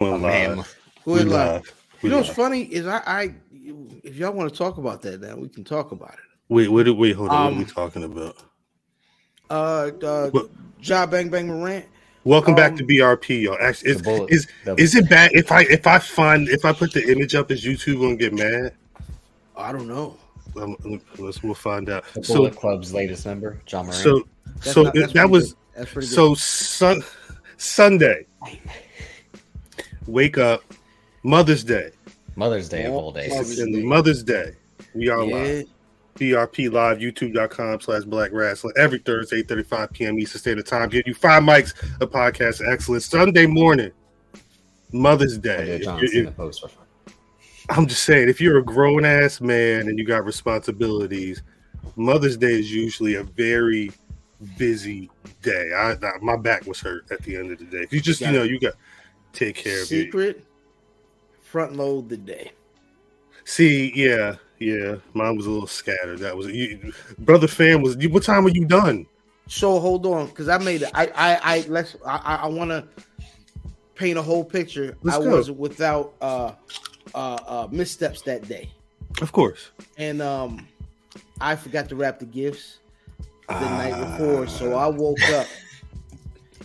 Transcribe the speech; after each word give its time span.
Well, 0.00 0.18
man. 0.18 0.56
live. 0.56 0.76
Go 1.04 1.12
We 1.12 1.18
ahead, 1.20 1.28
live. 1.28 1.52
live. 1.52 1.64
You 1.66 1.98
We 2.02 2.08
know 2.10 2.16
what's 2.18 2.30
funny 2.30 2.62
is 2.62 2.86
I, 2.86 3.02
I 3.06 3.34
if 4.02 4.16
y'all 4.16 4.32
want 4.32 4.50
to 4.50 4.56
talk 4.56 4.78
about 4.78 5.02
that 5.02 5.20
now, 5.20 5.36
we 5.36 5.48
can 5.48 5.62
talk 5.62 5.92
about 5.92 6.14
it. 6.14 6.18
Wait, 6.48 6.68
wait, 6.68 6.88
wait, 6.90 7.14
hold 7.14 7.28
on. 7.28 7.44
what 7.44 7.52
are 7.52 7.56
we 7.56 7.64
Um, 7.64 7.66
talking 7.66 8.04
about? 8.04 8.36
Uh, 9.50 9.90
uh 10.02 10.30
What- 10.30 10.48
Job 10.80 11.10
Bang 11.10 11.28
Bang 11.28 11.48
Morant. 11.48 11.84
Welcome 12.24 12.54
back 12.54 12.72
um, 12.72 12.78
to 12.78 12.84
BRP, 12.84 13.42
y'all. 13.42 13.56
Actually, 13.60 13.94
The 13.94 14.26
is, 14.30 14.46
is 14.66 14.74
is 14.78 14.94
it 14.94 15.08
bad 15.10 15.30
if 15.34 15.52
I 15.52 15.62
if 15.64 15.86
I 15.86 15.98
find 15.98 16.48
if 16.48 16.64
I 16.64 16.72
put 16.72 16.92
the 16.92 17.06
image 17.10 17.34
up? 17.34 17.50
Is 17.50 17.64
YouTube 17.64 18.00
gonna 18.00 18.16
get 18.16 18.32
mad? 18.34 18.72
I 19.56 19.72
don't 19.72 19.88
know. 19.88 20.16
Um, 20.56 20.76
let's 21.18 21.42
we'll 21.42 21.54
find 21.54 21.88
out. 21.90 22.04
The 22.14 22.24
So 22.24 22.34
Bullet 22.36 22.56
Club's 22.56 22.92
latest 22.94 23.24
member, 23.26 23.58
Ja 23.70 23.82
Morant. 23.82 23.94
so 24.02 24.22
That's 24.56 24.72
so 24.72 24.82
not- 24.84 24.94
that 25.12 25.30
was 25.30 25.52
good. 25.52 25.58
that's 25.76 25.92
pretty 25.92 26.08
good. 26.08 26.14
so 26.14 26.34
sun, 26.34 27.02
Sunday. 27.58 28.26
Wake 30.10 30.38
up, 30.38 30.62
Mother's 31.22 31.62
Day. 31.62 31.90
Mother's 32.34 32.68
Day 32.68 32.84
of 32.86 32.94
all 32.94 33.12
days. 33.12 33.30
Mother's 33.30 33.56
Day. 33.56 33.82
Mother's 33.82 34.22
Day. 34.24 34.52
We 34.94 35.08
are 35.08 35.22
yeah, 35.24 35.34
live. 35.36 35.66
BRP 36.16 36.72
live, 36.72 36.98
youtube.com 36.98 37.80
slash 37.80 38.02
black 38.02 38.32
rasslin 38.32 38.72
every 38.76 38.98
Thursday, 38.98 39.42
35 39.42 39.92
p.m. 39.92 40.18
Eastern 40.18 40.40
Standard 40.40 40.66
Time. 40.66 40.88
Give 40.88 41.06
you 41.06 41.14
five 41.14 41.42
mics 41.42 41.74
of 42.00 42.10
podcast 42.10 42.66
excellence. 42.68 43.06
Sunday 43.06 43.46
morning, 43.46 43.92
Mother's 44.92 45.38
Day. 45.38 45.64
did 45.66 45.80
If 45.80 45.82
John 45.84 45.98
you're- 45.98 46.08
Cena 46.08 46.30
post 46.32 46.60
for 46.62 46.70
I'm 47.68 47.86
just 47.86 48.02
saying, 48.02 48.28
if 48.28 48.40
you're 48.40 48.58
a 48.58 48.64
grown 48.64 49.04
ass 49.04 49.40
man 49.40 49.82
and 49.88 49.96
you 49.96 50.04
got 50.04 50.24
responsibilities, 50.24 51.42
Mother's 51.94 52.36
Day 52.36 52.52
is 52.58 52.72
usually 52.72 53.14
a 53.14 53.22
very 53.22 53.92
busy 54.58 55.08
day. 55.42 55.70
I, 55.72 55.92
I 55.92 56.12
my 56.20 56.36
back 56.36 56.66
was 56.66 56.80
hurt 56.80 57.04
at 57.12 57.22
the 57.22 57.36
end 57.36 57.52
of 57.52 57.58
the 57.58 57.66
day. 57.66 57.86
You 57.90 58.00
just, 58.00 58.20
you 58.20 58.32
know, 58.32 58.42
you 58.42 58.58
got 58.58 58.72
to 58.72 58.78
take 59.32 59.56
care 59.56 59.82
of 59.82 59.90
you. 59.90 60.04
secret 60.04 60.44
front 61.42 61.76
load 61.76 62.08
the 62.08 62.16
day. 62.16 62.52
See, 63.44 63.92
yeah, 63.94 64.36
yeah, 64.58 64.96
mine 65.14 65.36
was 65.36 65.46
a 65.46 65.50
little 65.50 65.66
scattered. 65.66 66.18
That 66.20 66.36
was 66.36 66.46
you, 66.48 66.92
brother. 67.18 67.48
Fan 67.48 67.82
was. 67.82 67.96
What 68.08 68.22
time 68.22 68.44
were 68.44 68.50
you 68.50 68.64
done? 68.64 69.06
So 69.48 69.80
hold 69.80 70.06
on, 70.06 70.26
because 70.26 70.48
I 70.48 70.58
made 70.58 70.82
it. 70.82 70.90
I 70.94 71.06
I 71.08 71.40
I 71.56 71.64
let's 71.68 71.96
I 72.06 72.36
I, 72.42 72.46
want 72.46 72.70
to 72.70 72.86
paint 73.96 74.16
a 74.18 74.22
whole 74.22 74.44
picture. 74.44 74.96
Let's 75.02 75.18
I 75.18 75.22
go. 75.24 75.36
was 75.36 75.50
without 75.50 76.12
uh 76.20 76.52
uh 77.14 77.18
uh 77.46 77.68
missteps 77.72 78.22
that 78.22 78.46
day, 78.46 78.70
Of 79.20 79.32
course. 79.32 79.70
and 79.98 80.22
um 80.22 80.68
I 81.40 81.56
forgot 81.56 81.88
to 81.88 81.96
wrap 81.96 82.20
the 82.20 82.26
gifts 82.26 82.78
the 83.48 83.58
night 83.58 83.94
Ah. 83.94 84.16
before, 84.18 84.46
so 84.46 84.74
I 84.74 84.86
woke 84.86 85.20
up 85.30 85.46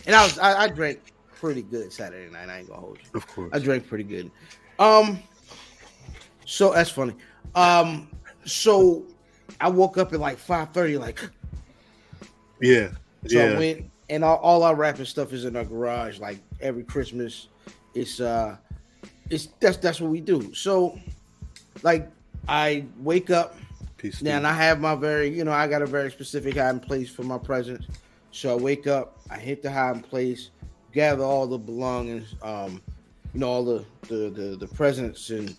and 0.06 0.14
I 0.14 0.22
was 0.22 0.38
I, 0.38 0.64
I 0.64 0.68
drank 0.68 1.00
pretty 1.36 1.62
good 1.62 1.92
Saturday 1.92 2.30
night. 2.30 2.48
I 2.48 2.58
ain't 2.58 2.68
gonna 2.68 2.80
hold 2.80 2.98
you. 2.98 3.08
Of 3.14 3.26
course. 3.28 3.50
I 3.52 3.58
drank 3.58 3.86
pretty 3.86 4.04
good. 4.04 4.30
Um, 4.78 5.18
so 6.44 6.72
that's 6.72 6.90
funny. 6.90 7.14
Um, 7.54 8.08
so 8.44 9.04
I 9.60 9.68
woke 9.68 9.98
up 9.98 10.12
at 10.12 10.20
like 10.20 10.38
five 10.38 10.70
thirty, 10.72 10.98
like 10.98 11.20
Yeah. 12.60 12.90
so 13.26 13.40
I 13.40 13.58
went 13.58 13.90
and 14.08 14.24
all, 14.24 14.36
all 14.36 14.62
our 14.62 14.74
rapping 14.74 15.04
stuff 15.04 15.32
is 15.32 15.44
in 15.44 15.56
our 15.56 15.64
garage. 15.64 16.18
Like 16.18 16.38
every 16.60 16.84
Christmas, 16.84 17.48
it's 17.94 18.20
uh, 18.20 18.56
it's 19.30 19.48
that's 19.60 19.76
that's 19.76 20.00
what 20.00 20.10
we 20.10 20.20
do. 20.20 20.54
So, 20.54 20.98
like, 21.82 22.10
I 22.48 22.84
wake 22.98 23.30
up 23.30 23.56
Peace. 23.96 24.22
now, 24.22 24.36
and 24.36 24.46
I 24.46 24.52
have 24.52 24.80
my 24.80 24.94
very, 24.94 25.28
you 25.28 25.44
know, 25.44 25.52
I 25.52 25.66
got 25.66 25.82
a 25.82 25.86
very 25.86 26.10
specific 26.10 26.56
hiding 26.56 26.80
place 26.80 27.10
for 27.10 27.22
my 27.22 27.38
presents. 27.38 27.86
So 28.30 28.52
I 28.52 28.60
wake 28.60 28.86
up, 28.86 29.18
I 29.30 29.38
hit 29.38 29.62
the 29.62 29.70
hiding 29.70 30.02
place, 30.02 30.50
gather 30.96 31.22
all 31.22 31.46
the 31.46 31.58
belongings, 31.58 32.34
um, 32.42 32.80
you 33.34 33.40
know, 33.40 33.48
all 33.48 33.64
the 33.64 33.84
the 34.08 34.30
the, 34.30 34.56
the 34.56 34.66
presents, 34.66 35.30
and 35.30 35.54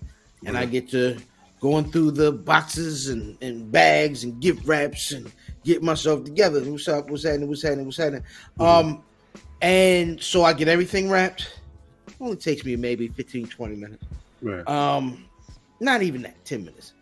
and 0.46 0.58
I 0.58 0.66
get 0.66 0.90
to 0.90 1.18
going 1.60 1.92
through 1.92 2.12
the 2.12 2.32
boxes 2.32 3.10
and, 3.10 3.38
and 3.42 3.72
bags 3.72 4.24
and 4.24 4.42
gift 4.42 4.66
wraps 4.66 5.12
and 5.12 5.32
get 5.64 5.82
myself 5.84 6.24
together. 6.24 6.60
What's 6.62 6.88
up? 6.88 7.10
What's 7.10 7.24
happening? 7.24 7.48
What's 7.48 7.62
happening? 7.62 7.86
What's 7.86 7.98
happening? 7.98 8.24
Um, 8.60 9.04
and 9.62 10.22
so 10.22 10.44
I 10.44 10.54
get 10.54 10.68
everything 10.68 11.10
wrapped. 11.10 11.60
Only 12.20 12.36
takes 12.36 12.66
me 12.66 12.76
maybe 12.76 13.08
15, 13.08 13.48
20 13.48 13.76
minutes. 13.76 14.04
Right. 14.42 14.68
Um, 14.68 15.26
not 15.80 16.02
even 16.02 16.24
that, 16.24 16.44
10 16.46 16.66
minutes. 16.66 16.94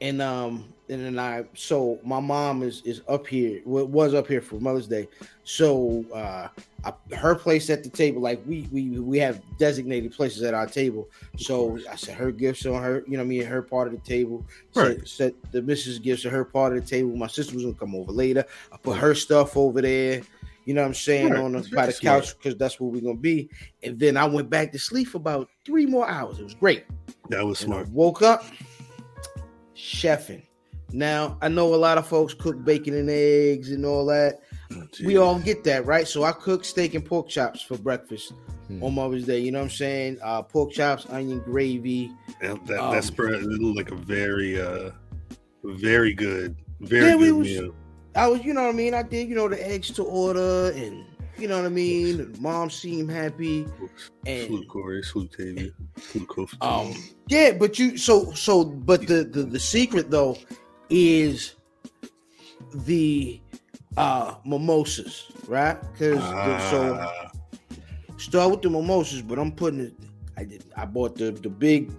And 0.00 0.22
um, 0.22 0.64
and 0.90 1.04
then 1.04 1.18
I 1.18 1.44
so 1.54 1.98
my 2.04 2.20
mom 2.20 2.62
is 2.62 2.82
is 2.84 3.00
up 3.08 3.26
here, 3.26 3.62
wa- 3.64 3.84
was 3.84 4.12
up 4.12 4.26
here 4.26 4.40
for 4.42 4.56
Mother's 4.60 4.86
Day. 4.88 5.08
So 5.44 6.04
uh 6.14 6.48
I, 6.84 6.92
her 7.14 7.34
place 7.34 7.70
at 7.70 7.82
the 7.82 7.88
table, 7.90 8.20
like 8.20 8.40
we 8.46 8.68
we 8.72 8.98
we 8.98 9.18
have 9.18 9.40
designated 9.58 10.12
places 10.12 10.42
at 10.42 10.52
our 10.54 10.66
table. 10.66 11.08
So 11.38 11.78
I 11.90 11.96
said 11.96 12.14
her 12.16 12.30
gifts 12.32 12.66
on 12.66 12.82
her, 12.82 13.04
you 13.06 13.16
know, 13.16 13.22
I 13.22 13.26
mean, 13.26 13.44
her 13.44 13.62
part 13.62 13.88
of 13.88 13.94
the 13.94 14.00
table. 14.00 14.44
Right. 14.74 14.98
Set, 15.00 15.08
set 15.08 15.52
the 15.52 15.62
missus 15.62 15.98
gifts 15.98 16.26
at 16.26 16.32
her 16.32 16.44
part 16.44 16.76
of 16.76 16.82
the 16.82 16.88
table. 16.90 17.16
My 17.16 17.26
sister 17.28 17.54
was 17.54 17.64
gonna 17.64 17.74
come 17.76 17.94
over 17.94 18.12
later. 18.12 18.44
I 18.72 18.76
put 18.76 18.98
her 18.98 19.14
stuff 19.14 19.56
over 19.56 19.80
there. 19.80 20.22
You 20.66 20.74
know 20.74 20.82
what 20.82 20.88
I'm 20.88 20.94
saying 20.94 21.30
Right. 21.30 21.40
on 21.42 21.52
the, 21.52 21.68
by 21.74 21.86
the 21.86 21.92
couch 21.94 22.36
because 22.36 22.56
that's 22.56 22.78
where 22.78 22.90
we're 22.90 23.00
gonna 23.00 23.14
be. 23.14 23.48
And 23.82 23.98
then 23.98 24.16
I 24.16 24.24
went 24.26 24.50
back 24.50 24.70
to 24.72 24.78
sleep 24.78 25.08
for 25.08 25.16
about 25.16 25.48
three 25.64 25.86
more 25.86 26.08
hours. 26.08 26.38
It 26.38 26.44
was 26.44 26.54
great. 26.54 26.84
That 27.30 27.44
was 27.44 27.60
And 27.62 27.68
smart. 27.72 27.88
woke 27.88 28.22
up 28.22 28.44
chefing. 29.74 30.42
Now 30.92 31.38
I 31.40 31.48
know 31.48 31.74
a 31.74 31.76
lot 31.76 31.98
of 31.98 32.06
folks 32.06 32.34
cook 32.34 32.62
bacon 32.64 32.94
and 32.94 33.08
eggs 33.10 33.70
and 33.72 33.84
all 33.84 34.06
that. 34.06 34.40
Oh, 34.72 34.82
We 35.04 35.16
all 35.16 35.38
get 35.38 35.64
that, 35.64 35.84
right? 35.86 36.06
So 36.06 36.24
I 36.24 36.32
cook 36.32 36.64
steak 36.64 36.94
and 36.94 37.04
pork 37.04 37.28
chops 37.28 37.60
for 37.62 37.76
breakfast 37.78 38.32
Hmm. 38.68 38.82
on 38.84 38.94
Mother's 38.94 39.26
Day. 39.26 39.40
You 39.40 39.50
know 39.50 39.58
what 39.58 39.64
I'm 39.64 39.70
saying? 39.70 40.18
Uh, 40.22 40.42
pork 40.42 40.70
chops, 40.72 41.06
onion 41.10 41.40
gravy. 41.40 42.12
That, 42.40 42.64
that, 42.66 42.78
Um, 42.80 42.94
that 42.94 43.02
spread 43.04 43.42
looked 43.42 43.76
like 43.76 43.90
a 43.90 43.96
very, 43.96 44.60
uh, 44.60 44.90
very 45.64 46.12
good, 46.14 46.54
very 46.80 47.06
Yeah, 47.10 47.16
good 47.16 47.32
was- 47.32 47.48
meal. 47.48 47.74
I 48.14 48.26
was, 48.28 48.44
you 48.44 48.54
know 48.54 48.62
what 48.62 48.70
I 48.74 48.76
mean? 48.76 48.94
I 48.94 49.02
did, 49.02 49.28
you 49.28 49.34
know, 49.36 49.48
the 49.48 49.64
eggs 49.68 49.90
to 49.92 50.02
order, 50.02 50.70
and 50.74 51.04
you 51.38 51.46
know 51.48 51.56
what 51.58 51.66
I 51.66 51.68
mean. 51.68 52.34
Mom 52.40 52.68
seemed 52.70 53.08
happy, 53.10 53.66
and 54.26 54.46
Salute 54.46 54.68
Corey, 54.68 55.02
salute 55.04 55.32
Tavia, 55.32 55.70
salute 55.96 56.28
Kofi. 56.28 56.56
Um, 56.60 56.92
yeah, 57.28 57.52
but 57.52 57.78
you 57.78 57.96
so 57.96 58.32
so 58.32 58.64
but 58.64 59.06
the 59.06 59.22
the, 59.24 59.44
the 59.44 59.60
secret 59.60 60.10
though 60.10 60.36
is 60.90 61.54
the 62.74 63.40
uh 63.96 64.34
mimosas, 64.44 65.30
right? 65.48 65.80
Because 65.92 66.34
so 66.58 66.94
Ah, 67.00 67.30
start 68.16 68.50
with 68.50 68.62
the 68.62 68.70
mimosas, 68.70 69.22
but 69.22 69.38
I'm 69.38 69.52
putting 69.52 69.80
it. 69.80 69.94
I 70.36 70.44
did. 70.44 70.64
I 70.76 70.84
bought 70.84 71.16
the 71.16 71.32
the 71.32 71.48
big. 71.50 71.92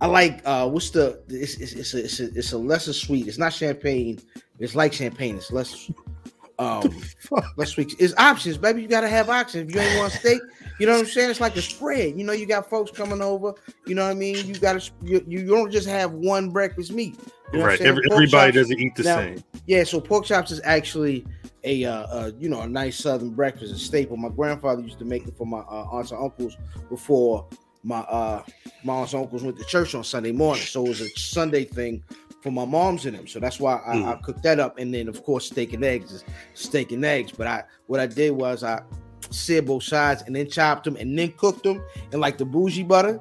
I 0.00 0.06
like 0.06 0.42
uh 0.44 0.68
what's 0.68 0.90
the 0.90 1.22
it's 1.28 1.56
it's, 1.58 1.72
it's 1.72 1.94
a 1.94 2.04
it's 2.04 2.20
a 2.20 2.24
it's 2.38 2.52
a 2.52 2.58
lesser 2.58 2.92
sweet. 2.92 3.26
It's 3.28 3.38
not 3.38 3.52
champagne. 3.52 4.18
It's 4.58 4.74
like 4.74 4.92
champagne. 4.92 5.36
It's 5.36 5.52
less 5.52 5.90
um 6.58 7.02
less 7.56 7.70
sweet. 7.70 7.94
It's 7.98 8.14
options, 8.16 8.56
baby. 8.56 8.82
You 8.82 8.88
gotta 8.88 9.08
have 9.08 9.28
options. 9.28 9.68
If 9.68 9.74
you 9.74 9.80
ain't 9.80 9.98
want 9.98 10.12
steak, 10.12 10.40
you 10.78 10.86
know 10.86 10.92
what 10.92 11.00
I'm 11.00 11.06
saying? 11.06 11.30
It's 11.30 11.40
like 11.40 11.56
a 11.56 11.62
spread. 11.62 12.18
You 12.18 12.24
know, 12.24 12.32
you 12.32 12.46
got 12.46 12.68
folks 12.70 12.90
coming 12.90 13.20
over. 13.20 13.54
You 13.86 13.94
know 13.94 14.04
what 14.04 14.10
I 14.10 14.14
mean? 14.14 14.46
You 14.46 14.54
gotta 14.58 14.88
you, 15.02 15.24
you 15.28 15.46
don't 15.46 15.70
just 15.70 15.88
have 15.88 16.12
one 16.12 16.50
breakfast 16.50 16.92
meat. 16.92 17.18
You 17.52 17.58
know 17.60 17.66
right. 17.66 17.80
Every, 17.80 18.02
everybody 18.10 18.52
chops- 18.52 18.68
doesn't 18.68 18.78
eat 18.80 18.94
the 18.96 19.02
Now- 19.02 19.16
same. 19.18 19.44
yeah, 19.66 19.84
so 19.84 20.00
pork 20.00 20.24
chops 20.24 20.50
is 20.50 20.60
actually 20.64 21.26
a 21.64 21.84
uh, 21.84 22.06
uh 22.06 22.30
you 22.38 22.48
know 22.48 22.62
a 22.62 22.68
nice 22.68 22.96
southern 22.96 23.30
breakfast, 23.30 23.74
a 23.74 23.78
staple. 23.78 24.16
My 24.16 24.28
grandfather 24.30 24.82
used 24.82 24.98
to 25.00 25.04
make 25.04 25.26
it 25.26 25.36
for 25.36 25.46
my 25.46 25.58
uh, 25.58 25.86
aunts 25.90 26.10
and 26.12 26.22
uncles 26.22 26.56
before 26.88 27.46
my 27.82 27.98
uh 28.00 28.42
my 28.82 28.94
aunts 28.94 29.12
and 29.12 29.22
uncles 29.22 29.42
went 29.42 29.58
to 29.58 29.64
church 29.64 29.94
on 29.94 30.04
Sunday 30.04 30.32
morning. 30.32 30.64
So 30.64 30.84
it 30.86 30.88
was 30.88 31.00
a 31.00 31.08
Sunday 31.10 31.64
thing 31.64 32.02
for 32.46 32.52
my 32.52 32.64
moms 32.64 33.06
and 33.06 33.18
them. 33.18 33.26
So 33.26 33.40
that's 33.40 33.58
why 33.58 33.74
I, 33.84 34.12
I 34.12 34.14
cooked 34.22 34.44
that 34.44 34.60
up. 34.60 34.78
And 34.78 34.94
then 34.94 35.08
of 35.08 35.24
course 35.24 35.46
steak 35.46 35.72
and 35.72 35.84
eggs 35.84 36.12
is 36.12 36.24
steak 36.54 36.92
and 36.92 37.04
eggs. 37.04 37.32
But 37.32 37.48
I 37.48 37.64
what 37.88 37.98
I 37.98 38.06
did 38.06 38.30
was 38.30 38.62
I 38.62 38.82
seared 39.30 39.66
both 39.66 39.82
sides 39.82 40.22
and 40.22 40.36
then 40.36 40.48
chopped 40.48 40.84
them 40.84 40.94
and 40.94 41.18
then 41.18 41.32
cooked 41.32 41.64
them 41.64 41.82
in 42.12 42.20
like 42.20 42.38
the 42.38 42.44
bougie 42.44 42.84
butter. 42.84 43.20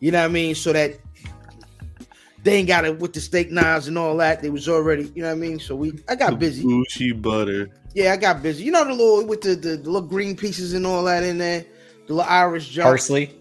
You 0.00 0.10
know 0.10 0.20
what 0.20 0.24
I 0.24 0.28
mean? 0.28 0.54
So 0.54 0.72
that 0.72 0.96
they 2.42 2.54
ain't 2.54 2.66
got 2.66 2.86
it 2.86 2.98
with 2.98 3.12
the 3.12 3.20
steak 3.20 3.50
knives 3.50 3.88
and 3.88 3.98
all 3.98 4.16
that. 4.16 4.40
They 4.40 4.48
was 4.48 4.70
already, 4.70 5.12
you 5.14 5.22
know 5.22 5.28
what 5.28 5.34
I 5.34 5.40
mean. 5.40 5.60
So 5.60 5.76
we, 5.76 5.92
I 6.08 6.14
got 6.14 6.38
busy. 6.38 6.64
Gucci 6.64 7.20
butter. 7.20 7.70
Yeah, 7.94 8.14
I 8.14 8.16
got 8.16 8.42
busy. 8.42 8.64
You 8.64 8.72
know 8.72 8.86
the 8.86 8.94
little 8.94 9.26
with 9.26 9.42
the, 9.42 9.54
the, 9.54 9.76
the 9.76 9.90
little 9.90 10.08
green 10.08 10.34
pieces 10.34 10.72
and 10.72 10.86
all 10.86 11.04
that 11.04 11.24
in 11.24 11.36
there, 11.36 11.66
the 12.06 12.14
little 12.14 12.30
Irish 12.30 12.70
junk. 12.70 12.86
Parsley. 12.86 13.38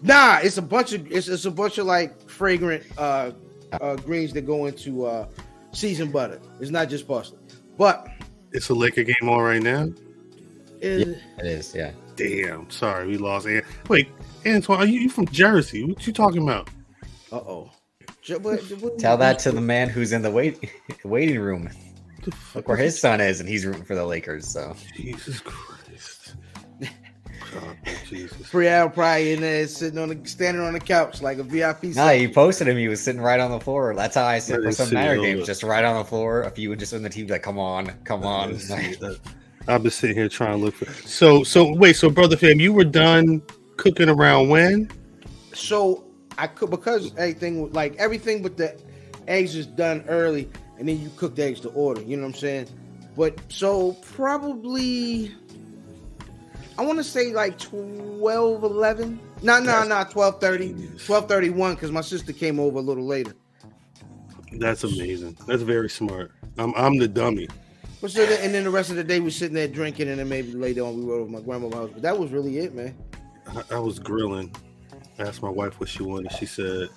Nah, 0.00 0.38
it's 0.42 0.56
a 0.56 0.62
bunch 0.62 0.94
of 0.94 1.12
it's, 1.12 1.28
it's 1.28 1.44
a 1.44 1.50
bunch 1.50 1.76
of 1.76 1.84
like 1.84 2.18
fragrant 2.28 2.82
uh, 2.96 3.32
uh 3.80 3.96
greens 3.96 4.32
that 4.32 4.42
go 4.46 4.66
into 4.66 5.06
uh 5.06 5.26
seasoned 5.72 6.12
butter. 6.12 6.40
It's 6.60 6.70
not 6.70 6.88
just 6.88 7.06
parsley, 7.06 7.38
but 7.76 8.08
It's 8.52 8.68
a 8.68 8.74
Laker 8.74 9.04
game 9.04 9.28
on 9.28 9.40
right 9.40 9.62
now. 9.62 9.88
it, 10.80 11.08
It 11.38 11.46
is, 11.46 11.74
yeah. 11.74 11.92
Damn. 12.16 12.68
Sorry, 12.70 13.06
we 13.06 13.16
lost. 13.16 13.46
An- 13.46 13.62
Wait, 13.88 14.08
Antoine, 14.46 14.80
are 14.80 14.86
you, 14.86 15.00
you 15.00 15.08
from 15.08 15.26
Jersey? 15.28 15.84
What 15.84 16.06
you 16.06 16.12
talking 16.12 16.42
about? 16.42 16.68
uh 17.32 17.36
oh. 17.36 17.70
Tell 18.98 19.16
that 19.16 19.38
to 19.40 19.52
the 19.52 19.60
man 19.60 19.88
who's 19.88 20.12
in 20.12 20.22
the 20.22 20.30
wait 20.30 20.70
waiting 21.04 21.38
room. 21.38 21.70
The 22.22 22.34
Look 22.54 22.68
where 22.68 22.76
is 22.76 22.84
his 22.94 23.00
son 23.00 23.20
is, 23.20 23.40
and 23.40 23.48
he's 23.48 23.64
rooting 23.64 23.84
for 23.84 23.94
the 23.94 24.04
Lakers. 24.04 24.46
So? 24.46 24.76
Jesus 24.94 25.40
Christ. 25.40 25.69
God, 27.52 27.76
Jesus. 28.06 28.46
Free 28.46 28.66
probably 28.66 29.32
in 29.32 29.40
there 29.40 29.66
sitting 29.66 29.98
on 29.98 30.08
the 30.08 30.28
standing 30.28 30.62
on 30.62 30.72
the 30.72 30.80
couch 30.80 31.22
like 31.22 31.38
a 31.38 31.42
VIP. 31.42 31.84
No, 31.84 31.92
section. 31.92 32.22
you 32.22 32.28
posted 32.28 32.68
him. 32.68 32.76
He 32.76 32.88
was 32.88 33.02
sitting 33.02 33.20
right 33.20 33.40
on 33.40 33.50
the 33.50 33.60
floor. 33.60 33.94
That's 33.94 34.14
how 34.14 34.24
I 34.24 34.38
sit 34.38 34.60
I 34.60 34.62
for 34.64 34.72
some 34.72 34.88
see 34.88 34.94
Niner 34.94 35.16
games, 35.16 35.46
just 35.46 35.62
right 35.62 35.84
on 35.84 35.96
the 35.96 36.04
floor. 36.04 36.42
A 36.42 36.50
few 36.50 36.68
would 36.70 36.78
just 36.78 36.92
in 36.92 37.02
the 37.02 37.08
team, 37.10 37.26
like, 37.26 37.42
come 37.42 37.58
on, 37.58 37.86
come 38.04 38.24
on. 38.24 38.52
Let's 38.52 38.68
see. 38.68 38.96
I've 39.68 39.82
been 39.82 39.90
sitting 39.90 40.16
here 40.16 40.28
trying 40.28 40.58
to 40.58 40.64
look 40.64 40.74
for. 40.74 40.86
So, 41.06 41.44
so 41.44 41.74
wait. 41.74 41.96
So, 41.96 42.10
brother 42.10 42.36
fam, 42.36 42.60
you 42.60 42.72
were 42.72 42.84
done 42.84 43.42
cooking 43.76 44.08
around 44.08 44.48
when? 44.48 44.90
so 45.52 46.04
I 46.38 46.46
could 46.46 46.70
because 46.70 47.12
everything 47.16 47.62
was- 47.62 47.72
like 47.72 47.96
everything 47.96 48.42
but 48.42 48.56
the 48.56 48.80
eggs 49.28 49.54
is 49.54 49.66
done 49.66 50.04
early, 50.08 50.48
and 50.78 50.88
then 50.88 51.00
you 51.00 51.10
cook 51.16 51.36
the 51.36 51.44
eggs 51.44 51.60
to 51.60 51.68
order. 51.70 52.00
You 52.02 52.16
know 52.16 52.22
what 52.22 52.34
I'm 52.34 52.40
saying? 52.40 52.66
But 53.16 53.38
so 53.48 53.92
probably 54.14 55.34
I 56.80 56.82
want 56.82 56.96
to 56.96 57.04
say 57.04 57.34
like 57.34 57.58
12, 57.58 58.62
11. 58.64 59.20
No, 59.42 59.60
no, 59.60 59.84
no, 59.84 60.02
12, 60.02 60.40
30, 60.40 60.90
12, 61.04 61.28
31, 61.28 61.74
because 61.74 61.92
my 61.92 62.00
sister 62.00 62.32
came 62.32 62.58
over 62.58 62.78
a 62.78 62.80
little 62.80 63.04
later. 63.04 63.34
That's 64.52 64.84
amazing. 64.84 65.36
That's 65.46 65.60
very 65.60 65.90
smart. 65.90 66.32
I'm 66.56 66.72
I'm 66.74 66.96
the 66.96 67.06
dummy. 67.06 67.48
But 68.00 68.12
so 68.12 68.24
then, 68.24 68.42
and 68.42 68.54
then 68.54 68.64
the 68.64 68.70
rest 68.70 68.88
of 68.88 68.96
the 68.96 69.04
day 69.04 69.20
we 69.20 69.30
sitting 69.30 69.54
there 69.54 69.68
drinking, 69.68 70.08
and 70.08 70.18
then 70.20 70.28
maybe 70.30 70.52
later 70.52 70.80
on 70.80 70.96
we 70.96 71.04
rode 71.04 71.20
over 71.20 71.30
my 71.30 71.40
grandma's 71.40 71.74
house. 71.74 71.90
But 71.92 72.00
that 72.00 72.18
was 72.18 72.30
really 72.30 72.56
it, 72.56 72.74
man. 72.74 72.96
I, 73.46 73.74
I 73.74 73.78
was 73.78 73.98
grilling. 73.98 74.50
I 75.18 75.24
asked 75.24 75.42
my 75.42 75.50
wife 75.50 75.78
what 75.80 75.88
she 75.90 76.02
wanted. 76.02 76.32
She 76.32 76.46
said, 76.46 76.88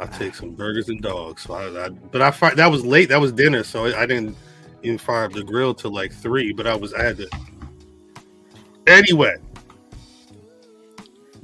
"I'll 0.00 0.08
take 0.08 0.34
some 0.34 0.52
burgers 0.52 0.88
and 0.88 1.02
dogs." 1.02 1.42
So 1.42 1.52
I, 1.52 1.84
I 1.84 1.88
but 1.90 2.22
I 2.22 2.30
fi- 2.30 2.54
that 2.54 2.70
was 2.70 2.82
late. 2.82 3.10
That 3.10 3.20
was 3.20 3.30
dinner, 3.30 3.62
so 3.62 3.84
I, 3.84 4.04
I 4.04 4.06
didn't 4.06 4.34
even 4.82 4.96
fire 4.96 5.26
up 5.26 5.32
the 5.32 5.44
grill 5.44 5.74
till 5.74 5.92
like 5.92 6.14
three. 6.14 6.54
But 6.54 6.66
I 6.66 6.74
was 6.74 6.94
I 6.94 7.02
had 7.02 7.18
to. 7.18 7.28
Anyway, 8.86 9.36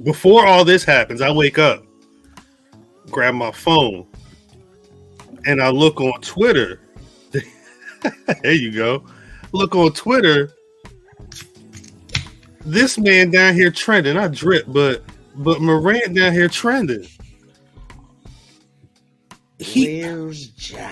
before 0.03 0.45
all 0.45 0.65
this 0.65 0.83
happens, 0.83 1.21
I 1.21 1.31
wake 1.31 1.57
up, 1.57 1.85
grab 3.09 3.33
my 3.33 3.51
phone, 3.51 4.05
and 5.45 5.61
I 5.61 5.69
look 5.69 6.01
on 6.01 6.19
Twitter. 6.21 6.81
there 8.43 8.53
you 8.53 8.71
go. 8.71 9.03
Look 9.51 9.75
on 9.75 9.93
Twitter. 9.93 10.51
This 12.65 12.97
man 12.97 13.31
down 13.31 13.55
here 13.55 13.71
trending. 13.71 14.17
I 14.17 14.27
drip, 14.27 14.65
but 14.67 15.03
but 15.35 15.61
Morant 15.61 16.13
down 16.13 16.33
here 16.33 16.49
trending. 16.49 17.07
He 19.59 20.01
Where's 20.01 20.71
Ja? 20.71 20.89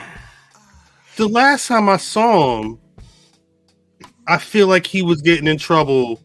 the 1.18 1.28
last 1.28 1.68
time 1.68 1.90
I 1.90 1.98
saw 1.98 2.62
him, 2.62 2.80
I 4.28 4.38
feel 4.38 4.68
like 4.68 4.86
he 4.86 5.02
was 5.02 5.22
getting 5.22 5.48
in 5.48 5.58
trouble 5.58 6.22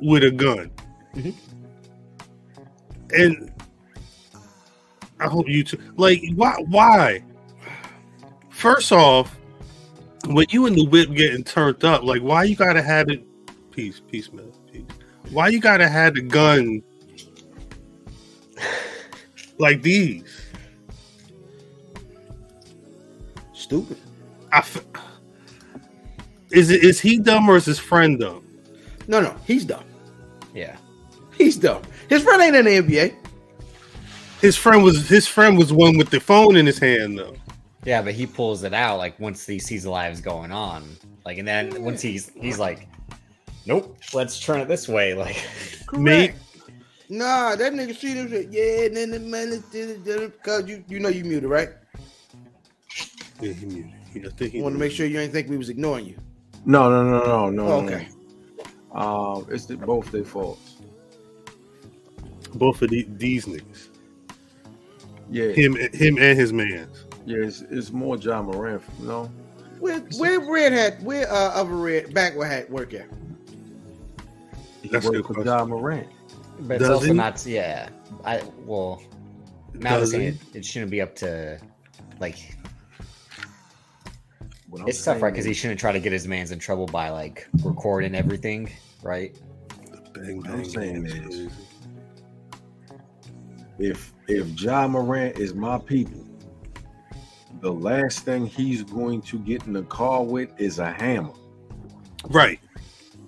with 0.00 0.22
a 0.24 0.30
gun. 0.30 0.70
Mhm. 1.14 1.34
And 3.10 3.50
I 5.20 5.26
hope 5.26 5.48
you 5.48 5.64
too. 5.64 5.78
Like, 5.96 6.22
why? 6.34 6.54
Why? 6.68 7.22
First 8.50 8.92
off, 8.92 9.36
when 10.26 10.46
you 10.50 10.66
and 10.66 10.76
the 10.76 10.84
whip 10.84 11.12
getting 11.14 11.44
turned 11.44 11.84
up, 11.84 12.02
like, 12.02 12.22
why 12.22 12.44
you 12.44 12.56
gotta 12.56 12.82
have 12.82 13.08
it? 13.08 13.24
Peace, 13.70 14.00
peace, 14.10 14.32
man, 14.32 14.50
peace. 14.72 14.82
Why 15.30 15.48
you 15.48 15.60
gotta 15.60 15.88
have 15.88 16.14
the 16.14 16.22
gun 16.22 16.82
like 19.58 19.82
these? 19.82 20.24
Stupid. 23.52 23.98
I 24.52 24.58
f- 24.58 24.84
is 26.50 26.70
it 26.70 26.82
is 26.82 27.00
he 27.00 27.18
dumb 27.18 27.48
or 27.48 27.56
is 27.56 27.66
his 27.66 27.78
friend 27.78 28.18
dumb? 28.18 28.44
No, 29.06 29.20
no, 29.20 29.34
he's 29.46 29.64
dumb. 29.64 29.84
Yeah. 31.38 31.44
He's 31.44 31.56
dumb. 31.56 31.82
His 32.08 32.22
friend 32.22 32.42
ain't 32.42 32.56
in 32.56 32.64
the 32.64 32.94
NBA. 32.94 33.14
His 34.40 34.56
friend 34.56 34.82
was 34.84 35.08
his 35.08 35.26
friend 35.26 35.58
was 35.58 35.72
one 35.72 35.96
with 35.98 36.10
the 36.10 36.20
phone 36.20 36.56
in 36.56 36.66
his 36.66 36.78
hand 36.78 37.18
though. 37.18 37.34
Yeah, 37.84 38.02
but 38.02 38.14
he 38.14 38.26
pulls 38.26 38.64
it 38.64 38.74
out 38.74 38.98
like 38.98 39.18
once 39.18 39.46
he 39.46 39.58
sees 39.58 39.84
the 39.84 39.90
lives 39.90 40.20
going 40.20 40.52
on. 40.52 40.84
Like, 41.24 41.38
and 41.38 41.46
then 41.48 41.82
once 41.82 42.00
he's 42.02 42.30
he's 42.30 42.58
like, 42.58 42.88
nope, 43.66 43.98
let's 44.14 44.38
turn 44.40 44.60
it 44.60 44.68
this 44.68 44.88
way. 44.88 45.14
Like, 45.14 45.42
Mate, 45.92 46.34
Nah, 47.08 47.56
that 47.56 47.72
nigga 47.72 47.96
see 47.96 48.14
them 48.14 48.28
shit. 48.28 48.50
Yeah, 48.50 48.86
and 48.86 48.96
then 48.96 49.10
the 49.10 49.20
man 49.20 49.48
is 49.48 49.62
because 49.62 50.68
you 50.68 50.84
you 50.88 51.00
know 51.00 51.08
you 51.08 51.24
muted, 51.24 51.48
right? 51.48 51.70
yeah, 53.40 53.52
he 53.52 53.66
muted. 53.66 53.92
He- 54.12 54.26
I 54.26 54.30
think 54.30 54.52
he 54.52 54.62
want 54.62 54.74
to 54.74 54.78
make 54.78 54.92
sure 54.92 55.06
you 55.06 55.18
ain't 55.20 55.32
think 55.32 55.48
we 55.48 55.56
was 55.58 55.68
ignoring 55.68 56.06
you. 56.06 56.16
No, 56.64 56.90
no, 56.90 57.04
no, 57.04 57.18
no, 57.24 57.50
no. 57.50 57.66
Oh, 57.66 57.80
no. 57.80 57.86
okay. 57.86 58.08
Um, 58.92 59.46
it's 59.50 59.66
the, 59.66 59.76
both 59.76 60.10
their 60.10 60.24
faults. 60.24 60.76
Both 62.54 62.82
of 62.82 62.90
the, 62.90 63.06
these 63.16 63.46
niggas, 63.46 63.88
Yeah, 65.30 65.48
him 65.52 65.76
him 65.92 66.18
and 66.18 66.38
his 66.38 66.52
man's. 66.52 67.04
yeah. 67.26 67.38
It's, 67.38 67.60
it's 67.62 67.90
more 67.92 68.16
Ja 68.16 68.42
Morant. 68.42 68.82
No, 69.00 69.30
Where 69.80 70.00
where 70.16 70.40
red 70.40 70.72
hat 70.72 71.02
where 71.02 71.30
uh 71.30 71.50
other 71.54 71.74
red 71.74 72.14
backward 72.14 72.46
hat 72.46 72.70
work 72.70 72.94
at? 72.94 73.08
he 74.82 74.88
That's 74.88 75.06
a 75.06 75.10
worked 75.10 75.28
good 75.28 75.36
for. 75.36 75.44
Ja 75.44 75.64
Morant. 75.64 76.08
but 76.60 76.74
it's 76.76 76.82
Does 76.82 76.90
also 76.90 77.06
he? 77.08 77.12
not. 77.12 77.44
Yeah, 77.46 77.88
I 78.24 78.42
well, 78.64 79.02
now 79.74 79.98
Does 79.98 80.10
saying 80.12 80.22
he? 80.22 80.28
it, 80.28 80.56
it 80.58 80.64
shouldn't 80.64 80.90
be 80.90 81.00
up 81.02 81.14
to 81.16 81.60
like 82.20 82.56
What 84.70 84.82
I'm 84.82 84.88
it's 84.88 85.04
tough, 85.04 85.20
right? 85.22 85.30
Because 85.32 85.44
he 85.44 85.52
shouldn't 85.54 85.78
try 85.80 85.92
to 85.92 86.00
get 86.00 86.12
his 86.12 86.26
man's 86.26 86.50
in 86.50 86.58
trouble 86.58 86.86
by 86.86 87.10
like 87.10 87.46
recording 87.62 88.14
everything, 88.14 88.70
right? 89.02 89.36
Bang 90.14 90.42
I'm 90.46 90.62
bang. 90.62 90.64
saying 90.64 91.04
bang, 91.04 91.16
is- 91.30 91.36
crazy. 91.36 91.50
If 93.78 94.12
if 94.26 94.60
Ja 94.60 94.86
Morant 94.88 95.38
is 95.38 95.54
my 95.54 95.78
people, 95.78 96.24
the 97.60 97.72
last 97.72 98.20
thing 98.20 98.46
he's 98.46 98.82
going 98.82 99.22
to 99.22 99.38
get 99.38 99.66
in 99.66 99.72
the 99.72 99.82
car 99.84 100.22
with 100.22 100.50
is 100.60 100.78
a 100.78 100.90
hammer. 100.90 101.32
right. 102.30 102.60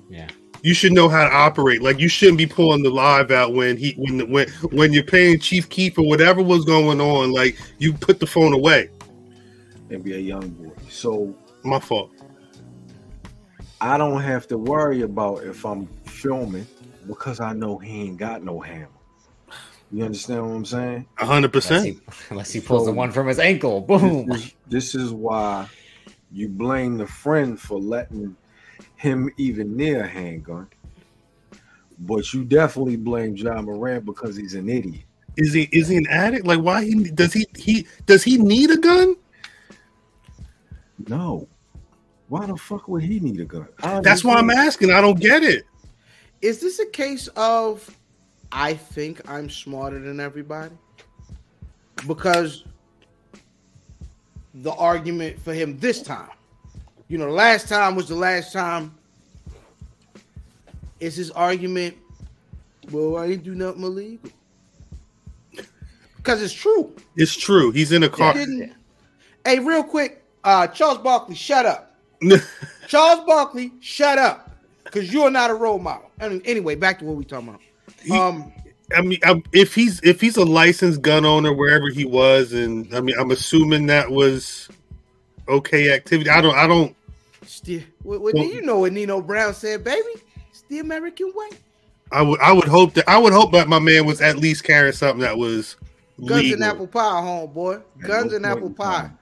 Yeah. 0.08 0.28
You 0.62 0.74
should 0.74 0.92
know 0.92 1.08
how 1.08 1.24
to 1.26 1.34
operate. 1.34 1.80
Like 1.82 1.98
you 2.00 2.08
shouldn't 2.08 2.36
be 2.36 2.46
pulling 2.46 2.82
the 2.82 2.90
live 2.90 3.30
out 3.30 3.54
when 3.54 3.76
he 3.78 3.92
when 3.96 4.30
when 4.30 4.48
when 4.72 4.92
you're 4.92 5.04
paying 5.04 5.38
Chief 5.38 5.68
Keef 5.70 5.96
or 5.96 6.06
whatever 6.06 6.42
was 6.42 6.64
going 6.66 7.00
on. 7.00 7.32
Like 7.32 7.56
you 7.78 7.94
put 7.94 8.20
the 8.20 8.26
phone 8.26 8.52
away. 8.52 8.90
and 9.88 10.04
be 10.04 10.14
a 10.14 10.18
young 10.18 10.48
boy. 10.50 10.72
So 10.90 11.34
My 11.64 11.80
fault. 11.80 12.10
I 13.80 13.96
don't 13.96 14.20
have 14.20 14.46
to 14.48 14.58
worry 14.58 15.00
about 15.02 15.44
if 15.44 15.64
I'm 15.64 15.86
filming 16.04 16.66
because 17.06 17.40
I 17.40 17.54
know 17.54 17.78
he 17.78 18.02
ain't 18.02 18.18
got 18.18 18.42
no 18.44 18.60
hammer. 18.60 18.88
You 19.92 20.04
understand 20.04 20.48
what 20.48 20.54
I'm 20.54 20.64
saying? 20.64 21.06
Hundred 21.16 21.36
Unless 21.36 21.50
percent. 21.50 21.84
he, 21.84 22.00
unless 22.30 22.52
he 22.52 22.60
pulls 22.60 22.86
the 22.86 22.92
one 22.92 23.10
from 23.10 23.26
his 23.26 23.38
ankle, 23.38 23.80
boom. 23.80 24.26
This 24.26 24.44
is, 24.44 24.54
this 24.68 24.94
is 24.94 25.12
why 25.12 25.68
you 26.30 26.48
blame 26.48 26.96
the 26.96 27.06
friend 27.06 27.60
for 27.60 27.80
letting 27.80 28.36
him 28.96 29.30
even 29.36 29.76
near 29.76 30.04
a 30.04 30.06
handgun. 30.06 30.68
But 31.98 32.32
you 32.32 32.44
definitely 32.44 32.96
blame 32.96 33.36
Ja 33.36 33.60
Morant 33.60 34.04
because 34.04 34.36
he's 34.36 34.54
an 34.54 34.68
idiot. 34.68 35.02
Is 35.36 35.52
he 35.52 35.68
is 35.72 35.88
he 35.88 35.96
an 35.96 36.06
addict? 36.08 36.46
Like 36.46 36.60
why 36.60 36.84
he 36.84 37.10
does 37.10 37.32
he 37.32 37.46
he 37.56 37.86
does 38.06 38.22
he 38.22 38.38
need 38.38 38.70
a 38.70 38.76
gun? 38.76 39.16
No. 41.08 41.48
Why 42.28 42.46
the 42.46 42.56
fuck 42.56 42.86
would 42.88 43.02
he 43.02 43.18
need 43.20 43.40
a 43.40 43.44
gun? 43.44 43.68
I 43.82 44.00
That's 44.00 44.22
why 44.22 44.34
I'm 44.34 44.50
asking. 44.50 44.92
I 44.92 45.00
don't 45.00 45.18
get 45.18 45.42
it. 45.42 45.64
Is 46.42 46.60
this 46.60 46.78
a 46.78 46.86
case 46.86 47.28
of 47.36 47.98
I 48.52 48.74
think 48.74 49.20
I'm 49.28 49.48
smarter 49.48 49.98
than 49.98 50.20
everybody? 50.20 50.74
Because 52.06 52.64
the 54.54 54.72
argument 54.72 55.40
for 55.40 55.54
him 55.54 55.78
this 55.78 56.02
time, 56.02 56.30
you 57.08 57.18
know, 57.18 57.26
the 57.26 57.32
last 57.32 57.68
time 57.68 57.94
was 57.94 58.08
the 58.08 58.14
last 58.14 58.52
time. 58.52 58.94
Is 60.98 61.16
his 61.16 61.30
argument, 61.30 61.96
well, 62.90 63.16
I 63.16 63.26
didn't 63.26 63.44
do 63.44 63.54
nothing 63.54 63.82
illegal. 63.82 64.30
Because 66.16 66.42
it's 66.42 66.52
true. 66.52 66.94
It's 67.16 67.34
true. 67.34 67.70
He's 67.70 67.92
in 67.92 68.02
a 68.02 68.08
car. 68.08 68.34
didn't. 68.34 68.74
Hey, 69.46 69.58
real 69.58 69.82
quick, 69.82 70.22
uh, 70.44 70.66
Charles 70.66 70.98
Barkley, 70.98 71.34
shut 71.34 71.64
up. 71.64 71.96
Charles 72.86 73.24
Barkley, 73.26 73.72
shut 73.80 74.18
up. 74.18 74.50
Because 74.84 75.10
you're 75.10 75.30
not 75.30 75.50
a 75.50 75.54
role 75.54 75.78
model. 75.78 76.10
And 76.18 76.42
anyway, 76.44 76.74
back 76.74 76.98
to 76.98 77.06
what 77.06 77.16
we 77.16 77.24
talking 77.24 77.48
about. 77.48 77.60
He- 78.02 78.12
Um, 78.16 78.52
I 78.96 79.02
mean, 79.02 79.20
I, 79.24 79.40
if 79.52 79.72
he's 79.74 80.00
if 80.02 80.20
he's 80.20 80.36
a 80.36 80.44
licensed 80.44 81.00
gun 81.02 81.24
owner 81.24 81.52
wherever 81.52 81.88
he 81.90 82.04
was, 82.04 82.52
and 82.52 82.92
I 82.94 83.00
mean, 83.00 83.14
I'm 83.18 83.30
assuming 83.30 83.86
that 83.86 84.10
was 84.10 84.68
okay 85.48 85.92
activity. 85.94 86.28
I 86.28 86.40
don't. 86.40 86.56
I 86.56 86.66
don't. 86.66 86.96
Still, 87.46 87.82
what, 88.02 88.20
what 88.20 88.34
do 88.34 88.40
Well- 88.40 88.50
you 88.50 88.62
know 88.62 88.80
what 88.80 88.92
Nino 88.92 89.20
Brown 89.20 89.54
said, 89.54 89.84
baby? 89.84 90.08
It's 90.50 90.62
the 90.68 90.80
American 90.80 91.32
way. 91.34 91.50
I 92.10 92.22
would. 92.22 92.40
I 92.40 92.52
would 92.52 92.66
hope 92.66 92.94
that. 92.94 93.08
I 93.08 93.16
would 93.18 93.32
hope 93.32 93.52
that 93.52 93.68
my 93.68 93.78
man 93.78 94.06
was 94.06 94.20
at 94.20 94.38
least 94.38 94.64
carrying 94.64 94.92
something 94.92 95.20
that 95.20 95.38
was 95.38 95.76
Guns 96.18 96.42
legal. 96.42 96.54
and 96.54 96.64
apple 96.64 96.86
pie, 96.88 96.98
homeboy. 97.00 97.82
At 98.02 98.06
Guns 98.08 98.32
no 98.32 98.36
and 98.36 98.44
point 98.44 98.56
apple 98.56 98.66
in 98.68 98.74
pie. 98.74 99.00
time- 99.02 99.18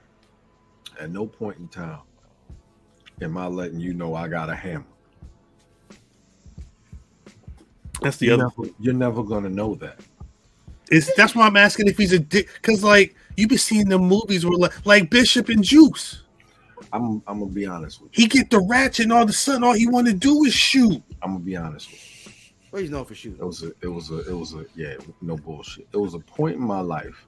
At 0.98 1.10
no 1.10 1.26
point 1.26 1.58
in 1.58 1.68
time 1.68 1.98
am 3.20 3.36
I 3.36 3.46
letting 3.48 3.80
you 3.80 3.92
know 3.92 4.14
I 4.14 4.28
got 4.28 4.48
a 4.48 4.54
hammer. 4.54 4.84
That's 8.02 8.16
the 8.18 8.26
You're 8.26 8.34
other. 8.34 8.50
never, 8.58 8.70
you're 8.78 8.94
never 8.94 9.22
gonna 9.22 9.48
know 9.50 9.74
that. 9.76 10.00
It's 10.90 11.12
that's 11.14 11.34
why 11.34 11.46
I'm 11.46 11.56
asking 11.56 11.88
if 11.88 11.96
he's 11.98 12.12
a 12.12 12.18
dick. 12.18 12.48
Because 12.54 12.82
like 12.82 13.14
you 13.36 13.46
be 13.48 13.56
seeing 13.56 13.88
the 13.88 13.98
movies 13.98 14.44
where 14.46 14.56
like, 14.56 14.86
like 14.86 15.10
Bishop 15.10 15.48
and 15.48 15.62
Juice, 15.62 16.22
I'm 16.92 17.22
I'm 17.26 17.40
gonna 17.40 17.46
be 17.52 17.66
honest 17.66 18.00
with 18.00 18.16
you. 18.16 18.24
he 18.24 18.28
get 18.28 18.50
the 18.50 18.60
ratchet 18.60 19.04
and 19.04 19.12
all 19.12 19.22
of 19.22 19.28
a 19.28 19.32
sudden 19.32 19.64
all 19.64 19.74
he 19.74 19.86
want 19.86 20.06
to 20.06 20.14
do 20.14 20.44
is 20.44 20.54
shoot. 20.54 21.02
I'm 21.22 21.32
gonna 21.32 21.40
be 21.44 21.56
honest 21.56 21.90
with 21.90 22.00
you. 22.26 22.32
What 22.70 22.82
he's 22.82 22.90
known 22.90 23.04
for 23.04 23.14
shooting. 23.14 23.38
It 23.40 23.44
was 23.44 23.62
a 23.62 23.72
it 23.82 23.88
was 23.88 24.10
a 24.10 24.28
it 24.28 24.34
was 24.34 24.54
a 24.54 24.64
yeah, 24.74 24.94
no 25.20 25.36
bullshit. 25.36 25.88
It 25.92 25.96
was 25.96 26.14
a 26.14 26.18
point 26.20 26.56
in 26.56 26.62
my 26.62 26.80
life. 26.80 27.26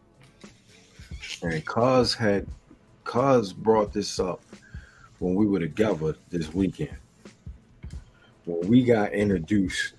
And 1.43 1.65
Cuz 1.65 2.15
had 2.15 2.47
Cuz 3.05 3.53
brought 3.53 3.93
this 3.93 4.19
up 4.19 4.43
when 5.19 5.35
we 5.35 5.47
were 5.47 5.61
together 5.61 6.15
this 6.31 6.53
weekend. 6.55 6.97
When 8.51 8.69
we 8.69 8.83
got 8.85 9.13
introduced 9.13 9.95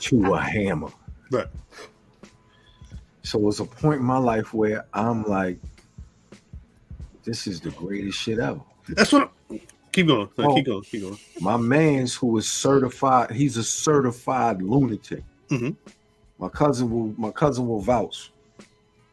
to 0.00 0.34
a 0.34 0.40
hammer. 0.40 0.88
Right. 1.30 1.46
So 3.22 3.38
it 3.38 3.42
was 3.42 3.60
a 3.60 3.64
point 3.64 4.00
in 4.00 4.06
my 4.06 4.18
life 4.18 4.54
where 4.54 4.84
I'm 4.94 5.24
like, 5.24 5.58
this 7.24 7.46
is 7.46 7.60
the 7.60 7.70
greatest 7.70 8.18
shit 8.18 8.38
ever. 8.38 8.60
That's 8.88 9.12
what. 9.12 9.32
I'm, 9.50 9.60
keep 9.92 10.06
going. 10.06 10.28
No, 10.38 10.50
Oh. 10.50 10.54
Keep 10.54 10.66
going. 10.66 10.82
Keep 10.82 11.02
going. 11.02 11.18
My 11.40 11.56
man's 11.56 12.14
who 12.14 12.36
is 12.38 12.50
certified, 12.50 13.30
he's 13.32 13.56
a 13.56 13.64
certified 13.64 14.62
lunatic. 14.62 15.24
Mhm. 15.48 15.76
My 16.38 16.48
cousin 16.48 16.90
will 16.90 17.14
my 17.16 17.30
cousin 17.30 17.66
will 17.66 17.80
vouch. 17.80 18.30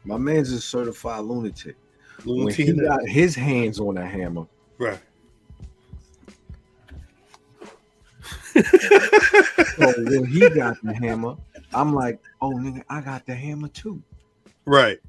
My 0.03 0.17
man's 0.17 0.51
a 0.51 0.59
certified 0.61 1.23
lunatic. 1.23 1.75
Little 2.25 2.45
When 2.45 2.53
he 2.53 2.71
got 2.73 3.07
his 3.07 3.33
hands 3.35 3.79
on 3.79 3.97
a 3.97 4.05
hammer, 4.05 4.45
Right. 4.77 4.99
so 9.75 9.93
when 10.03 10.25
he 10.25 10.49
got 10.49 10.77
the 10.83 10.93
hammer, 10.93 11.35
I'm 11.73 11.93
like, 11.93 12.19
oh 12.41 12.51
nigga, 12.51 12.83
I 12.89 13.01
got 13.01 13.25
the 13.25 13.33
hammer 13.33 13.67
too. 13.69 14.01
Right. 14.65 14.99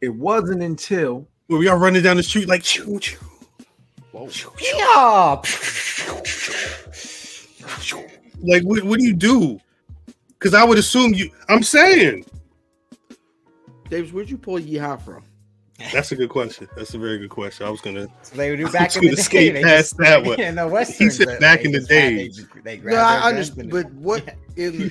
It 0.00 0.10
wasn't 0.10 0.62
until 0.62 1.26
Where 1.48 1.58
we 1.58 1.68
all 1.68 1.78
running 1.78 2.02
down 2.02 2.16
the 2.16 2.22
street 2.22 2.48
like 2.48 2.62
choo 2.62 2.98
choo. 3.00 3.18
Choo, 4.12 4.28
choo. 4.30 4.52
Yeah. 4.62 5.42
Like 8.40 8.62
what? 8.62 8.82
What 8.84 9.00
do 9.00 9.04
you 9.04 9.14
do? 9.14 9.60
Because 10.28 10.54
I 10.54 10.62
would 10.64 10.78
assume 10.78 11.14
you. 11.14 11.30
I'm 11.48 11.62
saying 11.62 12.24
Davis, 13.90 14.12
where'd 14.12 14.30
you 14.30 14.38
pull 14.38 14.58
Yeehaw 14.58 15.00
from? 15.00 15.22
That's 15.92 16.12
a 16.12 16.16
good 16.16 16.28
question. 16.30 16.68
That's 16.76 16.94
a 16.94 16.98
very 16.98 17.18
good 17.18 17.30
question. 17.30 17.66
I 17.66 17.70
was 17.70 17.80
gonna. 17.80 18.08
So 18.22 18.36
they 18.36 18.50
would 18.50 18.56
do 18.58 18.70
back 18.70 18.96
in 18.96 19.02
the 19.02 19.06
gonna 19.08 19.16
day. 19.16 19.22
skate 19.22 19.54
they 19.54 19.62
past 19.62 19.96
that 19.98 20.24
one. 20.24 20.36
Yeah, 20.38 20.50
no 20.50 20.68
westerns. 20.68 21.16
said 21.16 21.40
back 21.40 21.64
in 21.64 21.72
the 21.72 21.78
just 21.78 21.88
day. 21.90 22.28
They, 22.64 22.76
they 22.76 22.90
No, 22.90 22.96
I 22.96 23.28
understand, 23.28 23.70
but 23.70 23.90
what 23.92 24.34
in 24.56 24.74
He, 24.74 24.90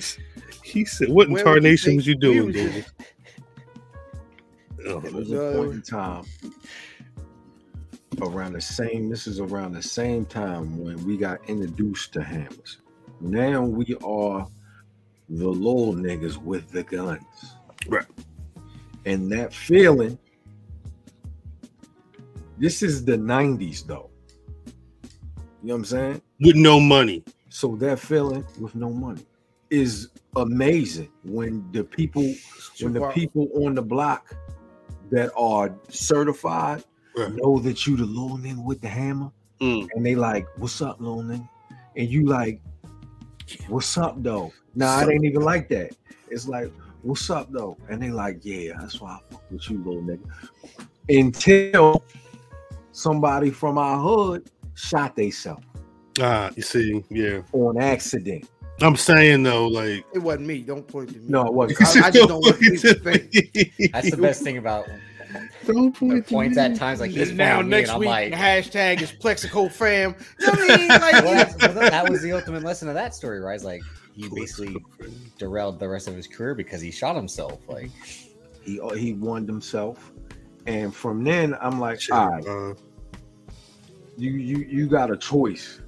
he 0.62 0.84
said, 0.84 1.08
"What 1.08 1.28
in 1.28 1.34
Where 1.34 1.44
would 1.44 1.48
you 1.48 1.60
tarnation 1.60 1.96
was 1.96 2.06
you 2.06 2.14
doing, 2.16 2.46
was 2.46 2.54
dude?" 2.54 2.86
Oh, 4.86 5.00
There 5.00 5.12
was 5.12 5.32
Uh, 5.32 5.36
a 5.36 5.52
point 5.56 5.72
in 5.72 5.82
time 5.82 6.24
around 8.22 8.52
the 8.54 8.60
same. 8.60 9.08
This 9.08 9.26
is 9.26 9.40
around 9.40 9.72
the 9.72 9.82
same 9.82 10.24
time 10.24 10.78
when 10.82 11.04
we 11.04 11.16
got 11.16 11.40
introduced 11.48 12.12
to 12.14 12.22
hammers. 12.22 12.78
Now 13.20 13.62
we 13.62 13.96
are 14.04 14.46
the 15.28 15.46
little 15.48 15.92
niggas 15.94 16.38
with 16.38 16.70
the 16.70 16.82
guns, 16.84 17.22
Right. 17.88 18.06
And 19.04 19.30
that 19.32 19.52
feeling. 19.52 20.18
This 22.58 22.82
is 22.82 23.04
the 23.04 23.16
'90s, 23.16 23.86
though. 23.86 24.10
You 25.62 25.68
know 25.68 25.74
what 25.74 25.78
I'm 25.78 25.84
saying? 25.84 26.22
with 26.40 26.56
no 26.56 26.78
money. 26.78 27.24
So 27.48 27.74
that 27.76 27.98
feeling 27.98 28.44
with 28.60 28.74
no 28.74 28.90
money 28.90 29.24
is 29.70 30.08
amazing 30.36 31.10
when 31.24 31.66
the 31.72 31.82
people 31.84 32.22
when 32.80 32.92
the 32.92 33.08
people 33.08 33.48
on 33.64 33.74
the 33.74 33.82
block 33.82 34.34
that 35.10 35.30
are 35.36 35.74
certified 35.88 36.84
Right. 37.16 37.32
know 37.34 37.58
that 37.60 37.84
you 37.86 37.96
the 37.96 38.04
little 38.04 38.38
nigga 38.38 38.62
with 38.64 38.80
the 38.80 38.88
hammer 38.88 39.32
Mm. 39.60 39.88
and 39.94 40.06
they 40.06 40.14
like, 40.14 40.46
what's 40.58 40.80
up, 40.80 41.00
little 41.00 41.22
nigga? 41.24 41.48
And 41.96 42.08
you 42.08 42.26
like, 42.26 42.60
what's 43.68 43.98
up 43.98 44.22
though? 44.22 44.52
Nah, 44.76 45.00
it 45.02 45.12
ain't 45.12 45.24
even 45.24 45.42
like 45.42 45.68
that. 45.70 45.96
It's 46.30 46.46
like, 46.46 46.70
what's 47.02 47.28
up 47.30 47.50
though? 47.50 47.76
And 47.88 48.00
they 48.00 48.10
like, 48.10 48.38
yeah, 48.42 48.74
that's 48.78 49.00
why 49.00 49.12
I 49.14 49.18
fuck 49.32 49.42
with 49.50 49.68
you, 49.68 49.78
little 49.78 50.02
nigga. 50.02 50.20
Until 51.08 52.04
somebody 52.98 53.50
from 53.50 53.78
our 53.78 53.98
hood 53.98 54.50
shot 54.74 55.14
theyself 55.16 55.62
Ah, 56.20 56.50
you 56.56 56.62
see, 56.62 57.04
yeah. 57.10 57.42
on 57.52 57.80
accident. 57.80 58.48
I'm 58.80 58.96
saying 58.96 59.42
though, 59.44 59.68
like 59.68 60.04
It 60.12 60.18
wasn't 60.18 60.46
me. 60.46 60.62
Don't 60.62 60.86
point 60.86 61.10
to 61.10 61.18
me. 61.18 61.24
No, 61.28 61.46
it 61.46 61.52
wasn't. 61.54 61.96
I- 61.96 62.06
I 62.06 62.10
just 62.10 62.28
don't 62.28 62.40
want 62.40 62.58
people 62.60 62.76
to 62.78 62.94
think- 62.94 63.92
That's 63.92 64.10
the 64.10 64.16
best 64.16 64.42
thing 64.42 64.58
about 64.58 64.86
Don't 65.66 65.92
point 65.96 66.26
to 66.26 66.34
points 66.34 66.56
me. 66.56 66.62
at 66.62 66.74
times 66.76 66.98
like 67.00 67.10
he's 67.12 67.28
And 67.30 67.38
now 67.38 67.56
pointing 67.56 67.70
me 67.70 67.76
next 67.78 67.94
week, 67.96 68.08
like, 68.08 68.32
hashtag 68.32 69.00
is 69.02 69.12
Plaxico 69.12 69.68
fam. 69.68 70.14
You 70.40 70.46
know 70.46 70.52
what 70.54 70.70
I 70.70 70.76
mean? 70.76 70.88
Like, 70.88 71.12
well, 71.24 71.54
well, 71.60 71.72
that 71.74 71.90
that 71.92 72.08
was 72.08 72.22
the 72.22 72.32
ultimate 72.32 72.62
lesson 72.64 72.88
of 72.88 72.94
that 72.94 73.14
story, 73.14 73.38
right? 73.40 73.54
It's 73.54 73.64
like 73.64 73.82
he 74.14 74.28
basically 74.34 74.76
derailed 75.38 75.78
the 75.78 75.88
rest 75.88 76.08
of 76.08 76.14
his 76.16 76.26
career 76.26 76.54
because 76.54 76.80
he 76.80 76.90
shot 76.90 77.14
himself. 77.14 77.60
Like, 77.68 77.90
he 78.62 78.80
he 78.96 79.12
won 79.12 79.46
himself, 79.46 80.12
and 80.66 80.94
from 80.94 81.22
then 81.24 81.54
I'm 81.60 81.78
like, 81.78 82.00
Shit, 82.00 82.14
all 82.14 82.28
right, 82.30 82.46
uh, 82.46 82.74
you 84.18 84.32
you 84.32 84.58
you 84.68 84.86
got 84.86 85.10
a 85.10 85.16
choice. 85.16 85.80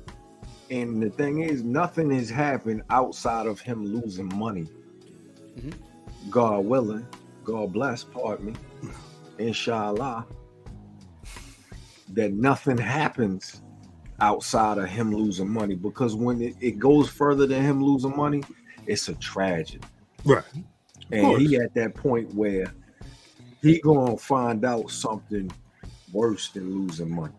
And 0.70 1.02
the 1.02 1.10
thing 1.10 1.40
is, 1.40 1.64
nothing 1.64 2.10
has 2.12 2.30
happened 2.30 2.82
outside 2.90 3.46
of 3.46 3.60
him 3.60 3.84
losing 3.84 4.30
money. 4.36 4.68
Mhm. 5.58 5.74
God 6.30 6.64
willing, 6.64 7.06
God 7.44 7.72
bless, 7.72 8.04
pardon 8.04 8.46
me, 8.46 8.54
inshallah, 9.38 10.26
that 12.12 12.32
nothing 12.32 12.78
happens 12.78 13.62
outside 14.20 14.78
of 14.78 14.88
him 14.88 15.12
losing 15.12 15.48
money. 15.48 15.74
Because 15.74 16.14
when 16.14 16.40
it, 16.40 16.54
it 16.60 16.78
goes 16.78 17.08
further 17.08 17.46
than 17.46 17.64
him 17.64 17.82
losing 17.82 18.16
money, 18.16 18.44
it's 18.86 19.08
a 19.08 19.14
tragedy. 19.14 19.80
right. 20.24 20.44
And 21.10 21.40
he 21.40 21.56
at 21.56 21.74
that 21.74 21.96
point 21.96 22.32
where 22.32 22.72
he 23.60 23.80
gonna 23.80 24.16
find 24.16 24.64
out 24.64 24.88
something 24.90 25.50
worse 26.12 26.48
than 26.50 26.70
losing 26.70 27.10
money. 27.10 27.34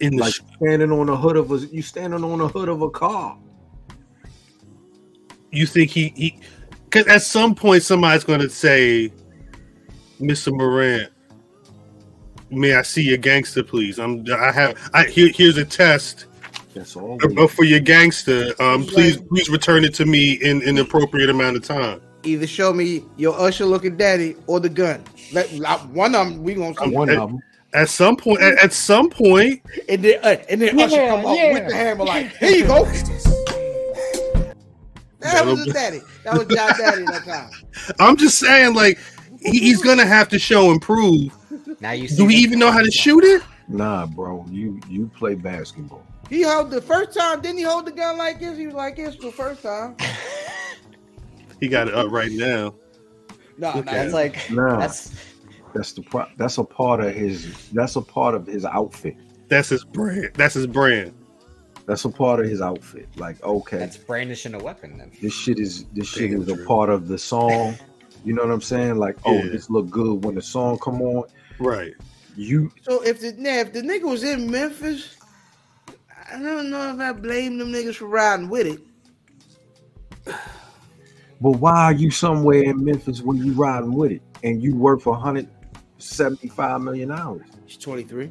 In 0.00 0.16
the 0.16 0.22
Like 0.24 0.34
sh- 0.34 0.40
standing 0.56 0.90
on 0.90 1.06
the 1.06 1.16
hood 1.16 1.36
of 1.36 1.50
a 1.52 1.56
you 1.58 1.82
standing 1.82 2.24
on 2.24 2.38
the 2.38 2.48
hood 2.48 2.68
of 2.68 2.82
a 2.82 2.90
car. 2.90 3.38
you 5.50 5.66
think 5.66 5.90
he 5.90 6.12
he? 6.16 6.38
Because 6.84 7.06
at 7.06 7.22
some 7.22 7.54
point 7.54 7.82
somebody's 7.82 8.24
going 8.24 8.40
to 8.40 8.48
say, 8.50 9.12
"Mr. 10.20 10.52
Morant, 10.52 11.10
may 12.50 12.74
I 12.74 12.82
see 12.82 13.02
your 13.02 13.18
gangster, 13.18 13.62
please? 13.62 13.98
I'm 13.98 14.24
I 14.32 14.52
have 14.52 14.90
I 14.92 15.04
here, 15.04 15.30
here's 15.34 15.56
a 15.56 15.64
test 15.64 16.26
That's 16.74 16.96
all. 16.96 17.18
we- 17.28 17.48
for 17.48 17.64
your 17.64 17.80
gangster. 17.80 18.52
Um, 18.60 18.84
please 18.84 19.16
please 19.28 19.48
return 19.48 19.84
it 19.84 19.94
to 19.94 20.06
me 20.06 20.32
in 20.34 20.66
an 20.68 20.78
appropriate 20.78 21.30
amount 21.30 21.56
of 21.56 21.62
time." 21.64 22.00
either 22.26 22.46
show 22.46 22.72
me 22.72 23.04
your 23.18 23.38
usher 23.38 23.66
looking 23.66 23.98
daddy 23.98 24.34
or 24.46 24.58
the 24.58 24.68
gun. 24.68 25.04
Let 25.34 25.52
like, 25.58 25.78
one 25.94 26.14
of 26.14 26.26
them 26.26 26.42
we 26.42 26.54
gonna 26.54 26.74
see. 26.74 26.88
One 26.88 27.10
of 27.10 27.16
them. 27.16 27.38
At 27.74 27.88
some 27.88 28.16
point, 28.16 28.40
at, 28.40 28.56
at 28.62 28.72
some 28.72 29.10
point, 29.10 29.60
And 29.88 30.02
then 30.02 30.20
uh, 30.22 30.36
and 30.48 30.62
then 30.62 30.80
Usher 30.80 30.94
Yeah, 30.96 31.08
come 31.08 31.26
out 31.26 31.36
yeah. 31.36 31.52
with 31.52 31.68
the 31.68 31.74
hammer 31.74 32.04
like, 32.04 32.36
here 32.36 32.50
you 32.50 32.66
go. 32.66 32.84
That 35.20 35.46
was 35.46 35.64
his 35.64 35.74
daddy. 35.74 36.00
That 36.24 36.34
was 36.34 36.46
John 36.54 36.78
Daddy 36.78 37.04
that 37.06 37.24
time. 37.24 37.50
I'm 37.98 38.16
just 38.16 38.38
saying, 38.38 38.74
like 38.74 38.98
he, 39.40 39.58
he's 39.58 39.82
gonna 39.82 40.06
have 40.06 40.28
to 40.30 40.38
show 40.38 40.70
and 40.70 40.80
prove. 40.80 41.34
now 41.80 41.92
you 41.92 42.08
see 42.08 42.16
Do 42.16 42.26
we 42.26 42.34
even 42.36 42.58
know 42.58 42.70
how 42.70 42.82
to 42.82 42.90
shoot 42.90 43.24
it? 43.24 43.42
Nah, 43.68 44.06
bro. 44.06 44.44
You 44.50 44.80
you 44.88 45.10
play 45.16 45.34
basketball. 45.34 46.06
He 46.30 46.42
held 46.42 46.70
the 46.70 46.80
first 46.80 47.16
time, 47.16 47.40
didn't 47.40 47.58
he 47.58 47.64
hold 47.64 47.86
the 47.86 47.92
gun 47.92 48.16
like 48.18 48.38
this? 48.40 48.56
He 48.56 48.66
was 48.66 48.74
like 48.74 48.96
this 48.96 49.16
the 49.16 49.32
first 49.32 49.62
time. 49.62 49.96
He 51.60 51.68
got 51.68 51.88
it 51.88 51.94
up 51.94 52.10
right 52.10 52.30
now. 52.32 52.74
No, 53.56 53.72
no, 53.74 53.82
That's 53.82 54.12
like 54.12 54.50
Nah. 54.50 54.78
that's 54.78 55.33
That's 55.74 55.92
the 55.92 56.02
pro- 56.02 56.28
that's 56.36 56.58
a 56.58 56.64
part 56.64 57.00
of 57.00 57.14
his 57.14 57.68
that's 57.70 57.96
a 57.96 58.00
part 58.00 58.34
of 58.34 58.46
his 58.46 58.64
outfit. 58.64 59.16
That's 59.48 59.68
his 59.68 59.84
brand. 59.84 60.30
That's 60.34 60.54
his 60.54 60.66
brand. 60.66 61.12
That's 61.86 62.04
a 62.04 62.08
part 62.08 62.40
of 62.40 62.46
his 62.48 62.62
outfit. 62.62 63.08
Like, 63.16 63.42
okay, 63.42 63.78
that's 63.78 63.96
brandishing 63.96 64.54
a 64.54 64.58
weapon. 64.58 64.96
Then 64.98 65.10
this 65.20 65.34
shit 65.34 65.58
is 65.58 65.84
this 65.92 66.08
shit 66.08 66.30
Damn 66.30 66.42
is 66.42 66.48
a 66.48 66.56
part 66.64 66.88
of 66.90 67.08
the 67.08 67.18
song. 67.18 67.76
You 68.24 68.32
know 68.32 68.42
what 68.42 68.52
I'm 68.52 68.62
saying? 68.62 68.96
Like, 68.96 69.18
oh, 69.26 69.34
Yeah. 69.34 69.50
this 69.50 69.68
look 69.68 69.90
good 69.90 70.24
when 70.24 70.34
the 70.34 70.40
song 70.40 70.78
come 70.78 71.02
on. 71.02 71.24
Right. 71.58 71.92
You 72.36 72.72
So 72.82 73.02
if 73.02 73.20
the 73.20 73.32
now, 73.36 73.58
if 73.58 73.72
the 73.72 73.82
nigga 73.82 74.04
was 74.04 74.24
in 74.24 74.50
Memphis, 74.50 75.16
I 76.32 76.38
don't 76.40 76.70
know 76.70 76.94
if 76.94 77.00
I 77.00 77.12
blame 77.12 77.58
them 77.58 77.70
niggas 77.72 77.96
for 77.96 78.06
riding 78.06 78.48
with 78.48 78.66
it. 78.66 78.80
But 81.40 81.58
why 81.58 81.84
are 81.84 81.92
you 81.92 82.10
somewhere 82.10 82.62
in 82.62 82.82
Memphis 82.82 83.20
when 83.20 83.36
you 83.36 83.52
riding 83.52 83.92
with 83.92 84.12
it 84.12 84.22
and 84.42 84.62
you 84.62 84.74
work 84.74 85.00
for 85.02 85.14
175 86.10 86.80
million 86.82 87.08
dollars? 87.08 87.46
He's 87.66 87.76
23. 87.78 88.30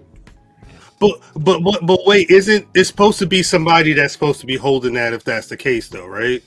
But 0.99 1.19
but 1.35 1.61
but 1.61 1.85
but 1.85 1.99
wait, 2.05 2.29
isn't 2.29 2.67
it's 2.73 2.87
supposed 2.89 3.19
to 3.19 3.25
be 3.25 3.43
somebody 3.43 3.93
that's 3.93 4.13
supposed 4.13 4.39
to 4.41 4.45
be 4.45 4.55
holding 4.55 4.93
that 4.93 5.11
if 5.13 5.23
that's 5.23 5.47
the 5.47 5.57
case 5.57 5.89
though, 5.89 6.05
right? 6.07 6.41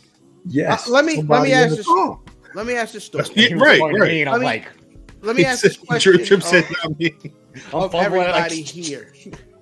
Yes. 0.47 0.88
Uh, 0.88 0.92
let 0.92 1.04
me- 1.04 1.21
let 1.23 1.42
me 1.42 1.52
ask 1.52 1.71
the 1.71 1.76
this- 1.76 1.87
car. 1.87 2.21
Let 2.54 2.66
me 2.66 2.75
ask 2.75 2.92
this 2.95 3.04
story. 3.04 3.25
Yeah, 3.35 3.54
right, 3.56 3.80
right. 3.80 3.92
me, 4.09 4.21
and 4.23 4.30
I'm 4.30 4.35
Let 4.35 4.40
me- 4.40 4.47
like, 4.47 4.68
Let 5.21 5.37
me 5.37 5.45
ask 5.50 5.62
this 5.62 5.76
question 5.76 6.12
Trip, 6.14 6.26
Trip 6.26 6.42
said 6.42 6.64
of, 6.85 6.99
me. 6.99 7.14
I'm 7.73 7.83
of 7.83 7.92
fumbling, 7.92 8.21
like, 8.23 8.28
everybody 8.52 8.62
here. 8.62 9.12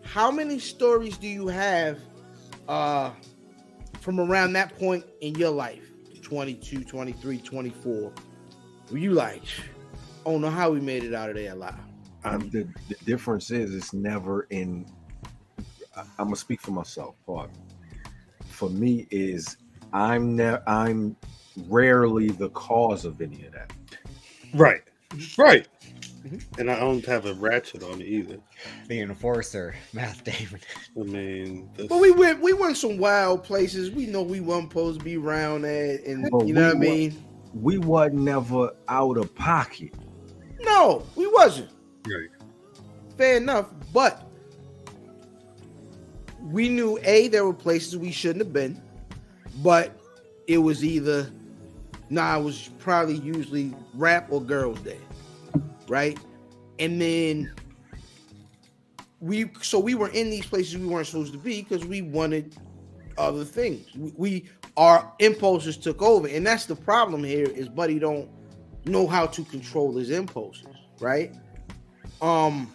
How 0.04 0.30
many 0.30 0.60
stories 0.60 1.16
do 1.16 1.26
you 1.26 1.48
have 1.48 1.98
uh, 2.68 3.10
from 4.00 4.20
around 4.20 4.52
that 4.52 4.78
point 4.78 5.04
in 5.22 5.34
your 5.34 5.50
life? 5.50 5.90
22, 6.22 6.84
23, 6.84 7.38
24. 7.38 8.12
Were 8.92 8.98
you 8.98 9.12
like, 9.12 9.42
oh 10.26 10.38
know 10.38 10.50
how 10.50 10.70
we 10.70 10.80
made 10.80 11.04
it 11.04 11.14
out 11.14 11.30
of 11.30 11.36
there 11.36 11.52
alive? 11.52 11.74
Um, 12.24 12.48
the, 12.50 12.66
the 12.88 12.94
difference 13.04 13.50
is 13.50 13.74
it's 13.74 13.92
never 13.92 14.42
in 14.50 14.86
I, 15.96 16.00
i'm 16.18 16.26
gonna 16.26 16.36
speak 16.36 16.60
for 16.62 16.70
myself 16.70 17.16
but 17.26 17.50
for 18.46 18.70
me 18.70 19.06
is 19.10 19.58
i'm 19.92 20.34
ne- 20.34 20.58
i'm 20.66 21.16
rarely 21.68 22.28
the 22.30 22.48
cause 22.50 23.04
of 23.04 23.20
any 23.20 23.44
of 23.44 23.52
that 23.52 23.72
Right, 24.54 24.82
right. 25.36 25.66
Mhm. 26.24 26.58
And 26.58 26.70
I 26.70 26.78
don't 26.78 27.04
have 27.06 27.26
a 27.26 27.34
ratchet 27.34 27.82
on 27.82 28.00
it 28.00 28.06
either. 28.06 28.38
the 28.88 29.00
enforcer, 29.00 29.74
Math 29.92 30.22
Damon. 30.24 30.60
I 30.96 31.02
mean, 31.02 31.68
that's, 31.76 31.88
But 31.88 31.98
we 32.00 32.12
went 32.12 32.40
we 32.40 32.52
went 32.52 32.76
some 32.76 32.96
wild 32.98 33.42
places. 33.42 33.90
We 33.90 34.06
know 34.06 34.22
we 34.22 34.38
weren't 34.40 34.70
supposed 34.70 35.00
to 35.00 35.04
be 35.04 35.16
around 35.16 35.62
that, 35.62 36.02
and 36.06 36.30
But 36.30 36.46
you 36.46 36.54
know 36.54 36.68
what 36.68 36.76
I 36.76 36.78
we 36.78 36.86
wa- 36.86 36.94
mean. 36.94 37.24
we 37.52 37.78
wasn't 37.78 38.20
never 38.22 38.70
out 38.88 39.16
of 39.18 39.34
pocket 39.34 39.92
No, 40.64 41.04
we 41.16 41.26
wasn't. 41.26 41.70
right. 42.06 42.28
Fair 43.16 43.36
enough, 43.36 43.70
but 43.92 44.28
we 46.40 46.68
knew 46.68 46.98
a 47.04 47.28
there 47.28 47.44
were 47.44 47.54
places 47.54 47.96
we 47.96 48.10
shouldn't 48.10 48.44
have 48.44 48.52
been, 48.52 48.80
but 49.62 49.98
it 50.46 50.58
was 50.58 50.84
either 50.84 51.30
nah, 52.10 52.38
it 52.38 52.42
was 52.42 52.70
probably 52.78 53.16
usually 53.16 53.74
rap 53.94 54.26
or 54.30 54.40
girls' 54.40 54.80
day, 54.80 54.98
right? 55.88 56.18
And 56.78 57.00
then 57.00 57.52
we 59.20 59.50
so 59.62 59.78
we 59.78 59.94
were 59.94 60.08
in 60.08 60.30
these 60.30 60.46
places 60.46 60.76
we 60.76 60.86
weren't 60.86 61.06
supposed 61.06 61.32
to 61.32 61.38
be 61.38 61.62
because 61.62 61.84
we 61.84 62.02
wanted 62.02 62.56
other 63.16 63.44
things. 63.44 63.86
We, 63.96 64.12
we 64.16 64.44
our 64.76 65.12
impulses 65.20 65.76
took 65.76 66.02
over, 66.02 66.26
and 66.26 66.46
that's 66.46 66.66
the 66.66 66.76
problem 66.76 67.22
here. 67.22 67.46
Is 67.46 67.68
Buddy 67.68 67.98
don't 67.98 68.28
know 68.84 69.06
how 69.06 69.26
to 69.26 69.44
control 69.44 69.96
his 69.96 70.10
impulses, 70.10 70.66
right? 71.00 71.32
Um. 72.20 72.72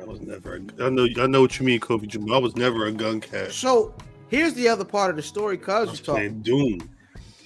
I 0.00 0.04
was 0.04 0.20
never. 0.20 0.56
A, 0.56 0.84
I 0.84 0.90
know. 0.90 1.08
I 1.18 1.26
know 1.26 1.40
what 1.40 1.58
you 1.58 1.66
mean, 1.66 1.80
Kobe 1.80 2.06
Jamal. 2.06 2.36
I 2.36 2.38
was 2.38 2.56
never 2.56 2.86
a 2.86 2.92
gun 2.92 3.20
cat. 3.20 3.52
So 3.52 3.94
here's 4.28 4.54
the 4.54 4.68
other 4.68 4.84
part 4.84 5.10
of 5.10 5.16
the 5.16 5.22
story. 5.22 5.58
Cuz 5.58 5.80
was 5.80 5.90
was 5.90 6.00
talking. 6.00 6.40
Doom. 6.42 6.88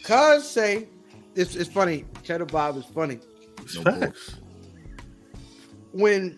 Cuz 0.04 0.46
say 0.46 0.88
it's, 1.34 1.56
it's 1.56 1.70
funny. 1.70 2.04
Cheddar 2.22 2.46
Bob 2.46 2.76
is 2.76 2.84
funny. 2.84 3.18
It's 3.62 3.76
No 3.76 3.82
facts. 3.84 4.36
When 5.92 6.36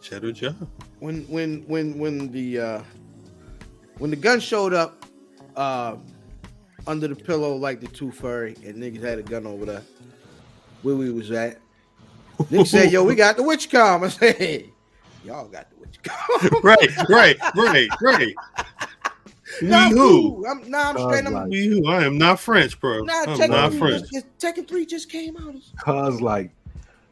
Cheddar 0.00 0.32
Joe. 0.32 0.54
when 1.00 1.22
when 1.24 1.62
when 1.66 1.98
when 1.98 2.30
the 2.30 2.60
uh 2.60 2.82
when 3.98 4.10
the 4.10 4.16
gun 4.16 4.40
showed 4.40 4.72
up 4.72 5.04
uh 5.56 5.96
under 6.86 7.08
the 7.08 7.16
pillow 7.16 7.56
like 7.56 7.80
the 7.80 7.88
two 7.88 8.10
furry 8.10 8.54
and 8.64 8.76
niggas 8.76 9.02
had 9.02 9.18
a 9.18 9.22
gun 9.22 9.46
over 9.46 9.64
there 9.64 9.82
where 10.82 10.94
we 10.94 11.10
was 11.10 11.30
at. 11.30 11.58
Niggas 12.38 12.68
said, 12.68 12.90
yo, 12.92 13.04
we 13.04 13.14
got 13.14 13.36
the 13.36 13.42
witch 13.42 13.70
com. 13.70 14.04
I 14.04 14.08
said, 14.08 14.36
hey, 14.36 14.70
y'all 15.24 15.46
got 15.48 15.68
the 15.70 15.76
witch 15.76 15.98
com. 16.02 16.60
right, 16.62 17.08
right, 17.08 17.36
right, 17.56 17.88
right. 18.02 18.34
We 19.60 19.68
Nah, 19.68 19.88
who? 19.90 20.46
I'm, 20.46 20.70
nah, 20.70 20.90
I'm 20.90 20.94
Cuz 20.96 21.04
straight. 21.04 21.26
I'm, 21.26 21.32
like- 21.34 21.48
We 21.48 21.66
who? 21.66 21.86
I 21.88 22.04
am 22.04 22.16
not 22.16 22.40
French, 22.40 22.80
bro. 22.80 23.00
nah, 23.02 23.24
I'm 23.26 23.38
Tekken 23.38 23.48
not 23.50 23.70
3 23.72 23.78
French. 23.78 24.00
just, 24.10 24.12
just, 24.12 24.56
Tekken 24.56 24.66
3 24.68 24.86
just 24.86 25.10
came 25.10 25.36
out. 25.36 25.54
cuz 25.84 26.20
like 26.22 26.50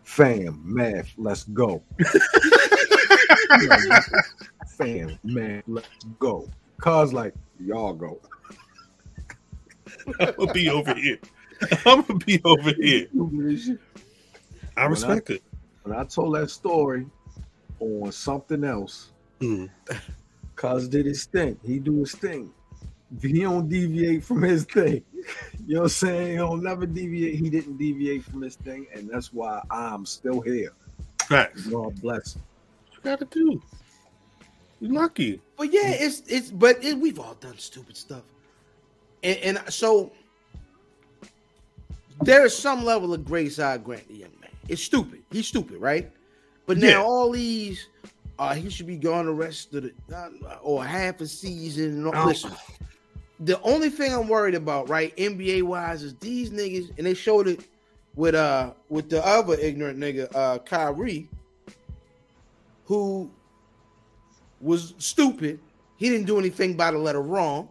fam 0.05 0.59
math 0.64 1.12
let's 1.19 1.45
go 1.45 1.83
fam 4.69 5.19
man 5.23 5.62
let's 5.66 5.87
go 6.19 6.49
cuz 6.81 7.12
like 7.12 7.35
y'all 7.61 7.93
go 7.93 8.19
I'm 10.21 10.33
gonna 10.38 10.53
be 10.55 10.71
over 10.71 10.95
here. 10.95 11.19
I'm 11.87 12.03
gonna 12.03 12.18
be 12.21 12.40
over 12.44 12.73
here. 12.73 13.09
I 14.77 14.87
When 14.87 14.90
respect 14.90 15.31
it. 15.31 15.42
when 15.83 15.97
i 15.99 16.05
told 16.05 16.35
that 16.37 16.51
story 16.51 17.07
on 17.81 18.12
something 18.12 18.64
else 18.64 19.12
Mm. 19.40 19.71
Cuz 20.57 20.88
did 20.88 21.07
his 21.07 21.25
thing. 21.27 21.59
He 21.64 21.79
do 21.79 22.01
his 22.01 22.12
thing. 22.12 22.53
He 23.23 23.40
don't 23.40 23.68
deviate 23.68 24.25
from 24.25 24.42
his 24.42 24.64
thing. 24.64 25.05
You 25.66 25.75
know 25.75 25.81
what 25.81 25.85
I'm 25.85 25.88
saying? 25.90 26.33
He'll 26.38 26.57
never 26.57 26.87
deviate. 26.87 27.37
He 27.37 27.49
didn't 27.49 27.77
deviate 27.79 28.25
from 28.25 28.42
his 28.42 28.57
thing, 28.57 28.87
and 28.94 29.09
that's 29.09 29.33
why 29.33 29.62
I'm 29.71 30.05
still 30.07 30.40
here. 30.40 30.73
Facts. 31.23 31.66
God 31.68 32.01
bless 32.03 32.35
him. 32.35 32.42
You 32.92 32.99
gotta 33.05 33.25
do? 33.27 33.62
You're 34.81 34.92
lucky. 34.92 35.40
But 35.57 35.73
yeah, 35.73 35.90
it's 35.90 36.23
it's 36.27 36.51
but 36.51 36.83
it, 36.85 36.99
we've 36.99 37.18
all 37.21 37.35
done 37.35 37.59
stupid 37.59 37.97
stuff, 37.97 38.25
and, 39.23 39.38
and 39.59 39.73
so 39.73 40.12
there 42.23 42.45
is 42.45 42.57
some 42.57 42.85
level 42.85 43.13
of 43.15 43.25
grace 43.25 43.59
I 43.59 43.79
grant 43.79 44.09
the 44.09 44.15
young 44.15 44.31
man. 44.41 44.51
It's 44.69 44.83
stupid. 44.83 45.23
He's 45.31 45.47
stupid, 45.47 45.79
right? 45.79 46.11
But 46.67 46.79
now 46.79 46.89
Yeah. 46.89 47.03
all 47.03 47.31
these, 47.31 47.87
uh, 48.39 48.55
he 48.55 48.69
should 48.71 48.87
be 48.87 48.97
gone 48.97 49.27
the 49.27 49.33
rest 49.33 49.75
of 49.75 49.85
the 49.85 49.93
uh, 50.15 50.59
or 50.63 50.85
half 50.85 51.21
a 51.21 51.27
season. 51.27 51.85
And 51.97 52.07
all, 52.07 52.13
Oh. 52.15 52.27
Listen, 52.27 52.53
the 53.41 53.61
only 53.63 53.89
thing 53.89 54.13
I'm 54.13 54.29
worried 54.29 54.55
about, 54.55 54.89
right, 54.89 55.17
NBA 55.17 55.63
wise, 55.63 56.03
is 56.03 56.15
these 56.17 56.51
niggas, 56.51 56.91
and 56.99 57.07
they 57.07 57.15
showed 57.15 57.47
it 57.49 57.61
with 58.17 58.35
uh 58.35 58.73
with 58.89 59.09
the 59.11 59.25
other 59.25 59.55
ignorant 59.55 59.99
nigga, 59.99 60.29
uh, 60.35 60.59
Kyrie, 60.59 61.29
who 62.85 63.31
was 64.61 64.95
stupid. 64.99 65.61
He 65.97 66.09
didn't 66.09 66.27
do 66.27 66.39
anything 66.39 66.77
by 66.77 66.91
the 66.91 66.99
letter 66.99 67.23
wrong. 67.23 67.69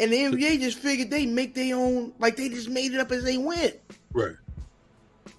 And 0.00 0.12
the 0.12 0.16
NBA 0.16 0.60
just 0.60 0.78
figured 0.78 1.10
they 1.10 1.26
make 1.26 1.54
their 1.54 1.76
own, 1.76 2.12
like 2.18 2.36
they 2.36 2.48
just 2.48 2.68
made 2.68 2.92
it 2.92 3.00
up 3.00 3.12
as 3.12 3.24
they 3.24 3.38
went. 3.38 3.76
Right. 4.12 4.36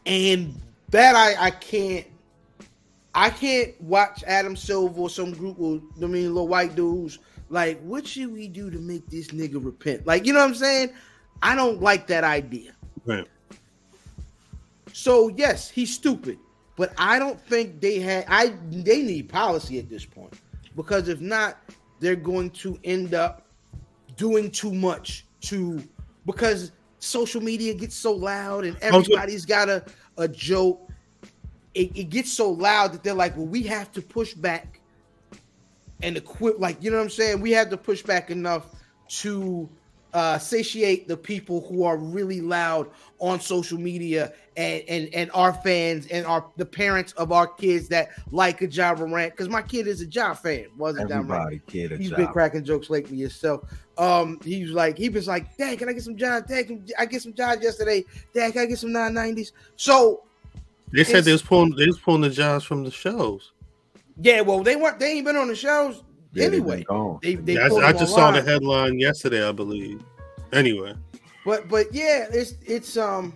And 0.05 0.55
that 0.89 1.15
I 1.15 1.47
I 1.47 1.51
can't 1.51 2.05
I 3.15 3.29
can't 3.29 3.79
watch 3.81 4.23
Adam 4.25 4.55
Silver 4.55 5.01
or 5.01 5.09
some 5.09 5.31
group 5.31 5.59
of 5.59 5.81
I 6.01 6.07
mean 6.07 6.33
little 6.33 6.47
white 6.47 6.75
dudes 6.75 7.19
like 7.49 7.79
what 7.81 8.05
should 8.07 8.33
we 8.33 8.47
do 8.47 8.71
to 8.71 8.79
make 8.79 9.07
this 9.09 9.27
nigga 9.27 9.63
repent? 9.63 10.07
Like 10.07 10.25
you 10.25 10.33
know 10.33 10.39
what 10.39 10.49
I'm 10.49 10.55
saying? 10.55 10.89
I 11.41 11.55
don't 11.55 11.81
like 11.81 12.07
that 12.07 12.23
idea. 12.23 12.73
Right. 13.05 13.27
So 14.93 15.29
yes, 15.29 15.69
he's 15.69 15.93
stupid, 15.93 16.37
but 16.75 16.93
I 16.97 17.19
don't 17.19 17.39
think 17.41 17.81
they 17.81 17.99
had. 17.99 18.25
I 18.27 18.53
they 18.71 19.01
need 19.01 19.29
policy 19.29 19.79
at 19.79 19.89
this 19.89 20.05
point 20.05 20.33
because 20.75 21.07
if 21.09 21.21
not, 21.21 21.57
they're 21.99 22.15
going 22.15 22.49
to 22.51 22.79
end 22.83 23.13
up 23.13 23.42
doing 24.15 24.51
too 24.51 24.73
much 24.73 25.25
to 25.41 25.81
because 26.25 26.71
social 26.99 27.41
media 27.41 27.73
gets 27.73 27.95
so 27.95 28.13
loud 28.13 28.65
and 28.65 28.77
everybody's 28.81 29.45
got 29.45 29.69
a 29.69 29.83
a 30.17 30.27
joke. 30.27 30.89
It, 31.73 31.95
it 31.97 32.09
gets 32.09 32.31
so 32.31 32.51
loud 32.51 32.93
that 32.93 33.03
they're 33.03 33.15
like, 33.15 33.35
well, 33.35 33.47
we 33.47 33.63
have 33.63 33.91
to 33.93 34.01
push 34.01 34.33
back 34.33 34.79
and 36.03 36.17
equip. 36.17 36.59
Like 36.59 36.81
you 36.81 36.91
know 36.91 36.97
what 36.97 37.03
I'm 37.03 37.09
saying? 37.09 37.41
We 37.41 37.51
have 37.51 37.69
to 37.69 37.77
push 37.77 38.01
back 38.01 38.29
enough 38.29 38.67
to 39.21 39.69
uh, 40.13 40.37
satiate 40.37 41.07
the 41.07 41.17
people 41.17 41.67
who 41.67 41.83
are 41.83 41.97
really 41.97 42.39
loud 42.39 42.89
on 43.19 43.39
social 43.39 43.79
media 43.79 44.31
and 44.55 44.83
and 44.87 45.09
and 45.13 45.31
our 45.33 45.53
fans 45.53 46.05
and 46.07 46.25
our 46.25 46.45
the 46.57 46.65
parents 46.65 47.13
of 47.13 47.31
our 47.31 47.47
kids 47.47 47.87
that 47.87 48.09
like 48.31 48.61
a 48.61 48.67
Ja 48.67 48.93
Morant 48.93 49.33
because 49.33 49.49
my 49.49 49.61
kid 49.61 49.87
is 49.87 50.01
a 50.01 50.05
Ja 50.05 50.33
fan 50.35 50.67
wasn't 50.77 51.09
that 51.09 51.25
right? 51.25 51.37
Everybody, 51.37 51.61
kid, 51.65 51.91
He's 51.99 52.09
job. 52.09 52.17
been 52.17 52.27
cracking 52.27 52.63
jokes 52.63 52.91
lately 52.91 53.17
himself. 53.17 53.61
Um, 53.97 54.39
he 54.43 54.63
was 54.63 54.71
like, 54.71 54.97
he 54.97 55.09
was 55.09 55.27
like, 55.27 55.55
Dad, 55.57 55.77
can 55.77 55.87
I 55.89 55.93
get 55.93 56.03
some 56.03 56.17
John? 56.17 56.43
Dad, 56.47 56.67
can 56.67 56.85
I 56.97 57.05
get 57.05 57.21
some 57.21 57.33
John 57.33 57.61
yesterday? 57.61 58.03
Dad, 58.33 58.53
can 58.53 58.63
I 58.63 58.65
get 58.65 58.79
some 58.79 58.89
990s? 58.89 59.51
So 59.75 60.23
They 60.91 61.03
said 61.03 61.25
they 61.25 61.31
was 61.31 61.41
pulling 61.43 61.75
they 61.75 61.85
was 61.85 61.99
pulling 61.99 62.21
the 62.21 62.29
jobs 62.29 62.65
from 62.65 62.83
the 62.83 62.91
shows. 62.91 63.51
yeah, 64.21 64.41
well, 64.41 64.63
they 64.63 64.75
weren't 64.75 64.99
they 64.99 65.13
ain't 65.13 65.25
been 65.25 65.35
on 65.35 65.47
the 65.47 65.55
shows 65.55 66.03
Yeah, 66.33 66.45
they 66.45 66.49
been 66.49 66.59
anyway. 66.59 66.83
gone. 66.83 67.19
They 67.21 67.35
they 67.35 67.53
Yeah, 67.53 67.61
I, 67.61 67.65
I 67.65 67.91
them 67.91 67.97
just 67.99 68.15
saw 68.15 68.31
the 68.31 68.41
headline 68.41 68.99
yesterday, 68.99 69.47
I 69.47 69.51
believe. 69.51 70.01
Anyway, 70.51 70.93
But 71.45 71.67
but 71.69 71.93
yeah, 71.93 72.27
it's 72.31 72.55
it's 72.65 72.97
um 72.97 73.33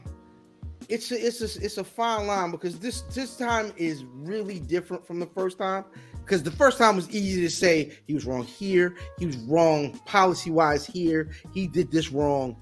it's 0.89 1.11
a, 1.11 1.15
it's 1.27 1.41
a, 1.41 1.65
it's 1.65 1.77
a 1.77 1.83
fine 1.83 2.27
line 2.27 2.51
because 2.51 2.79
this 2.79 3.01
this 3.13 3.35
time 3.35 3.73
is 3.77 4.05
really 4.05 4.59
different 4.59 5.05
from 5.05 5.19
the 5.19 5.25
first 5.27 5.57
time 5.57 5.83
because 6.27 6.43
the 6.43 6.51
first 6.51 6.77
time 6.77 6.97
was 6.97 7.09
easy 7.09 7.39
to 7.39 7.49
say 7.49 7.93
he 8.05 8.13
was 8.13 8.25
wrong 8.25 8.43
here, 8.43 8.95
he 9.17 9.25
was 9.25 9.37
wrong 9.37 9.97
policy 9.99 10.51
wise 10.51 10.85
here, 10.85 11.29
he 11.53 11.67
did 11.67 11.89
this 11.89 12.11
wrong. 12.11 12.57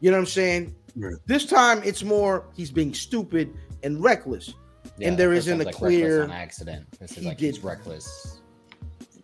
You 0.00 0.10
know 0.10 0.16
what 0.16 0.20
I'm 0.22 0.26
saying? 0.26 0.74
Right. 0.96 1.14
This 1.26 1.44
time 1.44 1.82
it's 1.84 2.02
more 2.02 2.46
he's 2.54 2.70
being 2.70 2.94
stupid 2.94 3.52
and 3.82 4.02
reckless. 4.02 4.54
And 5.02 5.18
there 5.18 5.30
this 5.30 5.44
isn't 5.46 5.60
a 5.60 5.64
like 5.64 5.74
reckless 5.74 5.90
clear- 5.90 6.22
on 6.24 6.30
accident. 6.30 6.86
This 6.98 7.10
is 7.12 7.16
he 7.18 7.26
like 7.26 7.36
did- 7.36 7.54
he's 7.56 7.62
reckless. 7.62 8.40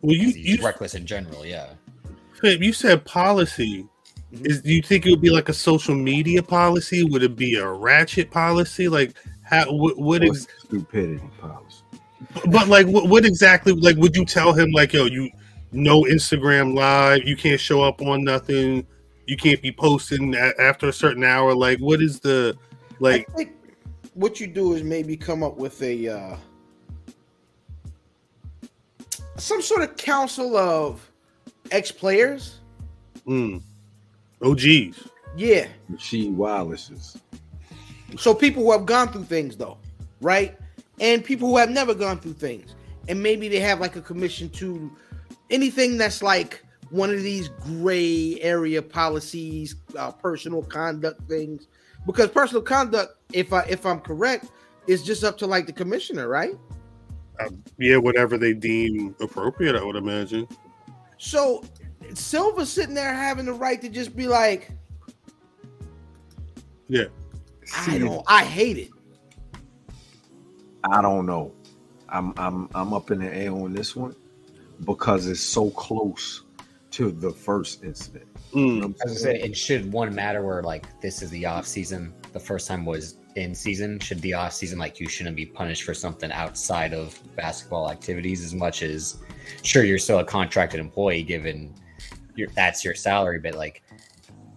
Well, 0.03 0.15
you, 0.15 0.27
he's 0.31 0.59
you, 0.59 0.65
reckless 0.65 0.95
in 0.95 1.07
general. 1.07 1.47
Yeah. 1.47 1.71
Fib, 2.35 2.63
you 2.63 2.75
said 2.75 3.03
policy. 3.07 3.87
Mhm. 4.35 4.47
Is 4.47 4.61
do 4.61 4.75
you 4.75 4.83
think 4.83 5.07
it 5.07 5.11
would 5.11 5.23
be 5.23 5.31
like 5.31 5.49
a 5.49 5.55
social 5.55 5.95
media 5.95 6.43
policy? 6.43 7.03
Would 7.03 7.23
it 7.23 7.35
be 7.35 7.55
a 7.55 7.67
ratchet 7.67 8.31
policy? 8.31 8.89
Like 8.89 9.15
how? 9.43 9.73
What? 9.73 9.97
what 9.99 10.23
Or 10.23 10.35
stupidity 10.35 11.23
policy. 11.41 11.66
But 12.51 12.69
like, 12.69 12.87
what, 12.87 13.09
what 13.09 13.25
exactly? 13.25 13.73
Like, 13.73 13.97
would 13.97 14.17
you 14.17 14.25
tell 14.25 14.53
him 14.53 14.71
like, 14.71 14.93
yo, 14.93 15.07
you 15.07 15.31
no 15.73 16.03
Instagram 16.03 16.75
live, 16.75 17.27
you 17.27 17.37
can't 17.37 17.61
show 17.61 17.83
up 17.83 18.01
on 18.03 18.25
nothing, 18.25 18.87
you 19.27 19.37
can't 19.37 19.61
be 19.63 19.73
posting 19.73 20.35
a- 20.35 20.53
after 20.59 20.89
a 20.89 20.93
certain 20.93 21.25
hour? 21.25 21.55
Like, 21.55 21.79
what 21.79 22.01
is 22.01 22.21
the 22.21 22.57
like? 23.01 23.29
I 23.31 23.37
think 23.37 23.53
what 24.15 24.41
you 24.41 24.47
do 24.47 24.75
is 24.75 24.83
maybe 24.83 25.17
come 25.17 25.43
up 25.43 25.57
with 25.57 25.81
a 25.83 26.09
uh, 26.09 26.37
some 29.37 29.63
sort 29.63 29.83
of 29.83 29.97
council 29.97 30.57
of 30.57 31.11
ex 31.71 31.91
players. 31.91 32.61
Mm, 33.27 33.61
OGs. 34.43 35.09
Yeah. 35.37 35.67
Machine 35.89 36.37
wirelesses. 36.37 37.21
So 38.19 38.33
people 38.33 38.63
who 38.63 38.73
have 38.73 38.87
gone 38.87 39.09
through 39.09 39.25
things 39.25 39.57
though, 39.57 39.79
right? 40.21 40.57
And 41.01 41.25
people 41.25 41.49
who 41.49 41.57
have 41.59 41.71
never 41.71 41.95
gone 41.95 42.19
through 42.19 42.35
things. 42.35 42.75
And 43.09 43.23
maybe 43.23 43.49
they 43.49 43.61
have 43.61 43.81
like 43.81 43.97
a 43.97 44.01
commission 44.01 44.49
to 44.51 44.91
anything 45.51 45.97
that's 45.97 46.23
like 46.23 46.65
one 46.91 47.11
of 47.11 47.23
these 47.23 47.49
gray 47.61 48.39
area 48.41 48.83
policies, 48.83 49.77
uh, 49.99 50.11
personal 50.11 50.63
conduct 50.63 51.29
things. 51.29 51.69
Because 52.07 52.29
personal 52.29 52.63
conduct, 52.63 53.19
if 53.33 53.53
I 53.53 53.63
if 53.63 53.85
I'm 53.85 54.01
correct, 54.01 54.47
is 54.87 55.03
just 55.03 55.25
up 55.25 55.37
to 55.39 55.47
like 55.47 55.67
the 55.67 55.73
commissioner, 55.73 56.29
right? 56.29 56.55
Yeah, 57.79 57.97
whatever 57.99 58.39
they 58.39 58.55
deem 58.55 59.15
appropriate, 59.21 59.77
I 59.77 59.85
would 59.85 59.97
imagine. 59.97 60.49
So 61.19 61.65
Silver's 62.15 62.71
sitting 62.71 62.95
there 62.95 63.13
having 63.13 63.47
the 63.47 63.53
right 63.53 63.81
to 63.83 63.89
just 63.89 64.17
be 64.17 64.27
like, 64.27 64.71
yeah. 66.89 67.07
I 67.77 67.99
don't 67.99 68.25
I 68.29 68.45
hate 68.45 68.79
it. 68.79 68.91
I 70.85 71.03
don't 71.03 71.27
know. 71.27 71.53
I'm 72.09 72.33
I'm 72.37 72.69
I'm 72.75 72.93
up 72.93 73.11
in 73.11 73.21
the 73.21 73.35
air 73.35 73.51
on 73.53 73.73
this 73.73 73.97
one 73.97 74.15
because 74.85 75.27
it's 75.27 75.41
so 75.41 75.71
close 75.71 76.43
to 76.93 77.11
the 77.11 77.31
first 77.31 77.83
incident. 77.85 78.27
Mm, 78.53 78.95
As 79.05 79.13
I 79.13 79.15
said, 79.15 79.37
it 79.37 79.57
should 79.57 79.93
one 79.93 80.15
matter 80.15 80.43
where 80.45 80.63
like 80.63 80.87
this 81.01 81.21
is 81.23 81.31
the 81.31 81.45
off 81.47 81.67
season. 81.67 82.15
The 82.33 82.41
first 82.41 82.69
time 82.69 82.85
was 82.87 83.19
in 83.35 83.55
season. 83.55 83.99
Should 83.99 84.21
the 84.21 84.35
off 84.35 84.53
season 84.53 84.79
like 84.79 85.01
you 85.01 85.09
shouldn't 85.09 85.37
be 85.37 85.47
punished 85.47 85.83
for 85.83 85.95
something 85.95 86.31
outside 86.31 86.95
of 86.95 87.19
basketball 87.35 87.91
activities 87.91 88.45
as 88.45 88.55
much 88.55 88.83
as 88.83 89.19
sure 89.63 89.85
you're 89.85 89.99
still 89.99 90.21
a 90.21 90.25
contracted 90.25 90.81
employee 90.81 91.23
given 91.23 91.75
your 92.37 92.49
that's 92.55 92.85
your 92.85 92.95
salary, 92.95 93.41
but 93.41 93.55
like 93.55 93.83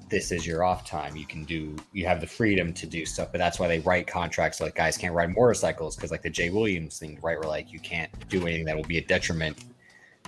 this 0.10 0.32
is 0.32 0.46
your 0.46 0.64
off 0.64 0.86
time. 0.86 1.16
You 1.16 1.26
can 1.26 1.46
do 1.46 1.76
you 1.94 2.06
have 2.06 2.22
the 2.22 2.28
freedom 2.28 2.74
to 2.74 2.86
do 2.86 3.06
stuff, 3.06 3.30
but 3.32 3.38
that's 3.38 3.60
why 3.60 3.68
they 3.68 3.80
write 3.80 4.08
contracts 4.08 4.60
like 4.60 4.76
guys 4.76 4.98
can't 4.98 5.14
ride 5.14 5.36
motorcycles 5.36 5.96
because 5.96 6.12
like 6.12 6.24
the 6.24 6.30
Jay 6.30 6.50
Williams 6.50 7.00
thing, 7.00 7.20
right? 7.22 7.40
Where 7.40 7.48
like 7.48 7.72
you 7.72 7.80
can't 7.80 8.12
do 8.30 8.42
anything 8.42 8.66
that 8.66 8.76
will 8.76 8.84
be 8.84 8.98
a 8.98 9.06
detriment 9.06 9.58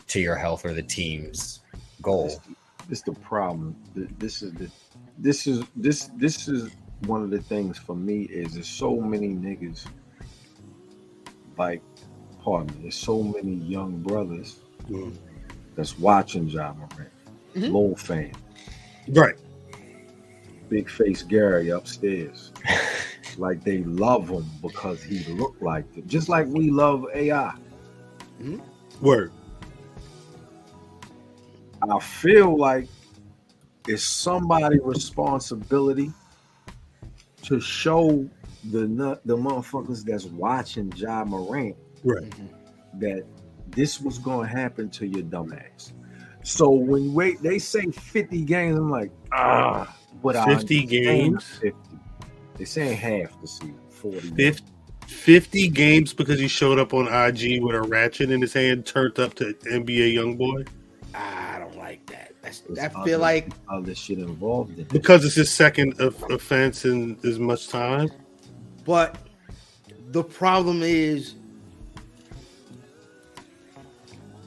to 0.08 0.20
your 0.20 0.36
health 0.36 0.66
or 0.66 0.74
the 0.74 0.84
team's 0.84 1.62
goal. 2.02 2.42
This 2.88 3.00
is 3.00 3.04
the 3.04 3.14
problem. 3.14 3.76
This 3.96 4.42
is 4.42 4.54
the 4.54 4.70
this 5.18 5.48
is 5.48 5.64
this 5.76 6.10
this 6.16 6.48
is 6.48 6.72
one 7.08 7.24
of 7.24 7.32
the 7.32 7.42
things 7.42 7.78
for 7.78 7.96
me 7.96 8.24
is 8.24 8.54
there's 8.54 8.68
so 8.68 9.00
many 9.00 9.30
niggas 9.30 9.88
like 11.58 11.82
pardon 12.44 12.76
me, 12.76 12.84
there's 12.84 12.96
so 12.96 13.22
many 13.22 13.54
young 13.54 14.02
brothers 14.02 14.60
mm. 14.90 15.16
that's 15.76 15.98
watching 15.98 16.48
Ja 16.48 16.74
Morant. 16.74 17.12
Mhm. 17.56 17.72
Low 17.72 17.96
fan. 17.96 18.32
Right. 19.10 19.36
Big 20.72 20.90
face 20.90 21.22
Gary 21.22 21.70
upstairs. 21.70 22.54
like 23.38 23.62
they 23.62 23.80
love 23.84 24.30
him 24.30 24.46
because 24.62 25.04
he 25.04 25.22
looked 25.34 25.62
like 25.62 25.94
them. 25.94 26.08
Just 26.08 26.30
like 26.30 26.48
we 26.48 26.70
love 26.72 27.06
AI. 27.14 27.54
Word. 29.02 29.34
I 31.90 32.00
feel 32.00 32.58
like 32.58 32.88
it's 33.86 34.02
somebody's 34.04 34.80
responsibility 34.82 36.14
to 37.44 37.60
show 37.60 38.30
the 38.72 39.20
the 39.26 39.36
motherfuckers 39.36 40.06
that's 40.06 40.26
watching 40.26 40.90
Ja 40.96 41.26
Morant 41.26 41.76
Right. 42.06 42.32
that 43.00 43.26
this 43.72 44.00
was 44.00 44.20
gonna 44.20 44.48
happen 44.48 44.90
to 44.92 45.06
your 45.06 45.24
dumbass. 45.24 45.92
So 46.44 46.70
when 46.70 47.14
wait 47.14 47.42
they 47.42 47.60
say 47.60 47.88
50 47.92 48.44
games, 48.44 48.78
I'm 48.78 48.90
like, 48.90 49.12
ah, 49.34 49.98
but 50.24 50.36
I 50.36 50.46
50 50.46 50.54
understand 50.80 50.90
games? 50.90 51.46
50. 51.62 51.78
They 52.58 52.66
saying 52.66 52.98
half 52.98 53.40
the 53.42 53.48
season, 53.48 53.80
40. 53.90 54.20
50, 54.36 54.64
50 55.08 55.68
games 55.70 56.14
because 56.14 56.40
he 56.40 56.48
showed 56.48 56.80
up 56.80 56.94
on 56.94 57.08
IG 57.08 57.62
with 57.62 57.76
a 57.76 57.82
ratchet 57.82 58.30
in 58.32 58.42
his 58.42 58.54
hand, 58.54 58.86
turned 58.86 59.20
up 59.20 59.34
to 59.36 59.54
NBA 59.66 60.16
YoungBoy. 60.16 60.68
I 61.16 61.60
don't 61.60 61.76
like 61.78 62.06
that. 62.08 62.34
That's 62.42 62.60
There's 62.62 62.80
I 62.80 62.86
other- 62.88 63.06
feel 63.06 63.20
like 63.20 63.50
other 63.70 63.94
shit 63.96 64.20
involved 64.20 64.78
in. 64.80 64.86
Because 64.86 65.26
it's 65.26 65.36
his 65.36 65.52
second 65.52 66.00
of, 66.00 66.22
offense 66.32 66.86
in 66.86 67.18
as 67.24 67.40
much 67.40 67.68
time. 67.68 68.10
But 68.86 69.16
the 70.12 70.24
problem 70.24 70.82
is, 70.84 71.36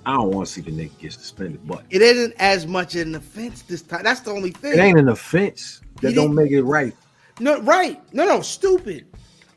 I 0.06 0.12
don't 0.14 0.30
want 0.30 0.46
to 0.48 0.52
see 0.52 0.60
the 0.60 0.70
nigga 0.70 0.98
get 0.98 1.12
suspended, 1.14 1.66
but 1.66 1.84
it 1.90 2.02
isn't 2.02 2.34
as 2.38 2.66
much 2.66 2.94
an 2.94 3.14
offense 3.14 3.62
this 3.62 3.82
time. 3.82 4.02
That's 4.04 4.20
the 4.20 4.30
only 4.32 4.50
thing. 4.50 4.74
it 4.74 4.78
ain't 4.78 4.98
an 4.98 5.08
offense. 5.08 5.80
That 6.02 6.10
He 6.10 6.14
don't 6.14 6.34
make 6.34 6.50
it 6.50 6.62
right. 6.62 6.94
no, 7.40 7.60
right? 7.62 8.02
No, 8.12 8.26
no, 8.26 8.40
stupid. 8.42 9.06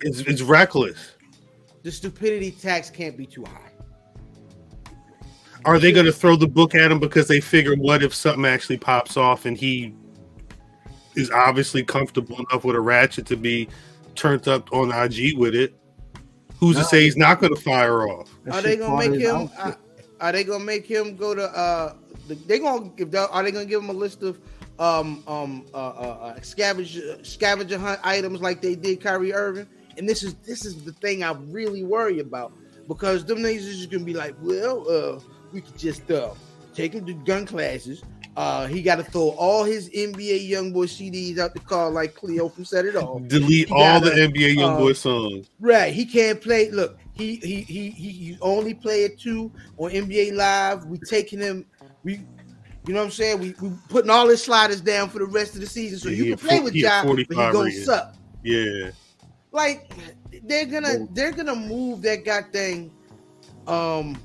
It's, 0.01 0.19
it's 0.21 0.41
reckless. 0.41 1.15
The 1.83 1.91
stupidity 1.91 2.51
tax 2.51 2.89
can't 2.89 3.17
be 3.17 3.25
too 3.25 3.43
high. 3.45 3.71
Are 5.65 5.79
they 5.79 5.91
going 5.91 6.05
to 6.05 6.13
throw 6.13 6.36
the 6.36 6.47
book 6.47 6.75
at 6.75 6.91
him 6.91 6.99
because 6.99 7.27
they 7.27 7.41
figure, 7.41 7.75
what 7.75 8.03
if 8.03 8.13
something 8.13 8.45
actually 8.45 8.77
pops 8.77 9.17
off 9.17 9.45
and 9.45 9.57
he 9.57 9.93
is 11.15 11.29
obviously 11.31 11.83
comfortable 11.83 12.38
enough 12.38 12.63
with 12.63 12.75
a 12.75 12.79
ratchet 12.79 13.25
to 13.25 13.36
be 13.36 13.67
turned 14.15 14.47
up 14.47 14.71
on 14.71 14.91
IG 14.91 15.38
with 15.38 15.55
it? 15.55 15.73
Who's 16.60 16.77
No. 16.77 16.83
to 16.83 16.88
say 16.88 17.01
he's 17.03 17.17
not 17.17 17.41
going 17.41 17.53
to 17.53 17.62
fire 17.62 18.07
off? 18.07 18.29
Are 18.51 18.62
they 18.62 18.77
gonna 18.77 18.97
make 18.97 19.19
his 19.19 19.29
him? 19.29 19.49
Are 20.19 20.32
they 20.32 20.43
gonna 20.43 20.63
make 20.63 20.86
him 20.86 21.15
go 21.15 21.36
to? 21.36 21.43
uh 21.43 21.93
the, 22.27 22.36
They 22.36 22.60
gonna 22.60 22.89
give? 22.95 23.13
Are 23.15 23.43
they 23.43 23.51
gonna 23.51 23.65
give 23.65 23.82
him 23.82 23.89
a 23.89 23.93
list 23.93 24.23
of 24.23 24.39
um 24.80 25.23
um 25.27 25.65
uh, 25.73 25.77
uh, 25.77 26.17
uh 26.21 26.41
scavenger 26.41 27.23
scavenger 27.23 27.77
hunt 27.77 27.99
items 28.03 28.41
like 28.41 28.62
they 28.62 28.75
did 28.75 29.01
Kyrie 29.01 29.34
Irving? 29.34 29.67
And 29.97 30.08
this 30.08 30.23
is 30.23 30.36
this 30.36 30.65
is 30.65 30.84
the 30.84 30.93
thing 30.93 31.23
I 31.23 31.32
really 31.32 31.84
worry 31.84 32.19
about 32.19 32.53
because 32.88 33.25
them 33.25 33.39
niggas 33.39 33.58
is 33.58 33.77
just 33.77 33.91
gonna 33.91 34.03
be 34.03 34.13
like, 34.13 34.36
well, 34.41 34.89
uh, 34.89 35.19
we 35.51 35.62
could 35.62 35.77
just 35.77 36.10
uh 36.12 36.32
take 36.73 36.93
him 36.93 37.06
to 37.06 37.13
gun 37.13 37.45
classes. 37.45 38.03
Uh, 38.38 38.67
he 38.67 38.84
got 38.84 38.97
to 38.97 39.03
throw 39.03 39.30
all 39.30 39.63
his 39.63 39.89
NBA 39.89 40.51
YoungBoy 40.51 40.86
CDs 40.86 41.39
out 41.39 41.56
the 41.56 41.60
car 41.60 41.89
like 41.89 42.13
Cleo 42.13 42.47
from 42.47 42.65
Set 42.65 42.86
It 42.86 42.95
Off. 42.95 43.23
Delete 43.27 43.67
He 43.67 43.73
all 43.73 43.99
gotta, 43.99 44.12
the 44.12 44.27
NBA 44.27 44.58
YoungBoy 44.58 44.91
uh, 44.91 44.93
songs. 44.93 45.49
Right. 45.60 45.91
He 45.91 46.06
can't 46.06 46.39
play. 46.39 46.69
Look, 46.69 46.99
he 47.17 47.36
he 47.38 47.62
he 47.62 47.89
he, 47.89 48.10
he 48.12 48.38
only 48.41 48.73
played 48.73 49.17
two 49.19 49.51
on 49.77 49.91
NBA 49.91 50.34
Live. 50.34 50.86
We 50.86 50.99
taking 50.99 51.39
him. 51.39 51.65
We, 52.03 52.21
you 52.86 52.93
know 52.93 52.99
what 52.99 53.06
I'm 53.06 53.12
saying? 53.12 53.39
We 53.39 53.56
we 53.62 53.71
putting 53.89 54.10
all 54.10 54.27
his 54.30 54.43
sliders 54.43 54.82
down 54.82 55.10
for 55.10 55.19
the 55.19 55.25
rest 55.25 55.56
of 55.56 55.62
the 55.62 55.67
season, 55.67 55.99
so 55.99 56.10
Yeah, 56.10 56.15
you 56.23 56.36
can 56.36 56.47
play 56.47 56.58
fo- 56.60 56.63
with 56.65 56.73
he 56.73 56.86
at 56.86 57.03
Ja, 57.03 57.10
but 57.10 57.17
he 57.19 57.25
45 57.25 57.53
gonna 57.53 57.65
rated. 57.65 57.84
suck. 57.84 58.15
Yeah. 58.43 58.91
Like 59.51 59.91
they're 60.43 60.65
gonna 60.65 61.08
they're 61.13 61.32
gonna 61.32 61.56
move 61.56 62.01
that 62.03 62.23
god 62.23 62.45
thing. 62.53 62.91
Um, 63.65 64.17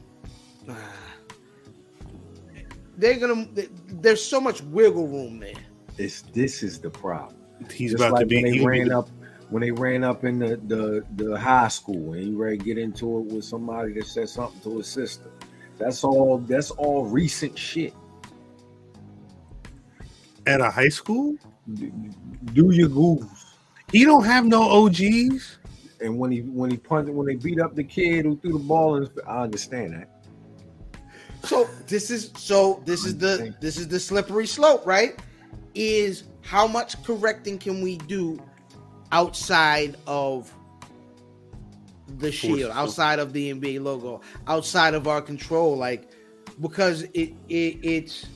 they're 2.96 3.18
gonna. 3.18 3.46
There's 3.88 4.22
so 4.22 4.40
much 4.40 4.62
wiggle 4.62 5.08
room 5.08 5.40
there. 5.40 5.54
It's 5.98 6.22
this 6.32 6.62
is 6.62 6.78
the 6.80 6.90
problem. 6.90 7.36
He's 7.72 7.92
Just 7.92 8.02
about 8.02 8.12
like 8.12 8.20
to 8.20 8.26
be. 8.26 8.36
when 8.36 8.44
they 8.44 8.58
he'll 8.58 8.68
be 8.70 8.80
ran 8.80 8.92
up 8.92 9.08
when 9.52 9.60
they 9.60 9.70
ran 9.70 10.02
up 10.04 10.24
in 10.24 10.38
the, 10.38 10.56
the 10.66 11.04
the 11.16 11.38
high 11.38 11.68
school 11.68 12.14
and 12.14 12.24
you 12.24 12.36
ready 12.42 12.58
to 12.58 12.64
get 12.64 12.78
into 12.78 13.18
it 13.18 13.26
with 13.26 13.44
somebody 13.44 13.92
that 13.92 14.06
said 14.06 14.28
something 14.28 14.60
to 14.62 14.78
his 14.78 14.88
sister. 14.88 15.30
That's 15.78 16.04
all 16.04 16.38
that's 16.38 16.70
all 16.72 17.04
recent 17.06 17.58
shit. 17.58 17.94
at 20.46 20.60
a 20.60 20.70
high 20.70 20.88
school. 20.88 21.36
Do 21.74 22.70
your 22.70 22.88
googles. 22.88 23.54
He 23.90 24.04
don't 24.04 24.24
have 24.24 24.46
no 24.46 24.62
OGs. 24.62 25.58
And 26.00 26.18
when 26.18 26.32
he 26.32 26.40
when 26.40 26.70
he 26.70 26.76
punched 26.76 27.12
when 27.12 27.26
they 27.26 27.36
beat 27.36 27.60
up 27.60 27.74
the 27.76 27.84
kid 27.84 28.24
who 28.24 28.36
threw 28.38 28.54
the 28.54 28.58
ball 28.58 28.96
in, 28.96 29.08
I 29.26 29.42
understand 29.42 29.94
that. 29.94 30.08
So 31.44 31.68
this 31.86 32.10
is 32.10 32.32
so 32.36 32.82
this 32.84 33.04
is 33.04 33.18
the 33.18 33.54
this 33.60 33.76
is 33.76 33.88
the 33.88 34.00
slippery 34.00 34.46
slope, 34.46 34.86
right? 34.86 35.20
Is 35.74 36.24
how 36.42 36.66
much 36.66 37.02
correcting 37.04 37.58
can 37.58 37.82
we 37.82 37.98
do 37.98 38.40
outside 39.12 39.96
of 40.06 40.52
the 42.18 42.32
shield, 42.32 42.72
outside 42.72 43.18
of 43.18 43.32
the 43.32 43.52
NBA 43.52 43.82
logo, 43.82 44.20
outside 44.48 44.94
of 44.94 45.06
our 45.06 45.22
control? 45.22 45.76
Like, 45.76 46.10
because 46.60 47.02
it, 47.14 47.34
it 47.48 47.78
it's 47.82 48.26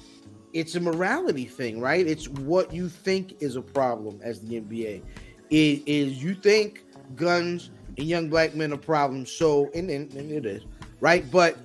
it's 0.53 0.75
a 0.75 0.81
morality 0.81 1.45
thing, 1.45 1.81
right? 1.81 2.07
It's 2.07 2.29
what 2.29 2.73
you 2.73 2.89
think 2.89 3.43
is 3.43 3.57
a 3.57 3.63
problem 3.63 4.21
as 4.23 4.41
the 4.41 4.61
NBA. 4.61 5.03
It 5.51 5.83
is 5.87 6.23
you 6.23 6.35
think 6.35 6.85
guns 7.15 7.71
and 7.99 8.07
young 8.07 8.29
black 8.29 8.55
men 8.55 8.73
are 8.73 8.79
problems, 8.79 9.31
so 9.31 9.71
and, 9.75 9.91
and, 9.91 10.13
and 10.15 10.31
it 10.31 10.47
is 10.47 10.63
right, 11.01 11.29
but 11.31 11.57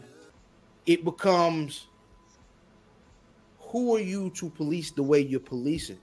it 0.85 1.03
becomes 1.03 1.87
who 3.59 3.95
are 3.95 4.01
you 4.01 4.29
to 4.31 4.49
police 4.49 4.91
the 4.91 5.03
way 5.03 5.21
you're 5.21 5.39
policing? 5.39 5.99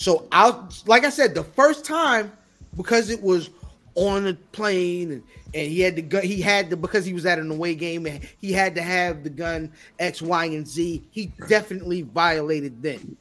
So 0.00 0.26
I 0.32 0.58
like 0.86 1.04
I 1.04 1.10
said, 1.10 1.34
the 1.34 1.44
first 1.44 1.84
time 1.84 2.32
because 2.74 3.10
it 3.10 3.22
was 3.22 3.50
on 3.94 4.24
the 4.24 4.34
plane 4.52 5.12
and, 5.12 5.22
and 5.52 5.70
he 5.70 5.80
had 5.80 5.94
the 5.94 6.00
gun 6.00 6.22
he 6.22 6.40
had 6.40 6.70
to 6.70 6.76
because 6.78 7.04
he 7.04 7.12
was 7.12 7.26
at 7.26 7.38
an 7.38 7.50
away 7.50 7.74
game 7.74 8.06
and 8.06 8.26
he 8.38 8.50
had 8.50 8.74
to 8.76 8.82
have 8.82 9.24
the 9.24 9.28
gun 9.28 9.70
X, 9.98 10.22
Y, 10.22 10.46
and 10.46 10.66
Z. 10.66 11.06
He 11.10 11.26
definitely 11.48 12.00
violated 12.00 12.82
then. 12.82 13.14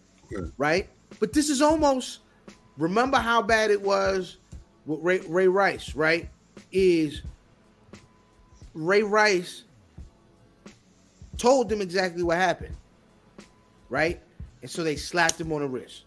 Right? 0.58 0.88
But 1.20 1.34
this 1.34 1.50
is 1.50 1.62
almost 1.62 2.20
remember 2.78 3.18
how 3.18 3.42
bad 3.42 3.72
it 3.72 3.82
was 3.82 4.38
with 4.86 5.02
Ray, 5.02 5.20
Ray 5.28 5.50
Rice, 5.50 5.96
right? 5.96 6.30
Is 6.72 7.24
Ray 8.74 9.04
Rice 9.04 9.64
told 11.36 11.68
them 11.68 11.82
exactly 11.82 12.24
what 12.24 12.38
happened, 12.38 12.78
right? 13.90 14.22
And 14.62 14.72
so 14.72 14.82
they 14.82 14.96
slapped 14.96 15.42
him 15.42 15.52
on 15.52 15.60
the 15.60 15.68
wrist 15.68 16.06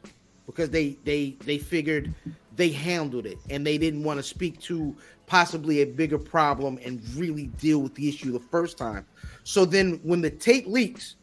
because 0.55 0.71
they 0.71 0.99
they 1.05 1.37
they 1.45 1.59
figured 1.59 2.13
they 2.57 2.71
handled 2.71 3.27
it 3.27 3.39
and 3.51 3.67
they 3.67 3.79
didn't 3.79 4.05
want 4.05 4.19
to 4.19 4.23
speak 4.23 4.61
to 4.61 4.95
possibly 5.27 5.81
a 5.81 5.87
bigger 5.87 6.19
problem 6.19 6.79
and 6.85 7.03
really 7.15 7.47
deal 7.59 7.79
with 7.79 7.95
the 7.95 8.09
issue 8.09 8.33
the 8.33 8.41
first 8.41 8.77
time. 8.77 9.07
So 9.45 9.65
then 9.65 10.01
when 10.03 10.21
the 10.21 10.31
tape 10.31 10.67
leaks, 10.67 11.17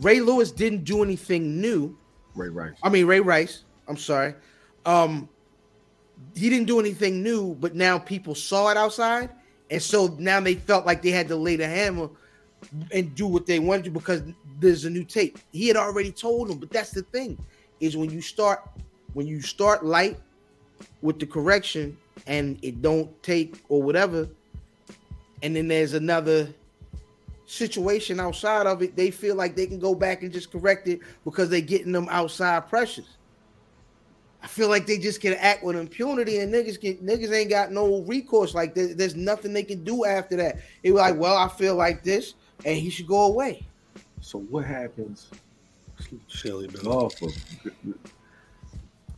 Ray 0.00 0.20
Lewis 0.20 0.50
didn't 0.50 0.84
do 0.84 1.02
anything 1.02 1.60
new. 1.60 1.96
Ray 2.34 2.48
Rice. 2.48 2.76
I 2.82 2.88
mean 2.88 3.06
Ray 3.06 3.20
Rice, 3.20 3.64
I'm 3.88 3.96
sorry. 3.96 4.34
Um 4.84 5.28
he 6.34 6.48
didn't 6.48 6.66
do 6.66 6.80
anything 6.80 7.22
new, 7.22 7.54
but 7.54 7.74
now 7.74 7.98
people 7.98 8.34
saw 8.34 8.70
it 8.70 8.76
outside 8.76 9.30
and 9.70 9.82
so 9.82 10.16
now 10.18 10.40
they 10.40 10.54
felt 10.54 10.86
like 10.86 11.02
they 11.02 11.10
had 11.10 11.28
to 11.28 11.36
lay 11.36 11.56
the 11.56 11.66
hammer 11.66 12.08
and 12.92 13.14
do 13.14 13.26
what 13.26 13.46
they 13.46 13.58
wanted 13.58 13.84
to 13.84 13.90
because 13.90 14.22
there's 14.60 14.86
a 14.86 14.90
new 14.90 15.04
tape. 15.04 15.38
He 15.52 15.68
had 15.68 15.76
already 15.76 16.10
told 16.10 16.48
them, 16.48 16.58
but 16.58 16.70
that's 16.70 16.90
the 16.90 17.02
thing 17.02 17.38
is 17.80 17.96
when 17.96 18.10
you 18.10 18.20
start 18.20 18.68
when 19.14 19.26
you 19.26 19.40
start 19.40 19.84
light 19.84 20.18
with 21.00 21.18
the 21.18 21.26
correction 21.26 21.96
and 22.26 22.58
it 22.62 22.82
don't 22.82 23.10
take 23.22 23.62
or 23.68 23.82
whatever, 23.82 24.28
and 25.42 25.56
then 25.56 25.68
there's 25.68 25.94
another 25.94 26.48
situation 27.46 28.20
outside 28.20 28.66
of 28.66 28.82
it, 28.82 28.96
they 28.96 29.10
feel 29.10 29.36
like 29.36 29.56
they 29.56 29.66
can 29.66 29.78
go 29.78 29.94
back 29.94 30.22
and 30.22 30.32
just 30.32 30.50
correct 30.50 30.88
it 30.88 31.00
because 31.24 31.48
they're 31.48 31.60
getting 31.60 31.92
them 31.92 32.08
outside 32.10 32.68
pressures. 32.68 33.16
I 34.42 34.48
feel 34.48 34.68
like 34.68 34.86
they 34.86 34.98
just 34.98 35.20
can 35.20 35.32
act 35.34 35.64
with 35.64 35.76
impunity 35.76 36.38
and 36.38 36.52
niggas 36.52 36.80
get 36.80 37.04
niggas 37.04 37.32
ain't 37.32 37.50
got 37.50 37.72
no 37.72 38.02
recourse. 38.02 38.54
Like 38.54 38.74
there, 38.74 38.94
there's 38.94 39.16
nothing 39.16 39.52
they 39.52 39.64
can 39.64 39.82
do 39.82 40.04
after 40.04 40.36
that. 40.36 40.60
It 40.82 40.92
was 40.92 41.00
like, 41.00 41.16
well, 41.16 41.36
I 41.36 41.48
feel 41.48 41.74
like 41.74 42.04
this, 42.04 42.34
and 42.64 42.76
he 42.76 42.90
should 42.90 43.06
go 43.06 43.24
away. 43.24 43.66
So 44.20 44.40
what 44.40 44.64
happens 44.64 45.28
Shelly 46.28 46.68
Bell. 46.68 46.92
off 46.92 47.22
of 47.22 47.32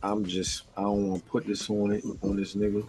I'm 0.01 0.25
just 0.25 0.63
I 0.77 0.81
don't 0.83 1.09
want 1.09 1.23
to 1.25 1.29
put 1.29 1.45
this 1.45 1.69
on 1.69 1.91
it 1.91 2.03
on 2.23 2.35
this 2.35 2.55
nigga. 2.55 2.85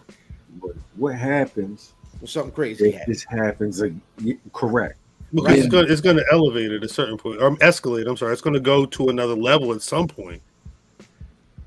But 0.61 0.71
what 0.95 1.15
happens 1.15 1.93
When 2.19 2.27
something 2.27 2.51
crazy 2.53 2.89
if 2.89 2.95
happens. 2.95 3.07
this 3.17 3.23
happens? 3.25 3.81
Like, 3.81 3.93
y- 4.23 4.37
correct. 4.53 4.97
Because 5.33 5.59
it's 5.59 5.67
going 5.67 5.89
it's 5.91 6.01
going 6.01 6.17
to 6.17 6.25
elevate 6.31 6.71
at 6.71 6.83
a 6.83 6.89
certain 6.89 7.17
point, 7.17 7.41
or 7.41 7.51
escalate. 7.57 8.07
I'm 8.07 8.17
sorry, 8.17 8.33
it's 8.33 8.41
going 8.41 8.53
to 8.53 8.59
go 8.59 8.85
to 8.85 9.07
another 9.09 9.35
level 9.35 9.73
at 9.73 9.81
some 9.81 10.07
point. 10.07 10.41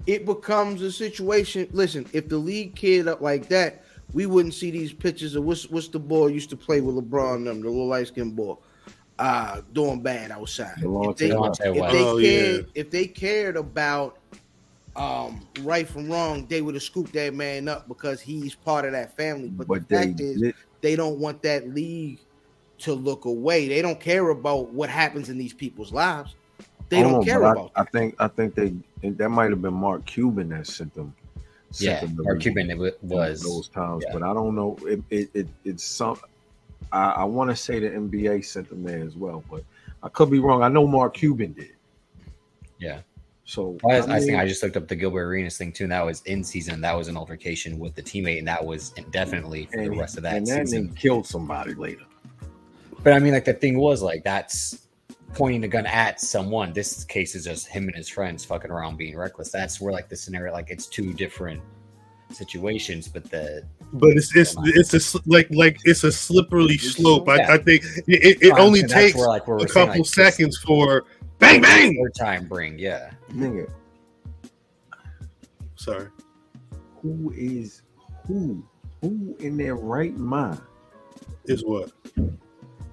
it 0.07 0.27
becomes 0.27 0.83
a 0.83 0.93
situation. 0.93 1.67
Listen, 1.73 2.07
if 2.13 2.29
the 2.29 2.37
league 2.37 2.75
kid 2.77 3.09
up 3.09 3.23
like 3.23 3.49
that, 3.49 3.83
we 4.13 4.27
wouldn't 4.27 4.53
see 4.55 4.71
these 4.71 4.93
pictures 4.93 5.35
of 5.35 5.45
what's 5.45 5.69
what's 5.71 5.89
the 5.89 5.99
boy 5.99 6.27
used 6.27 6.51
to 6.51 6.57
play 6.57 6.81
with 6.83 6.95
LeBron 6.97 7.37
and 7.37 7.47
them, 7.47 7.61
the 7.63 7.69
little 7.69 7.87
light 7.87 8.07
skinned 8.09 8.37
boy, 8.37 8.55
uh, 9.19 9.61
doing 9.73 10.01
bad 10.03 10.31
outside. 10.31 10.75
If 10.79 11.17
they, 11.17 11.29
if 11.31 11.37
they 11.59 12.03
Oh, 12.05 12.19
cared, 12.19 12.21
yeah. 12.21 12.63
if 12.75 12.91
they 12.91 13.07
cared 13.07 13.57
about 13.57 14.19
um, 14.97 15.47
right 15.63 15.89
from 15.89 16.11
wrong, 16.11 16.47
they 16.47 16.63
would 16.63 16.75
have 16.75 16.83
scooped 16.83 17.13
that 17.15 17.35
man 17.35 17.69
up 17.69 17.89
because 17.89 18.21
he's 18.21 18.55
part 18.55 18.85
of 18.85 18.93
that 18.93 19.17
family. 19.17 19.49
But, 19.49 19.67
But 19.67 19.89
the 19.89 19.97
they 19.97 20.07
fact 20.07 20.21
is, 20.21 20.41
did- 20.41 20.55
they 20.81 20.97
don't 20.97 21.19
want 21.19 21.43
that 21.43 21.75
league 21.75 22.19
to 22.79 22.93
look 22.93 23.25
away. 23.25 23.69
They 23.69 23.81
don't 23.83 23.99
care 23.99 24.29
about 24.31 24.71
what 24.71 24.91
happens 24.91 25.31
in 25.31 25.39
these 25.39 25.55
people's 25.55 25.93
lives. 25.93 26.35
They 26.91 27.01
Hold 27.01 27.13
don't 27.13 27.25
care 27.25 27.41
but 27.41 27.47
I- 27.47 27.53
about 27.53 27.73
I, 27.77 27.85
think 27.85 28.15
I 28.19 28.29
think 28.29 28.55
they 28.55 28.75
and 29.03 29.17
that 29.19 29.29
might 29.31 29.51
have 29.51 29.63
been 29.63 29.75
Mark 29.75 30.05
Cuban 30.07 30.51
that 30.51 30.67
sent 30.67 30.93
them. 30.95 31.15
sent 31.71 32.03
Yeah, 32.03 32.07
them 32.07 32.19
Mark 32.23 32.41
Cuban 32.41 32.71
it 32.71 33.03
was. 33.03 33.43
those 33.43 33.69
times, 33.69 34.05
yeah. 34.07 34.13
but 34.13 34.23
I 34.23 34.33
don't 34.35 34.55
know. 34.55 34.77
It 34.83 35.03
it, 35.11 35.31
it 35.35 35.49
it's 35.65 35.83
some. 35.85 36.19
I, 36.93 37.11
I 37.11 37.25
want 37.25 37.51
to 37.51 37.57
say 37.57 37.79
the 37.79 37.89
NBA 37.89 38.45
sent 38.45 38.69
them 38.69 38.83
there 38.83 39.05
as 39.05 39.17
well, 39.17 39.43
but 39.51 39.65
I 40.03 40.09
could 40.09 40.31
be 40.31 40.39
wrong. 40.39 40.63
I 40.63 40.69
know 40.69 40.87
Mark 40.87 41.15
Cuban 41.15 41.53
did. 41.53 41.73
Yeah. 42.79 43.01
So 43.45 43.79
Well, 43.83 44.11
I, 44.11 44.17
I 44.17 44.19
think 44.19 44.33
mean, 44.33 44.41
I 44.41 44.47
just 44.47 44.63
looked 44.63 44.77
up 44.77 44.89
the 44.89 44.97
Gilbert 44.97 45.25
Arenas 45.25 45.59
thing 45.59 45.73
too, 45.73 45.85
and 45.85 45.93
that 45.93 46.05
was 46.05 46.23
in 46.23 46.43
season. 46.43 46.81
That 46.81 46.97
was 46.97 47.09
an 47.09 47.17
altercation 47.17 47.79
with 47.79 47.95
the 47.95 48.03
teammate, 48.03 48.39
and 48.39 48.49
that 48.49 48.65
was 48.65 48.93
indefinitely 48.97 49.67
for 49.67 49.81
and, 49.81 49.93
the 49.93 49.99
rest 49.99 50.17
of 50.17 50.23
that 50.23 50.37
and 50.37 50.47
that 50.47 50.69
season. 50.69 50.89
nigga 50.89 50.97
killed 50.97 51.27
somebody 51.27 51.75
later. 51.75 52.05
But 53.03 53.13
I 53.13 53.19
mean, 53.19 53.35
like 53.35 53.45
the 53.45 53.53
thing 53.53 53.79
was 53.79 54.01
like 54.03 54.25
that's 54.25 54.87
pointing 55.35 55.65
a 55.65 55.69
gun 55.69 55.85
at 55.87 56.21
someone. 56.21 56.73
This 56.73 57.05
case 57.05 57.35
is 57.35 57.45
just 57.45 57.67
him 57.67 57.87
and 57.87 57.95
his 57.95 58.09
friends 58.09 58.45
fucking 58.45 58.71
around 58.71 58.97
being 58.97 59.17
reckless. 59.17 59.51
That's 59.51 59.81
where 59.81 59.93
like 59.93 60.09
the 60.09 60.17
scenario, 60.17 60.53
like 60.53 60.71
it's 60.71 60.87
two 60.87 61.13
different 61.13 61.61
situations, 62.35 63.09
but 63.09 63.25
the 63.31 63.63
But 63.93 64.11
it's 64.11 64.35
it's 64.37 64.55
it's 64.65 65.15
a 65.15 65.21
like 65.27 65.49
like 65.51 65.79
it's 65.85 66.05
a 66.05 66.13
slippery 66.13 66.79
slope. 66.79 67.29
I, 67.29 67.37
Yeah. 67.37 67.53
I 67.55 67.59
think 67.59 67.85
it, 68.07 68.39
it 68.43 68.53
only 68.59 68.81
and 68.81 68.89
takes 68.91 69.17
where, 69.17 69.29
like, 69.29 69.47
where 69.47 69.57
a 69.57 69.61
we're 69.61 69.69
saying, 69.69 69.87
couple 69.87 70.01
like, 70.01 70.07
seconds 70.11 70.59
for 70.59 71.05
bang 71.39 71.63
bang. 71.63 71.97
third 71.97 72.15
time 72.15 72.49
bring, 72.49 72.79
yeah. 72.79 73.11
Nigga, 73.33 73.71
Sorry, 75.77 76.09
who 77.03 77.33
is 77.37 77.83
who? 78.27 78.65
Who 79.03 79.37
in 79.41 79.59
their 79.59 79.77
right 79.77 80.17
mind 80.17 80.61
is 81.45 81.63
what 81.63 81.93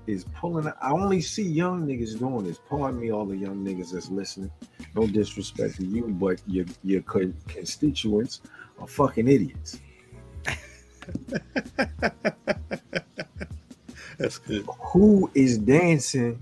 is 0.08 0.26
pulling? 0.36 0.68
I 0.68 0.92
only 0.92 1.22
see 1.22 1.44
young 1.44 1.88
niggas 1.88 2.20
doing 2.20 2.44
this. 2.44 2.60
Pardon 2.70 3.00
me, 3.00 3.12
all 3.12 3.26
the 3.26 3.38
young 3.38 3.64
niggas 3.64 3.94
that's 3.94 4.10
listening. 4.10 4.52
No 4.94 5.08
disrespect 5.08 5.78
to 5.78 5.86
you, 5.86 6.08
but 6.10 6.42
your 6.48 6.66
your 6.84 7.02
constituents 7.02 8.42
are 8.82 8.88
fucking 8.88 9.28
idiots. 9.28 9.80
that's 14.18 14.38
good. 14.40 14.66
Who 14.80 15.30
is 15.34 15.58
dancing 15.58 16.42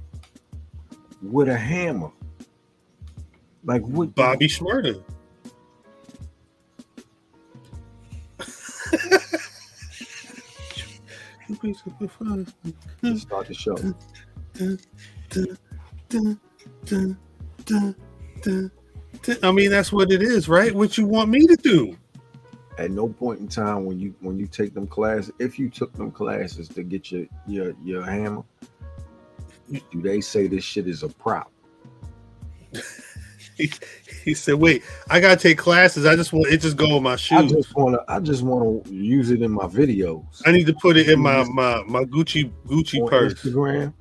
with 1.21 1.49
a 1.49 1.57
hammer? 1.57 2.11
Like 3.63 3.81
what? 3.83 4.15
Bobby 4.15 4.47
Shmurda. 4.47 5.03
Start 13.17 13.47
the 13.47 13.53
show. 13.53 13.75
I 19.43 19.51
mean, 19.51 19.69
that's 19.69 19.91
what 19.91 20.11
it 20.11 20.21
is, 20.21 20.47
right? 20.47 20.73
What 20.73 20.97
you 20.97 21.05
want 21.05 21.29
me 21.29 21.45
to 21.47 21.55
do? 21.57 21.97
At 22.79 22.91
no 22.91 23.09
point 23.09 23.41
in 23.41 23.49
time 23.49 23.83
when 23.83 23.99
you 23.99 24.15
when 24.21 24.39
you 24.39 24.47
take 24.47 24.73
them 24.73 24.87
classes, 24.87 25.33
if 25.37 25.59
you 25.59 25.69
took 25.69 25.91
them 25.93 26.11
classes 26.11 26.69
to 26.69 26.81
get 26.81 27.11
your 27.11 27.25
your 27.45 27.73
your 27.83 28.05
hammer, 28.05 28.43
do 29.69 30.01
they 30.01 30.21
say 30.21 30.47
this 30.47 30.63
shit 30.63 30.87
is 30.87 31.03
a 31.03 31.09
prop? 31.09 31.51
He, 33.59 33.69
he 34.23 34.33
said, 34.35 34.55
"Wait, 34.55 34.83
I 35.09 35.19
gotta 35.19 35.35
take 35.35 35.57
classes. 35.57 36.05
I 36.05 36.15
just 36.15 36.31
want 36.31 36.47
it. 36.47 36.61
Just 36.61 36.77
go 36.77 36.95
in 36.95 37.03
my 37.03 37.17
shoes. 37.17 37.51
I 37.51 37.55
just 37.57 37.75
wanna 37.75 37.97
I 38.07 38.21
just 38.21 38.41
wanna 38.41 38.81
use 38.89 39.31
it 39.31 39.41
in 39.41 39.51
my 39.51 39.65
videos. 39.65 40.41
I 40.45 40.53
need 40.53 40.65
to 40.67 40.73
put 40.73 40.95
it 40.95 41.09
in 41.09 41.19
my 41.19 41.43
my 41.43 41.83
my 41.85 42.05
Gucci 42.05 42.49
Gucci 42.65 43.01
on 43.01 43.09
purse. 43.09 43.33
Instagram. 43.33 43.93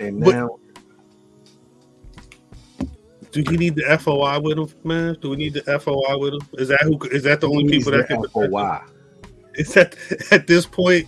And 0.00 0.24
But- 0.24 0.34
now 0.34 0.48
Do 3.32 3.40
you 3.42 3.56
need 3.58 3.74
the 3.76 3.98
FOI 3.98 4.40
with 4.40 4.58
him, 4.58 4.68
man? 4.84 5.16
Do 5.20 5.30
we 5.30 5.36
need 5.36 5.54
the 5.54 5.62
FOI 5.78 6.16
with 6.18 6.34
him? 6.34 6.40
Is 6.54 6.68
that 6.68 6.80
who? 6.82 6.98
Is 7.10 7.22
that 7.24 7.40
the 7.40 7.48
only 7.48 7.68
people 7.68 7.92
that 7.92 8.06
can? 8.08 8.22
FOI. 8.28 8.80
Is 9.54 9.74
that 9.74 9.96
at 10.32 10.46
this 10.46 10.64
point 10.66 11.06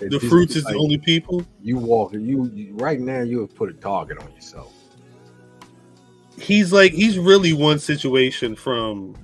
It 0.00 0.10
the 0.10 0.18
just- 0.18 0.26
fruits 0.26 0.56
is 0.56 0.64
like, 0.64 0.74
the 0.74 0.80
only 0.80 0.98
people? 0.98 1.44
you 1.62 1.76
walk 1.76 2.12
you, 2.14 2.50
you 2.54 2.74
right 2.74 3.00
now 3.00 3.20
you 3.22 3.40
have 3.40 3.54
put 3.54 3.68
a 3.68 3.74
target 3.74 4.18
on 4.18 4.32
yourself. 4.34 4.72
He's 6.38 6.72
like 6.72 6.92
he's 6.92 7.18
really 7.18 7.52
one 7.52 7.78
situation 7.78 8.54
from. 8.56 9.14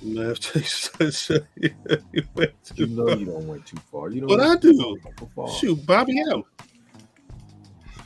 Man, 0.00 0.36
you 0.54 2.22
went 2.36 2.52
You 2.76 2.86
too 2.86 2.86
know 2.86 3.08
you 3.08 3.26
don't 3.26 3.46
went 3.48 3.66
too 3.66 3.76
far. 3.90 4.10
You 4.10 4.20
know 4.22 4.26
What 4.28 4.40
I 4.40 4.54
do? 4.56 4.96
Shoot, 5.58 5.84
Bobby 5.84 6.20
M. 6.30 6.44
But 6.56 6.66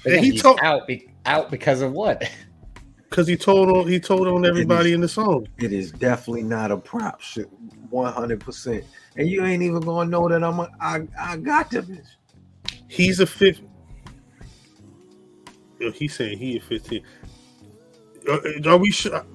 And 0.06 0.14
again, 0.14 0.24
he 0.24 0.30
he's 0.30 0.42
told- 0.42 0.58
out 0.62 0.86
be, 0.86 1.10
out 1.26 1.50
because 1.50 1.82
of 1.82 1.92
what? 1.92 2.28
because 3.12 3.28
he 3.28 3.36
told 3.36 3.68
on 3.68 3.86
he 3.86 4.00
told 4.00 4.26
on 4.26 4.46
everybody 4.46 4.94
in 4.94 5.02
the 5.02 5.08
song. 5.08 5.46
It 5.58 5.70
is 5.70 5.92
definitely 5.92 6.44
not 6.44 6.70
a 6.70 6.78
prop 6.78 7.20
shit, 7.20 7.46
one 7.90 8.10
hundred 8.10 8.40
percent. 8.40 8.84
And 9.16 9.28
you 9.28 9.44
ain't 9.44 9.62
even 9.62 9.80
gonna 9.80 10.08
know 10.08 10.30
that 10.30 10.42
I'm 10.42 10.58
a, 10.58 10.70
I 10.80 11.06
I 11.20 11.36
got 11.36 11.70
the 11.70 11.82
bitch. 11.82 12.06
He's 12.88 13.20
a 13.20 13.26
fifth. 13.26 13.60
Yo, 15.78 15.90
He's 15.92 16.16
saying 16.16 16.38
he 16.38 16.56
is 16.56 16.64
fifteen. 16.64 17.04
Uh, 18.26 18.38
Are 18.64 18.78
we 18.78 18.90
sure? 18.90 19.26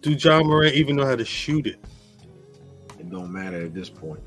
Do 0.00 0.12
Ja 0.12 0.42
Morant 0.42 0.74
even 0.76 0.96
know 0.96 1.04
how 1.04 1.16
to 1.16 1.26
shoot 1.26 1.66
it? 1.66 1.78
It 2.98 3.10
don't 3.10 3.30
matter 3.30 3.66
at 3.66 3.74
this 3.74 3.90
point. 3.90 4.20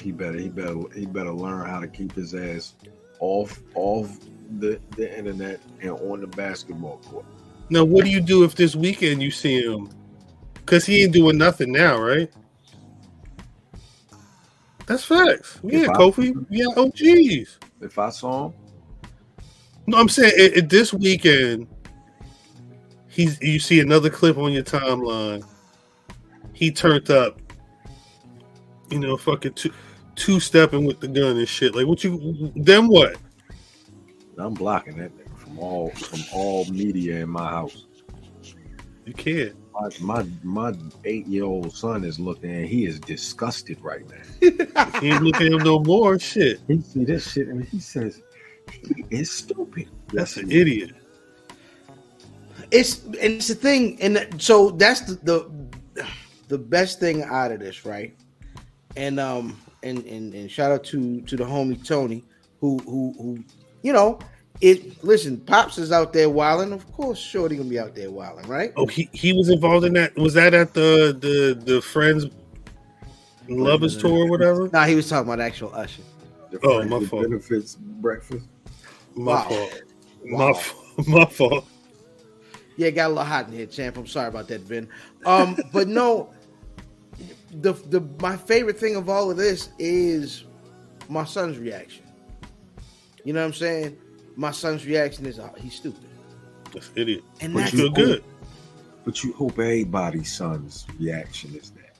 He 0.00 0.10
better 0.10 0.38
he 0.38 0.48
better 0.48 0.80
he 0.94 1.04
better 1.04 1.32
learn 1.32 1.68
how 1.68 1.80
to 1.80 1.86
keep 1.86 2.14
his 2.14 2.34
ass 2.34 2.72
off 3.20 3.60
off 3.74 4.16
the, 4.58 4.80
the 4.96 5.16
internet 5.16 5.60
and 5.80 5.90
on 5.90 6.20
the 6.20 6.26
basketball 6.26 6.98
court. 6.98 7.24
Now, 7.70 7.84
what 7.84 8.04
do 8.04 8.10
you 8.10 8.20
do 8.20 8.44
if 8.44 8.54
this 8.54 8.76
weekend 8.76 9.22
you 9.22 9.30
see 9.30 9.60
him? 9.62 9.88
Because 10.54 10.84
he 10.84 11.02
ain't 11.02 11.12
doing 11.12 11.38
nothing 11.38 11.72
now, 11.72 11.98
right? 11.98 12.30
That's 14.86 15.04
facts. 15.04 15.60
Yeah, 15.62 15.86
Kofi. 15.86 16.46
Yeah, 16.50 16.66
OGs. 16.76 17.58
If 17.80 17.98
I 17.98 18.10
saw 18.10 18.46
him, 18.46 18.54
No, 19.86 19.98
I'm 19.98 20.08
saying 20.08 20.32
it, 20.36 20.56
it- 20.58 20.68
this 20.68 20.92
weekend, 20.92 21.66
he's 23.08 23.40
you 23.40 23.58
see 23.58 23.80
another 23.80 24.10
clip 24.10 24.36
on 24.36 24.52
your 24.52 24.62
timeline. 24.62 25.44
He 26.52 26.70
turned 26.70 27.10
up, 27.10 27.40
you 28.90 28.98
know, 28.98 29.16
fucking 29.16 29.54
two 29.54 29.72
two 30.16 30.38
stepping 30.38 30.84
with 30.84 31.00
the 31.00 31.08
gun 31.08 31.36
and 31.36 31.48
shit. 31.48 31.74
Like, 31.74 31.86
what 31.86 32.04
you? 32.04 32.52
Then 32.56 32.86
what? 32.88 33.16
I'm 34.38 34.54
blocking 34.54 34.96
that 34.98 35.12
nigga 35.16 35.38
from 35.38 35.58
all 35.58 35.90
from 35.90 36.24
all 36.32 36.64
media 36.66 37.20
in 37.22 37.30
my 37.30 37.48
house. 37.48 37.86
You 39.04 39.14
can't. 39.14 39.54
My 39.72 40.22
my, 40.22 40.26
my 40.42 40.72
eight 41.04 41.26
year 41.26 41.44
old 41.44 41.72
son 41.74 42.04
is 42.04 42.18
looking 42.20 42.50
and 42.50 42.66
he 42.66 42.86
is 42.86 43.00
disgusted 43.00 43.78
right 43.82 44.02
now. 44.08 44.92
He 45.00 45.08
ain't 45.10 45.22
looking 45.22 45.48
at 45.48 45.52
him 45.52 45.62
no 45.64 45.80
more. 45.80 46.18
Shit, 46.18 46.60
He 46.68 46.80
see 46.80 47.04
this 47.04 47.30
shit 47.32 47.48
and 47.48 47.64
he 47.64 47.80
says 47.80 48.22
he 48.70 49.04
is 49.10 49.30
stupid. 49.30 49.88
that's 50.12 50.36
an 50.36 50.50
idiot. 50.50 50.92
it's 52.70 53.04
and 53.04 53.16
it's 53.18 53.48
the 53.48 53.54
thing, 53.54 54.00
and 54.00 54.40
so 54.40 54.70
that's 54.70 55.00
the, 55.02 55.14
the 55.24 55.50
the 56.48 56.58
best 56.58 57.00
thing 57.00 57.22
out 57.22 57.52
of 57.52 57.60
this, 57.60 57.84
right? 57.84 58.16
And 58.96 59.18
um 59.20 59.58
and 59.82 60.04
and 60.06 60.34
and 60.34 60.50
shout 60.50 60.72
out 60.72 60.84
to 60.84 61.20
to 61.22 61.36
the 61.36 61.44
homie 61.44 61.84
Tony 61.86 62.24
who 62.60 62.78
who 62.78 63.14
who 63.18 63.44
you 63.84 63.92
know 63.92 64.18
it. 64.60 65.04
Listen, 65.04 65.38
pops 65.38 65.78
is 65.78 65.92
out 65.92 66.12
there 66.12 66.28
wilding. 66.28 66.72
Of 66.72 66.90
course, 66.92 67.18
Shorty 67.18 67.56
gonna 67.56 67.68
be 67.68 67.78
out 67.78 67.94
there 67.94 68.10
wilding, 68.10 68.48
right? 68.48 68.72
Oh, 68.76 68.86
he 68.86 69.08
he 69.12 69.32
was 69.32 69.48
involved 69.50 69.84
in 69.86 69.92
that. 69.92 70.16
Was 70.16 70.34
that 70.34 70.54
at 70.54 70.74
the 70.74 71.16
the 71.20 71.54
the 71.72 71.80
friends 71.80 72.26
lovers 73.48 73.96
tour 73.96 74.24
or 74.24 74.30
whatever? 74.30 74.68
Nah, 74.72 74.86
he 74.86 74.94
was 74.96 75.08
talking 75.08 75.28
about 75.28 75.40
actual 75.40 75.72
Usher. 75.74 76.02
The 76.50 76.58
Oh, 76.64 76.78
friends 76.78 76.90
my 76.90 77.04
fault. 77.06 77.22
Benefits 77.22 77.76
breakfast. 77.76 78.46
My 79.14 79.32
Wow. 79.34 79.48
fault. 79.48 79.82
Wow. 80.24 80.46
My 80.48 80.52
fault. 80.54 80.80
My 81.08 81.24
fault. 81.24 81.64
Yeah, 82.76 82.86
it 82.86 82.92
got 82.92 83.06
a 83.06 83.08
little 83.08 83.24
hot 83.24 83.48
in 83.48 83.52
here, 83.52 83.66
champ. 83.66 83.96
I'm 83.96 84.06
sorry 84.06 84.28
about 84.28 84.46
that, 84.46 84.60
Vin. 84.60 84.88
Um, 85.26 85.56
but 85.72 85.88
no, 85.88 86.30
the 87.50 87.72
the 87.72 88.00
my 88.20 88.36
favorite 88.36 88.78
thing 88.78 88.94
of 88.94 89.08
all 89.08 89.28
of 89.28 89.36
this 89.36 89.70
is 89.80 90.44
my 91.08 91.24
son's 91.24 91.58
reaction. 91.58 92.03
You 93.24 93.32
know 93.32 93.40
what 93.40 93.46
I'm 93.46 93.52
saying? 93.54 93.96
My 94.36 94.50
son's 94.50 94.84
reaction 94.86 95.26
is 95.26 95.38
uh, 95.38 95.50
he's 95.56 95.74
stupid, 95.74 96.04
That's 96.72 96.90
idiot. 96.94 97.22
and 97.40 97.54
But 97.54 97.60
that's 97.60 97.72
You 97.72 97.78
feel 97.80 97.90
good. 97.90 98.24
But 99.04 99.22
you 99.22 99.32
hope 99.34 99.52
everybody's 99.58 100.32
son's 100.34 100.86
reaction 100.98 101.54
is 101.54 101.70
that. 101.70 101.94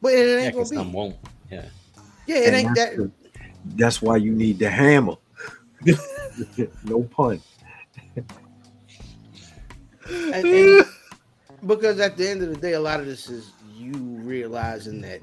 but 0.00 0.12
it 0.12 0.38
ain't 0.40 0.54
because 0.54 0.70
gonna 0.70 0.80
some 0.82 0.90
be. 0.90 0.96
won't. 0.96 1.16
Yeah. 1.50 1.64
Yeah, 2.26 2.36
it 2.36 2.46
And 2.48 2.56
ain't 2.56 2.74
that's, 2.76 2.90
that. 2.90 2.96
the- 2.96 3.10
that's 3.76 4.00
why 4.02 4.16
you 4.16 4.32
need 4.32 4.58
the 4.58 4.70
hammer. 4.70 5.16
no 6.84 7.02
pun. 7.04 7.40
and- 10.08 10.46
and- 10.46 10.86
because 11.66 11.98
at 12.00 12.16
the 12.16 12.28
end 12.28 12.42
of 12.42 12.50
the 12.50 12.56
day, 12.56 12.72
a 12.74 12.80
lot 12.80 13.00
of 13.00 13.06
this 13.06 13.28
is 13.28 13.50
you 13.74 13.92
realizing 13.92 15.00
that 15.02 15.20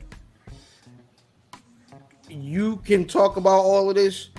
you 2.30 2.78
can 2.78 3.06
talk 3.06 3.38
about 3.38 3.60
all 3.60 3.90
of 3.90 3.96
this, 3.96 4.30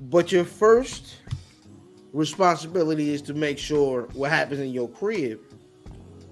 but 0.00 0.30
your 0.30 0.44
first 0.44 1.16
responsibility 2.12 3.10
is 3.10 3.22
to 3.22 3.34
make 3.34 3.58
sure 3.58 4.08
what 4.12 4.30
happens 4.30 4.60
in 4.60 4.70
your 4.70 4.88
crib 4.88 5.40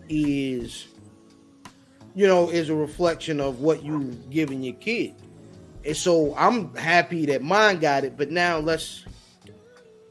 is, 0.09 0.89
you 2.15 2.27
know, 2.27 2.49
is 2.49 2.69
a 2.69 2.75
reflection 2.75 3.41
of 3.41 3.61
what 3.61 3.83
you've 3.83 4.31
given 4.31 4.63
your 4.63 4.75
kid. 4.75 5.15
And 5.85 5.97
so 5.97 6.35
I'm 6.37 6.75
happy 6.75 7.27
that 7.27 7.43
mine 7.43 7.79
got 7.79 8.05
it, 8.05 8.17
but 8.17 8.31
now 8.31 8.59
let's 8.59 9.05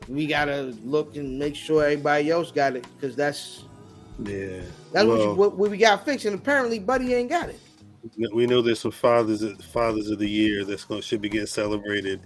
we 0.08 0.28
gotta 0.28 0.74
look 0.84 1.16
and 1.16 1.40
make 1.40 1.56
sure 1.56 1.84
everybody 1.84 2.30
else 2.30 2.52
got 2.52 2.76
it 2.76 2.86
because 2.96 3.16
that's 3.16 3.64
Yeah. 4.24 4.62
that's 4.94 5.08
what, 5.08 5.20
you, 5.20 5.34
what, 5.34 5.58
what 5.58 5.72
we 5.72 5.78
got 5.78 6.06
fixed. 6.06 6.26
And 6.26 6.36
apparently, 6.36 6.80
Buddy 6.80 7.14
ain't 7.14 7.30
got 7.30 7.50
it. 7.50 7.60
we 8.34 8.46
know 8.46 8.62
there's 8.62 8.80
some 8.80 8.92
fathers 8.92 9.44
fathers 9.72 10.10
of 10.10 10.20
the 10.20 10.30
year 10.30 10.64
that's 10.64 10.86
going 10.86 11.02
should 11.02 11.22
be 11.22 11.30
getting 11.30 11.48
celebrated 11.48 12.22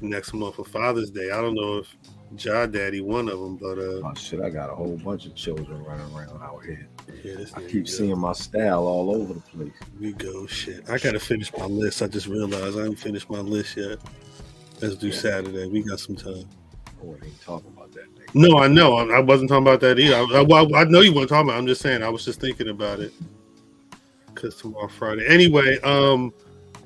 next 0.00 0.32
month 0.34 0.56
for 0.56 0.64
Father's 0.64 1.10
Day. 1.10 1.30
I 1.30 1.40
don't 1.40 1.54
know 1.54 1.78
if 1.78 1.96
Ja 2.38 2.66
Daddy 2.66 3.00
one 3.00 3.28
of 3.28 3.38
them, 3.38 3.56
but 3.56 3.78
uh, 3.78 4.00
Oh 4.08 4.12
shit, 4.16 4.40
I 4.40 4.50
got 4.50 4.70
a 4.70 4.74
whole 4.74 4.96
bunch 4.98 5.26
of 5.26 5.34
children 5.34 5.82
running 5.84 6.06
around 6.14 6.42
out 6.42 6.64
here. 6.64 6.88
yeah, 7.24 7.44
I 7.54 7.62
keep 7.62 7.88
seeing 7.88 8.18
my 8.18 8.32
style 8.32 8.86
all 8.86 9.14
over 9.14 9.34
the 9.34 9.40
place. 9.40 9.72
We 10.00 10.12
go 10.12 10.46
shit. 10.46 10.88
I 10.90 10.98
gotta 10.98 11.20
finish 11.20 11.50
my 11.56 11.66
list. 11.66 12.02
I 12.02 12.08
just 12.08 12.26
realized 12.26 12.76
I 12.76 12.80
haven't 12.82 12.96
finished 12.96 13.30
my 13.30 13.38
list 13.40 13.76
yet. 13.76 13.98
Let's 14.82 14.96
do 14.96 15.08
Yeah. 15.08 15.14
Saturday. 15.14 15.66
We 15.68 15.82
got 15.82 16.00
some 16.00 16.16
time. 16.16 16.44
I 17.00 17.04
wasn't 17.04 17.40
talking 17.42 17.72
about 17.76 17.92
that 17.92 18.12
nigga. 18.14 18.34
No, 18.34 18.58
I 18.58 18.68
know. 18.68 18.96
I, 18.96 19.16
I 19.18 19.20
wasn't 19.20 19.48
talking 19.50 19.64
about 19.64 19.80
that 19.80 19.98
either. 19.98 20.16
I, 20.16 20.42
I, 20.42 20.80
I 20.80 20.84
know 20.84 21.00
you 21.00 21.14
weren't 21.14 21.28
talking 21.28 21.48
about. 21.48 21.56
it. 21.56 21.60
I'm 21.60 21.66
just 21.66 21.80
saying. 21.80 22.02
I 22.02 22.08
was 22.08 22.24
just 22.24 22.40
thinking 22.40 22.68
about 22.68 23.00
it 23.00 23.12
because 24.34 24.56
tomorrow 24.56 24.88
Friday. 24.88 25.26
Anyway, 25.26 25.78
um, 25.80 26.32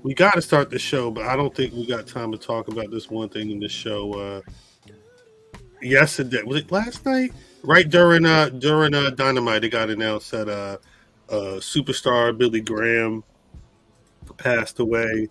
we 0.03 0.15
got 0.15 0.35
to 0.35 0.43
start 0.43 0.71
the 0.71 0.79
show, 0.79 1.11
but 1.11 1.27
I 1.27 1.37
don't 1.37 1.55
think 1.55 1.73
we 1.73 1.87
got 1.87 2.07
time 2.07 2.33
to 2.33 2.39
talk 2.39 2.69
about 2.69 2.91
this 2.91 3.11
one 3.11 3.29
thing 3.29 3.51
in 3.51 3.61
the 3.61 3.69
show. 3.69 4.13
Uh, 4.15 4.41
yesterday 5.83 6.43
was 6.43 6.63
it 6.63 6.73
last 6.73 7.05
night? 7.05 7.33
Right 7.63 7.89
during 7.89 8.25
uh 8.25 8.49
during 8.49 8.95
uh 8.95 9.11
Dynamite, 9.11 9.65
it 9.65 9.69
got 9.69 9.91
announced 9.91 10.31
that 10.31 10.49
uh, 10.49 10.79
uh 11.29 11.59
superstar 11.59 12.37
Billy 12.37 12.61
Graham 12.61 13.23
passed 14.39 14.79
away. 14.81 15.29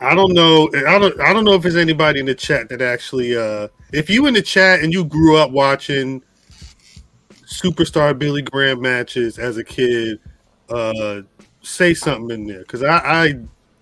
I 0.00 0.14
don't 0.14 0.32
know. 0.32 0.68
I 0.86 0.98
don't. 0.98 1.20
I 1.20 1.32
don't 1.32 1.44
know 1.44 1.54
if 1.54 1.62
there's 1.62 1.76
anybody 1.76 2.20
in 2.20 2.26
the 2.26 2.34
chat 2.34 2.68
that 2.68 2.82
actually. 2.82 3.36
Uh, 3.36 3.68
if 3.92 4.10
you 4.10 4.26
in 4.26 4.34
the 4.34 4.42
chat 4.42 4.80
and 4.80 4.92
you 4.92 5.04
grew 5.04 5.36
up 5.36 5.52
watching 5.52 6.22
superstar 7.46 8.18
Billy 8.18 8.42
Graham 8.42 8.80
matches 8.80 9.38
as 9.38 9.56
a 9.56 9.64
kid, 9.64 10.18
uh, 10.68 11.22
say 11.64 11.94
something 11.94 12.30
in 12.30 12.46
there 12.46 12.60
because 12.60 12.82
I, 12.82 12.96
I, 12.98 13.34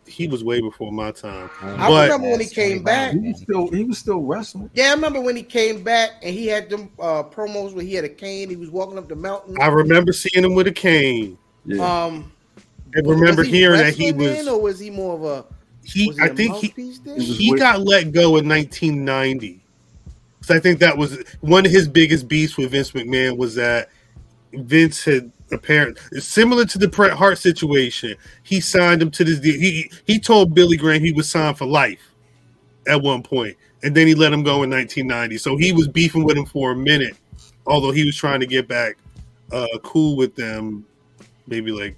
he 0.07 0.29
was 0.29 0.45
way 0.45 0.61
before 0.61 0.93
my 0.93 1.11
time. 1.13 1.51
I 1.61 1.89
But- 1.89 2.11
remember 2.11 2.31
when 2.31 2.41
he 2.41 2.47
came 2.47 2.83
back. 2.83 3.13
He 3.13 3.19
was 3.19 3.41
still 3.41 3.71
he 3.71 3.85
was 3.85 3.99
still 3.99 4.21
wrestling. 4.21 4.71
Yeah, 4.75 4.89
I 4.89 4.95
remember 4.95 5.21
when 5.21 5.37
he 5.37 5.43
came 5.43 5.83
back 5.83 6.11
and 6.23 6.35
he 6.35 6.47
had 6.47 6.71
them 6.71 6.91
uh, 6.99 7.23
promos 7.25 7.75
where 7.75 7.85
he 7.85 7.95
had 7.95 8.05
a 8.05 8.09
cane. 8.09 8.49
He 8.51 8.57
was 8.57 8.71
walking 8.71 8.99
up 8.99 9.09
the 9.09 9.17
mountain. 9.17 9.57
I 9.61 9.67
remember 9.69 10.13
seeing 10.13 10.45
him 10.45 10.55
with 10.55 10.67
a 10.67 10.73
cane. 10.73 11.39
Yeah. 11.65 12.05
um, 12.05 12.33
I 12.95 13.01
remember 13.01 13.43
was 13.43 13.49
he 13.49 13.57
hearing 13.59 13.81
that 13.81 13.95
he 13.95 14.13
was. 14.13 14.27
then, 14.37 14.49
or 14.49 14.61
was 14.61 14.79
he 14.79 14.91
more 14.91 15.15
of 15.15 15.25
a? 15.25 15.45
he, 15.85 16.09
was 16.09 16.17
he 16.17 16.23
I 16.23 16.27
a 16.27 16.35
think 16.35 16.57
he. 16.57 16.69
He 16.69 16.89
was 17.15 17.39
he 17.39 17.55
got 17.57 17.81
let 17.81 18.13
go 18.13 18.37
in 18.37 18.49
1990. 18.49 19.61
So 20.43 20.57
I 20.57 20.59
think 20.59 20.81
that 20.81 20.97
was 20.99 21.23
one 21.41 21.65
of 21.65 21.73
his 21.73 21.87
biggest 21.89 22.27
beefs 22.29 22.57
with 22.57 22.73
Vince 22.73 22.91
McMahon 22.91 23.37
was 23.37 23.55
that 23.55 23.91
Vince 24.53 25.05
had 25.05 25.31
apparent 25.53 25.99
similar 26.19 26.65
to 26.67 26.79
the 26.79 26.89
Bret 26.89 27.13
Hart 27.13 27.39
situation. 27.39 28.17
He 28.43 28.61
signed 28.61 29.03
him 29.03 29.11
to 29.13 29.25
this 29.25 29.41
deal. 29.41 29.59
He 29.59 29.91
he 30.07 30.19
told 30.19 30.55
Billy 30.55 30.77
Graham 30.77 31.03
he 31.03 31.13
was 31.13 31.31
signed 31.31 31.59
for 31.59 31.67
life 31.67 32.01
at 32.87 33.01
one 33.01 33.23
point, 33.23 33.57
and 33.83 33.95
then 33.95 34.07
he 34.07 34.15
let 34.15 34.33
him 34.33 34.43
go 34.43 34.63
in 34.63 34.71
1990. 34.71 35.39
So 35.39 35.57
he 35.57 35.73
was 35.73 35.89
beefing 35.89 36.25
with 36.25 36.37
him 36.37 36.47
for 36.47 36.73
a 36.73 36.77
minute, 36.77 37.17
although 37.67 37.93
he 37.93 38.05
was 38.05 38.17
trying 38.17 38.41
to 38.41 38.47
get 38.47 38.69
back 38.69 38.97
uh, 39.53 39.67
cool 39.83 40.17
with 40.17 40.35
them, 40.35 40.85
maybe 41.47 41.71
like 41.71 41.97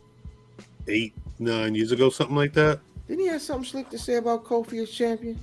eight 0.89 1.15
nine 1.39 1.75
years 1.75 1.93
ago, 1.93 2.11
something 2.11 2.37
like 2.37 2.53
that. 2.55 2.81
Didn't 3.09 3.21
he 3.21 3.29
have 3.29 3.43
something 3.43 3.69
slick 3.69 3.91
to 3.91 3.99
say 3.99 4.17
about 4.17 4.45
Kofi 4.45 4.83
as 4.83 4.91
champion? 4.91 5.39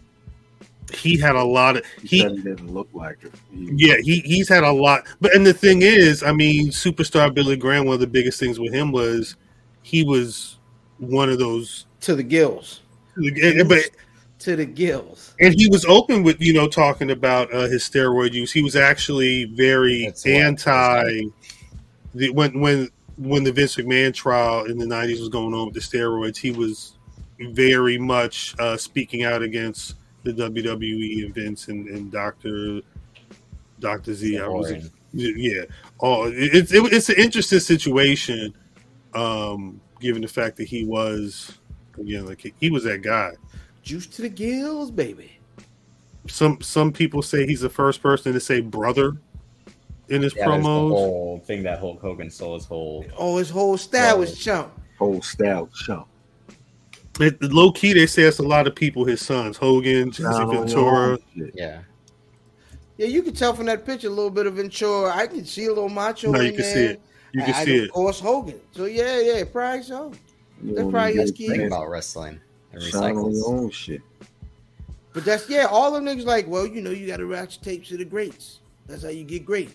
He 0.94 1.18
had 1.20 1.36
a 1.36 1.44
lot 1.44 1.78
of 1.78 1.86
he, 2.04 2.20
he 2.20 2.24
didn't 2.24 2.74
look 2.74 2.90
like 2.94 3.18
it. 3.24 3.32
He- 3.54 3.70
Yeah, 3.88 3.96
he 4.02 4.20
he's 4.22 4.50
had 4.50 4.64
a 4.64 4.72
lot. 4.72 5.06
But 5.22 5.36
and 5.36 5.46
the 5.46 5.54
thing 5.54 5.82
is, 5.84 6.24
I 6.24 6.32
mean, 6.34 6.70
superstar 6.70 7.34
Billy 7.34 7.56
Graham. 7.56 7.86
One 7.86 7.94
of 7.94 8.00
the 8.00 8.08
biggest 8.08 8.40
things 8.40 8.60
with 8.60 8.74
him 8.74 8.92
was 8.92 9.36
he 9.84 10.04
was 10.04 10.58
one 10.98 11.30
of 11.30 11.40
those. 11.40 11.86
To 12.02 12.16
the 12.16 12.24
gills. 12.24 12.82
But 13.16 13.90
to 14.40 14.56
the 14.56 14.66
gills. 14.66 15.36
And 15.40 15.54
he 15.54 15.68
was 15.70 15.86
open 15.86 16.24
with 16.24 16.42
you 16.42 16.54
know 16.54 16.68
talking 16.68 17.12
about 17.12 17.54
uh, 17.54 17.68
his 17.68 17.84
steroid 17.84 18.34
use. 18.34 18.52
He 18.52 18.64
was 18.64 18.76
actually 18.76 19.46
very 19.46 20.06
That's 20.06 20.26
anti 20.26 21.24
the, 22.16 22.30
when 22.32 22.60
when 22.60 22.90
when 23.18 23.44
the 23.44 23.52
Vince 23.52 23.76
McMahon 23.76 24.14
trial 24.14 24.66
in 24.66 24.78
the 24.78 24.86
'90s 24.86 25.20
was 25.20 25.30
going 25.30 25.54
on 25.54 25.66
with 25.68 25.76
the 25.76 25.80
steroids. 25.80 26.38
He 26.38 26.52
was 26.52 26.98
very 27.40 27.98
much 27.98 28.56
uh, 28.60 28.78
speaking 28.78 29.24
out 29.24 29.42
against 29.42 29.96
the 30.24 30.32
WWE 30.34 31.24
events 31.30 31.68
and, 31.68 31.88
and 31.88 32.12
Doctor 32.12 32.82
Doctor 33.80 34.14
Z. 34.14 34.38
I 34.40 34.48
was 34.48 34.92
yeah. 35.14 35.64
Oh, 36.00 36.26
it's 36.34 36.72
it, 36.72 36.94
it's 36.94 37.10
an 37.10 37.16
interesting 37.18 37.60
situation, 37.60 38.54
um, 39.14 39.82
given 40.00 40.22
the 40.22 40.28
fact 40.28 40.58
that 40.58 40.68
he 40.68 40.86
was 40.86 41.58
again 42.00 42.26
like 42.26 42.42
he, 42.42 42.54
he 42.60 42.70
was 42.70 42.84
that 42.86 43.02
guy. 43.02 43.32
Juice 43.84 44.08
to 44.08 44.22
the 44.22 44.30
gills, 44.30 44.92
baby. 44.92 45.32
Some 46.28 46.62
some 46.62 46.92
people 46.92 47.22
say 47.22 47.46
he's 47.48 47.62
the 47.62 47.70
first 47.70 48.02
person 48.02 48.32
to 48.34 48.40
say 48.40 48.62
brother 48.62 49.18
in 50.10 50.22
his 50.22 50.36
Yeah, 50.36 50.48
there's 50.50 50.64
the 50.64 50.70
promos. 50.70 50.90
whole 50.92 51.40
thing 51.46 51.64
that 51.64 51.80
Hulk 51.80 52.00
Hogan 52.00 52.30
stole 52.30 52.54
his 52.54 52.66
whole. 52.66 53.04
Oh, 53.18 53.38
his 53.38 53.50
whole 53.50 53.78
style 53.78 54.20
was 54.20 54.30
Right. 54.32 54.40
chump. 54.40 54.80
Whole 55.00 55.22
style 55.24 55.68
chump. 55.74 56.08
It, 57.22 57.42
low 57.44 57.72
key, 57.72 57.94
they 57.94 58.06
say 58.08 58.24
it's 58.24 58.40
a 58.40 58.44
lot 58.44 58.68
of 58.68 58.76
people. 58.76 59.06
His 59.06 59.22
sons, 59.22 59.58
Hogan, 59.58 60.12
Jesse 60.12 60.24
Down 60.24 60.50
Ventura. 60.52 61.12
own. 61.12 61.52
Yeah, 61.54 61.82
Yeah, 62.98 63.08
you 63.08 63.22
can 63.24 63.34
tell 63.34 63.54
from 63.54 63.66
that 63.68 63.86
picture 63.86 64.08
a 64.08 64.12
little 64.12 64.30
bit 64.32 64.46
of 64.48 64.56
Ventura. 64.56 65.12
I 65.16 65.28
can 65.28 65.46
see 65.46 65.66
a 65.66 65.70
little 65.70 65.90
macho. 65.90 66.32
No, 66.32 66.40
in 66.40 66.46
you 66.48 66.52
can 66.54 66.62
there. 66.62 66.74
see 66.74 66.84
it. 66.86 67.02
You 67.34 67.42
can 67.44 67.54
I- 67.54 67.66
see 67.66 67.78
Of 67.78 67.84
it. 67.84 67.88
Of 67.90 67.94
course, 67.94 68.20
Hogan. 68.20 68.60
So 68.72 68.86
yeah, 68.86 69.20
yeah, 69.20 69.44
probably 69.46 69.84
so. 69.84 70.12
You 70.64 70.76
That's 70.76 70.86
know, 70.86 70.92
probably 70.92 71.14
you 71.16 71.22
his 71.22 71.32
gotta 71.32 71.38
key. 71.38 71.48
think 71.50 71.64
about 71.64 71.90
wrestling 71.90 72.40
and 72.74 72.82
Shine 72.84 73.16
on 73.18 73.26
recycles. 73.26 73.36
your 73.38 73.48
own 73.50 73.70
shit. 73.72 74.02
But 75.14 75.26
that's 75.26 75.50
yeah, 75.50 75.66
all 75.66 75.92
them 75.92 76.06
niggas 76.06 76.26
like, 76.26 76.48
well, 76.48 76.66
you 76.66 76.82
know, 76.82 76.92
you 76.92 77.06
got 77.08 77.18
to 77.18 77.26
watch 77.28 77.60
tapes 77.62 77.90
to 77.90 77.98
the 77.98 78.06
greats. 78.06 78.60
That's 78.88 79.04
how 79.04 79.10
you 79.10 79.24
get 79.26 79.46
great. 79.46 79.70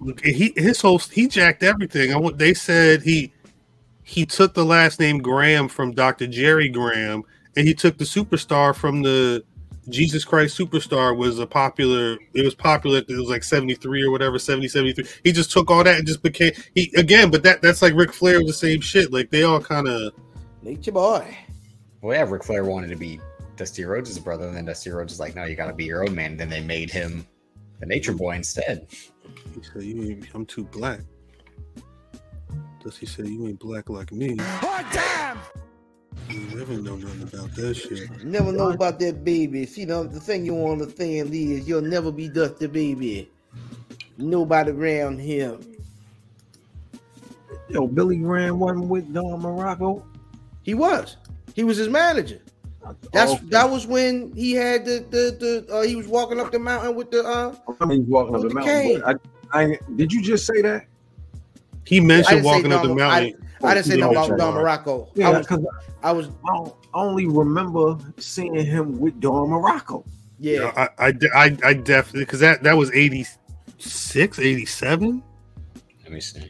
Look, 0.00 0.24
He 0.24 0.52
his 0.56 0.80
whole 0.80 0.98
he 0.98 1.28
jacked 1.28 1.62
everything. 1.62 2.12
I 2.12 2.16
want. 2.16 2.38
They 2.38 2.54
said 2.54 3.02
he 3.02 3.32
he 4.10 4.26
took 4.26 4.54
the 4.54 4.64
last 4.64 4.98
name 4.98 5.18
Graham 5.18 5.68
from 5.68 5.92
Dr. 5.92 6.26
Jerry 6.26 6.68
Graham, 6.68 7.22
and 7.56 7.68
he 7.68 7.72
took 7.72 7.96
the 7.96 8.04
superstar 8.04 8.74
from 8.74 9.02
the 9.02 9.44
Jesus 9.88 10.24
Christ 10.24 10.58
Superstar 10.58 11.16
was 11.16 11.38
a 11.38 11.46
popular. 11.46 12.18
It 12.34 12.44
was 12.44 12.56
popular. 12.56 12.98
It 12.98 13.08
was 13.08 13.28
like 13.28 13.44
seventy 13.44 13.76
three 13.76 14.02
or 14.02 14.10
whatever, 14.10 14.36
70, 14.36 14.66
73. 14.66 15.04
He 15.22 15.30
just 15.30 15.52
took 15.52 15.70
all 15.70 15.84
that 15.84 15.98
and 15.98 16.06
just 16.06 16.24
became 16.24 16.50
he 16.74 16.92
again. 16.96 17.30
But 17.30 17.44
that 17.44 17.62
that's 17.62 17.82
like 17.82 17.94
Ric 17.94 18.12
Flair 18.12 18.38
was 18.38 18.48
the 18.48 18.52
same 18.54 18.80
shit. 18.80 19.12
Like 19.12 19.30
they 19.30 19.44
all 19.44 19.60
kind 19.60 19.86
of 19.86 20.12
Nature 20.62 20.92
boy. 20.92 21.36
Well, 22.00 22.16
yeah, 22.16 22.28
Ric 22.28 22.42
Flair 22.42 22.64
wanted 22.64 22.88
to 22.88 22.96
be 22.96 23.20
Dusty 23.56 23.84
Rhodes' 23.84 24.18
brother, 24.18 24.48
and 24.48 24.56
then 24.56 24.64
Dusty 24.64 24.90
Rhodes 24.90 25.12
was 25.12 25.20
like, 25.20 25.36
"No, 25.36 25.44
you 25.44 25.54
got 25.54 25.68
to 25.68 25.72
be 25.72 25.84
your 25.84 26.02
own 26.02 26.16
man." 26.16 26.36
Then 26.36 26.48
they 26.48 26.60
made 26.60 26.90
him 26.90 27.24
the 27.78 27.86
Nature 27.86 28.12
Boy 28.12 28.34
instead. 28.34 28.88
He 29.54 29.62
said, 29.62 29.82
"You 29.82 30.02
ain't. 30.02 30.26
I'm 30.34 30.46
too 30.46 30.64
black." 30.64 31.00
Does 32.82 32.96
he 32.96 33.04
say 33.06 33.24
you 33.24 33.46
ain't 33.46 33.58
black 33.58 33.90
like 33.90 34.10
me? 34.10 34.36
Oh 34.40 34.84
damn! 34.92 35.38
You 36.30 36.56
never 36.56 36.72
know 36.74 36.96
nothing 36.96 37.22
about 37.22 37.54
that 37.56 37.74
shit. 37.74 38.08
You 38.18 38.24
never 38.24 38.52
know 38.52 38.70
about 38.70 38.98
that 39.00 39.22
baby. 39.22 39.66
See, 39.66 39.84
the, 39.84 40.04
the 40.04 40.18
thing 40.18 40.46
you 40.46 40.54
want 40.54 40.78
to 40.78 40.84
understand 40.84 41.34
is 41.34 41.68
you'll 41.68 41.82
never 41.82 42.10
be 42.10 42.28
Dusty 42.28 42.68
Baby. 42.68 43.30
Nobody 44.16 44.70
around 44.70 45.18
him. 45.18 45.60
Yo, 47.68 47.86
Billy 47.86 48.16
Graham 48.16 48.58
wasn't 48.58 48.86
with 48.86 49.12
Don 49.12 49.42
Muraco. 49.42 50.02
He 50.62 50.74
was. 50.74 51.16
He 51.54 51.64
was 51.64 51.76
his 51.76 51.88
manager. 51.88 52.40
That's 53.12 53.32
Okay. 53.32 53.46
that 53.50 53.68
was 53.68 53.86
when 53.86 54.32
he 54.34 54.52
had 54.52 54.86
the 54.86 55.04
the, 55.10 55.64
the 55.66 55.74
uh, 55.74 55.82
he 55.82 55.96
was 55.96 56.08
walking 56.08 56.40
up 56.40 56.50
the 56.50 56.58
mountain 56.58 56.94
with 56.94 57.10
the 57.10 57.22
uh 57.24 57.54
I 57.80 57.84
mean, 57.84 58.06
walking 58.08 58.34
up 58.34 58.42
the 58.42 58.48
the 58.48 58.54
mountain. 58.54 59.02
I, 59.52 59.62
I, 59.62 59.78
did 59.96 60.12
you 60.12 60.22
just 60.22 60.46
say 60.46 60.62
that? 60.62 60.86
He 61.90 61.98
mentioned 61.98 62.44
walking 62.44 62.72
up 62.72 62.82
the 62.82 62.94
mountain. 62.94 63.34
I 63.64 63.74
didn't 63.74 63.86
say 63.86 63.96
Yeah, 63.96 64.06
nothing 64.06 64.34
about. 64.34 64.38
Don 64.38 64.54
Muraco. 64.54 65.08
I 65.08 65.10
Yeah, 65.16 65.28
was 65.30 65.46
because 65.46 65.66
I 66.04 66.12
was 66.12 66.28
I 66.28 66.56
don't- 66.56 66.74
I 66.94 66.98
only 67.02 67.26
remember 67.26 67.98
seeing 68.18 68.54
him 68.54 69.00
with 69.00 69.18
Don 69.20 69.48
Muraco. 69.48 70.04
yeah. 70.38 70.72
I, 70.76 71.08
I, 71.08 71.12
I, 71.34 71.56
I 71.64 71.74
definitely 71.74 72.20
because 72.20 72.38
that 72.40 72.62
that 72.62 72.76
was 72.76 72.92
86, 72.92 74.38
87. 74.38 75.20
Let 76.04 76.12
me 76.12 76.20
see. 76.20 76.48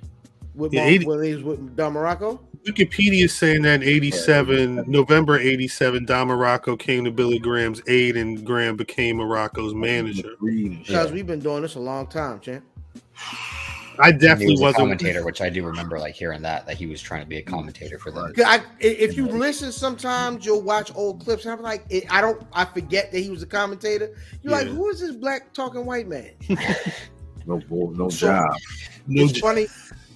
With 0.55 0.75
Yeah, 0.75 0.83
Mon- 0.83 0.91
80 0.93 1.07
when 1.07 1.23
he 1.25 1.35
was 1.37 1.43
with 1.43 1.75
Don 1.75 1.95
Muraco. 1.95 2.39
Wikipedia 2.69 3.25
is 3.25 3.35
saying 3.35 3.63
that 3.63 3.83
in 3.83 3.89
87, 3.89 4.85
November 4.87 5.39
87, 5.39 6.05
Don 6.05 6.29
Muraco 6.29 6.79
came 6.79 7.05
to 7.07 7.11
Billy 7.11 7.39
Graham's 7.39 7.81
aid 7.89 8.19
and 8.19 8.45
Graham 8.45 8.77
became 8.77 9.17
Muraco's 9.17 9.73
manager. 9.73 10.33
Reed 10.39 10.67
and 10.67 10.77
shit. 10.81 10.87
Because 10.89 11.13
we've 11.13 11.27
been 11.27 11.41
doing 11.41 11.63
this 11.63 11.77
a 11.77 11.81
long 11.81 12.07
time, 12.09 12.39
champ. 12.41 12.63
I 14.03 14.13
definitely 14.13 14.53
was 14.55 14.61
a 14.61 14.63
wasn't. 14.65 14.79
commentator, 14.79 15.25
which 15.25 15.41
I 15.41 15.51
do 15.51 15.65
remember, 15.67 15.99
like 15.99 16.15
hearing 16.15 16.43
that 16.43 16.67
that 16.67 16.77
he 16.77 16.87
was 16.87 17.01
trying 17.03 17.21
to 17.23 17.27
be 17.27 17.37
a 17.39 17.43
commentator 17.43 17.99
for 17.99 18.11
them. 18.11 18.33
'Cause 18.35 18.45
I, 18.47 18.61
if 18.81 19.17
you 19.17 19.27
listen, 19.27 19.73
sometimes 19.73 20.45
you'll 20.47 20.63
watch 20.63 20.91
old 20.95 21.23
clips. 21.25 21.45
And 21.45 21.53
I'm 21.55 21.63
like, 21.63 21.85
it, 21.91 22.05
I 22.13 22.21
don't, 22.21 22.43
I 22.53 22.65
forget 22.65 23.13
that 23.13 23.19
he 23.21 23.31
was 23.31 23.43
a 23.43 23.47
commentator. 23.47 24.17
You're 24.43 24.53
like, 24.53 24.67
who 24.67 24.89
is 24.91 25.01
this 25.01 25.13
black 25.17 25.53
talking 25.53 25.85
white 25.85 26.09
man? 26.09 26.31
No, 27.47 27.61
no 27.69 28.09
So- 28.11 28.27
job. 28.29 28.51
No, 29.07 29.25
it's 29.25 29.33
j- 29.33 29.41
funny. 29.41 29.67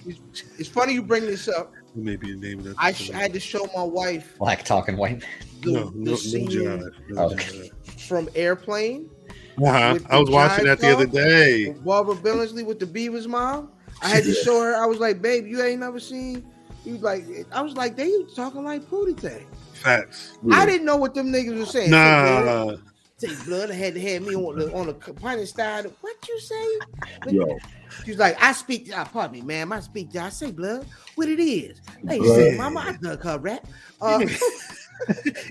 It's, 0.05 0.43
it's 0.59 0.69
funny 0.69 0.93
you 0.93 1.01
bring 1.01 1.25
this 1.25 1.47
up. 1.47 1.73
maybe 1.95 2.33
the 2.33 2.39
name 2.39 2.59
of 2.59 2.65
that. 2.65 2.75
I, 2.77 2.93
sh- 2.93 3.09
I 3.11 3.17
had 3.17 3.33
to 3.33 3.39
show 3.39 3.67
my 3.75 3.81
wife 3.83 4.37
Black 4.37 4.63
talking 4.63 4.95
white. 4.95 5.19
man. 5.21 5.29
the, 5.61 5.71
no, 5.71 5.89
the 5.89 5.95
no, 5.95 6.11
no 6.11 6.15
scene. 6.15 6.91
No 7.09 7.23
Okay. 7.31 7.71
from 8.07 8.29
Airplane 8.35 9.09
Uh-huh. 9.57 9.97
I 10.09 10.19
was 10.19 10.29
watching 10.29 10.65
that 10.65 10.79
the 10.79 10.93
other 10.93 11.05
dog? 11.05 11.13
day. 11.15 11.69
with 11.69 11.83
Barbara 11.83 12.15
Billingsley 12.15 12.63
with 12.63 12.79
the 12.79 12.85
Beaver's 12.85 13.27
mom. 13.27 13.71
I 14.01 14.09
had 14.09 14.23
to 14.23 14.33
show 14.33 14.61
her. 14.61 14.75
I 14.75 14.85
was 14.85 14.99
like, 14.99 15.21
babe, 15.21 15.47
you 15.47 15.61
ain't 15.61 15.79
never 15.79 15.99
seen. 15.99 16.45
He 16.83 16.91
was 16.91 17.01
like, 17.01 17.25
I 17.51 17.61
was 17.61 17.75
like, 17.75 17.95
they 17.95 18.09
was 18.09 18.33
talking 18.35 18.63
like 18.63 18.83
Pootie 18.83 19.19
Tang. 19.19 19.47
Facts. 19.73 20.37
I 20.51 20.65
didn't 20.65 20.85
know 20.85 20.97
what 20.97 21.13
them 21.13 21.27
niggas 21.31 21.57
were 21.57 21.65
saying. 21.65 21.91
Say 21.91 21.91
blood, 21.91 22.45
Nah, 22.45 22.75
say 23.17 23.45
blood. 23.45 23.71
I 23.71 23.73
had 23.73 23.93
to 23.95 24.01
have 24.01 24.21
me 24.21 24.35
on 24.35 24.57
the 24.57 24.73
on 24.73 24.87
the 24.87 24.93
pint 24.93 25.47
style. 25.47 25.83
What 26.01 26.27
you 26.27 26.39
say? 26.39 27.31
Yo, 27.31 27.57
She 28.03 28.11
was 28.11 28.19
like, 28.19 28.41
I 28.41 28.51
speak. 28.51 28.95
Uh, 28.95 29.05
pardon 29.05 29.33
me, 29.33 29.41
ma'am. 29.41 29.71
I 29.73 29.79
speak. 29.79 30.15
I 30.15 30.29
say 30.29 30.51
blood. 30.51 30.85
What 31.15 31.27
it 31.27 31.39
is? 31.39 31.81
Hey, 32.07 32.19
Blood. 32.19 32.35
say, 32.35 32.57
mama, 32.57 32.79
I 32.87 32.93
done 32.93 33.17
her 33.19 33.37
rap. 33.39 33.65
Uh, 34.01 34.19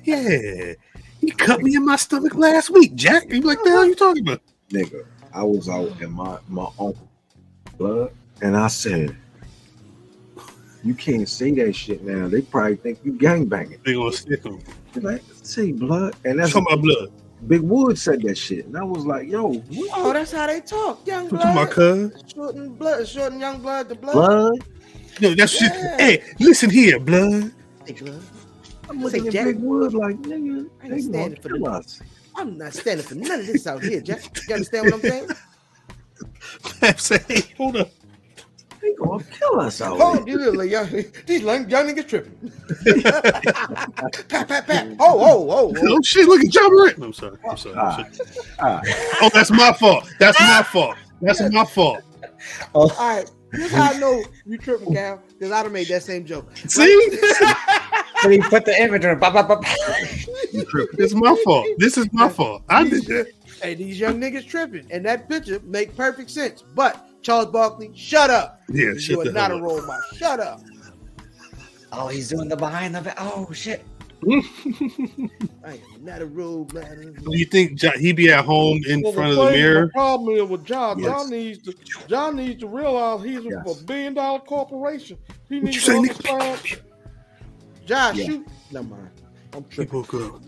yeah. 0.04 0.72
He 1.20 1.30
cut 1.30 1.62
me 1.62 1.74
in 1.74 1.84
my 1.84 1.96
stomach 1.96 2.34
last 2.34 2.70
week, 2.70 2.94
Jack. 2.94 3.24
You 3.30 3.40
like, 3.40 3.58
the 3.64 3.70
hell 3.70 3.86
you 3.86 3.94
talking 3.94 4.26
about? 4.26 4.40
nigga, 4.70 5.04
I 5.32 5.42
was 5.42 5.68
out 5.68 6.00
in 6.00 6.10
my 6.12 6.38
my 6.48 6.66
uncle 6.78 7.08
blood, 7.78 8.12
and 8.44 8.58
I 8.58 8.66
said, 8.66 9.16
"You 10.84 10.94
can't 10.94 11.26
say 11.26 11.50
that 11.52 11.74
shit 11.74 12.04
now. 12.04 12.28
They 12.28 12.42
probably 12.42 12.76
think 12.76 12.98
you 13.02 13.14
gangbanging." 13.14 13.82
They 13.84 13.94
gonna 13.94 14.12
stick 14.12 14.44
him. 14.44 14.60
They're 14.92 15.02
Like, 15.02 15.22
say 15.42 15.72
blood, 15.72 16.14
and 16.26 16.38
that's 16.38 16.52
Talking 16.52 16.66
about 16.70 16.82
blood. 16.82 17.08
Big 17.48 17.62
Wood 17.62 17.98
said 17.98 18.20
that 18.22 18.36
shit, 18.36 18.66
and 18.66 18.76
I 18.76 18.84
was 18.84 19.06
like, 19.06 19.28
"Yo, 19.28 19.54
what? 19.54 19.90
oh, 19.94 20.12
that's 20.12 20.32
how 20.32 20.46
they 20.46 20.60
talk. 20.60 21.06
Young 21.06 21.30
Talking 21.30 21.50
about 21.52 21.74
blood, 21.74 22.12
cuz. 22.12 22.24
short 22.34 22.54
and 22.54 22.78
blood, 22.78 23.08
short 23.08 23.32
and 23.32 23.40
young 23.40 23.62
blood. 23.62 23.88
The 23.88 23.94
blood. 23.94 24.12
blood?" 24.12 24.64
No, 25.22 25.34
that's 25.34 25.52
shit. 25.52 25.72
Yeah. 25.72 25.96
Hey, 25.98 26.22
listen 26.38 26.68
here, 26.68 27.00
blood. 27.00 27.50
Hey, 27.86 27.94
blood. 27.94 28.22
I'm 28.90 29.02
looking 29.02 29.26
at 29.26 29.32
Jack. 29.32 29.44
Big 29.46 29.58
Wood 29.60 29.94
like, 29.94 30.16
"Nigga, 30.16 30.68
I 30.82 30.88
they 30.88 30.96
ain't 30.96 31.12
gonna 31.12 31.24
standing 31.34 31.40
for 31.40 31.48
kill 31.48 31.68
us." 31.68 32.00
I'm 32.36 32.58
not 32.58 32.74
standing 32.74 33.06
for 33.06 33.14
none 33.14 33.40
of 33.40 33.46
this 33.46 33.66
out 33.66 33.82
here, 33.82 34.02
Jack. 34.02 34.22
You 34.48 34.54
understand 34.54 34.84
what 34.84 34.94
I'm 34.94 35.00
saying? 35.00 35.28
I'm 36.82 36.98
saying, 36.98 37.42
hold 37.56 37.76
up. 37.76 37.90
They 38.84 38.92
gonna 38.94 39.24
kill 39.24 39.60
us 39.60 39.80
out 39.80 39.96
Oh, 39.98 40.12
here. 40.14 40.24
these 40.24 40.36
little 40.36 40.64
young, 40.64 40.88
these 41.26 41.40
young, 41.40 41.70
young 41.70 41.86
niggas 41.86 42.06
tripping. 42.06 42.52
pat, 44.28 44.46
pat, 44.48 44.66
pat. 44.66 44.88
Oh, 45.00 45.18
oh, 45.20 45.50
oh, 45.50 45.74
oh. 45.74 45.88
Oh 45.88 46.02
shit! 46.02 46.28
Look 46.28 46.44
at 46.44 46.54
Ja 46.54 46.68
Morant. 46.68 47.02
I'm 47.02 47.12
sorry. 47.14 47.38
I'm 47.48 47.56
sorry. 47.56 47.74
Ah. 47.78 47.96
I'm 47.98 48.14
sorry. 48.14 48.28
Ah, 48.60 48.82
Oh, 49.22 49.30
that's 49.32 49.50
my 49.50 49.72
fault. 49.72 50.06
That's 50.18 50.38
my 50.38 50.62
fault. 50.62 50.96
That's 51.22 51.40
my 51.50 51.64
fault. 51.64 52.02
All 52.74 52.88
right. 52.98 53.30
Here's 53.52 53.70
how 53.72 53.92
I 53.92 53.98
know 53.98 54.22
you 54.44 54.58
tripping, 54.58 54.92
Cal, 54.92 55.22
because 55.28 55.50
I'd 55.50 55.62
have 55.62 55.72
made 55.72 55.86
that 55.88 56.02
same 56.02 56.26
joke. 56.26 56.54
See, 56.54 57.18
But 58.22 58.30
he 58.32 58.40
put 58.40 58.66
the 58.66 58.74
image 58.82 59.04
on. 59.06 59.18
Bop, 59.18 59.32
bop, 59.32 59.48
bop. 59.48 59.62
it's 59.64 61.14
my 61.14 61.36
fault. 61.44 61.66
This 61.78 61.96
is 61.96 62.12
my 62.12 62.28
fault. 62.28 62.64
I 62.68 62.84
did 62.86 63.06
that. 63.06 63.28
Hey, 63.62 63.74
these 63.76 63.98
young 63.98 64.20
niggas 64.20 64.46
tripping, 64.46 64.86
and 64.90 65.06
that 65.06 65.26
picture 65.28 65.60
make 65.64 65.96
perfect 65.96 66.30
sense. 66.30 66.62
But 66.74 67.08
Charles 67.24 67.46
Barkley, 67.46 67.90
shut 67.94 68.30
up. 68.30 68.60
Yeah, 68.68 68.84
you 68.92 68.98
shut 69.00 69.18
are 69.18 69.24
the 69.24 69.32
not 69.32 69.50
a 69.50 69.54
role 69.56 69.80
model. 69.82 70.02
Shut 70.16 70.38
up. 70.40 70.60
Oh, 71.90 72.08
he's 72.08 72.28
doing 72.28 72.48
the 72.48 72.56
behind 72.56 72.94
the. 72.94 73.00
ba- 73.00 73.14
Oh 73.18 73.50
shit. 73.52 73.84
I 75.64 75.80
am 75.94 76.04
not 76.04 76.20
a 76.22 76.26
role 76.26 76.68
model. 76.72 77.12
Do 77.12 77.36
you 77.36 77.44
think 77.46 77.78
Jo- 77.78 77.90
he 77.98 78.12
be 78.12 78.30
at 78.30 78.44
home 78.44 78.80
in 78.86 79.02
Well, 79.02 79.12
front 79.12 79.30
of 79.32 79.36
the 79.46 79.50
mirror? 79.52 79.88
problem 79.88 80.36
is 80.36 80.42
with 80.48 80.68
Ja. 80.68 80.94
Yes. 80.96 81.06
Ja 81.06 81.24
needs 81.28 81.58
to. 81.62 81.74
Ja 82.08 82.30
needs 82.30 82.60
to 82.60 82.68
realize 82.68 83.24
he's 83.24 83.38
a- 83.40 83.42
Yes. 83.64 83.80
a 83.80 83.84
billion 83.84 84.14
dollar 84.14 84.40
corporation. 84.40 85.16
He 85.48 85.56
What 85.56 85.64
needs 85.64 85.84
to 85.84 85.90
nigga? 85.92 85.96
understand. 85.96 86.80
Josh, 87.86 88.16
Yeah. 88.16 88.24
shoot. 88.26 88.46
Never 88.70 88.86
mind. 88.88 89.10
I'm 89.54 89.64
He 89.70 89.74
tripping. 89.76 89.98
woke 89.98 90.14
up. 90.14 90.40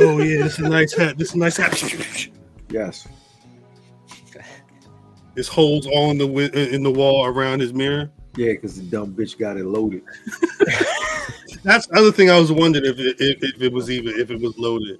oh 0.00 0.18
yeah, 0.18 0.42
this 0.44 0.52
is 0.54 0.58
a 0.60 0.68
nice 0.68 0.94
hat. 0.94 1.18
This 1.18 1.28
is 1.28 1.34
a 1.34 1.38
nice 1.38 1.56
hat. 1.56 2.28
Yes. 2.70 3.06
There's 5.38 5.46
holes 5.46 5.86
all 5.86 6.10
in 6.10 6.18
the 6.18 6.26
wi- 6.26 6.50
in 6.50 6.82
the 6.82 6.90
wall 6.90 7.24
around 7.24 7.60
his 7.60 7.72
mirror. 7.72 8.10
Yeah, 8.34 8.54
because 8.54 8.74
the 8.74 8.82
dumb 8.82 9.14
bitch 9.14 9.38
got 9.38 9.56
it 9.56 9.66
loaded. 9.66 10.02
That's 11.62 11.86
the 11.86 11.96
other 11.96 12.10
thing 12.10 12.28
I 12.28 12.40
was 12.40 12.50
wondering 12.50 12.84
if 12.86 12.98
it, 12.98 13.20
if, 13.20 13.54
if 13.54 13.62
it 13.62 13.72
was 13.72 13.88
even 13.88 14.18
if 14.18 14.32
it 14.32 14.40
was 14.40 14.58
loaded. 14.58 14.98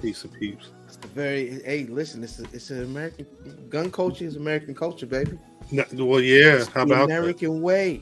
Piece 0.00 0.24
of 0.24 0.32
peeps. 0.32 0.70
It's 0.86 0.96
the 0.96 1.08
very 1.08 1.60
hey, 1.64 1.84
listen, 1.84 2.24
it's 2.24 2.38
a, 2.38 2.44
it's 2.54 2.70
an 2.70 2.84
American 2.84 3.26
gun 3.68 3.90
culture 3.90 4.24
is 4.24 4.36
American 4.36 4.74
culture, 4.74 5.04
baby. 5.04 5.38
No, 5.70 5.84
well, 6.06 6.22
yeah. 6.22 6.64
How 6.72 6.86
the 6.86 6.94
about 6.94 7.08
that? 7.08 7.18
American 7.18 7.60
way. 7.60 8.00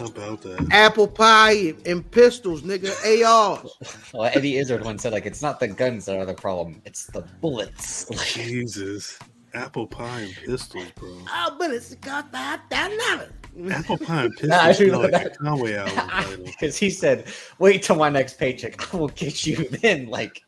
How 0.00 0.06
about 0.06 0.40
that? 0.40 0.66
Apple 0.70 1.06
pie 1.06 1.74
and 1.84 2.10
pistols, 2.10 2.62
nigga. 2.62 2.90
ARs. 3.22 3.70
Well, 4.14 4.30
Eddie 4.34 4.56
Izzard 4.56 4.82
once 4.82 5.02
said, 5.02 5.12
like, 5.12 5.26
it's 5.26 5.42
not 5.42 5.60
the 5.60 5.68
guns 5.68 6.06
that 6.06 6.16
are 6.16 6.24
the 6.24 6.32
problem, 6.34 6.80
it's 6.86 7.06
the 7.08 7.20
bullets. 7.42 8.08
Like, 8.16 8.26
Jesus, 8.26 9.18
apple 9.52 9.86
pie 9.86 10.20
and 10.20 10.34
pistols, 10.34 10.86
bro. 10.96 11.18
Oh, 11.28 11.56
but 11.58 11.70
it's 11.70 11.94
got 11.96 12.32
that 12.32 12.62
that 12.70 13.28
Apple 13.70 13.98
pie 13.98 14.24
and 14.24 14.34
Nah, 14.42 14.56
I 14.56 14.68
pistols 14.68 14.88
should 14.88 14.98
like 14.98 15.10
that. 15.10 15.36
Conway 15.36 15.74
album. 15.74 16.44
Because 16.44 16.78
he 16.78 16.88
said, 16.88 17.26
wait 17.58 17.82
till 17.82 17.96
my 17.96 18.08
next 18.08 18.38
paycheck. 18.38 18.94
I 18.94 18.96
will 18.96 19.08
get 19.08 19.46
you 19.46 19.68
in 19.82 20.08
like 20.08 20.42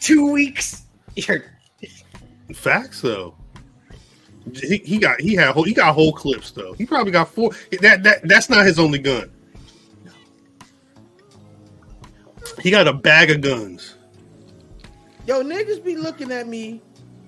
two 0.00 0.30
weeks. 0.32 0.86
You're 1.14 1.44
Facts 2.52 3.00
though. 3.00 3.36
He, 4.54 4.78
he 4.78 4.98
got 4.98 5.20
he 5.20 5.34
had 5.34 5.52
whole, 5.52 5.62
he 5.62 5.72
got 5.72 5.94
whole 5.94 6.12
clips 6.12 6.50
though. 6.50 6.72
He 6.74 6.84
probably 6.84 7.12
got 7.12 7.28
four. 7.28 7.52
That 7.80 8.02
that 8.02 8.28
that's 8.28 8.50
not 8.50 8.66
his 8.66 8.78
only 8.78 8.98
gun. 8.98 9.30
He 12.60 12.70
got 12.70 12.88
a 12.88 12.92
bag 12.92 13.30
of 13.30 13.40
guns. 13.40 13.96
Yo, 15.26 15.42
niggas 15.42 15.82
be 15.82 15.96
looking 15.96 16.32
at 16.32 16.48
me 16.48 16.80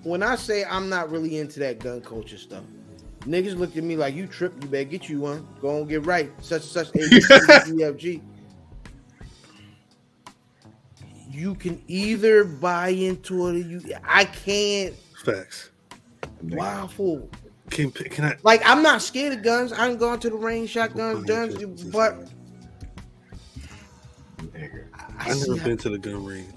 when 0.02 0.22
I 0.22 0.34
say 0.36 0.64
I'm 0.64 0.88
not 0.88 1.10
really 1.10 1.38
into 1.38 1.60
that 1.60 1.78
gun 1.78 2.00
culture 2.00 2.36
stuff. 2.36 2.64
Niggas 3.20 3.56
look 3.56 3.76
at 3.76 3.84
me 3.84 3.96
like 3.96 4.14
you 4.14 4.26
trip, 4.26 4.52
you 4.60 4.68
better 4.68 4.84
get 4.84 5.08
you 5.08 5.20
one. 5.20 5.46
Go 5.60 5.78
and 5.78 5.88
get 5.88 6.04
right. 6.04 6.30
Such 6.42 6.62
and 6.62 6.70
such 6.70 6.88
A, 6.88 7.08
B, 7.08 7.20
C, 7.20 7.38
D, 7.66 7.80
E, 7.80 7.84
F, 7.84 7.96
G. 7.96 8.22
You 11.30 11.56
can 11.56 11.82
either 11.88 12.44
buy 12.44 12.90
into 12.90 13.48
it 13.48 13.56
or 13.56 13.58
you 13.58 13.82
I 14.04 14.24
can't 14.24 14.94
Facts. 15.24 15.70
Wow 16.50 16.86
fool. 16.86 17.28
Can 17.70 17.90
can 17.90 18.24
I? 18.26 18.36
Like 18.42 18.62
I'm 18.64 18.82
not 18.82 19.00
scared 19.02 19.32
of 19.32 19.42
guns. 19.42 19.72
I 19.72 19.88
ain't 19.88 19.98
gone 19.98 20.20
to 20.20 20.30
the 20.30 20.36
range, 20.36 20.70
shotguns, 20.70 21.24
guns, 21.24 21.82
but 21.84 22.28
Nigga. 24.38 24.84
I, 24.94 25.30
I've 25.30 25.38
never 25.40 25.56
how- 25.56 25.64
been 25.66 25.76
to 25.78 25.90
the 25.90 25.98
gun 25.98 26.24
range. 26.24 26.52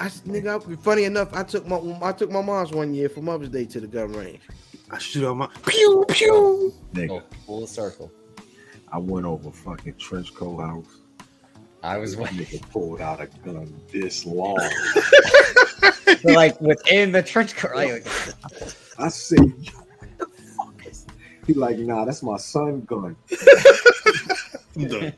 I 0.00 0.08
nigga. 0.08 0.70
I- 0.72 0.76
Funny 0.82 1.04
enough, 1.04 1.32
I 1.34 1.42
took 1.44 1.66
my 1.66 1.78
I 2.02 2.12
took 2.12 2.30
my 2.30 2.42
mom's 2.42 2.72
one 2.72 2.92
year 2.94 3.08
for 3.08 3.20
Mother's 3.22 3.48
Day 3.50 3.64
to 3.66 3.80
the 3.80 3.86
gun 3.86 4.12
range. 4.12 4.40
I 4.90 4.98
shoot 4.98 5.26
out 5.26 5.36
my 5.36 5.48
pew 5.66 6.04
pew. 6.08 6.74
Nigga. 6.92 7.10
oh, 7.10 7.22
full 7.46 7.66
circle. 7.66 8.10
I 8.92 8.98
went 8.98 9.26
over 9.26 9.50
fucking 9.50 9.94
trench 9.96 10.34
coat 10.34 10.58
house. 10.60 10.86
I 11.82 11.98
was 11.98 12.16
This 12.16 12.20
waiting. 12.30 12.46
nigga 12.46 12.70
pulled 12.70 13.00
out 13.00 13.20
a 13.20 13.26
gun 13.44 13.72
this 13.92 14.24
long. 14.26 14.58
like 16.24 16.60
within 16.60 17.12
the 17.12 17.22
trench 17.22 17.54
coat. 17.56 17.74
Like, 17.76 18.06
I 18.98 19.08
said, 19.08 19.38
Yo, 19.58 19.72
what 19.72 20.18
the 20.18 20.26
fuck 20.56 20.86
is 20.86 21.06
He 21.46 21.54
like, 21.54 21.78
nah, 21.78 22.04
that's 22.04 22.22
my 22.22 22.36
son 22.36 22.82
gun. 22.82 23.16
I'm 24.76 24.88
done. 24.88 25.12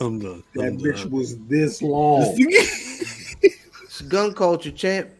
I'm 0.00 0.18
done. 0.18 0.42
That 0.54 0.64
I'm 0.66 0.78
bitch 0.78 1.02
done. 1.02 1.10
was 1.10 1.38
this 1.46 1.82
long. 1.82 2.36
It's 3.84 4.00
gun 4.02 4.32
culture, 4.32 4.70
champ. 4.70 5.10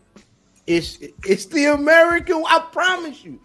It's 0.66 0.98
it's 1.26 1.44
the 1.46 1.66
American. 1.66 2.42
I 2.48 2.60
promise 2.72 3.22
you. 3.22 3.38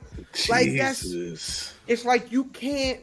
Like, 0.50 0.72
that's- 0.78 1.74
It's 1.86 2.06
like 2.06 2.32
you 2.32 2.46
can't 2.46 3.02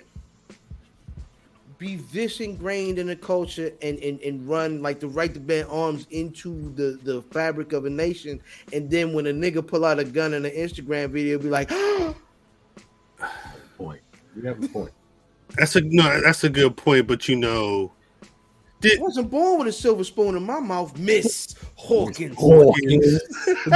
be 1.78 1.96
this 2.12 2.40
ingrained 2.40 2.98
in 2.98 3.06
the 3.08 3.16
culture 3.16 3.72
and, 3.82 3.98
and, 3.98 4.20
and 4.20 4.48
run 4.48 4.80
like 4.82 5.00
the 5.00 5.08
right 5.08 5.32
to 5.34 5.40
bear 5.40 5.68
arms 5.70 6.06
into 6.10 6.72
the, 6.74 6.98
the 7.02 7.22
fabric 7.32 7.72
of 7.72 7.84
a 7.84 7.90
nation. 7.90 8.40
And 8.72 8.88
then 8.90 9.12
when 9.12 9.26
a 9.26 9.32
nigga 9.32 9.66
pull 9.66 9.84
out 9.84 9.98
a 9.98 10.04
gun 10.04 10.34
in 10.34 10.44
an 10.44 10.52
Instagram 10.52 11.10
video, 11.10 11.38
be 11.38 11.48
like, 11.48 11.68
point. 13.78 14.00
You 14.36 14.42
have 14.48 14.62
a 14.62 14.68
point. 14.68 14.92
That's 15.56 15.76
a 15.76 15.80
no. 15.82 16.20
That's 16.22 16.42
a 16.44 16.48
good 16.50 16.76
point. 16.76 17.06
But 17.06 17.28
you 17.28 17.36
know, 17.36 17.92
I 18.84 18.96
wasn't 18.98 19.30
born 19.30 19.60
with 19.60 19.68
a 19.68 19.72
silver 19.72 20.02
spoon 20.04 20.36
in 20.36 20.42
my 20.44 20.58
mouth, 20.60 20.98
Miss 20.98 21.54
Hawkins. 21.76 22.36
Hawkins. 22.36 23.20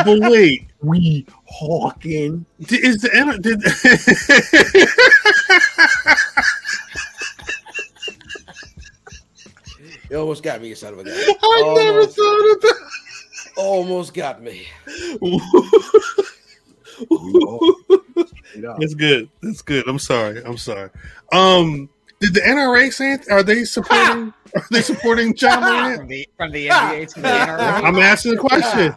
but 0.05 0.18
wait, 0.20 0.66
We 0.82 1.24
Hawking. 1.44 2.44
did- 2.61 2.84
is 2.84 2.99
the 3.03 3.14
N- 3.14 3.40
did 3.40 3.62
You 10.11 10.18
almost 10.18 10.42
got 10.42 10.61
me, 10.62 10.68
you 10.68 10.74
son 10.74 10.94
of 10.94 11.00
a 11.00 11.04
gun. 11.04 11.14
I 11.16 11.74
never 11.76 11.98
Almost. 12.00 12.16
thought 12.16 12.52
of 12.52 12.61
that. 12.62 12.90
Almost 13.56 14.14
got 14.14 14.42
me. 14.42 14.66
We 15.20 15.38
Hawking. 17.11 18.26
Straight 18.50 18.64
up. 18.64 18.76
That's 18.78 18.94
good. 18.94 19.28
That's 19.42 19.62
good. 19.62 19.86
I'm 19.88 19.98
sorry. 19.98 20.42
I'm 20.44 20.56
sorry. 20.56 20.90
Um, 21.32 21.88
did 22.20 22.34
the 22.34 22.40
NRA 22.40 22.92
say 22.92 23.12
anything? 23.12 23.32
Are 23.32 23.42
they 23.42 23.64
supporting? 23.64 24.32
Are 24.56 24.64
they 24.70 24.80
supporting 24.82 25.34
Ja 25.36 25.61
Morant? 25.61 25.98
from 25.98 26.09
the 26.09 26.28
from 26.36 26.52
the 26.52 26.68
NBA 26.68 27.14
to 27.14 27.20
the 27.20 27.28
NRA. 27.28 27.82
I'm 27.84 27.98
asking 27.98 28.34
the 28.34 28.40
question. 28.40 28.96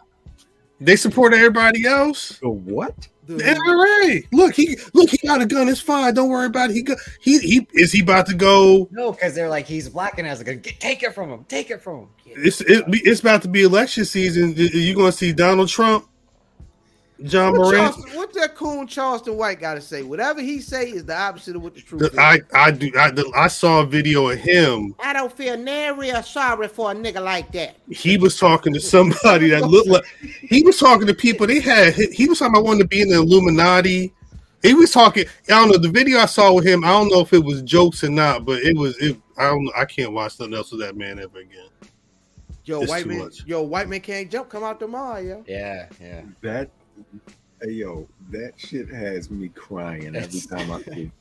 They 0.80 0.95
support 0.95 1.34
everybody 1.34 1.86
else. 1.86 2.39
The 2.39 2.49
what? 2.49 3.07
The 3.28 3.38
NRA. 3.38 4.26
Look, 4.32 4.56
he 4.56 4.78
look. 4.94 5.10
He 5.10 5.18
got 5.26 5.42
a 5.42 5.46
gun. 5.46 5.70
It's 5.70 5.80
fine. 5.80 6.14
Don't 6.14 6.30
worry 6.30 6.48
about 6.48 6.72
it. 6.72 6.74
He 6.74 6.82
go, 6.82 6.96
he 7.22 7.38
he 7.40 7.68
is 7.74 7.92
he 7.92 8.02
about 8.02 8.26
to 8.28 8.34
go? 8.34 8.88
No, 8.92 9.12
because 9.12 9.36
they're 9.36 9.50
like 9.50 9.68
he's 9.68 9.88
black 9.90 10.18
and 10.18 10.28
has 10.28 10.42
a 10.42 10.44
gun. 10.44 10.60
Get- 10.60 10.80
Take 10.80 11.04
it 11.04 11.14
from 11.14 11.30
him. 11.30 11.46
Take 11.48 11.70
it 11.70 11.82
from 11.82 12.00
him. 12.00 12.08
It's 12.26 12.62
it, 12.62 12.84
it's 12.90 13.22
about 13.22 13.42
to 13.44 13.48
be 13.48 13.62
election 13.64 14.06
season. 14.06 14.54
You're 14.58 14.96
going 14.96 15.12
to 15.12 15.18
see 15.18 15.34
Donald 15.34 15.70
Trump, 15.70 16.08
Ja 17.24 17.52
What 17.52 17.58
Morant. 17.58 17.76
Charleston, 17.94 18.18
what 18.18 18.34
that 18.34 18.56
coon 18.56 18.88
Charleston 18.88 19.38
White 19.38 19.60
got 19.60 19.76
to 19.76 19.82
say? 19.82 20.02
Whatever 20.04 20.42
he 20.42 20.60
say 20.60 20.90
is 20.90 21.06
the 21.06 21.16
opposite 21.18 21.56
of 21.56 21.62
what 21.62 21.76
the 21.76 21.82
truth 21.82 22.02
The- 22.02 22.08
is. 22.12 22.18
I 22.18 22.40
I 22.54 22.72
do 22.72 22.92
I, 22.98 23.12
I 23.36 23.48
saw 23.48 23.82
a 23.82 23.86
video 23.86 24.30
of 24.30 24.40
him. 24.40 24.96
I 25.00 25.14
don't 25.14 25.32
feel 25.32 25.58
nary 25.58 26.10
a 26.10 26.24
sorry 26.24 26.68
for 26.68 26.92
a 26.92 26.96
nigga 26.96 27.24
like 27.24 27.52
that. 27.52 27.76
He 27.90 28.18
was 28.18 28.38
talking 28.40 28.74
to 28.74 28.80
somebody 28.80 29.50
that 29.50 29.68
looked 29.68 29.90
like 29.90 30.06
he 30.24 30.64
was 30.64 30.78
talking 30.80 31.06
to 31.08 31.14
people. 31.14 31.46
They 31.48 31.60
had 31.60 31.94
he 31.94 32.28
was 32.28 32.40
talking 32.40 32.54
about 32.56 32.64
wanting 32.66 32.82
to 32.84 32.88
be 32.88 33.02
in 33.02 33.10
the 33.10 33.16
Illuminati. 33.18 34.14
He 34.64 34.74
was 34.74 34.92
talking. 34.92 35.26
I 35.48 35.52
don't 35.52 35.70
know 35.70 35.78
the 35.78 35.90
video 35.90 36.20
I 36.20 36.26
saw 36.28 36.54
with 36.54 36.66
him. 36.66 36.84
I 36.84 36.90
don't 36.90 37.10
know 37.10 37.22
if 37.22 37.34
it 37.34 37.44
was 37.44 37.62
jokes 37.64 38.04
or 38.04 38.10
not, 38.10 38.46
but 38.46 38.62
it 38.62 38.76
was. 38.78 38.96
It, 39.00 39.18
I 39.38 39.46
don't. 39.50 39.70
I 39.76 39.86
can't 39.86 40.12
watch 40.12 40.40
nothing 40.40 40.54
else 40.54 40.72
with 40.72 40.82
that 40.82 40.96
man 40.96 41.18
ever 41.20 41.40
again. 41.40 41.66
Yo, 42.66 42.82
It's 42.82 42.90
white 42.92 43.08
man, 43.08 43.18
much. 43.18 43.44
yo, 43.48 43.64
white 43.64 43.90
man 43.90 44.02
can't 44.02 44.30
jump. 44.30 44.50
Come 44.50 44.64
out 44.64 44.80
tomorrow, 44.80 45.20
yo. 45.20 45.44
Yeah, 45.48 45.88
yeah. 46.00 46.22
That 46.42 46.70
hey 47.62 47.72
yo, 47.72 48.08
that 48.30 48.54
shit 48.58 48.89
has 48.89 49.30
me 49.30 49.49
crying 49.49 50.16
every 50.16 50.41
time 50.41 50.72
I 50.72 50.82
see. 50.93 51.12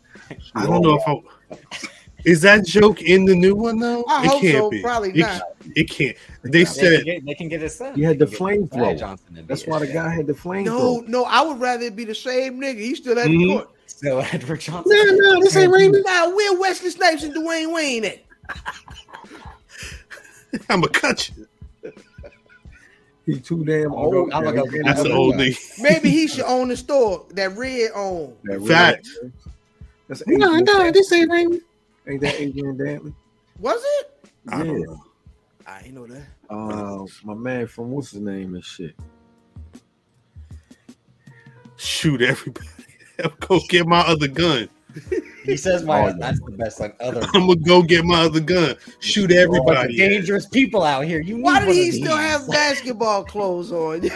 I 0.54 0.66
don't 0.66 0.82
know 0.82 0.96
if 0.96 1.02
I. 1.06 1.56
Is 2.24 2.42
that 2.42 2.66
joke 2.66 3.00
in 3.02 3.24
the 3.24 3.34
new 3.34 3.54
one 3.54 3.78
though? 3.78 4.04
I 4.08 4.24
it 4.24 4.28
hope 4.28 4.40
can't 4.42 4.58
so. 4.58 4.70
be. 4.70 4.82
Probably 4.82 5.10
It, 5.10 5.16
not. 5.20 5.42
it 5.74 5.84
can't. 5.90 6.16
They 6.42 6.50
They 6.50 6.64
said 6.64 6.96
can 6.96 7.04
get, 7.04 7.24
they 7.26 7.34
can 7.34 7.48
get 7.48 7.60
his 7.62 7.76
son. 7.76 7.94
He 7.94 8.02
had 8.02 8.18
the 8.18 8.26
They 8.26 8.36
can 8.36 8.46
get 8.46 8.70
flamethrower. 8.70 8.98
Johnson 8.98 9.44
That's 9.46 9.66
why 9.66 9.78
the 9.78 9.86
guy 9.86 10.10
had 10.10 10.26
the 10.26 10.34
flamethrower. 10.34 10.64
No, 10.64 11.00
no, 11.06 11.24
I 11.24 11.42
would 11.42 11.60
rather 11.60 11.84
it 11.84 11.96
be 11.96 12.04
the 12.04 12.14
same 12.14 12.60
nigga. 12.60 12.78
He 12.78 12.94
still 12.94 13.18
at 13.18 13.24
the 13.26 13.30
Mhm. 13.36 13.54
court. 13.54 13.70
So 13.86 14.18
Edward 14.20 14.60
Johnson. 14.60 14.96
no, 14.96 15.16
no, 15.34 15.40
this 15.40 15.56
ain't 15.56 15.72
Raymond. 15.72 16.04
Now, 16.06 16.34
where 16.34 16.58
Wesley 16.58 16.90
Snipes 16.90 17.22
and 17.22 17.34
Dwayne 17.34 17.72
Wayne 17.72 18.04
at? 18.04 18.18
I'm 20.68 20.80
gonna 20.80 20.88
cut 20.88 21.30
you. 21.36 21.46
He 23.34 23.40
too 23.40 23.64
damn 23.64 23.92
old. 23.92 24.32
I'ma 24.32 24.50
now. 24.50 24.62
go 24.62 24.64
He 24.64 24.70
get 24.70 24.84
can't 24.84 24.86
That's 24.86 25.02
the 25.02 25.10
an 25.10 25.16
old 25.16 25.36
guy. 25.36 25.44
nigga. 25.48 25.82
Maybe 25.82 26.10
he 26.10 26.26
should 26.26 26.44
own 26.44 26.68
the 26.68 26.76
store 26.76 27.26
that 27.30 27.56
Red 27.56 27.90
owned. 27.94 28.34
that. 28.44 28.54
Really- 28.54 28.68
Fact. 28.68 29.08
That's 30.08 30.22
No, 30.26 30.56
no, 30.58 30.62
Dantley. 30.64 30.92
this 30.94 31.12
ain't 31.12 31.30
Raymond. 31.30 31.60
Ain't 32.08 32.20
that 32.22 32.40
Adrian 32.40 32.76
Dantley? 32.76 33.14
Was 33.60 33.80
it? 34.00 34.12
I 34.48 34.58
don't 34.64 34.80
Yeah. 34.80 34.86
know. 34.86 35.04
I 35.66 35.80
ain't 35.84 35.94
know 35.94 36.06
that. 36.06 36.26
Uh, 36.48 37.04
my 37.22 37.34
man 37.34 37.66
from 37.68 37.92
what's 37.92 38.10
his 38.10 38.20
name 38.20 38.54
and 38.54 38.64
shit. 38.64 38.94
Shoot 41.76 42.22
everybody. 42.22 42.66
go 43.40 43.60
get 43.68 43.86
my 43.86 44.00
other 44.00 44.28
gun. 44.28 44.68
He 45.44 45.56
says 45.58 45.82
my 45.84 46.00
Oh, 46.02 46.06
yeah. 46.08 46.12
that's 46.18 46.40
the 46.40 46.50
best 46.52 46.80
like 46.80 46.96
other 47.00 47.20
I'm 47.34 47.46
gonna 47.46 47.56
go 47.56 47.82
get 47.82 48.04
my 48.04 48.22
other 48.22 48.40
gun. 48.40 48.74
Shoot 49.00 49.32
Oh, 49.32 49.36
everybody. 49.36 49.96
dangerous 49.96 50.46
people 50.46 50.82
out 50.82 51.04
here. 51.04 51.20
You 51.20 51.38
Why 51.42 51.60
did 51.60 51.74
he 51.74 51.90
still 51.92 52.16
these. 52.16 52.26
have 52.26 52.48
basketball 52.48 53.24
clothes 53.24 53.72
on? 53.72 54.00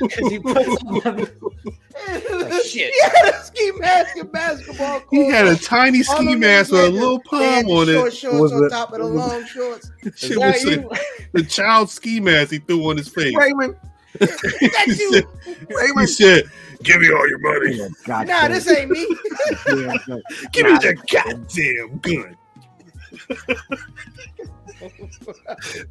Because 0.00 0.28
he 0.30 0.38
puts 0.38 0.82
on 0.84 1.18
yeah, 1.18 2.20
oh, 2.30 2.48
Like, 2.50 2.62
shit. 2.64 2.92
He 2.92 3.00
had 3.02 3.28
a 3.34 3.42
ski 3.44 3.72
mask 3.78 4.16
and 4.16 4.32
basketball 4.32 5.00
court. 5.00 5.08
He 5.10 5.28
had 5.30 5.46
a 5.46 5.56
tiny 5.56 6.02
ski 6.02 6.34
mask 6.34 6.72
with 6.72 6.84
a 6.84 6.88
little 6.90 7.18
they 7.18 7.62
palm 7.62 7.66
on 7.70 7.86
short 7.86 8.08
it. 8.08 8.16
shorts 8.16 8.38
Was 8.40 8.52
on 8.52 8.64
it- 8.64 8.70
top 8.70 8.92
of 8.92 8.98
the 8.98 9.04
long 9.06 9.44
shorts. 9.46 9.90
Shit 10.16 10.38
was 10.38 10.62
that 10.64 10.88
the, 11.32 11.40
the 11.40 11.42
child 11.44 11.88
ski 11.90 12.20
mask 12.20 12.50
he 12.52 12.58
threw 12.58 12.88
on 12.90 12.96
his 12.96 13.08
face. 13.08 13.34
Raymond, 13.36 13.76
That's 14.18 14.98
you. 14.98 15.12
said, 15.12 15.24
he 15.44 15.74
Raymond. 15.74 16.08
said, 16.08 16.44
"Give 16.84 17.00
me 17.00 17.10
all 17.12 17.28
your 17.28 17.38
money. 17.38 17.78
God 18.04 18.28
Nah, 18.28 18.48
this 18.48 18.68
ain't 18.70 18.90
me. 18.90 19.06
damn 19.66 19.98
thing. 20.06 20.22
Give 20.52 20.66
Nah, 20.66 20.72
me 20.72 20.78
that 20.78 20.96
goddamn 21.10 21.98
gun." 21.98 22.36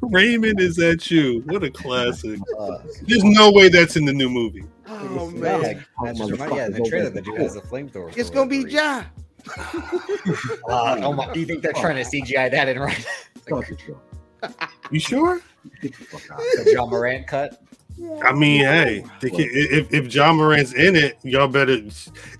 Raymond 0.00 0.60
is 0.60 0.78
at 0.78 1.10
you. 1.10 1.42
What 1.46 1.64
a 1.64 1.70
classic. 1.70 2.38
There's 3.06 3.24
no 3.24 3.50
way 3.50 3.68
that's 3.68 3.96
in 3.96 4.04
the 4.04 4.12
new 4.12 4.28
movie. 4.28 4.64
Oh 4.86 5.30
yeah, 5.30 5.38
man, 5.40 5.62
like, 5.62 5.78
that's 6.02 6.18
just 6.18 6.32
right. 6.40 6.54
Yeah, 6.54 6.68
the 6.68 6.80
trailer, 6.88 7.10
the 7.10 7.22
dude 7.22 7.38
has 7.38 7.56
a 7.56 7.60
flamethrower. 7.60 8.16
it's 8.16 8.30
gonna 8.30 8.48
be 8.48 8.64
reason. 8.64 8.70
Ja. 8.70 9.02
Uh, 10.68 11.00
oh 11.02 11.12
my! 11.12 11.32
Do 11.32 11.40
you 11.40 11.46
think 11.46 11.62
they're 11.62 11.72
trying 11.72 11.96
to 11.96 12.04
CGI 12.08 12.50
that 12.50 12.68
in 12.68 12.78
right? 12.78 13.06
Fuck 13.48 13.70
it. 13.70 13.80
You 14.90 15.00
sure? 15.00 15.40
Get 15.80 15.96
the 15.98 16.04
fuck 16.04 16.30
out. 16.30 16.38
The 16.38 16.72
Ja 16.72 16.86
Morant 16.86 17.26
cut. 17.26 17.62
I 18.22 18.32
mean, 18.32 18.64
hey, 18.64 19.04
they 19.20 19.30
can, 19.30 19.46
if 19.50 19.92
if 19.92 20.12
Ja 20.14 20.32
Morant's 20.32 20.72
in 20.72 20.96
it, 20.96 21.18
y'all 21.22 21.46
better. 21.48 21.78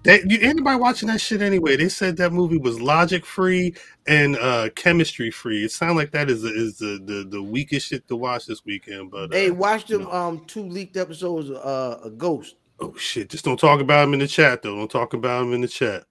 They, 0.03 0.21
you, 0.27 0.39
anybody 0.43 0.79
watching 0.79 1.09
that 1.09 1.21
shit 1.21 1.43
anyway? 1.43 1.77
They 1.77 1.89
said 1.89 2.17
that 2.17 2.33
movie 2.33 2.59
was 2.59 2.81
logic 2.81 3.25
free 3.25 3.75
and 4.07 4.37
uh 4.37 4.71
chemistry 4.75 5.31
free. 5.31 5.65
It 5.65 5.71
sounds 5.73 5.97
like 5.97 6.11
that 6.13 6.29
is 6.29 6.43
the, 6.43 6.49
is 6.49 6.79
the, 6.79 7.01
the 7.05 7.27
the 7.29 7.43
weakest 7.43 7.89
shit 7.89 8.07
to 8.09 8.17
watch 8.17 8.47
this 8.47 8.65
weekend. 8.65 9.11
But 9.11 9.33
uh, 9.33 9.37
Hey, 9.37 9.51
watch 9.51 9.87
them 9.87 10.03
no. 10.03 10.13
um 10.13 10.45
two 10.47 10.63
leaked 10.69 10.97
episodes 10.97 11.51
of 11.51 11.57
uh, 11.57 11.99
a 12.05 12.11
Ghost. 12.11 12.57
oh 12.81 12.95
shit, 12.97 13.31
just 13.31 13.45
don't 13.45 13.59
talk 13.61 13.81
about 13.81 14.09
him 14.09 14.15
in 14.15 14.21
the 14.21 14.29
chat 14.29 14.63
though. 14.63 14.77
Don't 14.77 14.91
talk 14.91 15.15
about 15.15 15.43
him 15.45 15.53
in 15.53 15.61
the 15.61 15.69
chat. 15.69 16.05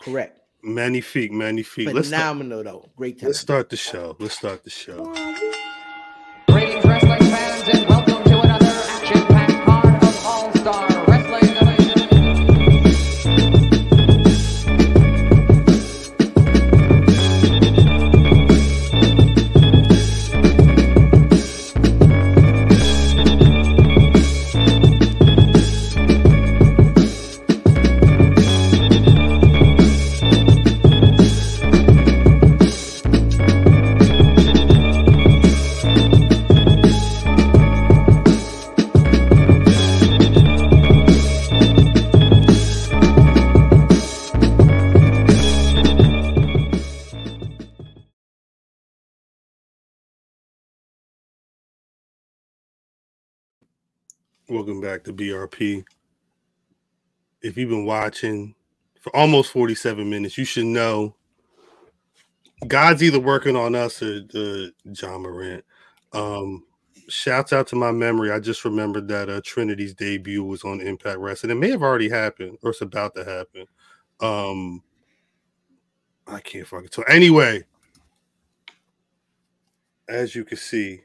Correct. 0.00 0.40
Magnifique, 0.62 1.30
magnifique. 1.30 1.92
Let's 1.92 2.08
start, 2.08 2.20
Phenomenal 2.20 2.64
though. 2.64 2.88
Great 2.96 3.20
time. 3.20 3.28
let's 3.28 3.38
start 3.38 3.70
the 3.70 3.76
show. 3.76 4.16
Let's 4.18 4.34
start 4.34 4.64
the 4.64 4.70
show. 4.70 5.14
Welcome 54.68 54.82
back 54.82 55.02
to 55.04 55.14
BRP. 55.14 55.82
If 57.40 57.56
you've 57.56 57.70
been 57.70 57.86
watching 57.86 58.54
for 59.00 59.16
almost 59.16 59.50
47 59.52 60.10
minutes, 60.10 60.36
you 60.36 60.44
should 60.44 60.66
know 60.66 61.16
God's 62.66 63.02
either 63.02 63.18
working 63.18 63.56
on 63.56 63.74
us 63.74 64.02
or 64.02 64.20
uh, 64.34 64.66
Ja 64.84 65.16
Morant. 65.16 65.64
Um, 66.12 66.66
shouts 67.08 67.54
out 67.54 67.66
to 67.68 67.76
my 67.76 67.92
memory. 67.92 68.30
I 68.30 68.40
just 68.40 68.62
remembered 68.66 69.08
that 69.08 69.30
uh, 69.30 69.40
Trinity's 69.42 69.94
debut 69.94 70.44
was 70.44 70.64
on 70.64 70.82
Impact 70.82 71.18
Wrestling. 71.18 71.50
It 71.50 71.54
may 71.54 71.70
have 71.70 71.82
already 71.82 72.10
happened 72.10 72.58
or 72.62 72.72
it's 72.72 72.82
about 72.82 73.14
to 73.14 73.24
happen. 73.24 73.64
Um, 74.20 74.82
I 76.26 76.40
can't 76.40 76.66
fucking 76.66 76.88
tell. 76.88 77.04
Anyway, 77.08 77.64
as 80.10 80.34
you 80.34 80.44
can 80.44 80.58
see, 80.58 81.04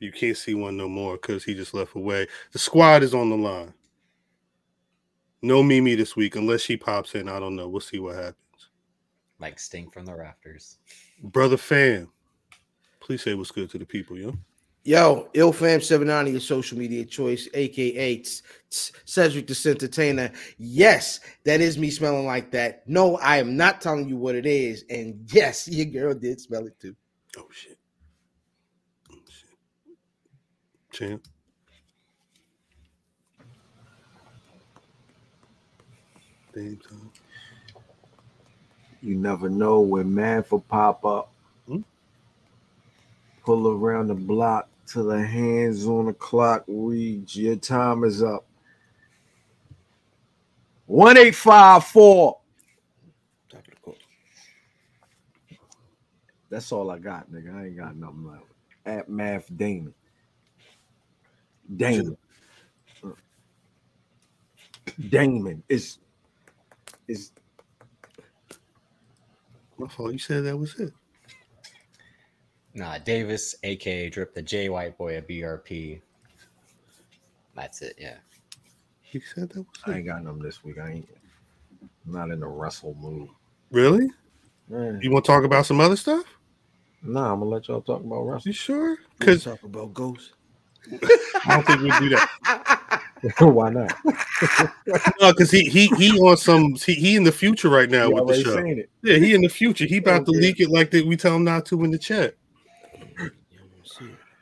you 0.00 0.10
can't 0.10 0.36
see 0.36 0.54
one 0.54 0.76
no 0.76 0.88
more 0.88 1.16
because 1.16 1.44
he 1.44 1.54
just 1.54 1.74
left 1.74 1.94
away. 1.94 2.26
The 2.52 2.58
squad 2.58 3.02
is 3.02 3.14
on 3.14 3.30
the 3.30 3.36
line. 3.36 3.72
No 5.42 5.62
Mimi 5.62 5.94
this 5.94 6.16
week 6.16 6.36
unless 6.36 6.62
she 6.62 6.76
pops 6.76 7.14
in. 7.14 7.28
I 7.28 7.38
don't 7.38 7.56
know. 7.56 7.68
We'll 7.68 7.80
see 7.80 7.98
what 7.98 8.16
happens. 8.16 8.36
Like 9.38 9.58
Sting 9.58 9.90
from 9.90 10.04
the 10.06 10.14
rafters. 10.14 10.78
Brother 11.22 11.56
fam, 11.56 12.10
please 13.00 13.22
say 13.22 13.34
what's 13.34 13.50
good 13.50 13.70
to 13.70 13.78
the 13.78 13.86
people, 13.86 14.18
yo. 14.18 14.34
Yo, 14.82 15.28
IlFam790, 15.34 16.32
your 16.32 16.40
social 16.40 16.78
media 16.78 17.04
choice, 17.04 17.46
aka 17.52 18.16
Tss, 18.16 18.42
Tss, 18.70 18.92
Cedric 19.04 19.46
the 19.46 19.70
Entertainer. 19.70 20.32
Yes, 20.56 21.20
that 21.44 21.60
is 21.60 21.76
me 21.76 21.90
smelling 21.90 22.24
like 22.24 22.50
that. 22.52 22.88
No, 22.88 23.18
I 23.18 23.36
am 23.36 23.58
not 23.58 23.82
telling 23.82 24.08
you 24.08 24.16
what 24.16 24.34
it 24.34 24.46
is. 24.46 24.84
And 24.88 25.28
yes, 25.30 25.68
your 25.70 25.84
girl 25.84 26.14
did 26.14 26.40
smell 26.40 26.66
it 26.66 26.80
too. 26.80 26.96
Oh 27.36 27.46
shit. 27.52 27.78
Oh, 29.12 29.16
shit. 29.28 29.50
Champ. 30.92 31.22
Damn 36.54 36.76
time. 36.76 37.10
You 39.02 39.14
never 39.14 39.48
know 39.48 39.80
when 39.80 40.14
man 40.14 40.42
for 40.42 40.60
pop 40.60 41.04
up. 41.04 41.32
Hmm? 41.66 41.80
Pull 43.44 43.68
around 43.68 44.08
the 44.08 44.14
block 44.14 44.68
till 44.86 45.04
the 45.04 45.24
hands 45.24 45.86
on 45.86 46.06
the 46.06 46.12
clock 46.12 46.64
reads 46.66 47.36
your 47.36 47.56
time 47.56 48.04
is 48.04 48.22
up. 48.22 48.44
1854. 50.86 52.38
Top 53.48 53.58
of 53.60 53.64
the 53.64 53.70
court. 53.76 53.96
That's 56.50 56.72
all 56.72 56.90
I 56.90 56.98
got, 56.98 57.30
nigga. 57.30 57.56
I 57.56 57.66
ain't 57.66 57.76
got 57.76 57.96
nothing 57.96 58.26
left. 58.26 58.44
At 58.84 59.08
Math 59.08 59.46
Damon. 59.56 59.94
Damon. 61.76 62.16
Damon 65.08 65.62
is 65.68 65.98
is 67.08 67.32
My 69.78 69.88
fault. 69.88 70.12
You 70.12 70.18
said 70.18 70.44
that 70.44 70.56
was 70.56 70.78
it. 70.78 70.92
Nah, 72.74 72.98
Davis, 72.98 73.56
aka 73.64 74.10
Drip 74.10 74.34
the 74.34 74.42
J 74.42 74.68
White 74.68 74.96
Boy 74.98 75.16
at 75.16 75.28
BRP. 75.28 76.00
That's 77.54 77.82
it. 77.82 77.96
Yeah. 77.98 78.16
He 79.00 79.20
said 79.20 79.50
that 79.50 79.58
was 79.58 79.66
I 79.84 79.92
it. 79.92 79.98
ain't 79.98 80.06
got 80.06 80.22
nothing 80.22 80.42
this 80.42 80.62
week. 80.64 80.78
I 80.78 80.90
ain't 80.90 81.08
I'm 82.06 82.12
not 82.12 82.30
in 82.30 82.40
the 82.40 82.46
wrestle 82.46 82.94
mood. 83.00 83.28
Really? 83.70 84.08
Man, 84.68 85.00
You 85.02 85.10
want 85.10 85.24
to 85.24 85.32
talk 85.32 85.44
about 85.44 85.66
some 85.66 85.80
other 85.80 85.96
stuff? 85.96 86.24
nah, 87.02 87.32
I'm 87.32 87.40
gonna 87.40 87.50
let 87.50 87.68
y'all 87.68 87.80
talk 87.82 88.04
about 88.04 88.22
wrestling. 88.22 88.50
You 88.50 88.52
sure? 88.52 88.98
Let's 89.18 89.18
Because 89.18 89.44
talk 89.44 89.62
about 89.64 89.94
ghosts. 89.94 90.32
I 91.46 91.54
don't 91.54 91.66
think 91.66 91.80
we 91.82 91.90
do 91.98 92.08
that. 92.10 93.02
Why 93.40 93.70
not? 93.70 93.94
No, 95.20 95.32
because 95.32 95.50
he 95.50 95.64
he 95.64 95.88
he 95.88 96.18
on 96.18 96.36
some 96.36 96.74
he, 96.74 96.94
he 96.94 97.16
in 97.16 97.24
the 97.24 97.32
future 97.32 97.68
right 97.68 97.90
now 97.90 98.08
You 98.08 98.14
with 98.14 98.28
the 98.28 98.42
show. 98.42 98.56
it. 98.58 98.88
Yeah, 99.02 99.16
he 99.18 99.34
in 99.34 99.42
the 99.42 99.48
future. 99.48 99.84
He 99.84 99.98
about 99.98 100.24
to 100.26 100.30
Okay. 100.32 100.40
leak 100.40 100.60
it 100.60 100.70
like 100.70 100.90
that. 100.92 101.06
We 101.06 101.16
tell 101.16 101.36
him 101.36 101.44
not 101.44 101.66
to 101.66 101.84
in 101.84 101.90
the 101.90 101.98
chat. 101.98 102.34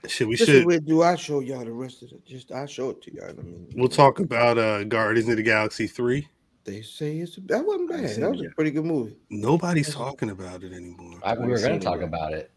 Shit, 0.07 0.29
we 0.29 0.35
This 0.37 0.43
is 0.43 0.47
should. 0.47 0.65
where 0.67 0.79
do 0.81 1.03
I 1.03 1.17
show 1.17 1.41
y'all 1.41 1.65
the 1.65 1.73
rest 1.73 2.03
of 2.03 2.13
it? 2.13 2.25
Just 2.25 2.53
I 2.53 2.65
show 2.67 2.91
it 2.91 3.03
to 3.03 3.15
y'all. 3.15 3.29
I 3.31 3.43
mean, 3.43 3.67
We'll 3.75 3.89
talk 3.89 4.21
about 4.21 4.57
uh 4.57 4.85
Guardians 4.85 5.29
of 5.29 5.37
the 5.37 5.43
Galaxy 5.43 5.87
three. 5.87 6.29
They 6.65 6.83
say 6.83 7.17
it's 7.19 7.37
a, 7.37 7.41
that 7.43 7.65
wasn't 7.67 7.91
bad. 7.91 8.05
That 8.05 8.23
it 8.23 8.31
was 8.31 8.43
a 8.43 8.51
pretty 8.55 8.71
good 8.71 8.85
movie. 8.85 9.17
Nobody's 9.31 9.93
talking 9.93 10.31
about 10.31 10.63
it 10.63 10.73
anymore. 10.73 11.19
I, 11.25 11.35
we 11.35 11.49
were 11.49 11.61
gonna 11.61 11.81
talk 11.81 12.01
about 12.01 12.33
it 12.33 12.51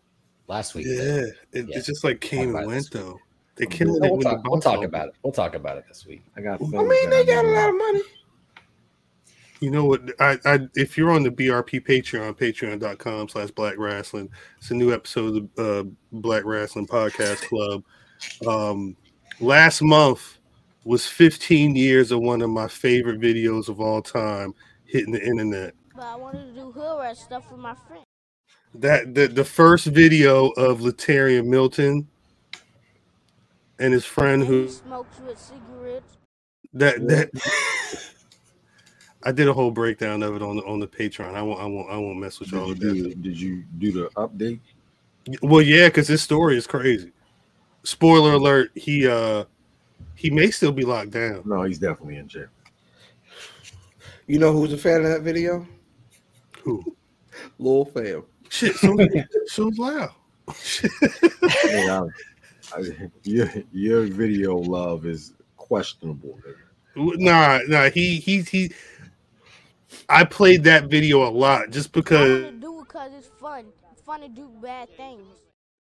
last 0.47 0.75
week. 0.75 0.85
Yeah, 0.87 0.93
it, 0.93 1.35
Yeah. 1.53 1.77
it 1.79 1.85
just 1.85 2.03
like 2.03 2.21
came 2.21 2.55
and 2.55 2.67
went 2.67 2.83
this 2.85 2.93
week. 2.93 3.03
though. 3.03 3.19
They 3.55 3.65
I'm 3.65 3.71
killing 3.71 3.99
good. 3.99 4.05
it 4.05 4.11
We'll 4.11 4.21
talk, 4.21 4.47
we'll 4.47 4.61
talk 4.61 4.83
about 4.83 5.07
it. 5.09 5.15
We'll 5.23 5.33
talk 5.33 5.55
about 5.55 5.77
it 5.77 5.85
this 5.87 6.05
week. 6.05 6.23
I 6.35 6.41
got. 6.41 6.61
I 6.61 6.65
mean, 6.65 7.09
they 7.09 7.25
got 7.25 7.45
a 7.45 7.49
lot 7.49 7.69
of 7.69 7.75
money. 7.77 8.01
You 9.59 9.69
know 9.69 9.85
what? 9.85 10.01
I, 10.19 10.37
I 10.43 10.59
if 10.75 10.97
you're 10.97 11.11
on 11.11 11.21
the 11.21 11.29
BRP 11.29 11.85
Patreon, 11.85 12.35
patreon.com 12.35 13.29
slash 13.29 13.51
black 13.51 13.75
rasslin, 13.75 14.27
it's 14.57 14.71
a 14.71 14.73
new 14.73 14.91
episode 14.91 15.49
of 15.57 15.85
uh 15.85 15.89
Black 16.11 16.43
Rasslin' 16.43 16.87
Podcast 16.87 17.47
Club. 17.47 17.83
Um 18.47 18.97
last 19.39 19.81
month 19.83 20.39
was 20.83 21.05
15 21.05 21.75
years 21.75 22.11
of 22.11 22.21
one 22.21 22.41
of 22.41 22.49
my 22.49 22.67
favorite 22.67 23.19
videos 23.19 23.69
of 23.69 23.79
all 23.79 24.01
time 24.01 24.55
hitting 24.85 25.13
the 25.13 25.23
internet. 25.23 25.75
But 25.95 26.05
I 26.05 26.15
wanted 26.15 26.55
to 26.55 26.59
do 26.59 26.71
hood 26.71 26.99
rat 26.99 27.17
stuff 27.17 27.51
with 27.51 27.59
my 27.59 27.75
friend. 27.87 28.03
That 28.73 29.13
the, 29.13 29.27
the 29.27 29.45
first 29.45 29.85
video 29.85 30.49
of 30.51 30.79
Latarian 30.79 31.45
Milton 31.45 32.07
and 33.81 33.93
his 33.93 34.05
friend 34.05 34.41
And 34.43 34.49
who 34.49 34.69
smokes 34.69 35.19
with 35.25 35.37
cigarettes. 35.39 36.17
that 36.73 37.07
that 37.07 37.31
I 39.23 39.31
did 39.31 39.47
a 39.47 39.53
whole 39.53 39.71
breakdown 39.71 40.23
of 40.23 40.35
it 40.35 40.41
on 40.41 40.57
the 40.57 40.63
on 40.63 40.79
the 40.79 40.87
Patreon. 40.87 41.35
I 41.35 41.41
won't 41.41 41.59
I 41.59 41.65
won't 41.65 41.89
I 41.91 41.97
won't 41.97 42.19
mess 42.19 42.39
with 42.39 42.51
y'all 42.51 42.73
Did 42.73 42.81
you, 42.95 43.03
do, 43.03 43.15
did 43.15 43.39
you 43.39 43.63
do 43.77 43.91
the 43.91 44.09
update? 44.15 44.59
Well, 45.43 45.61
yeah, 45.61 45.87
because 45.87 46.07
this 46.07 46.23
story 46.23 46.57
is 46.57 46.65
crazy. 46.65 47.11
Spoiler 47.83 48.33
alert: 48.33 48.71
he 48.75 49.07
uh 49.07 49.45
he 50.15 50.29
may 50.29 50.49
still 50.51 50.71
be 50.71 50.83
locked 50.83 51.11
down. 51.11 51.43
No, 51.45 51.63
he's 51.63 51.79
definitely 51.79 52.17
in 52.17 52.27
jail. 52.27 52.47
You 54.27 54.39
know 54.39 54.53
who's 54.53 54.73
a 54.73 54.77
fan 54.77 55.03
of 55.03 55.09
that 55.09 55.21
video? 55.21 55.67
Who? 56.63 56.83
Lil 57.59 57.85
Fam. 57.85 58.23
Shit, 58.49 58.75
so 58.75 58.97
so 59.47 59.71
loud. 59.77 60.11
Yeah, 61.69 62.01
I, 62.01 62.05
I- 62.05 62.07
your 63.23 63.49
your 63.71 64.03
video 64.05 64.57
love 64.57 65.05
is 65.05 65.33
questionable. 65.57 66.39
nigga. 66.95 67.17
Nah, 67.19 67.59
nah. 67.67 67.89
He 67.89 68.17
he 68.19 68.41
he. 68.41 68.71
I 70.09 70.23
played 70.23 70.63
that 70.65 70.85
video 70.85 71.27
a 71.27 71.29
lot 71.31 71.69
just 71.69 71.91
because 71.91 72.43
want 72.43 72.55
to 72.55 72.61
do 72.61 72.79
it 72.81 72.87
because 72.87 73.11
it's 73.13 73.27
fun. 73.39 73.65
It's 73.91 74.01
fun 74.01 74.21
to 74.21 74.29
do 74.29 74.49
bad 74.61 74.89
things. 74.97 75.25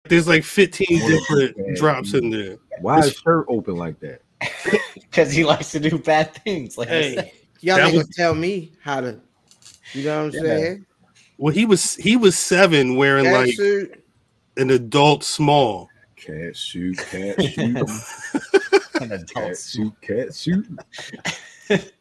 there's 0.08 0.28
like 0.28 0.44
15 0.44 0.88
Oh, 0.92 1.08
different 1.08 1.76
drops 1.76 2.14
in 2.14 2.30
there. 2.30 2.58
Why 2.82 3.00
is 3.00 3.14
shirt 3.14 3.46
open 3.48 3.76
like 3.76 4.00
that? 4.00 4.22
because 4.96 5.32
he 5.32 5.44
likes 5.44 5.72
to 5.72 5.80
do 5.80 5.98
bad 5.98 6.34
things. 6.44 6.78
Like 6.78 6.88
Hey, 6.90 7.34
y'all 7.62 7.78
That 7.78 7.88
ain't 7.88 7.96
was- 7.98 8.04
gonna 8.06 8.14
tell 8.16 8.36
me 8.36 8.74
how 8.82 9.02
to. 9.02 9.20
You 9.94 10.04
know 10.04 10.26
what 10.26 10.36
I'm 10.36 10.46
Yeah. 10.46 10.58
saying? 10.58 10.86
Well, 11.38 11.54
he 11.54 11.66
was 11.66 11.96
he 11.96 12.16
was 12.18 12.38
seven 12.38 12.96
wearing 12.96 13.26
Cat 13.26 13.34
like 13.34 13.54
suit. 13.56 14.04
an 14.58 14.72
adult 14.72 15.24
small. 15.24 15.90
Cat 16.26 16.56
suit, 16.56 16.98
cat 16.98 17.42
shoot. 17.44 17.78
an 19.02 19.12
adult. 19.12 19.30
cat 19.34 19.58
suit, 19.58 19.94
cat 20.02 20.34
shoot. 20.34 20.66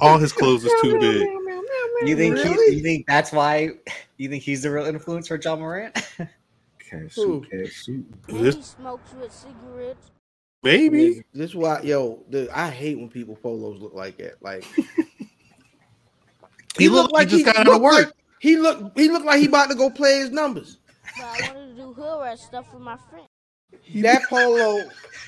All 0.00 0.18
his 0.18 0.32
clothes 0.32 0.64
is 0.64 0.72
too 0.82 0.98
big. 0.98 1.28
You 2.08 2.16
think 2.16 2.34
Really? 2.36 2.70
he, 2.70 2.76
you 2.76 2.82
think 2.82 3.06
that's 3.06 3.32
why 3.32 3.70
you 4.16 4.28
think 4.28 4.42
he's 4.42 4.62
the 4.62 4.70
real 4.70 4.86
influence 4.86 5.28
for 5.28 5.38
Ja 5.42 5.56
Morant? 5.56 5.94
Cat 5.94 6.28
Who? 6.90 7.08
suit, 7.08 7.50
cat 7.50 7.68
suit. 7.72 8.06
And 8.28 8.44
This- 8.44 8.56
he 8.56 8.62
smokes 8.62 9.12
with 9.14 9.32
cigarettes. 9.32 10.10
Maybe. 10.62 11.22
This 11.32 11.54
why 11.54 11.82
yo, 11.82 12.24
the, 12.30 12.48
I 12.52 12.70
hate 12.70 12.98
when 12.98 13.08
people 13.08 13.36
polos 13.36 13.80
look 13.80 13.94
like 13.94 14.18
that. 14.18 14.42
Like 14.42 14.64
He 16.78 16.88
looked 16.88 17.12
like 17.12 17.28
he 17.28 17.42
just 17.42 17.46
got 17.46 17.56
out 17.56 17.68
of 17.74 17.80
work. 17.80 18.06
Like, 18.06 18.12
he 18.40 18.56
looked 18.56 18.98
he 18.98 19.08
looked 19.08 19.26
like 19.26 19.40
he 19.40 19.46
about 19.46 19.68
to 19.70 19.74
go 19.76 19.90
play 19.90 20.18
his 20.18 20.30
numbers. 20.30 20.78
But 21.98 22.04
I 22.04 22.16
wanted 22.16 22.16
to 22.16 22.16
do 22.16 22.16
hood 22.16 22.22
rat 22.22 22.38
stuff 22.38 22.72
with 22.72 22.82
my 22.82 22.96
friend. 23.10 23.26
That 24.02 24.22
polo 24.28 24.84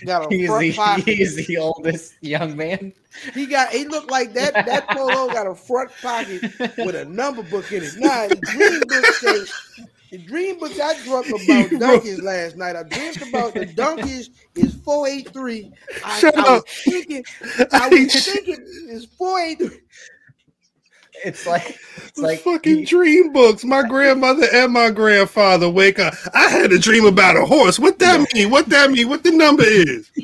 got 0.07 0.33
a 0.33 0.37
He's 0.37 0.47
front 0.49 0.63
the, 0.63 0.73
pocket. 0.73 1.05
he's 1.05 1.47
the 1.47 1.57
oldest 1.59 2.15
young 2.23 2.57
man. 2.57 2.93
He 3.35 3.47
got 3.47 3.71
he 3.71 3.87
looked 3.87 4.11
like 4.11 4.33
that. 4.35 4.55
That 4.55 4.89
polo 4.89 5.29
got 5.33 5.47
a 5.47 5.55
front 5.55 5.91
pocket 6.01 6.43
with 6.79 6.95
a 6.95 7.05
number 7.05 7.43
book 7.43 7.71
in 7.73 7.83
it. 7.83 7.95
Now 7.99 8.29
the 8.29 8.37
dream 8.37 8.81
book 8.89 9.05
says 9.07 9.53
the 10.11 10.19
dream 10.19 10.59
book 10.59 10.73
I 10.81 10.95
dreamt 11.05 11.29
about 11.45 11.81
donkeys 11.81 12.23
last 12.23 12.57
night. 12.57 12.77
I 12.77 12.83
dreamed 12.85 13.23
about 13.29 13.55
the 13.55 13.67
donkeys 13.67 14.31
is 14.55 14.75
483. 14.77 15.73
I, 16.05 16.19
Shut 16.21 16.37
I 16.39 16.41
was 16.43 16.61
up. 16.61 16.69
thinking 16.69 17.25
I 17.73 17.89
was 17.89 18.25
thinking 18.25 18.57
it's 18.89 19.05
483. 19.17 19.81
It's 21.25 21.47
like 21.47 21.79
it's 21.97 22.19
like 22.19 22.41
fucking 22.41 22.79
he- 22.79 22.85
dream 22.85 23.33
books. 23.33 23.65
My 23.65 23.83
grandmother 23.83 24.47
and 24.53 24.73
my 24.73 24.91
grandfather 24.91 25.69
wake 25.69 25.99
up. 25.99 26.15
I 26.35 26.49
had 26.49 26.73
a 26.73 26.79
dream 26.79 27.05
about 27.05 27.37
a 27.37 27.45
horse. 27.45 27.79
What 27.79 27.99
that 27.99 28.27
mean? 28.35 28.51
What 28.51 28.69
that 28.71 28.91
mean? 28.91 29.09
What 29.09 29.23
the 29.23 29.31
number 29.31 29.65
is? 29.65 30.11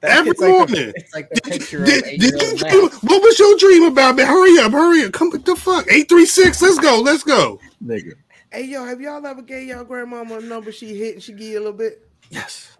that- 0.00 0.10
every 0.10 0.32
it's 0.32 0.40
like 0.40 0.50
morning. 0.50 0.74
The, 0.74 0.92
it's 0.96 1.14
like 1.14 1.30
the 1.30 1.40
picture 1.40 1.84
Did, 1.84 2.02
of 2.04 2.08
eight 2.08 2.20
did 2.20 2.40
you 2.40 2.56
dream? 2.58 2.90
What 3.02 3.22
was 3.22 3.38
your 3.38 3.56
dream 3.58 3.84
about, 3.84 4.16
man? 4.16 4.26
Hurry 4.26 4.58
up, 4.58 4.72
hurry 4.72 5.04
up. 5.04 5.12
Come 5.12 5.30
with 5.30 5.44
the 5.44 5.56
fuck? 5.56 5.86
836. 5.86 6.62
Let's 6.62 6.78
go. 6.78 7.00
Let's 7.00 7.22
go. 7.22 7.60
Nigga. 7.84 8.12
Hey 8.52 8.64
yo, 8.64 8.84
have 8.84 9.00
y'all 9.00 9.24
ever 9.24 9.42
gave 9.42 9.68
y'all 9.68 9.84
grandmama 9.84 10.38
a 10.38 10.40
number 10.40 10.72
she 10.72 10.98
hit 10.98 11.14
and 11.14 11.22
she 11.22 11.32
give 11.32 11.46
you 11.48 11.58
a 11.58 11.60
little 11.60 11.72
bit? 11.72 12.08
Yes. 12.30 12.76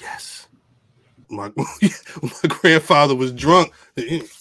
Yes. 0.00 0.46
My 1.28 1.50
my 1.56 2.48
grandfather 2.48 3.14
was 3.14 3.32
drunk. 3.32 3.72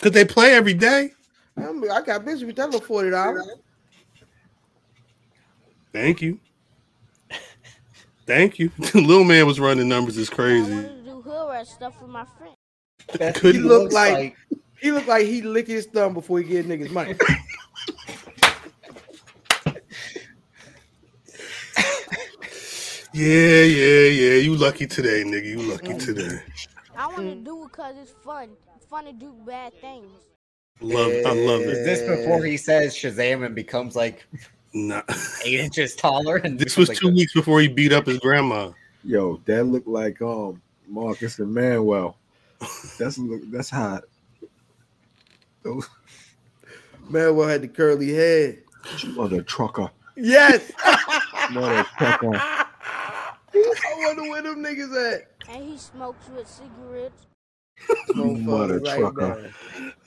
Could 0.00 0.12
they 0.12 0.24
play 0.24 0.54
every 0.54 0.74
day? 0.74 1.10
I'm- 1.56 1.82
got 2.04 2.24
busy 2.24 2.46
with 2.46 2.56
that 2.56 2.66
little 2.66 2.80
forty 2.80 3.10
dollars. 3.10 3.48
Thank 5.92 6.22
you. 6.22 6.38
Thank 8.26 8.58
you. 8.58 8.70
The 8.78 9.00
little 9.00 9.24
man 9.24 9.46
was 9.46 9.58
running 9.58 9.88
numbers 9.88 10.16
is 10.18 10.30
I 10.30 10.34
crazy. 10.34 10.70
wanted 10.70 11.04
to 11.04 11.10
do 11.10 11.20
hood 11.22 11.50
rat 11.50 11.66
stuff 11.66 12.00
with 12.00 12.10
my 12.10 12.26
friend. 12.36 12.54
That 13.14 13.34
Could 13.34 13.54
He 13.54 13.60
he 13.62 13.66
looked 13.66 13.92
looks 13.92 13.94
like 13.94 14.36
he 14.80 14.92
looked 14.92 15.08
like 15.08 15.26
he 15.26 15.42
lick 15.42 15.66
his 15.66 15.86
thumb 15.86 16.14
before 16.14 16.38
he 16.40 16.44
get 16.44 16.66
niggas 16.68 16.90
money. 16.90 17.14
Yeah, 23.14 23.62
yeah, 23.62 24.06
yeah. 24.06 24.34
You 24.36 24.54
lucky 24.54 24.86
today, 24.86 25.24
nigga. 25.24 25.46
You 25.46 25.62
lucky 25.62 25.96
today. 25.98 26.40
I 26.98 27.06
want 27.06 27.28
to 27.28 27.34
do 27.36 27.62
it 27.62 27.68
because 27.68 27.94
it's 27.96 28.10
fun. 28.10 28.50
It's 28.76 28.84
fun 28.84 29.04
to 29.04 29.12
do 29.12 29.32
bad 29.46 29.72
things. 29.80 30.10
Love 30.80 31.12
I 31.24 31.32
love 31.32 31.60
Is 31.62 31.84
this 31.84 32.02
before 32.02 32.44
he 32.44 32.56
says 32.56 32.94
Shazam 32.94 33.46
and 33.46 33.54
becomes 33.54 33.94
like 33.94 34.26
Nah. 34.74 35.02
eight 35.44 35.60
inches 35.60 35.94
taller? 35.94 36.36
And 36.36 36.58
This 36.58 36.76
was 36.76 36.88
becomes, 36.88 37.00
two 37.00 37.06
like, 37.06 37.16
weeks 37.16 37.32
before 37.34 37.60
he 37.60 37.68
beat 37.68 37.92
up 37.92 38.06
his 38.06 38.18
grandma. 38.18 38.72
Yo, 39.04 39.40
that 39.46 39.64
looked 39.64 39.86
like 39.86 40.20
um 40.22 40.60
Marcus 40.88 41.38
and 41.38 41.54
Manuel. 41.54 42.16
That's 42.98 43.16
look 43.18 43.42
that's 43.52 43.70
hot. 43.70 44.02
Manuel 47.08 47.46
had 47.48 47.62
the 47.62 47.68
curly 47.68 48.12
head. 48.12 48.58
Mother 49.08 49.42
trucker. 49.42 49.88
Yes. 50.16 50.72
Mother 51.52 51.84
trucker. 51.96 52.32
I 53.54 53.94
wonder 53.98 54.22
where 54.22 54.42
them 54.42 54.64
niggas 54.64 55.14
at. 55.14 55.37
And 55.48 55.64
he 55.70 55.76
smokes 55.78 56.28
with 56.28 56.46
cigarettes. 56.48 57.26
Mother 58.14 58.80
Motherfucker 58.80 58.96
trucker. 58.96 59.50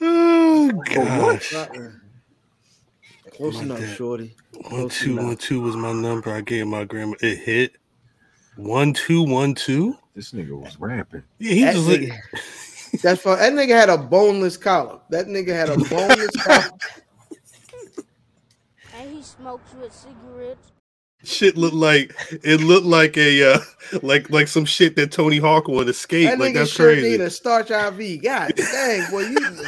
Oh 0.04 0.70
gosh. 0.94 1.52
gosh. 1.52 1.68
Close 3.36 3.54
Like 3.56 3.64
enough, 3.64 3.80
that. 3.80 3.96
shorty. 3.96 4.36
One 4.70 4.88
two 4.88 5.12
enough. 5.12 5.24
one 5.24 5.36
two 5.36 5.60
was 5.62 5.76
my 5.76 5.92
number. 5.92 6.30
I 6.32 6.40
gave 6.42 6.66
my 6.66 6.84
grandma. 6.84 7.14
It 7.20 7.38
hit. 7.38 7.76
One 8.56 8.92
two 8.92 9.22
one 9.22 9.54
two. 9.54 9.96
This 10.14 10.32
nigga 10.32 10.50
was 10.60 10.78
rapping. 10.78 11.22
Yeah, 11.38 11.52
he 11.54 11.64
That 11.64 11.74
just 11.74 11.88
nigga, 11.88 13.00
that's 13.02 13.22
fun. 13.22 13.38
That 13.38 13.52
nigga 13.54 13.70
had 13.70 13.88
a 13.88 13.96
boneless 13.96 14.58
collar. 14.58 15.00
That 15.08 15.26
nigga 15.26 15.54
had 15.54 15.70
a 15.70 15.78
boneless 15.88 16.36
collar. 16.36 16.70
And 18.94 19.10
he 19.16 19.22
smokes 19.22 19.72
with 19.80 19.92
cigarettes. 19.94 20.71
Shit 21.24 21.56
looked 21.56 21.74
like 21.74 22.14
it 22.42 22.60
looked 22.60 22.86
like 22.86 23.16
a 23.16 23.54
uh 23.54 23.58
like 24.02 24.30
like 24.30 24.48
some 24.48 24.64
shit 24.64 24.96
that 24.96 25.12
Tony 25.12 25.38
Hawk 25.38 25.68
would 25.68 25.88
escape. 25.88 26.28
That 26.28 26.38
like 26.38 26.54
that's 26.54 26.70
sure 26.70 26.92
crazy. 26.92 27.10
need 27.10 27.20
a 27.20 27.30
starch 27.30 27.70
IV. 27.70 28.22
God 28.22 28.52
dang, 28.56 29.10
boy, 29.10 29.20
you 29.20 29.38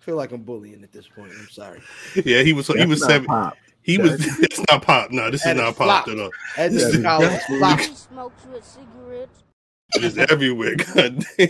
feel 0.00 0.16
like 0.16 0.32
I'm 0.32 0.42
bullying 0.42 0.82
at 0.82 0.92
this 0.92 1.06
point. 1.08 1.32
I'm 1.38 1.48
sorry. 1.48 1.80
Yeah, 2.24 2.42
he 2.42 2.52
was 2.52 2.66
he 2.68 2.86
was 2.86 3.04
seven. 3.04 3.26
pop. 3.26 3.56
He 3.82 3.98
was. 3.98 4.20
It's 4.40 4.60
not 4.70 4.82
pop. 4.82 5.10
No, 5.10 5.30
this 5.30 5.44
is 5.46 5.56
not 5.56 5.76
pop 5.76 6.06
at 6.08 6.18
all. 6.18 6.30
That 6.56 6.72
This 6.72 6.84
nigga 6.84 6.98
is 6.98 7.02
collar 7.02 7.24
is 7.26 7.30
definitely- 7.32 7.58
floppy. 7.58 7.82
He 7.84 7.94
smokes 7.94 8.44
with 8.52 8.64
cigarettes. 8.64 9.42
It's 9.94 10.16
everywhere. 10.30 10.76
God 10.76 11.24
damn. 11.36 11.48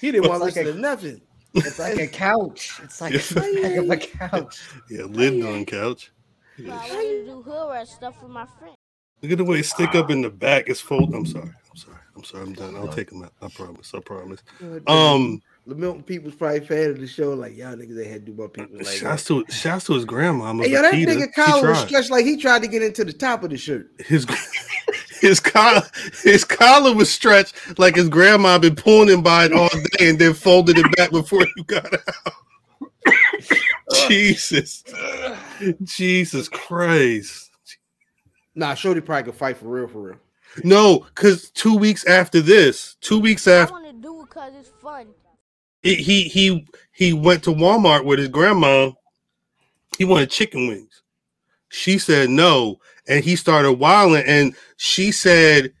He 0.00 0.10
didn't 0.12 0.28
want 0.28 0.42
to 0.42 0.46
It's 0.48 0.56
like 0.56 0.64
listen 0.66 0.74
to 0.74 0.80
nothing. 0.80 1.20
It's 1.56 1.78
like 1.78 1.98
a 1.98 2.06
couch. 2.06 2.80
It's 2.82 3.00
like 3.00 3.12
Yeah. 3.12 3.18
the 3.20 3.34
back 3.62 3.76
of 3.76 3.90
a 3.90 3.96
couch. 4.30 4.60
Yeah, 4.90 5.02
lived 5.04 5.44
on 5.44 5.64
couch. 5.64 6.12
But 6.58 6.68
I 6.70 6.88
wanted 6.94 7.18
to 7.20 7.24
do 7.26 7.42
hood 7.42 7.70
rat 7.70 7.88
stuff 7.88 8.22
with 8.22 8.30
my 8.30 8.46
friend. 8.58 8.74
Look 9.22 9.32
at 9.32 9.38
the 9.38 9.44
way 9.44 9.58
it 9.60 9.64
stick 9.66 9.94
up 9.94 10.10
in 10.10 10.22
the 10.22 10.30
back. 10.30 10.68
It's 10.68 10.80
folded. 10.80 11.14
I'm 11.14 11.26
sorry. 11.26 11.50
I'm 11.70 11.76
sorry. 11.76 11.96
I'm 12.16 12.24
sorry. 12.24 12.42
I'm 12.44 12.52
done. 12.54 12.76
I'll 12.76 12.88
take 12.88 13.10
him 13.10 13.22
out. 13.22 13.32
I 13.42 13.48
promise. 13.48 13.92
I 13.94 14.00
promise. 14.00 14.42
Um, 14.86 15.40
the 15.66 15.74
Milton 15.74 16.02
people's 16.02 16.34
probably 16.34 16.60
fan 16.60 16.90
of 16.90 17.00
the 17.00 17.06
show. 17.06 17.30
Like 17.34 17.56
y'all 17.56 17.74
niggas, 17.74 17.96
they 17.96 18.08
had 18.08 18.24
to 18.26 18.32
do 18.32 18.40
my 18.42 18.46
people 18.48 18.76
like 18.76 18.86
that. 18.86 18.94
shouts 18.94 19.24
to 19.24 19.44
shouts 19.50 19.86
to 19.86 19.94
his 19.94 20.04
grandma. 20.04 20.52
Hey, 20.54 20.70
yo, 20.70 20.82
that 20.82 20.94
Makita. 20.94 21.06
nigga 21.08 21.20
He 21.34 21.42
collar 21.42 21.70
was 21.70 21.78
stretched 21.80 22.10
like 22.10 22.24
he 22.24 22.36
tried 22.36 22.62
to 22.62 22.68
get 22.68 22.82
into 22.82 23.04
the 23.04 23.12
top 23.12 23.42
of 23.42 23.50
the 23.50 23.56
shirt. 23.58 23.90
his 23.98 24.26
his 25.20 25.40
collar 25.40 25.82
his 26.22 26.44
collar 26.44 26.94
was 26.94 27.12
stretched 27.12 27.78
like 27.78 27.96
his 27.96 28.08
grandma 28.08 28.58
been 28.58 28.76
pulling 28.76 29.08
him 29.08 29.22
by 29.22 29.44
it 29.46 29.52
all 29.52 29.68
day 29.68 30.08
and 30.08 30.18
then 30.18 30.34
folded 30.34 30.78
it 30.78 30.96
back 30.96 31.10
before 31.10 31.46
you 31.56 31.64
got 31.64 31.92
out. 31.92 32.32
Uh. 33.88 34.08
Jesus, 34.08 34.82
Jesus 35.84 36.48
Christ! 36.48 37.50
Nah, 38.56 38.74
Shorty 38.74 39.00
probably 39.00 39.30
could 39.30 39.38
fight 39.38 39.58
for 39.58 39.66
real, 39.66 39.86
for 39.86 40.00
real. 40.00 40.16
No, 40.64 41.00
because 41.14 41.50
two 41.50 41.76
weeks 41.76 42.04
after 42.06 42.40
this, 42.40 42.96
two 43.00 43.20
weeks 43.20 43.46
after 43.46 43.58
I 43.58 43.62
after 43.62 43.72
want 43.74 43.86
to 43.86 43.92
do 43.92 44.20
it 44.20 44.24
because 44.24 44.52
it's 44.58 44.70
fun. 44.82 45.08
he 45.82 45.94
he 45.96 46.22
he 46.24 46.66
he 46.92 47.12
went 47.12 47.44
to 47.44 47.50
Walmart 47.50 48.04
with 48.04 48.18
his 48.18 48.28
grandma. 48.28 48.90
He 49.98 50.04
wanted 50.04 50.30
chicken 50.30 50.66
wings. 50.68 51.02
She 51.68 51.98
said 51.98 52.30
no, 52.30 52.80
and 53.08 53.24
he 53.24 53.36
started 53.36 53.74
wilding. 53.74 54.24
And 54.26 54.54
she 54.76 55.12
said, 55.12 55.72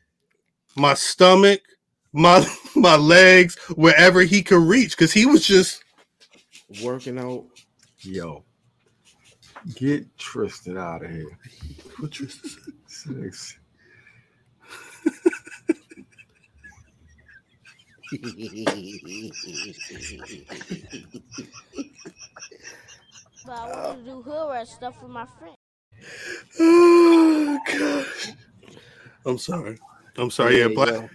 my 0.76 0.94
stomach, 0.94 1.60
my 2.12 2.46
my 2.76 2.96
legs, 2.96 3.56
wherever 3.74 4.22
he 4.22 4.42
could 4.42 4.62
reach, 4.62 4.90
because 4.92 5.12
he 5.12 5.26
was 5.26 5.46
just 5.46 5.82
Working 6.82 7.18
out. 7.18 7.44
Yo, 8.00 8.44
get 9.76 10.06
Tristan 10.18 10.76
out 10.76 11.04
of 11.04 11.10
here. 11.10 11.38
what 11.98 12.10
Tristan. 12.10 12.50
Six. 12.88 13.58
But 23.44 23.52
I 23.52 23.66
want 23.70 23.98
to 23.98 24.04
do 24.04 24.22
hood 24.22 24.50
rat 24.50 24.68
stuff 24.68 25.00
with 25.02 25.10
my 25.10 25.26
friend. 25.38 25.55
Oh 26.58 27.58
gosh. 27.66 28.32
I'm 29.24 29.38
sorry. 29.38 29.78
I'm 30.16 30.30
sorry. 30.30 30.60
Yeah, 30.60 30.68
black. 30.68 31.10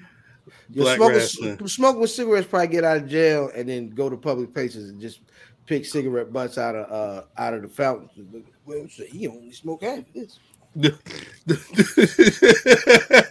Yo, 0.73 0.83
Black 0.83 1.21
smoking, 1.21 1.67
smoking 1.67 2.01
with 2.01 2.11
cigarettes 2.11 2.47
probably 2.47 2.67
get 2.67 2.85
out 2.85 2.97
of 2.97 3.07
jail 3.07 3.51
and 3.53 3.67
then 3.67 3.89
go 3.89 4.09
to 4.09 4.15
public 4.15 4.53
places 4.53 4.89
and 4.89 5.01
just 5.01 5.19
pick 5.65 5.85
cigarette 5.85 6.31
butts 6.31 6.57
out 6.57 6.75
of 6.75 6.91
uh 6.91 7.23
out 7.37 7.53
of 7.53 7.61
the 7.61 7.67
fountain. 7.67 8.45
Well, 8.65 8.87
so 8.89 9.03
he 9.03 9.27
only 9.27 9.51
smoke 9.51 9.83
half 9.83 10.05
this. 10.13 10.39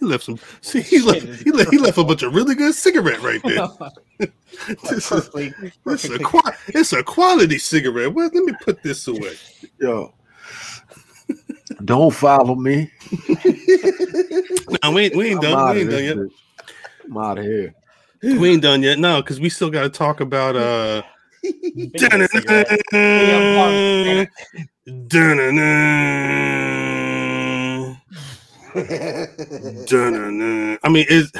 he 0.00 0.06
left 0.06 0.24
some. 0.24 0.38
See, 0.62 0.80
he 0.80 1.00
left. 1.00 1.26
He 1.42 1.52
left, 1.52 1.70
he 1.70 1.78
left 1.78 1.98
a 1.98 2.04
bunch 2.04 2.22
of 2.22 2.34
really 2.34 2.54
good 2.54 2.74
cigarette 2.74 3.22
right 3.22 3.40
there. 3.44 3.68
this 4.90 4.92
is, 4.92 5.08
Perfectly, 5.08 5.54
this 5.60 6.04
is 6.04 6.10
a 6.10 6.18
perfectly. 6.18 6.24
qua- 6.24 6.52
it's 6.68 6.92
a 6.92 7.02
quality 7.02 7.58
cigarette. 7.58 8.12
Well, 8.12 8.30
let 8.32 8.44
me 8.44 8.52
put 8.60 8.82
this 8.82 9.06
away. 9.06 9.36
Yo, 9.78 10.12
don't 11.84 12.12
follow 12.12 12.54
me. 12.54 12.90
No, 14.82 14.92
we 14.92 15.02
ain't, 15.04 15.16
we 15.16 15.28
ain't 15.28 15.44
I'm 15.44 15.50
done. 15.50 15.58
out 15.58 15.74
We 15.74 15.80
ain't 15.82 15.90
done 15.90 16.04
yet. 16.04 16.16
bitch. 16.16 16.32
I'm 17.04 17.18
out 17.18 17.38
of 17.38 17.44
here. 17.44 17.74
We 18.22 18.50
ain't 18.50 18.62
done 18.62 18.82
yet. 18.82 18.98
No, 18.98 19.22
because 19.22 19.40
we 19.40 19.48
still 19.48 19.70
got 19.70 19.82
to 19.82 19.90
talk 19.90 20.20
about 20.20 20.56
uh. 20.56 21.02
Speaking 21.42 22.20
of 22.20 22.30
I 30.82 30.88
mean, 30.88 31.06
is 31.08 31.32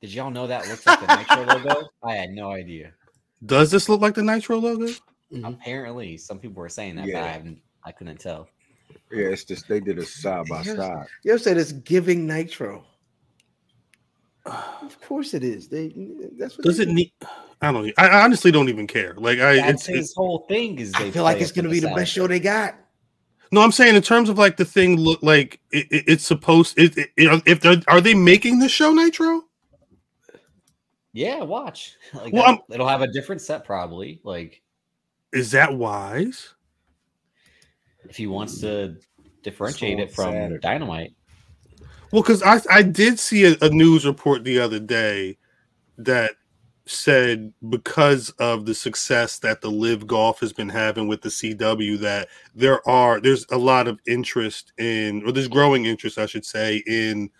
Did 0.00 0.12
y'all 0.12 0.30
know 0.30 0.46
that 0.46 0.68
looks 0.68 0.86
like 0.86 1.00
the 1.00 1.16
Nitro 1.16 1.44
logo? 1.44 1.88
I 2.02 2.14
had 2.14 2.30
no 2.30 2.50
idea. 2.52 2.92
does 3.46 3.70
this 3.70 3.88
look 3.88 4.00
like 4.00 4.14
the 4.14 4.22
Nitro 4.22 4.58
logo? 4.58 4.86
Mm-hmm. 5.32 5.44
Apparently, 5.44 6.16
some 6.16 6.38
people 6.38 6.60
were 6.60 6.68
saying 6.68 6.96
that, 6.96 7.02
but 7.06 7.08
Yeah. 7.10 7.24
I. 7.44 7.56
I 7.86 7.92
couldn't 7.92 8.18
tell. 8.18 8.48
Yeah, 9.12 9.26
it's 9.26 9.44
just 9.44 9.68
they 9.68 9.80
did 9.80 9.98
a 9.98 10.04
side 10.06 10.46
by 10.48 10.62
Yes. 10.62 10.76
side. 10.76 11.06
You 11.22 11.32
ever 11.32 11.38
said 11.38 11.58
it's 11.58 11.72
giving 11.72 12.26
nitro? 12.26 12.84
Of 14.46 15.00
course 15.00 15.32
it 15.34 15.42
is. 15.42 15.68
They 15.68 15.92
that's 16.38 16.58
what 16.58 16.64
Does 16.64 16.78
it 16.78 16.86
do. 16.86 16.92
need? 16.94 17.12
I 17.62 17.72
don't. 17.72 17.90
I 17.96 18.08
I 18.08 18.24
honestly 18.24 18.50
don't 18.50 18.68
even 18.68 18.86
care. 18.86 19.14
Like 19.16 19.38
I, 19.38 19.56
That's 19.56 19.72
it's, 19.72 19.86
his 19.86 19.98
it's 20.10 20.14
whole 20.14 20.44
thing. 20.48 20.78
Is 20.78 20.92
they 20.92 21.06
I 21.06 21.10
feel 21.10 21.24
like 21.24 21.40
it's 21.40 21.52
gonna 21.52 21.70
be 21.70 21.80
the 21.80 21.88
best 21.94 22.12
show 22.12 22.26
they 22.26 22.40
got. 22.40 22.74
No. 23.54 23.62
I'm 23.62 23.72
saying 23.72 23.94
in 23.96 24.02
terms 24.02 24.28
of 24.28 24.38
like 24.38 24.56
the 24.56 24.64
thing 24.64 24.96
look 24.96 25.22
like 25.22 25.60
it, 25.72 25.86
it- 25.90 26.04
it's 26.06 26.24
supposed. 26.26 26.78
It, 26.78 26.96
it, 26.98 27.10
it- 27.16 27.42
if 27.46 27.60
they're 27.60 27.80
are 27.88 28.00
they 28.00 28.14
making 28.14 28.58
the 28.58 28.68
show 28.68 28.92
Nitro? 28.92 29.42
Yeah, 31.12 31.42
watch. 31.44 31.96
Like 32.14 32.32
Well, 32.32 32.44
that- 32.68 32.74
it'll 32.74 32.88
have 32.88 33.02
a 33.02 33.12
different 33.12 33.40
set 33.40 33.64
probably. 33.64 34.20
Like 34.24 34.62
Is 35.32 35.50
that 35.52 35.74
wise? 35.74 36.54
if 38.08 38.16
he 38.16 38.26
wants 38.26 38.60
to 38.60 38.96
differentiate 39.42 39.94
on 39.94 40.00
it 40.00 40.12
from 40.12 40.32
Saturday. 40.32 40.58
Dynamite. 40.60 41.14
Well, 42.12 42.22
because 42.22 42.42
I 42.42 42.60
I 42.70 42.82
did 42.82 43.18
see 43.18 43.44
a, 43.44 43.56
a 43.62 43.70
news 43.70 44.04
report 44.06 44.44
the 44.44 44.58
other 44.60 44.78
day 44.78 45.38
that 45.98 46.32
said 46.86 47.52
because 47.70 48.30
of 48.38 48.66
the 48.66 48.74
success 48.74 49.38
that 49.38 49.60
the 49.60 49.70
LIV 49.70 50.06
Golf 50.06 50.40
has 50.40 50.52
been 50.52 50.68
having 50.68 51.08
with 51.08 51.22
the 51.22 51.28
CW, 51.28 51.98
that 52.00 52.28
there 52.54 52.86
are 52.88 53.20
there's 53.20 53.46
a 53.50 53.56
lot 53.56 53.88
of 53.88 53.98
interest 54.06 54.72
in, 54.78 55.24
or 55.26 55.32
there's 55.32 55.48
growing 55.48 55.86
interest, 55.86 56.18
I 56.18 56.26
should 56.26 56.44
say, 56.44 56.82
in 56.86 57.30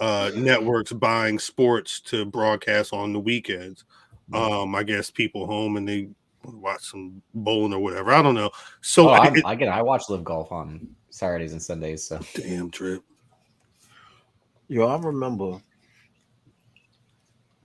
uh, 0.00 0.30
networks 0.36 0.92
buying 0.92 1.38
sports 1.38 2.00
to 2.00 2.24
broadcast 2.24 2.92
on 2.92 3.12
the 3.12 3.20
weekends. 3.20 3.84
Um, 4.32 4.74
I 4.74 4.82
guess 4.82 5.10
people 5.10 5.46
home 5.46 5.76
and 5.78 5.88
they 5.88 6.08
watch 6.44 6.82
some 6.82 7.22
bowling 7.34 7.72
or 7.72 7.78
whatever. 7.78 8.12
I 8.12 8.22
don't 8.22 8.34
know. 8.34 8.50
So 8.82 9.08
oh, 9.08 9.12
I, 9.12 9.32
it- 9.32 9.44
I 9.44 9.54
get. 9.54 9.68
I 9.68 9.82
watch 9.82 10.08
LIV 10.08 10.22
Golf 10.22 10.52
on 10.52 10.86
Saturdays 11.10 11.52
and 11.52 11.62
Sundays. 11.62 12.04
So 12.04 12.20
damn 12.34 12.70
trip. 12.70 13.02
Yo, 14.68 14.86
I 14.86 14.98
remember 14.98 15.60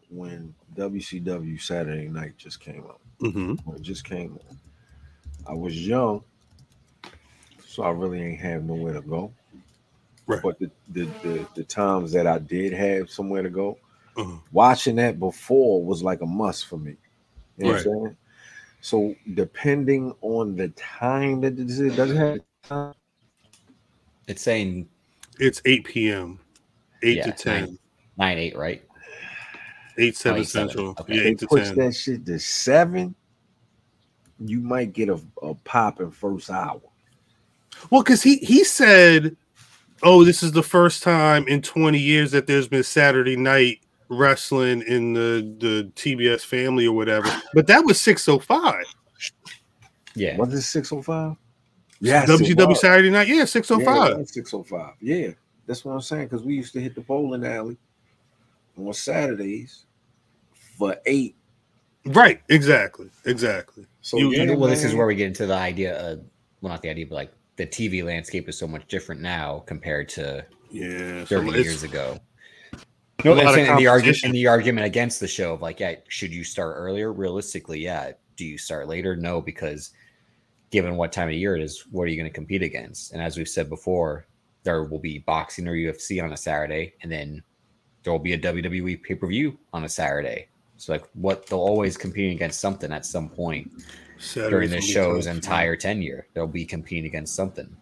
when 0.10 0.56
WCW 0.76 1.62
Saturday 1.62 2.10
Night 2.10 2.38
just 2.38 2.60
came 2.62 2.86
out. 2.90 3.02
hmm 3.22 3.56
it 3.76 3.82
just 3.84 4.06
came 4.06 4.34
out. 4.36 4.58
I 5.48 5.54
was 5.54 5.76
young, 5.88 6.24
so 7.68 7.84
I 7.84 7.92
really 7.92 8.22
ain't 8.22 8.42
have 8.42 8.64
nowhere 8.66 8.94
to 8.96 9.02
go. 9.02 9.34
Right. 10.28 10.44
But 10.44 10.60
the, 10.60 10.72
the 10.90 11.06
the 11.24 11.48
the 11.56 11.64
times 11.66 12.14
that 12.14 12.28
I 12.28 12.40
did 12.40 12.74
have 12.74 13.10
somewhere 13.10 13.44
to 13.44 13.50
go, 13.52 13.78
Uh-huh. 14.18 14.38
watching 14.52 14.98
that 14.98 15.20
before 15.20 15.84
was 15.86 16.04
like 16.04 16.22
a 16.22 16.28
must 16.28 16.68
for 16.68 16.78
me. 16.80 16.98
You 17.58 17.66
know 17.66 17.72
what 17.72 17.74
I'm 17.74 17.78
saying? 17.80 18.18
So 18.82 19.16
depending 19.36 20.16
on 20.22 20.56
the 20.58 20.70
time 20.70 21.42
that 21.42 21.58
this 21.58 21.80
is, 21.80 21.96
does 21.96 22.12
it 22.12 22.18
have 22.18 22.40
time? 22.70 22.94
it's 24.28 24.42
saying 24.44 24.90
It's 25.40 25.62
8 25.66 25.86
p.m. 25.86 26.40
8 27.04 27.22
Yeah, 27.22 27.24
to 27.24 27.34
10. 27.34 27.80
nine 28.18 28.38
eight, 28.40 28.58
right? 28.58 28.84
8 29.98 30.16
7 30.18 30.38
Oh, 30.38 30.42
8, 30.42 30.48
seven. 30.48 30.70
central. 30.70 30.90
Okay. 31.00 31.16
Yeah, 31.16 31.24
They 31.24 31.30
8 31.30 31.40
to 31.40 31.48
push 31.48 31.68
10. 31.68 31.76
that 31.76 31.96
shit 31.96 32.26
to 32.26 32.40
seven. 32.40 33.16
You 34.40 34.60
might 34.60 34.94
get 34.94 35.10
a, 35.10 35.20
a 35.42 35.54
pop 35.56 36.02
in 36.02 36.12
first 36.12 36.50
hour. 36.50 36.82
Well, 37.90 38.02
because 38.04 38.22
he 38.24 38.38
he 38.38 38.64
said, 38.64 39.36
"Oh, 40.02 40.24
this 40.24 40.44
is 40.44 40.52
the 40.52 40.64
first 40.64 41.04
time 41.04 41.48
in 41.48 41.62
20 41.62 41.98
years 42.00 42.32
that 42.32 42.48
there's 42.48 42.68
been 42.68 42.84
Saturday 42.84 43.36
night 43.36 43.80
wrestling 44.10 44.82
in 44.88 45.14
the 45.14 45.56
the 45.60 45.92
TBS 45.96 46.44
family 46.46 46.86
or 46.88 46.96
whatever." 46.96 47.30
But 47.54 47.68
that 47.68 47.84
was 47.86 48.00
605. 48.02 48.84
Yeah. 50.16 50.38
Was 50.38 50.54
it 50.54 50.62
605? 50.62 51.36
Yes. 52.00 52.30
WCW 52.30 52.76
Saturday 52.78 53.10
night, 53.10 53.28
yeah, 53.28 53.46
605. 53.46 54.28
605. 54.28 54.96
Yeah. 55.02 55.30
That's 55.66 55.86
what 55.86 55.94
I'm 55.94 56.02
saying. 56.02 56.26
Because 56.26 56.44
we 56.44 56.54
used 56.56 56.74
to 56.74 56.82
hit 56.82 56.96
the 56.96 57.02
bowling 57.02 57.46
alley 57.46 57.78
on 58.78 58.94
Saturdays 58.94 59.86
for 60.78 60.96
eight. 61.06 61.36
Right, 62.06 62.42
exactly, 62.50 63.10
exactly. 63.26 63.86
So 64.02 64.18
You- 64.18 64.32
yeah, 64.32 64.56
well, 64.56 64.70
this 64.70 64.84
is 64.84 64.94
where 64.94 65.06
we 65.08 65.16
get 65.16 65.28
into 65.28 65.46
the 65.46 65.54
idea 65.56 65.98
of 65.98 66.20
well, 66.62 66.72
not 66.72 66.82
the 66.82 66.90
idea, 66.90 67.06
but 67.06 67.16
like 67.16 67.34
the 67.58 67.66
TV 67.68 68.04
landscape 68.04 68.48
is 68.50 68.58
so 68.58 68.68
much 68.68 68.88
different 68.88 69.22
now 69.22 69.60
compared 69.68 70.10
to 70.10 70.46
Yeah, 70.72 71.26
30 71.26 71.50
it's- 71.50 71.66
years 71.66 71.84
ago. 71.84 72.20
No, 73.24 73.34
lot 73.34 73.58
and, 73.58 73.68
and 73.70 73.80
the 73.80 73.88
argument 73.88 74.24
and 74.26 74.34
the 74.34 74.48
argument 74.48 74.86
against 74.86 75.20
the 75.22 75.28
show 75.28 75.54
of 75.54 75.62
like, 75.62 75.80
yeah, 75.80 75.96
should 76.10 76.34
you 76.34 76.44
start 76.44 76.76
earlier? 76.78 77.14
Realistically, 77.14 77.80
yeah. 77.80 78.12
Do 78.36 78.44
you 78.46 78.58
start 78.58 78.90
later? 78.90 79.16
No, 79.16 79.40
because 79.40 79.92
given 80.72 80.98
what 80.98 81.14
time 81.14 81.30
of 81.30 81.36
year 81.36 81.56
it 81.56 81.62
is, 81.62 81.86
what 81.92 82.04
are 82.04 82.08
you 82.08 82.18
going 82.18 82.30
to 82.30 82.34
compete 82.34 82.64
against? 82.64 83.14
And 83.14 83.22
as 83.22 83.38
we've 83.38 83.48
said 83.48 83.70
before, 83.70 84.26
there 84.64 84.84
will 84.84 85.00
be 85.00 85.20
boxing 85.20 85.68
or 85.68 85.74
UFC 85.74 86.22
on 86.22 86.34
a 86.34 86.38
Saturday, 86.38 86.96
and 87.02 87.12
then 87.12 87.44
there 88.04 88.12
will 88.14 88.20
be 88.20 88.34
a 88.34 88.38
WWE 88.40 89.02
pay 89.02 89.16
per 89.16 89.28
view 89.28 89.58
on 89.72 89.84
a 89.84 89.90
Saturday. 89.90 90.48
So 90.78 90.94
like, 90.94 91.06
what 91.14 91.48
they'll 91.48 91.60
always 91.60 91.96
competing 91.98 92.34
against 92.36 92.60
something 92.60 92.92
at 92.92 93.06
some 93.06 93.30
point 93.30 93.72
Saturday's 94.20 94.50
during 94.52 94.70
the 94.70 94.82
show's 94.82 95.26
tough. 95.26 95.36
entire 95.36 95.76
tenure. 95.76 96.28
They'll 96.34 96.48
be 96.48 96.66
competing 96.66 97.06
against 97.06 97.36
something. 97.36 97.76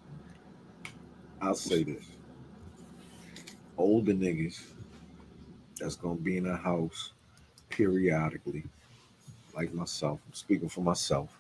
I'll 1.42 1.56
say 1.56 1.84
this. 1.84 2.06
Older 3.78 4.14
niggas 4.14 4.62
that's 5.80 5.96
gonna 5.96 6.16
be 6.16 6.38
in 6.38 6.46
a 6.46 6.56
house 6.56 7.14
periodically, 7.70 8.64
like 9.56 9.74
myself. 9.74 10.20
I'm 10.28 10.34
speaking 10.34 10.70
for 10.70 10.82
myself. 10.82 11.36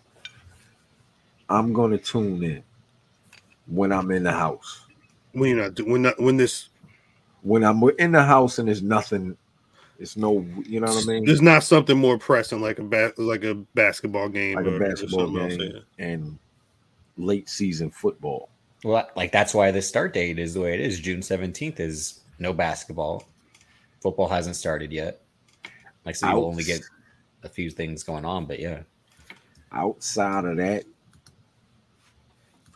I'm 1.48 1.74
gonna 1.74 2.00
tune 2.00 2.44
in 2.44 2.64
when 3.68 3.92
I'm 3.92 4.10
in 4.10 4.24
the 4.24 4.32
house. 4.32 4.86
When 5.34 5.50
you're 5.52 5.64
not 5.64 5.76
do- 5.76 5.86
when 5.86 6.02
not 6.02 6.20
when 6.20 6.38
this 6.38 6.70
When 7.42 7.64
I'm 7.64 7.82
in 7.98 8.12
the 8.12 8.24
house 8.24 8.60
and 8.60 8.68
there's 8.68 8.84
nothing, 8.84 9.36
it's 10.00 10.18
no, 10.18 10.46
you 10.66 10.80
know 10.80 10.88
what 10.88 11.04
I 11.04 11.08
mean? 11.08 11.26
there's 11.26 11.42
not 11.42 11.64
something 11.64 11.98
more 11.98 12.18
pressing 12.18 12.62
like 12.62 12.80
a 12.80 12.84
ba- 12.84 13.14
like 13.18 13.44
a 13.44 13.56
basketball 13.76 14.30
game 14.30 14.56
Like 14.56 14.66
or, 14.66 14.76
a 14.76 14.80
basketball 14.80 15.28
something 15.28 15.42
else, 15.42 15.56
game 15.58 15.72
yeah. 15.76 16.06
and 16.06 16.39
late 17.18 17.50
season 17.50 17.89
football. 17.92 18.50
Well, 18.84 19.08
like 19.16 19.32
that's 19.32 19.54
why 19.54 19.72
the 19.72 19.82
start 19.82 20.14
date 20.14 20.39
is 20.39 20.54
the 20.54 20.62
way 20.62 20.74
it 20.74 20.80
is. 20.80 21.00
June 21.00 21.22
seventeenth 21.22 21.80
is 21.80 22.22
no 22.39 22.54
basketball. 22.54 23.26
Football 24.02 24.28
hasn't 24.28 24.56
started 24.56 24.92
yet. 24.92 25.22
Like 26.06 26.16
so, 26.16 26.28
you'll 26.30 26.46
only 26.46 26.64
get 26.64 26.82
a 27.44 27.50
few 27.50 27.70
things 27.70 28.04
going 28.04 28.26
on, 28.26 28.46
but 28.46 28.60
yeah, 28.60 28.82
Outside 29.72 30.46
of 30.46 30.58
that, 30.58 30.84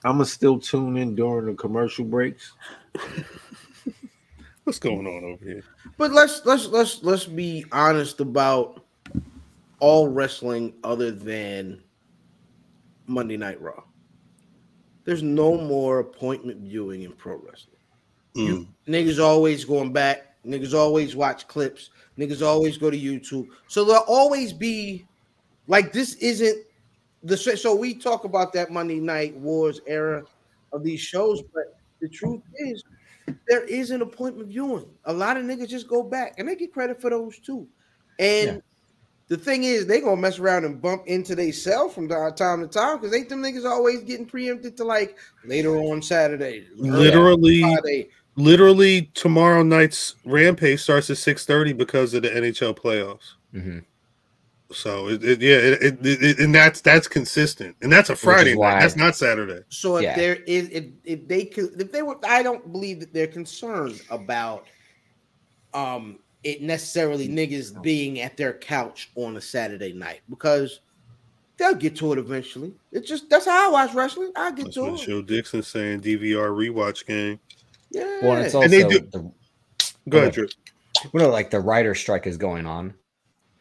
I'ma 0.03 0.23
still 0.23 0.59
tune 0.59 0.95
in 0.95 1.15
during 1.15 1.47
the 1.47 1.53
commercial 1.53 2.05
breaks. 2.05 2.53
What's 4.65 4.79
going 4.79 5.05
on 5.05 5.23
over 5.23 5.45
here? 5.45 5.63
But 5.95 6.11
let's 6.11 6.43
let's 6.43 6.65
let's 6.67 7.03
let's 7.03 7.25
be 7.25 7.65
honest 7.71 8.19
about 8.19 8.83
all 9.79 10.07
wrestling 10.07 10.73
other 10.83 11.11
than 11.11 11.83
Monday 13.05 13.37
Night 13.37 13.61
Raw. 13.61 13.83
There's 15.03 15.21
no 15.21 15.55
more 15.55 15.99
appointment 15.99 16.61
viewing 16.61 17.03
in 17.03 17.11
pro 17.11 17.35
wrestling. 17.35 17.77
Mm. 18.35 18.67
Niggas 18.87 19.23
always 19.23 19.63
going 19.65 19.93
back. 19.93 20.35
Niggas 20.43 20.73
always 20.73 21.15
watch 21.15 21.47
clips. 21.47 21.91
Niggas 22.17 22.43
always 22.43 22.75
go 22.75 22.89
to 22.89 22.97
YouTube. 22.97 23.47
So 23.67 23.85
there'll 23.85 24.03
always 24.07 24.51
be 24.51 25.05
like 25.67 25.93
this 25.93 26.15
isn't 26.15 26.65
the 27.21 27.37
so 27.37 27.75
we 27.75 27.93
talk 27.93 28.23
about 28.23 28.51
that 28.53 28.71
Monday 28.71 28.99
Night 28.99 29.35
Wars 29.35 29.79
era 29.85 30.23
of 30.73 30.83
these 30.83 31.01
shows, 31.01 31.43
but 31.53 31.77
the 32.01 32.09
truth 32.09 32.41
is 32.55 32.83
there 33.47 33.63
is 33.63 33.91
an 33.91 34.01
appointment 34.01 34.49
viewing. 34.49 34.85
A 35.05 35.13
lot 35.13 35.37
of 35.37 35.43
niggas 35.45 35.69
just 35.69 35.87
go 35.87 36.03
back 36.03 36.35
and 36.37 36.47
they 36.47 36.55
get 36.55 36.73
credit 36.73 37.01
for 37.01 37.09
those 37.09 37.39
too. 37.39 37.67
And 38.19 38.47
Yeah. 38.47 38.57
the 39.27 39.37
thing 39.37 39.63
is, 39.63 39.85
they 39.87 40.01
gonna 40.01 40.19
mess 40.21 40.39
around 40.39 40.65
and 40.65 40.81
bump 40.81 41.03
into 41.07 41.35
they 41.35 41.51
self 41.51 41.95
from 41.95 42.07
time 42.07 42.61
to 42.61 42.67
time 42.67 42.99
because 42.99 43.15
ain't 43.15 43.29
them 43.29 43.41
niggas 43.41 43.65
always 43.65 44.01
getting 44.03 44.25
preempted 44.25 44.77
to 44.77 44.83
like 44.83 45.17
later 45.45 45.75
on 45.77 46.01
Saturday, 46.01 46.67
Literally, 46.75 47.61
Friday. 47.61 48.09
literally 48.35 49.09
tomorrow 49.15 49.63
night's 49.63 50.15
Rampage 50.25 50.81
starts 50.81 51.09
at 51.09 51.17
six 51.17 51.45
thirty 51.45 51.73
because 51.73 52.13
of 52.13 52.23
the 52.23 52.29
NHL 52.29 52.73
playoffs. 52.75 53.33
Mhm. 53.53 53.83
So 54.71 55.09
it, 55.09 55.23
it 55.23 55.41
yeah, 55.41 55.57
it, 55.57 55.83
it, 56.05 56.23
it, 56.23 56.39
and 56.39 56.53
that's 56.53 56.81
that's 56.81 57.07
consistent, 57.07 57.75
and 57.83 57.91
that's 57.91 58.09
a 58.09 58.15
Friday 58.15 58.55
night. 58.55 58.79
That's 58.79 58.95
not 58.95 59.15
Saturday. 59.15 59.61
So 59.69 59.97
if 59.97 60.03
Yeah. 60.03 60.15
there 60.15 60.35
is, 60.47 60.69
if, 60.69 60.85
if 61.03 61.27
they 61.27 61.45
could, 61.45 61.79
if 61.79 61.91
they 61.91 62.01
were, 62.01 62.17
I 62.27 62.41
don't 62.41 62.71
believe 62.71 62.99
that 63.01 63.13
they're 63.13 63.27
concerned 63.27 64.01
about, 64.09 64.65
um, 65.73 66.19
it 66.43 66.61
necessarily 66.63 67.27
niggas 67.27 67.79
being 67.83 68.21
at 68.21 68.37
their 68.37 68.53
couch 68.53 69.11
on 69.15 69.37
a 69.37 69.41
Saturday 69.41 69.93
night 69.93 70.21
because 70.29 70.79
they'll 71.57 71.75
get 71.75 71.95
to 71.97 72.13
it 72.13 72.17
eventually. 72.19 72.73
It's 72.91 73.07
just 73.07 73.29
that's 73.29 73.45
how 73.45 73.69
I 73.69 73.71
watch 73.71 73.93
wrestling. 73.93 74.31
I 74.35 74.49
get 74.51 74.65
That's 74.65 74.75
to 74.75 74.81
what 74.81 75.01
it. 75.01 75.05
Joe 75.05 75.21
Dixon 75.21 75.61
saying. 75.63 76.01
DVR 76.01 76.49
rewatch 76.49 77.05
game. 77.05 77.39
Yeah. 77.91 78.03
Well, 78.23 78.33
and 78.37 78.45
it's 78.45 78.55
also 78.55 78.63
And 78.63 78.73
they 78.73 78.83
do- 78.83 79.07
the 79.11 79.31
Go 80.09 80.17
ahead, 80.19 80.29
Okay. 80.29 80.35
Drew. 80.35 80.47
well, 81.13 81.25
no, 81.27 81.29
like 81.31 81.49
the 81.51 81.59
writer 81.59 81.95
strike 81.95 82.25
is 82.27 82.37
going 82.37 82.65
on. 82.65 82.93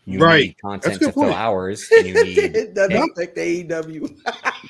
You 0.06 0.18
Right. 0.20 0.54
content 0.60 0.82
That's 0.84 0.96
a 0.96 0.98
good 0.98 1.06
to 1.06 1.12
fill 1.12 1.22
point. 1.24 1.36
hours, 1.36 1.88
and 1.96 2.06
you 2.06 2.14
need 2.24 2.38
it 2.56 2.74
doesn't 2.74 3.10
affect 3.12 3.36
AEW. 3.38 4.16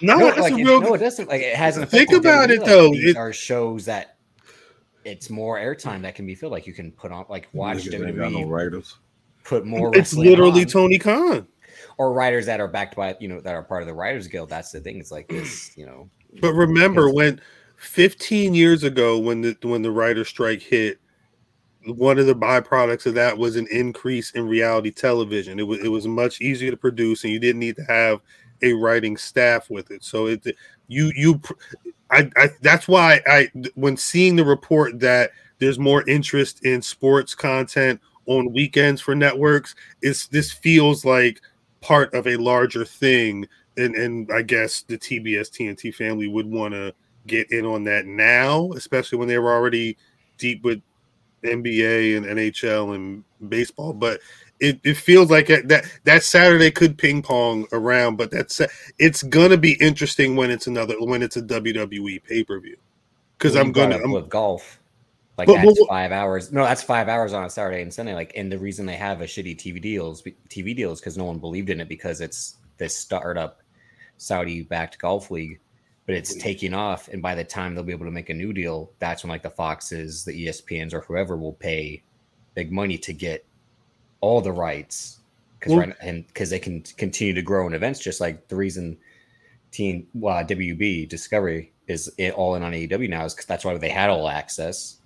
No, 0.01 0.17
no, 0.19 0.27
that's 0.27 0.39
like, 0.41 0.53
a 0.53 0.57
real. 0.57 0.81
no, 0.81 0.95
it 0.95 0.99
doesn't. 0.99 1.29
Like 1.29 1.43
it 1.43 1.57
hasn't. 1.57 1.91
Think 1.91 2.13
about 2.13 2.49
WWE. 2.51 2.53
it, 2.55 2.59
Like, 2.61 2.67
though. 2.69 2.91
These 2.93 3.05
It- 3.11 3.17
are 3.17 3.33
shows 3.33 3.85
that 3.87 4.17
it's 5.05 5.29
more 5.31 5.59
airtime 5.59 6.03
that 6.03 6.15
can 6.15 6.25
be 6.27 6.35
filled. 6.35 6.53
Like 6.53 6.67
you 6.67 6.73
can 6.73 6.93
put 6.93 7.11
on, 7.13 7.27
like 7.29 7.49
watch 7.53 7.91
got 7.91 8.01
no 8.01 8.07
WWE 8.13 8.49
writers. 8.49 8.97
put 9.43 9.67
more. 9.67 9.91
it's 9.97 10.15
literally 10.15 10.61
on. 10.63 10.67
Tony 10.69 10.99
Khan. 10.99 11.47
or 11.99 12.13
writers 12.13 12.47
that 12.47 12.61
are 12.61 12.69
backed 12.69 12.95
by 12.97 13.17
you 13.21 13.29
know 13.29 13.41
that 13.41 13.55
are 13.55 13.63
part 13.63 13.83
of 13.83 13.89
the 13.89 13.95
Writers 13.95 14.29
Guild. 14.29 14.49
That's 14.49 14.71
the 14.71 14.81
thing. 14.81 14.99
It's 14.99 15.11
like 15.11 15.29
this, 15.29 15.73
you 15.77 15.85
know. 15.87 16.09
But 16.41 16.53
remember 16.55 17.11
when 17.13 17.41
15 17.77 18.55
years 18.55 18.85
ago 18.85 19.19
when 19.19 19.41
the 19.41 19.57
when 19.63 19.83
the 19.83 19.91
writer 19.91 20.25
strike 20.25 20.63
hit, 20.63 21.01
one 21.87 22.19
of 22.19 22.27
the 22.27 22.35
byproducts 22.35 23.07
of 23.07 23.15
that 23.15 23.37
was 23.37 23.57
an 23.57 23.67
increase 23.71 24.31
in 24.33 24.47
reality 24.47 24.91
television. 24.91 25.59
It 25.59 25.65
was 25.65 25.81
it 25.81 25.89
was 25.89 26.07
much 26.07 26.41
easier 26.41 26.71
to 26.71 26.77
produce 26.77 27.25
and 27.25 27.33
you 27.33 27.39
didn't 27.39 27.61
need 27.61 27.77
to 27.77 27.85
have 27.85 28.21
a 28.63 28.73
writing 28.73 29.17
staff 29.17 29.71
with 29.71 29.91
it. 29.91 30.05
So 30.05 30.27
it 30.27 30.45
you 30.89 31.13
you 31.15 31.41
I, 32.11 32.31
I 32.37 32.51
that's 32.61 32.89
why 32.89 33.21
I 33.27 33.51
when 33.75 33.97
seeing 33.97 34.37
the 34.37 34.45
report 34.45 34.99
that 35.01 35.31
there's 35.59 35.79
more 35.79 36.09
interest 36.09 36.65
in 36.65 36.83
sports 36.83 37.35
content 37.35 38.01
on 38.27 38.53
weekends 38.53 39.01
for 39.01 39.15
networks, 39.15 39.75
it's 40.03 40.27
this 40.29 40.53
feels 40.53 41.05
like 41.05 41.41
part 41.81 42.13
of 42.15 42.27
a 42.27 42.37
larger 42.37 42.85
thing 42.85 43.47
and 43.77 43.95
and 43.95 44.31
I 44.33 44.43
guess 44.43 44.83
the 44.83 44.97
TBS 44.97 45.51
TNT 45.51 45.95
family 45.95 46.29
would 46.29 46.47
want 46.47 46.75
to 46.75 46.95
get 47.27 47.51
in 47.51 47.65
on 47.65 47.85
that 47.85 48.07
now, 48.07 48.71
especially 48.73 49.19
when 49.19 49.29
they 49.29 49.39
were 49.39 49.53
already 49.53 49.97
deep 50.39 50.63
with 50.65 50.81
NBA 51.45 52.17
and 52.17 52.27
NHL 52.27 52.95
and 52.95 53.25
baseball. 53.49 53.93
But 53.93 54.21
it, 54.61 54.81
it 54.85 54.97
feels 54.97 55.31
like 55.31 55.51
it- 55.51 55.69
that 55.69 55.85
that 56.05 56.23
Saturday 56.23 56.71
could 56.71 56.97
ping 56.99 57.23
pong 57.23 57.67
around, 57.73 58.17
but 58.17 58.31
that's 58.31 58.61
it's 58.99 59.23
gonna 59.23 59.57
be 59.57 59.73
interesting 59.81 60.37
when 60.37 60.51
it's 60.51 60.67
another 60.67 60.95
when 61.01 61.23
it's 61.23 61.37
a 61.37 61.43
WWE 61.43 62.23
pay 62.25 62.45
per 62.45 62.59
view 62.61 62.77
because 63.39 63.57
I'm 63.57 63.73
gonna 63.73 63.97
I'm, 63.99 64.11
with 64.13 64.29
golf. 64.29 64.81
Like 65.37 65.49
But- 65.49 65.57
but 65.57 65.63
that's 65.67 65.81
what- 65.81 65.89
five 65.89 66.13
hours. 66.13 66.53
No, 66.53 66.63
that's 66.65 66.83
five 66.83 67.09
hours 67.09 67.33
on 67.33 67.45
a 67.45 67.51
Saturday 67.51 67.83
and 67.83 67.93
Sunday. 67.93 68.15
Like, 68.15 68.33
and 68.37 68.51
the 68.53 68.59
reason 68.59 68.87
they 68.87 68.95
have 68.95 69.21
a 69.21 69.25
shitty 69.25 69.57
TV 69.57 69.81
deals, 69.83 70.23
TV 70.49 70.77
deals, 70.77 71.01
because 71.01 71.19
no 71.19 71.25
one 71.25 71.39
believed 71.39 71.71
in 71.71 71.81
it 71.81 71.89
because 71.89 72.21
it's 72.21 72.57
this 72.79 72.97
startup 72.97 73.61
Saudi-backed 74.17 74.99
golf 74.99 75.33
league, 75.33 75.59
but 76.07 76.15
it's 76.15 76.35
taking 76.35 76.75
off. 76.75 77.09
And 77.09 77.23
by 77.23 77.35
the 77.35 77.45
time 77.45 77.75
they'll 77.75 77.85
be 77.85 77.93
able 77.93 78.07
to 78.07 78.11
make 78.11 78.31
a 78.31 78.35
new 78.35 78.53
deal, 78.53 78.91
that's 78.99 79.23
when 79.23 79.31
like 79.31 79.43
the 79.43 79.51
Foxes, 79.51 80.25
the 80.25 80.47
ESPNs, 80.47 80.93
or 80.93 81.01
whoever 81.01 81.37
will 81.37 81.55
pay 81.55 82.03
big 82.55 82.71
money 82.71 82.99
to 82.99 83.13
get 83.13 83.45
all 84.21 84.41
the 84.41 84.53
rights 84.53 85.21
because 85.59 85.73
Well- 85.73 85.87
right 85.87 85.97
and 86.01 86.27
because 86.27 86.51
they 86.51 86.59
can 86.59 86.83
continue 86.97 87.35
to 87.35 87.43
grow 87.43 87.67
in 87.67 87.75
events, 87.75 88.01
just 88.01 88.21
like 88.21 88.49
the 88.49 88.57
reason 88.57 88.99
Team 89.71 90.07
uh, 90.19 90.45
WB 90.45 91.09
Discovery 91.09 91.73
is 91.89 92.13
it 92.17 92.33
all 92.35 92.55
in 92.55 92.63
on 92.63 92.73
AEW 92.73 93.09
now 93.09 93.25
is 93.25 93.35
because 93.35 93.47
that's 93.47 93.65
why 93.65 93.77
they 93.77 93.89
had 93.91 94.09
all 94.09 94.29
access. 94.29 94.99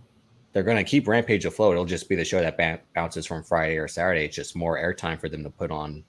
They're 0.52 0.62
going 0.62 0.76
to 0.76 0.84
keep 0.84 1.08
Rampage 1.08 1.44
afloat. 1.44 1.72
It'll 1.72 1.84
just 1.84 2.08
be 2.08 2.16
the 2.16 2.24
show 2.24 2.40
that 2.40 2.84
bounces 2.94 3.24
from 3.24 3.42
Friday 3.44 3.76
or 3.76 3.88
Saturday. 3.88 4.24
It's 4.24 4.36
just 4.36 4.54
more 4.56 4.76
airtime 4.78 5.18
for 5.20 5.28
them 5.28 5.42
to 5.44 5.50
put 5.50 5.70
on 5.70 6.04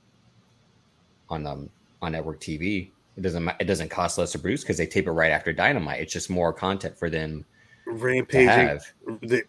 on 1.29 1.45
um 1.45 1.69
on 2.01 2.11
network 2.11 2.39
TV. 2.41 2.89
It 3.19 3.23
doesn't 3.23 3.49
it 3.59 3.65
doesn't 3.65 3.89
cost 3.89 4.17
less 4.17 4.31
to 4.31 4.39
produce 4.39 4.61
because 4.61 4.77
they 4.77 4.87
tape 4.87 5.05
it 5.05 5.11
right 5.11 5.33
after 5.33 5.51
Dynamite. 5.51 5.99
It's 5.99 6.13
just 6.13 6.29
more 6.29 6.53
content 6.53 6.97
for 6.97 7.09
them 7.09 7.43
to 7.83 7.91
rampaging. 7.91 8.47
have. 8.47 8.93
the, 9.21 9.43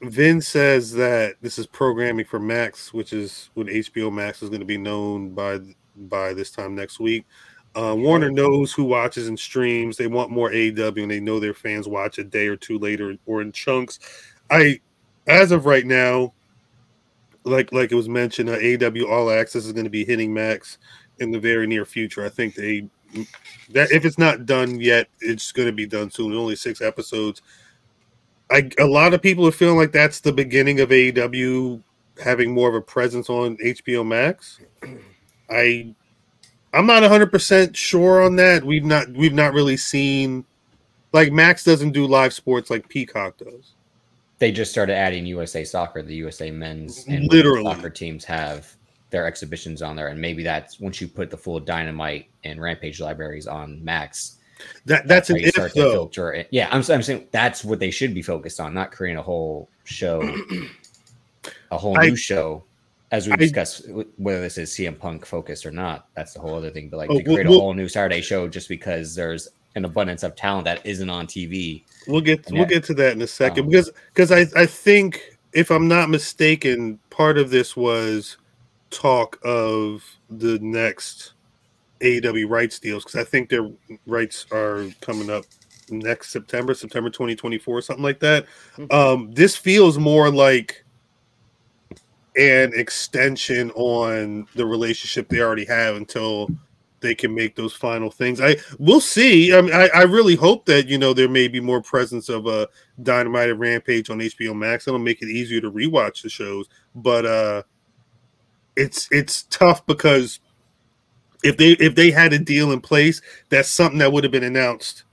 Vin 0.00 0.40
says 0.40 0.92
that 0.92 1.36
this 1.42 1.58
is 1.58 1.66
programming 1.66 2.24
for 2.24 2.38
Max, 2.38 2.94
which 2.94 3.12
is 3.12 3.50
when 3.52 3.66
HBO 3.66 4.10
Max 4.10 4.42
is 4.42 4.48
going 4.48 4.60
to 4.60 4.66
be 4.66 4.78
known 4.78 5.34
by 5.34 5.60
by 5.94 6.32
this 6.32 6.50
time 6.50 6.74
next 6.74 7.00
week. 7.00 7.26
Uh, 7.74 7.94
Warner 7.94 8.30
knows 8.30 8.72
who 8.72 8.84
watches 8.84 9.28
and 9.28 9.38
streams. 9.38 9.98
They 9.98 10.06
want 10.06 10.30
more 10.30 10.48
AW, 10.48 10.94
and 10.96 11.10
they 11.10 11.20
know 11.20 11.38
their 11.38 11.52
fans 11.52 11.86
watch 11.86 12.16
a 12.16 12.24
day 12.24 12.46
or 12.48 12.56
two 12.56 12.78
later 12.78 13.14
or 13.26 13.42
in 13.42 13.52
chunks. 13.52 13.98
I, 14.50 14.80
as 15.26 15.52
of 15.52 15.66
right 15.66 15.84
now, 15.84 16.32
like 17.44 17.72
like 17.72 17.92
it 17.92 17.96
was 17.96 18.08
mentioned, 18.08 18.48
uh, 18.48 18.56
AEW 18.56 19.06
All 19.06 19.30
Access 19.30 19.66
is 19.66 19.74
going 19.74 19.84
to 19.84 19.90
be 19.90 20.06
hitting 20.06 20.32
Max 20.32 20.78
in 21.18 21.30
the 21.30 21.40
very 21.40 21.66
near 21.66 21.84
future. 21.84 22.24
I 22.24 22.28
think 22.28 22.54
they 22.54 22.88
that 23.70 23.90
if 23.92 24.04
it's 24.04 24.18
not 24.18 24.46
done 24.46 24.80
yet, 24.80 25.08
it's 25.20 25.52
going 25.52 25.66
to 25.66 25.72
be 25.72 25.86
done 25.86 26.10
soon. 26.10 26.34
Only 26.34 26.56
six 26.56 26.80
episodes. 26.80 27.42
I 28.50 28.70
a 28.78 28.84
lot 28.84 29.14
of 29.14 29.22
people 29.22 29.46
are 29.46 29.52
feeling 29.52 29.76
like 29.76 29.92
that's 29.92 30.20
the 30.20 30.32
beginning 30.32 30.80
of 30.80 30.90
AEW 30.90 31.82
having 32.22 32.52
more 32.52 32.68
of 32.68 32.74
a 32.74 32.80
presence 32.80 33.28
on 33.28 33.56
HBO 33.58 34.06
Max. 34.06 34.60
I 35.50 35.94
I'm 36.72 36.86
not 36.86 37.02
100% 37.02 37.74
sure 37.74 38.22
on 38.22 38.36
that. 38.36 38.62
We've 38.64 38.84
not 38.84 39.08
we've 39.10 39.34
not 39.34 39.52
really 39.54 39.76
seen 39.76 40.44
like 41.12 41.32
Max 41.32 41.64
doesn't 41.64 41.92
do 41.92 42.06
live 42.06 42.32
sports 42.32 42.70
like 42.70 42.88
Peacock 42.88 43.38
does. 43.38 43.72
They 44.38 44.52
just 44.52 44.70
started 44.70 44.94
adding 44.94 45.24
USA 45.26 45.64
Soccer. 45.64 46.02
The 46.02 46.14
USA 46.16 46.50
men's 46.50 47.06
and 47.06 47.26
Literally. 47.32 47.64
soccer 47.64 47.88
teams 47.88 48.24
have 48.24 48.76
their 49.16 49.26
exhibitions 49.26 49.80
on 49.80 49.96
there, 49.96 50.08
and 50.08 50.20
maybe 50.20 50.42
that's 50.42 50.78
once 50.78 51.00
you 51.00 51.08
put 51.08 51.30
the 51.30 51.36
full 51.38 51.58
Dynamite 51.58 52.26
and 52.44 52.60
Rampage 52.60 53.00
libraries 53.00 53.46
on 53.46 53.82
Max. 53.82 54.36
That 54.84 55.08
that's 55.08 55.28
how 55.28 55.34
an 55.36 55.40
if 55.40 55.54
though. 55.54 55.68
filter 55.92 56.32
it. 56.34 56.48
Yeah, 56.50 56.68
I'm, 56.70 56.82
I'm 56.90 57.02
saying 57.02 57.28
that's 57.30 57.64
what 57.64 57.78
they 57.78 57.90
should 57.90 58.12
be 58.14 58.20
focused 58.22 58.60
on, 58.60 58.74
not 58.74 58.92
creating 58.92 59.18
a 59.18 59.22
whole 59.22 59.68
show, 59.84 60.20
a 61.70 61.78
whole 61.78 61.98
I- 61.98 62.08
new 62.08 62.16
show. 62.16 62.62
As 63.12 63.26
we 63.28 63.32
I- 63.34 63.36
discussed, 63.36 63.88
whether 64.16 64.40
this 64.40 64.58
is 64.58 64.70
CM 64.70 64.98
Punk 64.98 65.24
focused 65.24 65.64
or 65.64 65.70
not, 65.70 66.08
that's 66.14 66.34
the 66.34 66.40
whole 66.40 66.54
other 66.56 66.70
thing. 66.70 66.88
But 66.90 66.96
like 66.98 67.10
Oh, 67.10 67.18
to 67.18 67.24
create 67.24 67.46
well- 67.48 67.58
a 67.58 67.60
whole 67.60 67.74
new 67.74 67.88
Saturday 67.88 68.20
show 68.20 68.48
just 68.48 68.68
because 68.68 69.14
there's 69.14 69.48
an 69.76 69.84
abundance 69.84 70.22
of 70.24 70.34
talent 70.36 70.64
that 70.64 70.84
isn't 70.84 71.08
on 71.08 71.26
TV. 71.26 71.82
We'll 72.08 72.20
get 72.20 72.44
we'll 72.50 72.62
that- 72.62 72.68
get 72.68 72.84
to 72.84 72.94
that 72.94 73.12
in 73.12 73.22
a 73.22 73.26
second 73.26 73.64
um, 73.64 73.70
because 73.70 73.90
because 74.12 74.30
I 74.32 74.46
I 74.60 74.66
think 74.66 75.38
if 75.52 75.70
I'm 75.70 75.86
not 75.88 76.10
mistaken, 76.10 76.98
part 77.10 77.38
of 77.38 77.50
this 77.50 77.76
was 77.76 78.36
talk 78.90 79.38
of 79.44 80.04
the 80.30 80.58
next 80.60 81.32
AEW 82.00 82.48
rights 82.48 82.78
deals 82.78 83.04
because 83.04 83.20
I 83.20 83.24
think 83.24 83.48
their 83.48 83.70
rights 84.06 84.46
are 84.52 84.86
coming 85.00 85.30
up 85.30 85.44
next 85.90 86.30
September, 86.30 86.74
September 86.74 87.10
2024, 87.10 87.82
something 87.82 88.02
like 88.02 88.20
that. 88.20 88.46
Um, 88.90 89.30
this 89.32 89.56
feels 89.56 89.98
more 89.98 90.30
like 90.30 90.84
an 92.36 92.72
extension 92.74 93.70
on 93.72 94.46
the 94.54 94.66
relationship 94.66 95.28
they 95.28 95.40
already 95.40 95.64
have 95.64 95.96
until 95.96 96.48
they 97.00 97.14
can 97.14 97.34
make 97.34 97.54
those 97.54 97.72
final 97.72 98.10
things. 98.10 98.40
I 98.40 98.56
we'll 98.78 99.00
see. 99.00 99.54
I 99.54 99.60
mean, 99.60 99.72
I, 99.72 99.88
I 99.94 100.02
really 100.02 100.34
hope 100.34 100.66
that 100.66 100.88
you 100.88 100.98
know 100.98 101.12
there 101.12 101.28
may 101.28 101.48
be 101.48 101.60
more 101.60 101.80
presence 101.80 102.28
of 102.28 102.46
a 102.46 102.68
Dynamite 103.02 103.56
Rampage 103.56 104.10
on 104.10 104.18
HBO 104.18 104.56
Max. 104.56 104.86
It'll 104.86 104.98
make 104.98 105.22
it 105.22 105.28
easier 105.28 105.60
to 105.60 105.70
rewatch 105.70 106.22
the 106.22 106.28
shows. 106.28 106.68
But 106.94 107.26
uh, 107.26 107.62
it's 108.76 109.08
it's 109.10 109.44
tough 109.44 109.84
because 109.86 110.40
if 111.42 111.56
they 111.56 111.72
if 111.72 111.94
they 111.94 112.10
had 112.10 112.32
a 112.32 112.38
deal 112.38 112.72
in 112.72 112.80
place, 112.80 113.22
that's 113.48 113.70
something 113.70 113.98
that 113.98 114.12
would 114.12 114.24
have 114.24 114.32
been 114.32 114.44
announced 114.44 115.04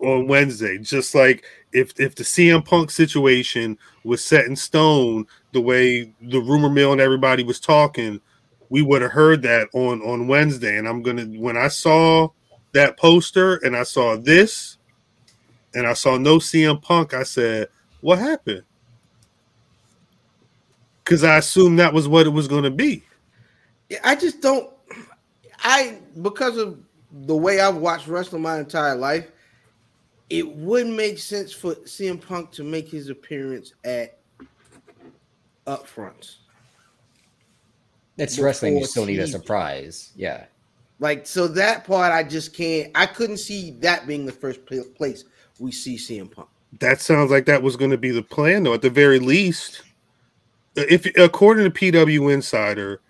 on 0.00 0.26
Wednesday. 0.28 0.78
Just 0.78 1.14
like 1.14 1.44
if 1.72 1.98
if 1.98 2.14
the 2.14 2.24
CM 2.24 2.64
Punk 2.64 2.90
situation 2.90 3.78
was 4.04 4.24
set 4.24 4.46
in 4.46 4.56
stone, 4.56 5.26
the 5.52 5.60
way 5.60 6.12
the 6.20 6.40
rumor 6.40 6.70
mill 6.70 6.92
and 6.92 7.00
everybody 7.00 7.42
was 7.42 7.60
talking, 7.60 8.20
we 8.68 8.82
would 8.82 9.02
have 9.02 9.12
heard 9.12 9.42
that 9.42 9.68
on 9.72 10.02
on 10.02 10.28
Wednesday. 10.28 10.76
And 10.76 10.88
I'm 10.88 11.02
gonna 11.02 11.24
when 11.24 11.56
I 11.56 11.68
saw 11.68 12.28
that 12.72 12.98
poster 12.98 13.56
and 13.56 13.76
I 13.76 13.84
saw 13.84 14.16
this, 14.16 14.78
and 15.74 15.86
I 15.86 15.94
saw 15.94 16.18
no 16.18 16.38
CM 16.38 16.80
Punk, 16.82 17.14
I 17.14 17.22
said, 17.22 17.68
"What 18.00 18.18
happened?" 18.18 18.64
Because 21.04 21.22
I 21.22 21.36
assumed 21.36 21.78
that 21.78 21.92
was 21.92 22.08
what 22.08 22.26
it 22.26 22.30
was 22.30 22.48
going 22.48 22.64
to 22.64 22.70
be. 22.70 23.04
I 24.02 24.14
just 24.14 24.40
don't. 24.40 24.70
I 25.62 25.98
because 26.22 26.56
of 26.56 26.78
the 27.12 27.36
way 27.36 27.60
I've 27.60 27.76
watched 27.76 28.06
wrestling 28.06 28.42
my 28.42 28.58
entire 28.58 28.96
life, 28.96 29.30
it 30.30 30.48
wouldn't 30.56 30.96
make 30.96 31.18
sense 31.18 31.52
for 31.52 31.74
CM 31.74 32.20
Punk 32.20 32.50
to 32.52 32.64
make 32.64 32.88
his 32.88 33.10
appearance 33.10 33.74
at 33.84 34.18
upfronts. 35.66 36.36
It's 38.16 38.38
wrestling. 38.38 38.74
You 38.74 38.80
Before 38.80 38.88
still 38.88 39.06
need 39.06 39.18
a 39.18 39.26
surprise. 39.26 40.12
Yeah. 40.16 40.44
Like 41.00 41.26
so 41.26 41.48
that 41.48 41.84
part, 41.84 42.12
I 42.12 42.22
just 42.22 42.54
can't. 42.54 42.90
I 42.94 43.06
couldn't 43.06 43.38
see 43.38 43.72
that 43.80 44.06
being 44.06 44.24
the 44.24 44.32
first 44.32 44.60
place 44.64 45.24
we 45.58 45.72
see 45.72 45.96
CM 45.96 46.30
Punk. 46.30 46.48
That 46.80 47.00
sounds 47.00 47.30
like 47.30 47.46
that 47.46 47.62
was 47.62 47.76
going 47.76 47.90
to 47.90 47.98
be 47.98 48.10
the 48.10 48.22
plan, 48.22 48.62
though. 48.62 48.74
At 48.74 48.82
the 48.82 48.90
very 48.90 49.18
least, 49.18 49.82
if 50.76 51.06
according 51.16 51.64
to 51.64 51.70
PW 51.70 52.32
Insider, 52.32 53.00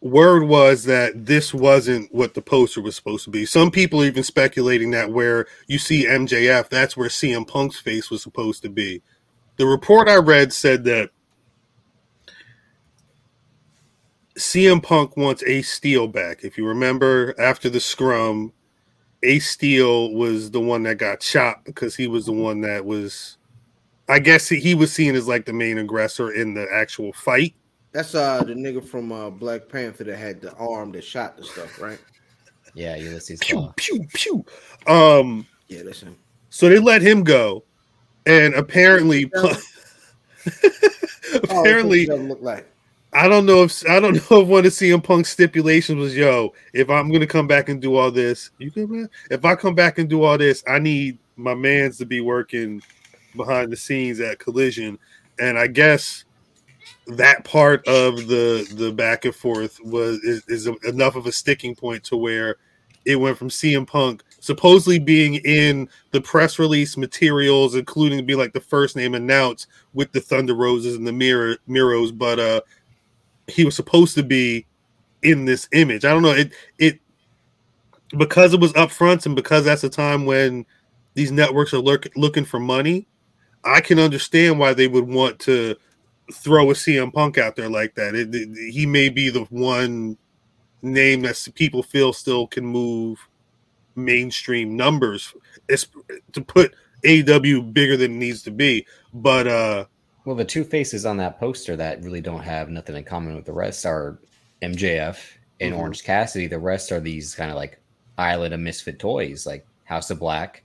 word 0.00 0.44
was 0.44 0.84
that 0.84 1.26
this 1.26 1.52
wasn't 1.52 2.12
what 2.14 2.34
the 2.34 2.42
poster 2.42 2.80
was 2.80 2.96
supposed 2.96 3.24
to 3.24 3.30
be. 3.30 3.44
Some 3.46 3.70
people 3.70 4.02
are 4.02 4.06
even 4.06 4.22
speculating 4.22 4.90
that 4.92 5.10
where 5.10 5.46
you 5.66 5.78
see 5.78 6.06
MJF, 6.06 6.68
that's 6.68 6.96
where 6.96 7.08
CM 7.08 7.46
Punk's 7.46 7.78
face 7.78 8.10
was 8.10 8.22
supposed 8.22 8.62
to 8.62 8.68
be. 8.68 9.02
The 9.56 9.66
report 9.66 10.08
I 10.08 10.16
read 10.16 10.52
said 10.52 10.84
that 10.84 11.10
CM 14.36 14.82
Punk 14.82 15.16
wants 15.16 15.42
Ace 15.44 15.70
Steel 15.70 16.06
back. 16.08 16.44
If 16.44 16.58
you 16.58 16.66
remember, 16.66 17.34
after 17.38 17.70
the 17.70 17.80
scrum, 17.80 18.52
Ace 19.22 19.48
Steel 19.48 20.12
was 20.12 20.50
the 20.50 20.60
one 20.60 20.82
that 20.82 20.96
got 20.96 21.22
shot 21.22 21.64
because 21.64 21.96
he 21.96 22.06
was 22.06 22.26
the 22.26 22.32
one 22.32 22.60
that 22.60 22.84
was, 22.84 23.35
I 24.08 24.18
guess 24.20 24.48
he, 24.48 24.60
he 24.60 24.74
was 24.74 24.92
seen 24.92 25.14
as 25.16 25.26
like 25.26 25.44
the 25.46 25.52
main 25.52 25.78
aggressor 25.78 26.32
in 26.32 26.54
the 26.54 26.66
actual 26.72 27.12
fight. 27.12 27.54
That's 27.92 28.14
uh 28.14 28.42
the 28.44 28.52
nigga 28.54 28.84
from 28.84 29.10
uh 29.10 29.30
Black 29.30 29.68
Panther 29.68 30.04
that 30.04 30.16
had 30.18 30.40
the 30.40 30.52
arm 30.54 30.92
that 30.92 31.02
shot 31.04 31.36
the 31.36 31.44
stuff, 31.44 31.80
right? 31.80 31.98
Yeah. 32.74 32.96
Ulysses 32.96 33.40
Pew 33.40 33.56
Claw. 33.56 33.72
pew 33.76 34.06
pew. 34.12 34.44
Um, 34.86 35.46
Yeah, 35.68 35.82
that's 35.82 36.00
him. 36.02 36.16
so 36.50 36.68
they 36.68 36.78
let 36.78 37.00
him 37.02 37.24
go, 37.24 37.64
and 38.26 38.54
apparently, 38.54 39.30
Oh, 39.34 39.56
apparently, 41.42 42.06
what 42.06 42.16
does 42.16 42.24
it 42.24 42.28
look 42.28 42.42
like. 42.42 42.66
I 43.12 43.28
don't 43.28 43.46
know 43.46 43.62
if 43.62 43.82
I 43.88 43.98
don't 43.98 44.14
know 44.30 44.42
if 44.42 44.48
one 44.48 44.66
of 44.66 44.72
CM 44.72 45.02
Punk's 45.02 45.30
stipulations 45.30 45.98
was, 45.98 46.16
yo, 46.16 46.52
if 46.74 46.90
I'm 46.90 47.10
gonna 47.10 47.26
come 47.26 47.46
back 47.46 47.68
and 47.68 47.80
do 47.80 47.96
all 47.96 48.10
this, 48.10 48.50
you 48.58 48.70
good 48.70 48.90
man. 48.90 49.08
If 49.30 49.44
I 49.44 49.54
come 49.54 49.74
back 49.74 49.98
and 49.98 50.08
do 50.08 50.22
all 50.22 50.36
this, 50.38 50.62
I 50.68 50.78
need 50.78 51.18
my 51.36 51.54
man's 51.54 51.98
to 51.98 52.04
be 52.06 52.20
working 52.20 52.82
behind 53.36 53.72
the 53.72 53.76
scenes 53.76 54.20
at 54.20 54.38
Collision, 54.38 54.98
and 55.38 55.58
I 55.58 55.66
guess 55.66 56.24
that 57.06 57.44
part 57.44 57.86
of 57.86 58.26
the 58.26 58.66
the 58.74 58.92
back 58.92 59.24
and 59.24 59.34
forth 59.34 59.78
was 59.82 60.18
is, 60.18 60.44
is 60.48 60.66
enough 60.84 61.16
of 61.16 61.26
a 61.26 61.32
sticking 61.32 61.74
point 61.74 62.02
to 62.04 62.16
where 62.16 62.56
it 63.04 63.16
went 63.16 63.38
from 63.38 63.48
CM 63.48 63.86
Punk 63.86 64.22
supposedly 64.40 64.98
being 64.98 65.36
in 65.44 65.88
the 66.10 66.20
press 66.20 66.58
release 66.58 66.96
materials, 66.96 67.74
including 67.74 68.18
to 68.18 68.24
be 68.24 68.34
like 68.34 68.52
the 68.52 68.60
first 68.60 68.96
name 68.96 69.14
announced 69.14 69.68
with 69.94 70.12
the 70.12 70.20
Thunder 70.20 70.54
Roses 70.54 70.96
and 70.96 71.06
the 71.06 71.12
Mirror 71.12 71.56
Miros, 71.68 72.16
but 72.16 72.38
uh 72.38 72.60
he 73.48 73.64
was 73.64 73.76
supposed 73.76 74.14
to 74.16 74.22
be 74.22 74.66
in 75.22 75.44
this 75.44 75.68
image. 75.72 76.04
I 76.04 76.10
don't 76.10 76.22
know 76.22 76.32
it 76.32 76.52
it 76.78 77.00
because 78.16 78.54
it 78.54 78.60
was 78.60 78.72
upfronts 78.74 79.26
and 79.26 79.34
because 79.34 79.64
that's 79.64 79.84
a 79.84 79.88
time 79.88 80.26
when 80.26 80.64
these 81.14 81.32
networks 81.32 81.72
are 81.72 81.78
lurk, 81.78 82.08
looking 82.14 82.44
for 82.44 82.60
money. 82.60 83.06
I 83.66 83.80
can 83.80 83.98
understand 83.98 84.58
why 84.58 84.72
they 84.74 84.86
would 84.88 85.08
want 85.08 85.38
to 85.40 85.76
throw 86.32 86.70
a 86.70 86.74
CM 86.74 87.12
Punk 87.12 87.36
out 87.38 87.56
there 87.56 87.68
like 87.68 87.94
that. 87.96 88.14
It, 88.14 88.34
it- 88.34 88.72
he 88.72 88.86
may 88.86 89.08
be 89.08 89.28
the 89.30 89.44
one 89.50 90.16
name 90.82 91.22
that 91.22 91.48
people 91.54 91.82
feel 91.82 92.12
still 92.12 92.46
can 92.46 92.64
move 92.64 93.18
mainstream 93.96 94.76
numbers 94.76 95.34
it's, 95.68 95.86
to 96.32 96.40
put 96.42 96.74
AW 97.06 97.60
bigger 97.72 97.96
than 97.96 98.12
it 98.12 98.16
needs 98.18 98.42
to 98.42 98.50
be. 98.50 98.86
But 99.14 99.46
uh 99.48 99.86
Well, 100.24 100.36
the 100.36 100.44
two 100.44 100.64
faces 100.64 101.06
on 101.06 101.16
that 101.16 101.40
poster 101.40 101.76
that 101.76 102.02
really 102.04 102.20
don't 102.20 102.42
have 102.42 102.68
nothing 102.68 102.94
in 102.96 103.04
common 103.04 103.34
with 103.36 103.46
the 103.46 103.52
rest 103.52 103.86
are 103.86 104.18
MJF 104.62 105.18
and 105.60 105.72
Mhm. 105.74 105.78
Orange 105.78 106.04
Cassidy. 106.04 106.46
The 106.46 106.58
rest 106.58 106.92
are 106.92 107.00
these 107.00 107.34
kind 107.34 107.50
of 107.50 107.56
like 107.56 107.80
island 108.18 108.52
of 108.54 108.60
misfit 108.60 108.98
toys, 108.98 109.46
like 109.46 109.66
House 109.84 110.10
of 110.10 110.18
Black, 110.18 110.62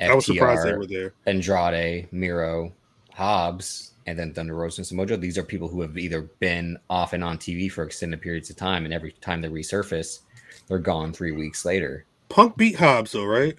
I 0.00 0.14
was 0.14 0.26
surprised 0.26 0.64
they 0.64 0.72
were 0.72 0.86
there. 0.86 1.12
Andrade, 1.26 2.08
Miro, 2.12 2.72
Hobbs, 3.12 3.92
and 4.06 4.18
then 4.18 4.32
Thunder 4.32 4.54
Rosa 4.54 4.80
and 4.80 4.86
Samoa 4.86 5.06
Joe. 5.06 5.16
These 5.16 5.38
are 5.38 5.42
people 5.42 5.68
who 5.68 5.82
have 5.82 5.98
either 5.98 6.22
been 6.40 6.78
off 6.88 7.12
and 7.12 7.22
on 7.22 7.38
TV 7.38 7.70
for 7.70 7.84
extended 7.84 8.20
periods 8.20 8.50
of 8.50 8.56
time, 8.56 8.84
and 8.84 8.94
every 8.94 9.12
time 9.12 9.40
they 9.40 9.48
resurface, 9.48 10.20
they're 10.66 10.78
gone 10.78 11.12
three 11.12 11.32
weeks 11.32 11.64
later. 11.64 12.06
Punk 12.28 12.56
beat 12.56 12.76
Hobbs 12.76 13.12
though, 13.12 13.24
right? 13.24 13.56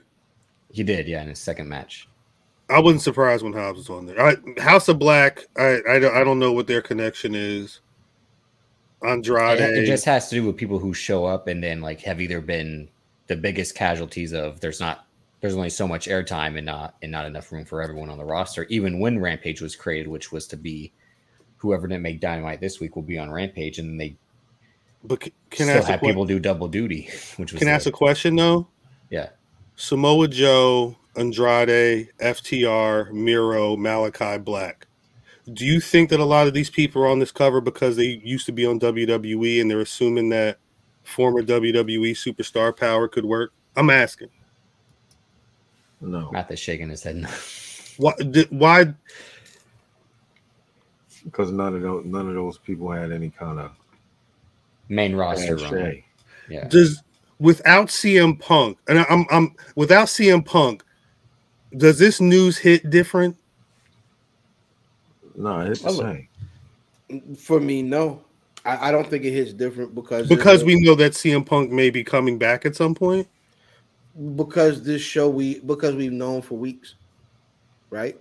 He 0.71 0.83
did, 0.83 1.07
yeah, 1.07 1.21
in 1.21 1.29
his 1.29 1.39
second 1.39 1.67
match. 1.67 2.07
I 2.69 2.79
wasn't 2.79 3.01
surprised 3.01 3.43
when 3.43 3.53
Hobbs 3.53 3.77
was 3.77 3.89
on 3.89 4.05
there. 4.05 4.19
I, 4.19 4.35
House 4.61 4.87
of 4.87 4.97
Black, 4.97 5.45
I, 5.57 5.79
I 5.89 5.99
don't 5.99 6.15
I 6.15 6.23
don't 6.23 6.39
know 6.39 6.53
what 6.53 6.67
their 6.67 6.81
connection 6.81 7.35
is. 7.35 7.81
Andrade, 9.03 9.59
It, 9.59 9.83
it 9.83 9.85
just 9.85 10.05
has 10.05 10.29
to 10.29 10.35
do 10.35 10.45
with 10.45 10.57
people 10.57 10.79
who 10.79 10.93
show 10.93 11.25
up 11.25 11.47
and 11.47 11.63
then 11.63 11.81
like 11.81 12.01
have 12.01 12.21
either 12.21 12.39
been 12.39 12.87
the 13.27 13.35
biggest 13.35 13.75
casualties 13.75 14.31
of 14.31 14.59
there's 14.61 14.79
not 14.79 15.05
there's 15.41 15.55
only 15.55 15.69
so 15.69 15.87
much 15.87 16.07
airtime 16.07 16.57
and 16.57 16.65
not 16.65 16.95
and 17.01 17.11
not 17.11 17.25
enough 17.25 17.51
room 17.51 17.65
for 17.65 17.81
everyone 17.81 18.09
on 18.09 18.17
the 18.17 18.23
roster. 18.23 18.65
Even 18.69 18.99
when 18.99 19.19
Rampage 19.19 19.59
was 19.59 19.75
created, 19.75 20.07
which 20.07 20.31
was 20.31 20.47
to 20.47 20.57
be 20.57 20.93
whoever 21.57 21.87
didn't 21.87 22.03
make 22.03 22.21
Dynamite 22.21 22.61
this 22.61 22.79
week 22.79 22.95
will 22.95 23.03
be 23.03 23.17
on 23.17 23.31
Rampage, 23.31 23.79
and 23.79 23.99
they 23.99 24.15
but 25.03 25.27
can 25.49 25.69
I 25.69 25.93
a 25.93 25.97
people 25.97 26.25
do 26.25 26.39
double 26.39 26.67
duty, 26.67 27.09
which 27.37 27.51
was 27.51 27.59
can 27.59 27.67
I 27.67 27.71
ask 27.71 27.87
a 27.87 27.91
question 27.91 28.35
though? 28.35 28.67
yeah. 29.09 29.29
Samoa 29.75 30.27
Joe, 30.27 30.95
Andrade, 31.15 32.09
FTR, 32.19 33.11
Miro, 33.11 33.75
Malachi 33.75 34.37
Black. 34.37 34.85
Do 35.51 35.65
you 35.65 35.79
think 35.79 36.11
that 36.11 36.19
a 36.19 36.25
lot 36.25 36.45
of 36.45 36.53
these 36.53 36.69
people 36.69 37.01
are 37.01 37.07
on 37.07 37.17
this 37.17 37.31
cover 37.31 37.61
because 37.61 37.95
they 37.95 38.21
used 38.23 38.45
to 38.45 38.51
be 38.51 38.63
on 38.63 38.79
WWE 38.79 39.59
and 39.59 39.71
they're 39.71 39.81
assuming 39.81 40.29
that 40.29 40.59
former 41.03 41.41
WWE 41.41 42.11
superstar 42.11 42.77
power 42.77 43.07
could 43.07 43.25
work? 43.25 43.53
I'm 43.75 43.89
asking. 43.89 44.29
No, 46.01 46.31
Matt 46.31 46.51
is 46.51 46.59
shaking 46.59 46.89
his 46.89 47.03
head. 47.03 47.15
no. 47.17 47.29
Why? 47.97 48.13
Did, 48.17 48.47
why? 48.49 48.93
because 51.25 51.51
none 51.51 51.75
of 51.75 51.81
those 51.81 52.05
none 52.05 52.27
of 52.27 52.35
those 52.35 52.57
people 52.57 52.89
had 52.91 53.11
any 53.11 53.29
kind 53.29 53.59
of 53.59 53.71
Main 54.89 55.15
roster 55.15 55.55
run. 55.55 56.03
Yeah. 56.49 56.67
Does 56.67 57.01
without 57.39 57.87
CM 57.87 58.39
Punk 58.39 58.77
and 58.87 58.99
I- 58.99 59.05
I'm 59.09 59.25
I'm 59.29 59.55
without 59.75 60.07
CM 60.07 60.45
Punk, 60.45 60.83
does 61.77 61.97
this 61.99 62.19
news 62.19 62.57
hit 62.57 62.89
different? 62.89 63.37
No, 65.35 65.61
it's 65.61 65.81
the 65.81 65.89
Oh, 65.89 65.93
same. 67.09 67.35
For 67.37 67.59
me, 67.59 67.81
no. 67.81 68.21
I, 68.65 68.89
I 68.89 68.91
don't 68.91 69.07
think 69.07 69.23
it 69.23 69.31
hits 69.31 69.53
different 69.53 69.95
because 69.95 70.27
Because 70.27 70.63
we 70.63 70.79
know 70.81 70.95
that 70.95 71.13
CM 71.13 71.45
Punk 71.45 71.71
may 71.71 71.89
be 71.89 72.03
coming 72.03 72.37
back 72.37 72.65
at 72.65 72.75
some 72.75 72.93
point. 72.93 73.27
Because 74.35 74.83
this 74.83 75.01
show 75.01 75.29
we 75.29 75.59
because 75.59 75.95
we've 75.95 76.11
known 76.11 76.41
for 76.41 76.57
weeks, 76.57 76.95
right? 77.89 78.19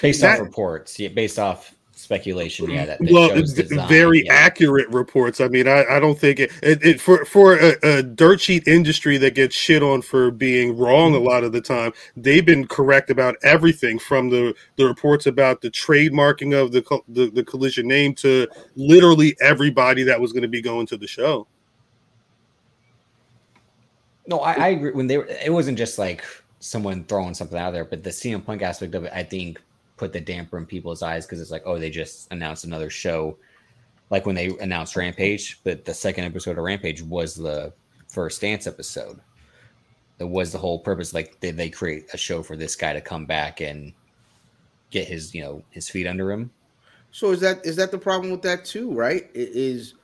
Based 0.00 0.20
That- 0.20 0.40
off 0.40 0.46
reports, 0.46 0.98
yeah, 0.98 1.08
based 1.08 1.38
off 1.38 1.74
speculation, 1.92 2.70
yeah. 2.70 2.86
That 2.86 3.00
this 3.00 3.12
well, 3.12 3.28
show's 3.30 3.58
it's 3.58 3.68
designed, 3.68 3.88
very 3.88 4.24
yeah. 4.24 4.32
accurate 4.32 4.88
reports. 4.90 5.40
I 5.40 5.48
mean, 5.48 5.66
I, 5.66 5.84
I 5.84 6.00
don't 6.00 6.18
think 6.18 6.38
it, 6.38 6.52
it, 6.62 6.84
it 6.84 7.00
for 7.00 7.24
for 7.24 7.58
a, 7.58 7.76
a 7.82 8.02
dirt 8.02 8.40
sheet 8.40 8.66
industry 8.68 9.18
that 9.18 9.34
gets 9.34 9.56
shit 9.56 9.82
on 9.82 10.02
for 10.02 10.30
being 10.30 10.76
wrong 10.76 11.14
a 11.14 11.18
lot 11.18 11.44
of 11.44 11.52
the 11.52 11.60
time. 11.60 11.92
They've 12.16 12.44
been 12.44 12.66
correct 12.66 13.10
about 13.10 13.36
everything 13.42 13.98
from 13.98 14.30
the 14.30 14.54
the 14.76 14.86
reports 14.86 15.26
about 15.26 15.60
the 15.60 15.70
trademarking 15.70 16.54
of 16.54 16.72
the 16.72 16.82
the, 17.08 17.30
the 17.30 17.44
collision 17.44 17.88
name 17.88 18.14
to 18.16 18.46
literally 18.76 19.36
everybody 19.40 20.02
that 20.04 20.20
was 20.20 20.32
going 20.32 20.42
to 20.42 20.48
be 20.48 20.62
going 20.62 20.86
to 20.86 20.96
the 20.96 21.06
show. 21.06 21.46
No, 24.28 24.40
I, 24.40 24.52
I 24.52 24.68
agree. 24.68 24.92
When 24.92 25.06
they 25.06 25.16
were, 25.16 25.26
it 25.26 25.52
wasn't 25.52 25.78
just 25.78 25.98
like 25.98 26.22
someone 26.60 27.02
throwing 27.04 27.32
something 27.32 27.58
out 27.58 27.72
there, 27.72 27.86
but 27.86 28.04
the 28.04 28.10
CM 28.10 28.44
Punk 28.44 28.60
aspect 28.60 28.94
of 28.94 29.04
it, 29.04 29.12
I 29.14 29.22
think, 29.22 29.60
put 29.96 30.12
the 30.12 30.20
damper 30.20 30.58
in 30.58 30.66
people's 30.66 31.02
eyes 31.02 31.24
because 31.24 31.40
it's 31.40 31.50
like, 31.50 31.62
oh, 31.64 31.78
they 31.78 31.88
just 31.88 32.30
announced 32.30 32.64
another 32.64 32.90
show, 32.90 33.38
like 34.10 34.26
when 34.26 34.34
they 34.34 34.56
announced 34.58 34.96
Rampage. 34.96 35.60
But 35.64 35.86
the 35.86 35.94
second 35.94 36.24
episode 36.24 36.58
of 36.58 36.64
Rampage 36.64 37.02
was 37.02 37.34
the 37.34 37.72
first 38.06 38.42
dance 38.42 38.66
episode. 38.66 39.18
It 40.18 40.28
was 40.28 40.52
the 40.52 40.58
whole 40.58 40.78
purpose. 40.78 41.14
Like, 41.14 41.40
did 41.40 41.56
they 41.56 41.70
create 41.70 42.12
a 42.12 42.18
show 42.18 42.42
for 42.42 42.54
this 42.54 42.76
guy 42.76 42.92
to 42.92 43.00
come 43.00 43.24
back 43.24 43.62
and 43.62 43.94
get 44.90 45.08
his, 45.08 45.34
you 45.34 45.40
know, 45.40 45.62
his 45.70 45.88
feet 45.88 46.06
under 46.06 46.30
him? 46.30 46.50
So 47.12 47.30
is 47.30 47.40
that 47.40 47.64
is 47.64 47.76
that 47.76 47.90
the 47.90 47.98
problem 47.98 48.30
with 48.30 48.42
that 48.42 48.66
too? 48.66 48.92
Right? 48.92 49.30
It 49.32 49.50
is 49.54 49.94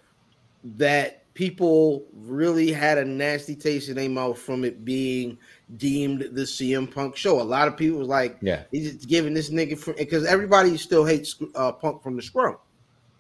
that 0.77 1.24
people 1.35 2.07
really 2.13 2.71
had 2.73 2.97
a 2.97 3.05
nasty 3.05 3.57
taste 3.57 3.89
in 3.89 3.97
their 3.97 4.09
mouth 4.09 4.39
from 4.39 4.65
it 4.65 4.85
being 4.85 5.37
deemed 5.77 6.21
the 6.33 6.43
CM 6.43 6.93
Punk 6.93 7.17
show. 7.17 7.41
A 7.41 7.43
lot 7.43 7.67
of 7.69 7.77
people 7.77 7.99
was 7.99 8.09
like, 8.09 8.39
Yeah. 8.41 8.63
he's 8.71 8.95
just 8.95 9.09
giving 9.09 9.35
this 9.35 9.51
nigga 9.51 9.97
because 9.99 10.25
everybody 10.25 10.77
still 10.77 11.05
hates 11.05 11.37
uh, 11.57 11.73
Punk 11.73 12.03
from 12.03 12.17
the 12.17 12.23
scrum. 12.23 12.57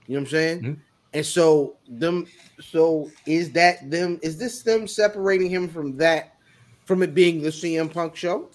You 0.06 0.14
know 0.14 0.20
what 0.20 0.26
I'm 0.26 0.30
saying? 0.30 0.60
Mhm. 0.62 0.78
And 1.14 1.26
so 1.26 1.76
them, 1.88 2.26
so 2.60 3.10
is 3.26 3.50
that 3.52 3.88
them? 3.90 4.18
Is 4.22 4.36
this 4.36 4.62
them 4.62 4.86
separating 4.88 5.48
him 5.50 5.68
from 5.68 5.96
that, 5.98 6.34
from 6.84 7.02
it 7.02 7.14
being 7.14 7.40
the 7.42 7.50
CM 7.50 7.92
Punk 7.92 8.16
show? 8.16 8.50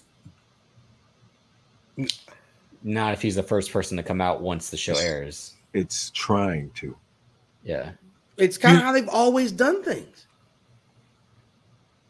Not 2.82 3.12
if 3.12 3.20
he's 3.22 3.34
the 3.34 3.42
first 3.42 3.72
person 3.72 3.96
to 3.96 4.02
come 4.02 4.20
out 4.20 4.40
once 4.40 4.70
the 4.70 4.76
show 4.76 4.96
airs. 4.96 5.54
It's 5.74 6.10
trying 6.10 6.70
to. 6.76 6.96
Yeah. 7.62 7.92
It's 8.36 8.56
kind 8.58 8.76
of 8.76 8.82
how 8.82 8.92
they've 8.92 9.08
always 9.08 9.52
done 9.52 9.82
things. 9.82 10.26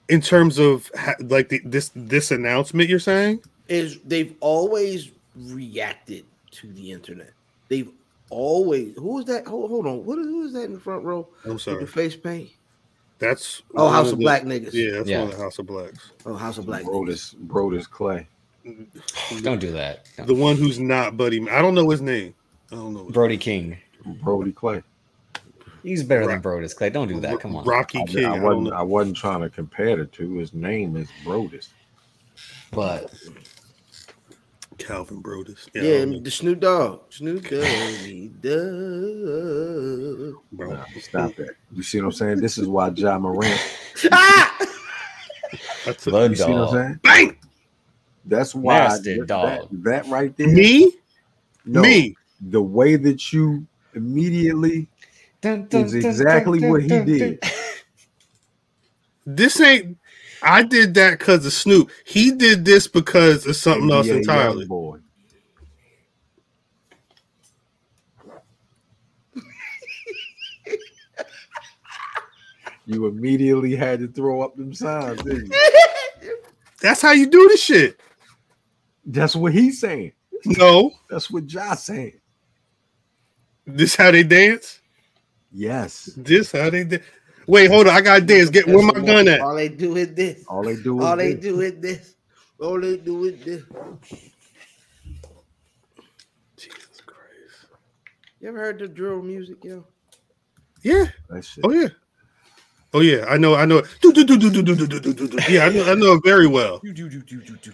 In 0.08 0.20
terms 0.20 0.58
of 0.58 0.90
ha- 0.96 1.14
like 1.20 1.48
the, 1.50 1.60
this 1.64 1.90
this 1.94 2.30
announcement, 2.30 2.88
you're 2.88 2.98
saying? 2.98 3.42
is 3.68 4.00
they've 4.04 4.34
always 4.40 5.12
reacted 5.36 6.24
to 6.50 6.66
the 6.72 6.90
internet. 6.90 7.30
They've 7.68 7.88
always 8.30 8.94
who 8.96 9.20
is 9.20 9.26
that? 9.26 9.46
Hold, 9.46 9.70
hold 9.70 9.86
on, 9.86 10.04
what 10.04 10.18
is, 10.18 10.26
who 10.26 10.44
is 10.46 10.52
that 10.54 10.64
in 10.64 10.72
the 10.74 10.80
front 10.80 11.04
row 11.04 11.28
I'm 11.44 11.52
with 11.54 11.64
the 11.64 11.86
face 11.86 12.16
paint? 12.16 12.50
That's 13.20 13.62
Oh, 13.76 13.84
one 13.84 13.92
House 13.92 14.06
of 14.08 14.14
of 14.14 14.18
the- 14.18 14.24
Black 14.24 14.42
niggas. 14.42 14.72
Yeah, 14.72 14.90
that's 14.98 15.08
Yeah. 15.08 15.18
one 15.20 15.28
of 15.30 15.36
the 15.36 15.42
House 15.42 15.58
of 15.60 15.66
Blacks. 15.66 16.10
Oh, 16.26 16.34
House 16.34 16.58
of 16.58 16.66
Black. 16.66 16.82
niggas. 16.84 17.36
Brodus, 17.36 17.36
Brodus 17.46 17.88
Clay. 17.88 18.26
Don't 19.42 19.60
do 19.60 19.70
that. 19.72 20.06
The 20.26 20.34
one 20.34 20.56
who's 20.56 20.80
not 20.80 21.16
Buddy. 21.16 21.48
I 21.48 21.62
don't 21.62 21.74
know 21.74 21.88
his 21.90 22.00
name. 22.00 22.34
I 22.72 22.76
don't 22.76 22.94
know. 22.94 23.04
his 23.04 23.12
Brody 23.12 23.36
King. 23.36 23.76
Brody 24.22 24.52
Clay. 24.52 24.82
He's 25.82 26.02
better 26.02 26.22
Rock- 26.26 26.30
than 26.30 26.42
Brodus 26.42 26.74
Clay. 26.76 26.90
Don't 26.90 27.08
do 27.08 27.20
that. 27.20 27.40
Come 27.40 27.56
on. 27.56 27.64
Rocky 27.64 27.98
I, 27.98 28.04
King. 28.04 28.24
I 28.26 28.36
I, 28.36 28.40
wasn't. 28.40 28.64
know. 28.68 28.72
I 28.76 28.82
wasn't 28.82 29.16
trying 29.16 29.40
to 29.42 29.50
compare 29.50 29.96
the 29.96 30.06
two. 30.06 30.34
His 30.34 30.52
name 30.54 30.96
is 30.96 31.08
Brodus. 31.24 31.68
But 32.72 33.12
Calvin 34.78 35.20
Broadus. 35.20 35.68
Yeah, 35.74 35.82
Yeah, 35.82 35.98
don't 36.00 36.10
know, 36.10 36.20
the 36.20 36.30
Snoop 36.30 36.60
Dogg, 36.60 37.12
Snoop 37.12 37.42
Doggy 37.48 38.28
Dogg. 38.40 38.52
bro. 40.52 40.72
Nah, 40.74 40.84
stop 40.98 41.34
that. 41.36 41.54
You 41.72 41.82
see 41.82 41.98
what 42.00 42.06
I'm 42.06 42.12
saying? 42.12 42.40
This 42.40 42.58
is 42.58 42.66
why 42.68 42.88
Ja 42.90 43.18
Morant. 43.18 43.60
Ah! 44.12 44.56
That's 45.84 46.06
a, 46.06 46.10
Blood 46.10 46.30
You 46.30 46.36
see 46.36 46.52
what 46.52 46.68
I'm 46.68 46.74
saying? 46.74 47.00
bang. 47.02 47.36
That's 48.24 48.54
why 48.54 48.78
Nasty 48.78 49.18
that, 49.18 49.26
dog. 49.26 49.68
That, 49.70 50.04
that 50.04 50.06
right 50.10 50.36
there. 50.36 50.48
Me, 50.48 50.92
No, 51.64 51.82
me. 51.82 52.16
The 52.40 52.62
way 52.62 52.96
that 52.96 53.32
you 53.32 53.66
immediately 53.94 54.86
is 55.42 55.94
exactly 55.94 56.68
what 56.68 56.82
he 56.82 56.88
did. 56.88 57.42
This 59.26 59.60
ain't. 59.60 59.98
I 60.42 60.62
did 60.62 60.94
that 60.94 61.18
because 61.18 61.44
of 61.44 61.52
Snoop. 61.52 61.90
He 62.06 62.30
did 62.30 62.64
this 62.64 62.88
because 62.88 63.46
of 63.46 63.56
something 63.56 63.90
else 63.90 64.08
entirely. 64.08 64.66
Youngboy. 64.66 65.02
you 72.86 73.06
immediately 73.06 73.76
had 73.76 74.00
to 74.00 74.08
throw 74.08 74.42
up 74.42 74.56
them 74.56 74.72
signs, 74.72 75.22
didn't 75.22 75.52
you? 75.52 76.36
That's 76.80 77.02
how 77.02 77.12
you 77.12 77.26
do 77.26 77.48
this 77.48 77.62
shit. 77.62 78.00
That's 79.04 79.36
what 79.36 79.52
he's 79.52 79.80
saying. 79.80 80.12
No, 80.46 80.90
That's 81.10 81.30
what 81.30 81.46
Josh 81.46 81.80
saying. 81.80 82.18
this 83.66 83.94
how 83.94 84.10
they 84.10 84.22
dance. 84.22 84.79
Yes. 85.52 86.10
This 86.16 86.52
how 86.52 86.70
they 86.70 86.84
dance. 86.84 87.04
Wait, 87.46 87.70
hold 87.70 87.88
on. 87.88 87.94
I 87.94 88.00
got 88.00 88.20
to 88.20 88.24
dance. 88.24 88.50
Get 88.50 88.66
where 88.66 88.82
my 88.82 88.92
gun 89.00 89.28
at? 89.28 89.40
All 89.40 89.56
they 89.56 89.68
do 89.68 89.96
is 89.96 90.14
this. 90.14 90.44
All 90.46 90.62
they 90.62 90.76
do 90.76 90.98
is 91.00 91.04
All 91.04 91.16
they 91.16 91.32
this. 91.34 91.42
do 91.42 91.60
is 91.60 91.74
this. 91.80 92.14
All 92.60 92.80
they 92.80 92.96
do 92.96 93.24
is 93.24 93.44
this. 93.44 93.62
Jesus 96.56 97.00
Christ. 97.04 97.66
You 98.40 98.48
ever 98.48 98.58
heard 98.58 98.78
the 98.78 98.88
drill 98.88 99.22
music, 99.22 99.64
yo? 99.64 99.84
Yeah. 100.82 101.06
Oh 101.64 101.70
yeah. 101.72 101.88
Oh 102.92 103.00
yeah. 103.00 103.24
I 103.28 103.36
know. 103.36 103.54
I 103.54 103.64
know. 103.64 103.82
Do, 104.00 104.12
do, 104.12 104.24
do, 104.24 104.38
do, 104.38 104.50
do, 104.50 104.62
do, 104.62 104.76
do, 104.76 104.86
do, 104.86 105.12
do, 105.14 105.28
do. 105.28 105.38
Yeah, 105.48 105.66
I 105.66 105.70
know. 105.70 105.90
I 105.90 105.94
know 105.94 106.20
very 106.24 106.46
well. 106.46 106.78
Do 106.84 106.92
do 106.92 107.08
do 107.08 107.20
do 107.22 107.40
do 107.40 107.56
do. 107.56 107.72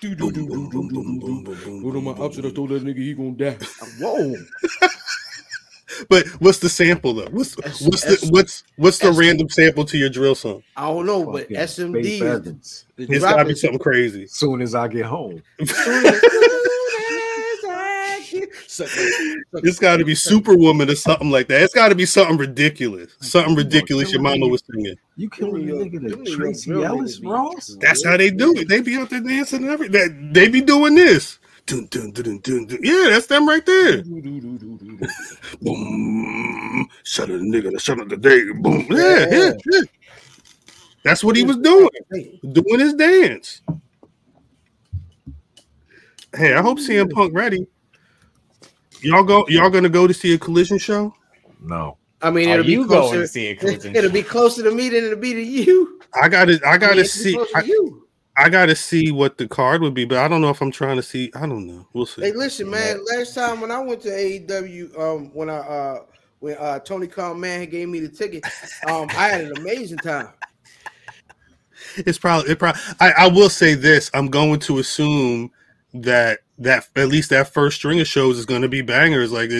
Boom, 0.00 0.32
boom, 0.32 0.70
boom, 0.70 0.88
boom, 0.88 1.44
boom, 1.44 1.82
Go 1.82 1.92
to 1.92 2.00
my 2.00 2.12
opposite. 2.12 2.46
I 2.46 2.50
told 2.50 2.70
that 2.70 2.82
nigga 2.84 2.98
he 2.98 3.12
gonna 3.14 3.32
die. 3.32 3.58
Whoa. 4.00 4.34
But 6.08 6.26
what's 6.40 6.58
the 6.58 6.68
sample 6.68 7.12
though? 7.12 7.28
What's 7.30 7.54
what's 7.56 8.04
the 8.04 8.28
what's 8.30 8.64
what's 8.76 8.98
the 8.98 9.12
random 9.12 9.48
sample 9.50 9.84
to 9.84 9.98
your 9.98 10.08
drill 10.08 10.34
song? 10.34 10.62
I 10.76 10.86
don't 10.86 11.04
know, 11.04 11.26
but 11.26 11.48
SMD. 11.50 12.56
It's 12.96 13.24
gotta 13.24 13.44
be 13.44 13.54
something 13.54 13.78
crazy. 13.78 14.26
Soon 14.26 14.62
as 14.62 14.74
I 14.74 14.88
get 14.88 15.04
home. 15.04 15.42
It's 18.78 19.78
got 19.78 19.96
to 19.96 20.04
be 20.04 20.14
Superwoman 20.14 20.88
or 20.90 20.94
something 20.94 21.30
like 21.30 21.48
that. 21.48 21.62
It's 21.62 21.74
got 21.74 21.88
to 21.88 21.94
be 21.94 22.06
something 22.06 22.36
ridiculous. 22.36 23.12
Something 23.20 23.56
ridiculous 23.56 24.12
your 24.12 24.22
mama 24.22 24.46
was 24.46 24.62
singing. 24.70 24.94
You 25.16 25.28
killing 25.28 25.66
the 25.66 25.72
Them 25.72 25.90
nigga 25.90 26.08
them 26.08 26.24
to 26.24 26.36
Tracee 26.36 26.82
Ellis, 26.82 27.20
Ross? 27.20 27.76
That's 27.80 28.04
how 28.04 28.16
they 28.16 28.30
do 28.30 28.56
it. 28.56 28.68
They 28.68 28.80
be 28.80 28.96
out 28.96 29.10
there 29.10 29.20
dancing 29.20 29.62
and 29.62 29.70
everything. 29.70 29.92
That- 29.92 30.34
They 30.34 30.48
be 30.48 30.60
doing 30.60 30.94
this. 30.94 31.38
Dun, 31.66 31.86
dun, 31.90 32.10
dun, 32.12 32.24
dun, 32.24 32.38
dun, 32.38 32.66
dun. 32.66 32.78
Yeah, 32.82 33.06
that's 33.10 33.26
them 33.26 33.48
right 33.48 33.64
there. 33.66 34.02
Boom. 35.60 36.88
Shut 37.04 37.30
up, 37.30 37.40
nigga. 37.40 37.78
Shut 37.80 38.00
up 38.00 38.08
the 38.08 38.16
day. 38.16 38.44
Boom. 38.52 38.86
Yeah, 38.90 39.26
yeah, 39.30 39.52
yeah. 39.70 39.80
That's 41.04 41.22
what 41.24 41.36
he 41.36 41.44
was 41.44 41.56
doing. 41.58 41.88
Doing 42.52 42.80
his 42.80 42.94
dance. 42.94 43.62
Hey, 46.34 46.54
I 46.54 46.62
hope 46.62 46.78
CM 46.78 47.10
Punk 47.12 47.34
ready. 47.34 47.66
Y'all 49.02 49.24
go. 49.24 49.46
Y'all 49.48 49.70
gonna 49.70 49.88
go 49.88 50.06
to 50.06 50.14
see 50.14 50.34
a 50.34 50.38
collision 50.38 50.78
show? 50.78 51.14
No. 51.60 51.96
I 52.22 52.30
mean, 52.30 52.48
Are 52.50 52.54
it'll 52.54 52.66
be 52.66 52.72
you 52.72 52.86
going 52.86 53.00
closer. 53.00 53.20
to 53.22 53.28
see 53.28 53.46
a 53.48 53.56
collision? 53.56 53.96
It'll 53.96 54.10
be 54.10 54.22
closer 54.22 54.62
to 54.62 54.70
me 54.70 54.90
than 54.90 55.04
it'll 55.04 55.18
be 55.18 55.32
to 55.32 55.42
you. 55.42 56.00
I 56.20 56.28
gotta. 56.28 56.60
I 56.66 56.72
I 56.72 56.78
gotta 56.78 56.92
it'll 56.92 57.02
be 57.02 57.08
see. 57.08 57.32
closer 57.32 57.50
to 57.52 57.58
I, 57.58 57.62
you. 57.62 58.06
I 58.36 58.48
gotta 58.48 58.76
see 58.76 59.10
what 59.10 59.38
the 59.38 59.48
card 59.48 59.80
would 59.82 59.94
be, 59.94 60.04
but 60.04 60.18
I 60.18 60.28
don't 60.28 60.40
know 60.40 60.50
if 60.50 60.60
I'm 60.60 60.70
trying 60.70 60.96
to 60.96 61.02
see. 61.02 61.30
I 61.34 61.46
don't 61.46 61.66
know. 61.66 61.86
We'll 61.92 62.06
see. 62.06 62.22
Hey, 62.22 62.32
listen, 62.32 62.68
man. 62.68 63.02
Last 63.16 63.34
time 63.34 63.60
when 63.60 63.70
I 63.70 63.78
went 63.80 64.02
to 64.02 64.08
AEW, 64.10 64.98
um, 64.98 65.30
when 65.34 65.48
I 65.48 65.58
uh 65.58 65.98
when 66.40 66.56
uh 66.58 66.78
Tony 66.80 67.06
Khan 67.06 67.40
man 67.40 67.68
gave 67.70 67.88
me 67.88 68.00
the 68.00 68.08
ticket, 68.08 68.44
um, 68.88 69.08
I 69.10 69.28
had 69.28 69.40
an 69.42 69.56
amazing 69.58 69.98
time. 69.98 70.28
It's 71.96 72.18
probably. 72.18 72.52
It 72.52 72.58
probably. 72.58 72.80
I, 73.00 73.10
I 73.10 73.28
will 73.28 73.48
say 73.48 73.74
this. 73.74 74.10
I'm 74.12 74.28
going 74.28 74.60
to 74.60 74.78
assume 74.78 75.50
that 75.94 76.40
that 76.60 76.88
at 76.96 77.08
least 77.08 77.30
that 77.30 77.52
first 77.52 77.78
string 77.78 78.00
of 78.00 78.08
shows 78.08 78.38
is 78.38 78.46
going 78.46 78.62
to 78.62 78.68
be 78.68 78.82
bangers. 78.82 79.32
Like 79.32 79.50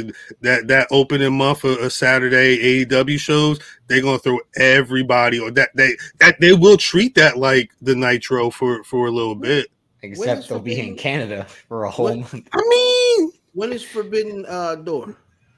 that 0.42 0.68
that 0.68 0.88
opening 0.92 1.36
month 1.36 1.64
of, 1.64 1.78
of 1.80 1.92
Saturday 1.92 2.86
AEW 2.86 3.18
shows, 3.20 3.60
they're 3.88 4.02
going 4.02 4.18
to 4.18 4.24
throw 4.24 4.40
everybody 4.56 5.40
or 5.40 5.50
that 5.52 5.70
they 5.76 5.96
that 6.20 6.40
they 6.40 6.54
will 6.54 6.78
treat 6.78 7.16
that 7.16 7.38
like 7.38 7.72
the 7.82 7.96
Nitro 7.96 8.50
for 8.50 8.84
for 8.84 9.08
a 9.08 9.12
little 9.12 9.36
bit. 9.36 9.68
Except 10.02 10.48
they'll 10.48 10.60
be 10.60 10.80
in 10.80 10.96
Canada 10.96 11.46
for 11.68 11.84
a 11.84 11.90
whole 11.90 12.06
What? 12.06 12.16
month. 12.16 12.48
I 12.52 12.62
mean, 12.68 13.32
When 13.54 13.72
is 13.72 13.84
Forbidden 13.84 14.46
uh 14.48 14.76
Door? 14.76 15.16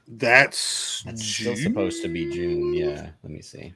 that's 0.09 1.05
That's 1.05 1.23
still 1.25 1.57
supposed 1.57 2.03
to 2.03 2.09
be 2.09 2.31
June. 2.31 2.75
Yeah. 2.75 3.11
Let 3.23 3.33
me 3.33 3.43
see. 3.43 3.75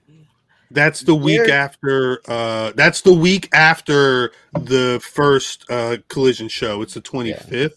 That's 0.71 1.01
the 1.03 1.15
week 1.15 1.41
Where- 1.43 1.53
after. 1.53 2.21
Uh, 2.29 2.73
that's 2.75 3.03
the 3.03 3.13
week 3.15 3.49
after 3.53 4.33
the 4.59 5.01
first 5.03 5.65
uh, 5.71 5.99
collision 6.09 6.49
show. 6.49 6.83
It's 6.83 6.95
the 6.95 7.01
twenty 7.01 7.33
fifth. 7.33 7.75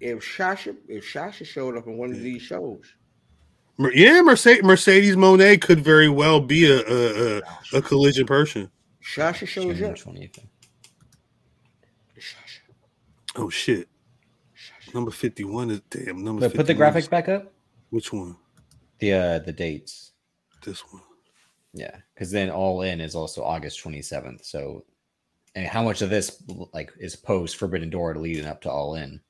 If 0.00 0.24
Sasha 0.24 0.74
if 0.88 1.08
Sasha 1.08 1.44
showed 1.44 1.76
up 1.76 1.86
in 1.86 1.96
one 1.96 2.10
of 2.10 2.20
these 2.20 2.42
shows, 2.42 2.82
Yeah, 3.78 4.20
Mercedes 4.22 4.62
Mercedes 4.64 5.16
Moné 5.16 5.60
could 5.60 5.80
very 5.80 6.08
well 6.08 6.40
be 6.40 6.70
a 6.70 6.80
a, 6.86 7.38
a, 7.38 7.42
a 7.78 7.82
collision 7.82 8.26
person. 8.26 8.70
Sasha 9.00 9.46
shows 9.46 9.76
June 9.78 9.90
up. 9.92 9.96
20th. 9.96 10.38
Sasha. 12.18 12.60
Oh 13.36 13.48
shit! 13.50 13.88
Number 14.92 15.10
fifty 15.10 15.44
one 15.44 15.70
is 15.70 15.80
damn 15.90 16.22
number. 16.24 16.40
But 16.40 16.54
put 16.54 16.66
the 16.66 16.74
51 16.74 16.96
is- 16.96 17.06
graphics 17.06 17.10
back 17.10 17.28
up. 17.28 17.52
Which 17.90 18.12
one? 18.12 18.36
The 18.98 19.12
uh 19.12 19.38
the 19.40 19.52
dates. 19.52 20.12
This 20.64 20.80
one. 20.92 21.02
Yeah, 21.76 21.96
because 22.14 22.30
then 22.30 22.50
All 22.50 22.82
In 22.82 23.00
is 23.00 23.14
also 23.16 23.42
August 23.42 23.82
27th. 23.82 24.44
So, 24.44 24.84
and 25.56 25.66
how 25.66 25.82
much 25.82 26.02
of 26.02 26.08
this 26.10 26.42
like 26.72 26.92
is 26.98 27.16
post 27.16 27.56
Forbidden 27.56 27.90
Door 27.90 28.16
leading 28.18 28.46
up 28.46 28.60
to 28.62 28.70
All 28.70 28.94
In? 28.94 29.20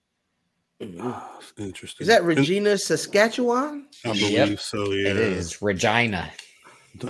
Interesting. 1.59 2.05
Is 2.05 2.09
that 2.09 2.19
And- 2.21 2.27
Regina, 2.29 2.77
Saskatchewan? 2.77 3.89
I 4.05 4.09
believe 4.09 4.33
Yep. 4.33 4.61
so. 4.61 4.93
Yeah. 4.93 5.11
It 5.11 5.17
is 5.17 5.63
Regina. 5.63 6.31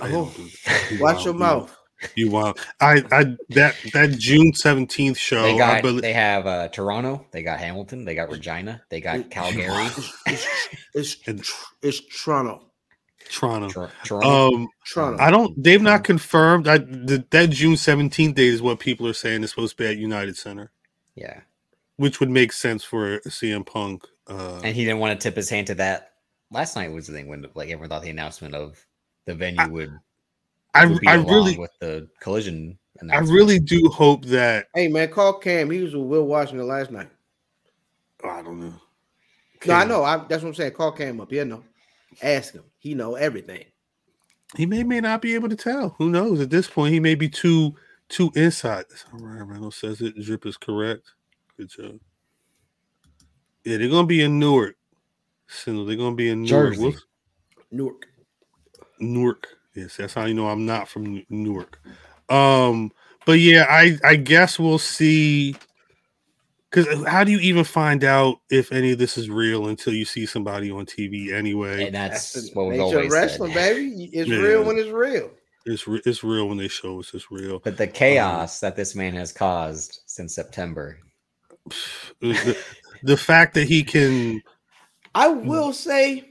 Oh, 0.01 0.33
Watch 0.93 0.99
wild, 0.99 1.25
your 1.25 1.33
you- 1.33 1.39
mouth. 1.39 1.75
You 2.15 2.29
wild. 2.29 2.59
I, 2.81 3.03
I, 3.11 3.23
that, 3.49 3.75
that 3.93 4.11
June 4.17 4.53
seventeenth 4.53 5.17
show. 5.17 5.41
They 5.43 5.55
I 5.55 5.57
got 5.57 5.81
believe, 5.81 6.01
they 6.01 6.13
have 6.13 6.45
uh, 6.45 6.67
Toronto, 6.67 7.25
they 7.31 7.41
got 7.41 7.59
Hamilton, 7.59 8.03
they 8.05 8.15
got 8.15 8.29
Regina, 8.29 8.81
they 8.89 8.99
got 9.01 9.29
Calgary, 9.31 9.87
It's, 10.27 10.67
it's, 10.93 11.17
And- 11.27 11.43
it's 11.81 12.01
Toronto. 12.23 12.69
Toronto. 13.29 13.69
Tor- 13.69 13.91
Toronto. 14.03 14.55
Um, 14.55 14.67
Toronto. 14.85 15.23
I 15.23 15.31
don't. 15.31 15.61
They've 15.61 15.81
not 15.81 16.03
confirmed. 16.03 16.67
I 16.67 16.79
the, 16.79 17.25
that 17.31 17.49
June 17.49 17.77
seventeenth 17.77 18.35
date 18.35 18.47
is 18.47 18.61
what 18.61 18.79
people 18.79 19.07
are 19.07 19.13
saying 19.13 19.43
is 19.43 19.49
supposed 19.49 19.77
to 19.77 19.83
be 19.83 19.89
at 19.89 19.97
United 19.97 20.37
Center, 20.37 20.71
yeah, 21.15 21.41
which 21.97 22.19
would 22.19 22.29
make 22.29 22.51
sense 22.51 22.83
for 22.83 23.19
CM 23.21 23.65
Punk. 23.65 24.05
Uh, 24.27 24.59
and 24.63 24.75
he 24.75 24.85
didn't 24.85 24.99
want 24.99 25.19
to 25.19 25.23
tip 25.23 25.35
his 25.35 25.49
hand 25.49 25.67
to 25.67 25.75
that. 25.75 26.13
Last 26.51 26.75
night 26.75 26.91
was 26.91 27.07
the 27.07 27.13
thing 27.13 27.27
when 27.27 27.45
like 27.55 27.69
everyone 27.69 27.89
thought 27.89 28.03
the 28.03 28.09
announcement 28.09 28.55
of 28.55 28.83
the 29.25 29.35
venue 29.35 29.67
would, 29.69 29.91
I, 30.73 30.85
would 30.85 30.99
be 30.99 31.07
I 31.07 31.15
really, 31.15 31.57
with 31.57 31.71
the 31.79 32.07
collision. 32.19 32.77
I 33.11 33.19
really 33.19 33.59
do 33.59 33.89
hope 33.89 34.25
that. 34.25 34.67
hey 34.73 34.87
man, 34.87 35.09
call 35.09 35.33
Cam. 35.33 35.69
He 35.71 35.81
was 35.81 35.95
with 35.95 36.05
Will 36.05 36.27
Washington 36.27 36.67
last 36.67 36.91
night. 36.91 37.09
I 38.23 38.41
don't 38.41 38.59
know. 38.59 38.73
No, 39.65 39.73
I 39.73 39.85
know. 39.85 40.03
I, 40.03 40.17
that's 40.17 40.43
what 40.43 40.49
I'm 40.49 40.55
saying. 40.55 40.73
Call 40.73 40.91
Cam 40.91 41.19
up. 41.19 41.31
Yeah, 41.31 41.43
no. 41.43 41.63
Ask 42.21 42.53
him. 42.53 42.63
He 42.77 42.93
know 42.93 43.15
everything. 43.15 43.65
He 44.55 44.65
may 44.65 44.83
may 44.83 45.01
not 45.01 45.21
be 45.21 45.35
able 45.35 45.49
to 45.49 45.55
tell. 45.55 45.95
Who 45.97 46.09
knows? 46.09 46.39
At 46.39 46.49
this 46.49 46.67
point, 46.67 46.93
he 46.93 46.99
may 46.99 47.15
be 47.15 47.27
too 47.27 47.75
too 48.09 48.31
inside. 48.35 48.85
That's 48.89 49.03
how 49.03 49.17
Ryan 49.17 49.47
Reynolds 49.47 49.77
says 49.77 50.01
it. 50.01 50.15
Drip 50.21 50.45
is 50.45 50.57
correct. 50.57 51.11
Good 51.57 51.69
job. 51.69 51.99
Yeah, 53.63 53.77
they're 53.77 53.89
gonna 53.89 54.07
be 54.07 54.21
in 54.21 54.39
Newark. 54.39 54.75
So 55.47 55.85
they're 55.85 55.97
gonna 55.97 56.15
be 56.15 56.29
in 56.29 56.43
Newark. 56.43 56.75
Jersey. 56.75 56.95
Newark. 57.71 58.05
Newark. 58.99 59.47
Yes, 59.73 59.97
that's 59.97 60.13
how 60.13 60.25
you 60.25 60.33
know 60.33 60.47
I'm 60.47 60.65
not 60.65 60.87
from 60.87 61.23
Newark. 61.29 61.79
Um, 62.29 62.91
but 63.25 63.39
yeah, 63.39 63.65
I 63.67 63.97
I 64.03 64.15
guess 64.15 64.57
we'll 64.59 64.79
see. 64.79 65.55
Because 66.75 67.07
how 67.07 67.23
do 67.23 67.31
you 67.31 67.39
even 67.39 67.63
find 67.63 68.03
out 68.03 68.41
if 68.49 68.71
any 68.71 68.91
of 68.91 68.97
this 68.97 69.17
is 69.17 69.29
real 69.29 69.67
until 69.69 69.93
you 69.93 70.05
see 70.05 70.25
somebody 70.25 70.69
on 70.71 70.85
TV 70.85 71.31
anyway? 71.31 71.85
and 71.85 71.95
that's, 71.95 72.33
That's 72.33 72.53
what 72.53 72.67
we've 72.67 72.79
nature 72.79 72.83
of 72.85 72.93
always 72.95 73.13
wrestling, 73.13 73.53
said. 73.53 73.73
baby. 73.75 74.09
It's 74.13 74.29
Yeah. 74.29 74.37
real 74.39 74.63
when 74.65 74.77
it's 74.77 74.89
real. 74.89 75.31
It's 75.65 75.87
re- 75.87 76.01
it's 76.05 76.23
real 76.23 76.47
when 76.47 76.57
they 76.57 76.67
show 76.67 76.99
us 76.99 77.13
it's 77.13 77.31
real. 77.31 77.59
But 77.59 77.77
the 77.77 77.87
chaos 77.87 78.59
that 78.59 78.75
this 78.75 78.93
man 78.93 79.13
has 79.15 79.31
caused 79.31 80.01
since 80.05 80.35
September, 80.35 80.99
the, 82.21 82.55
the 83.03 83.17
fact 83.17 83.53
that 83.55 83.67
he 83.67 83.83
can 83.83 84.41
I 85.15 85.29
Hmm. 85.29 85.47
will 85.47 85.73
say, 85.73 86.29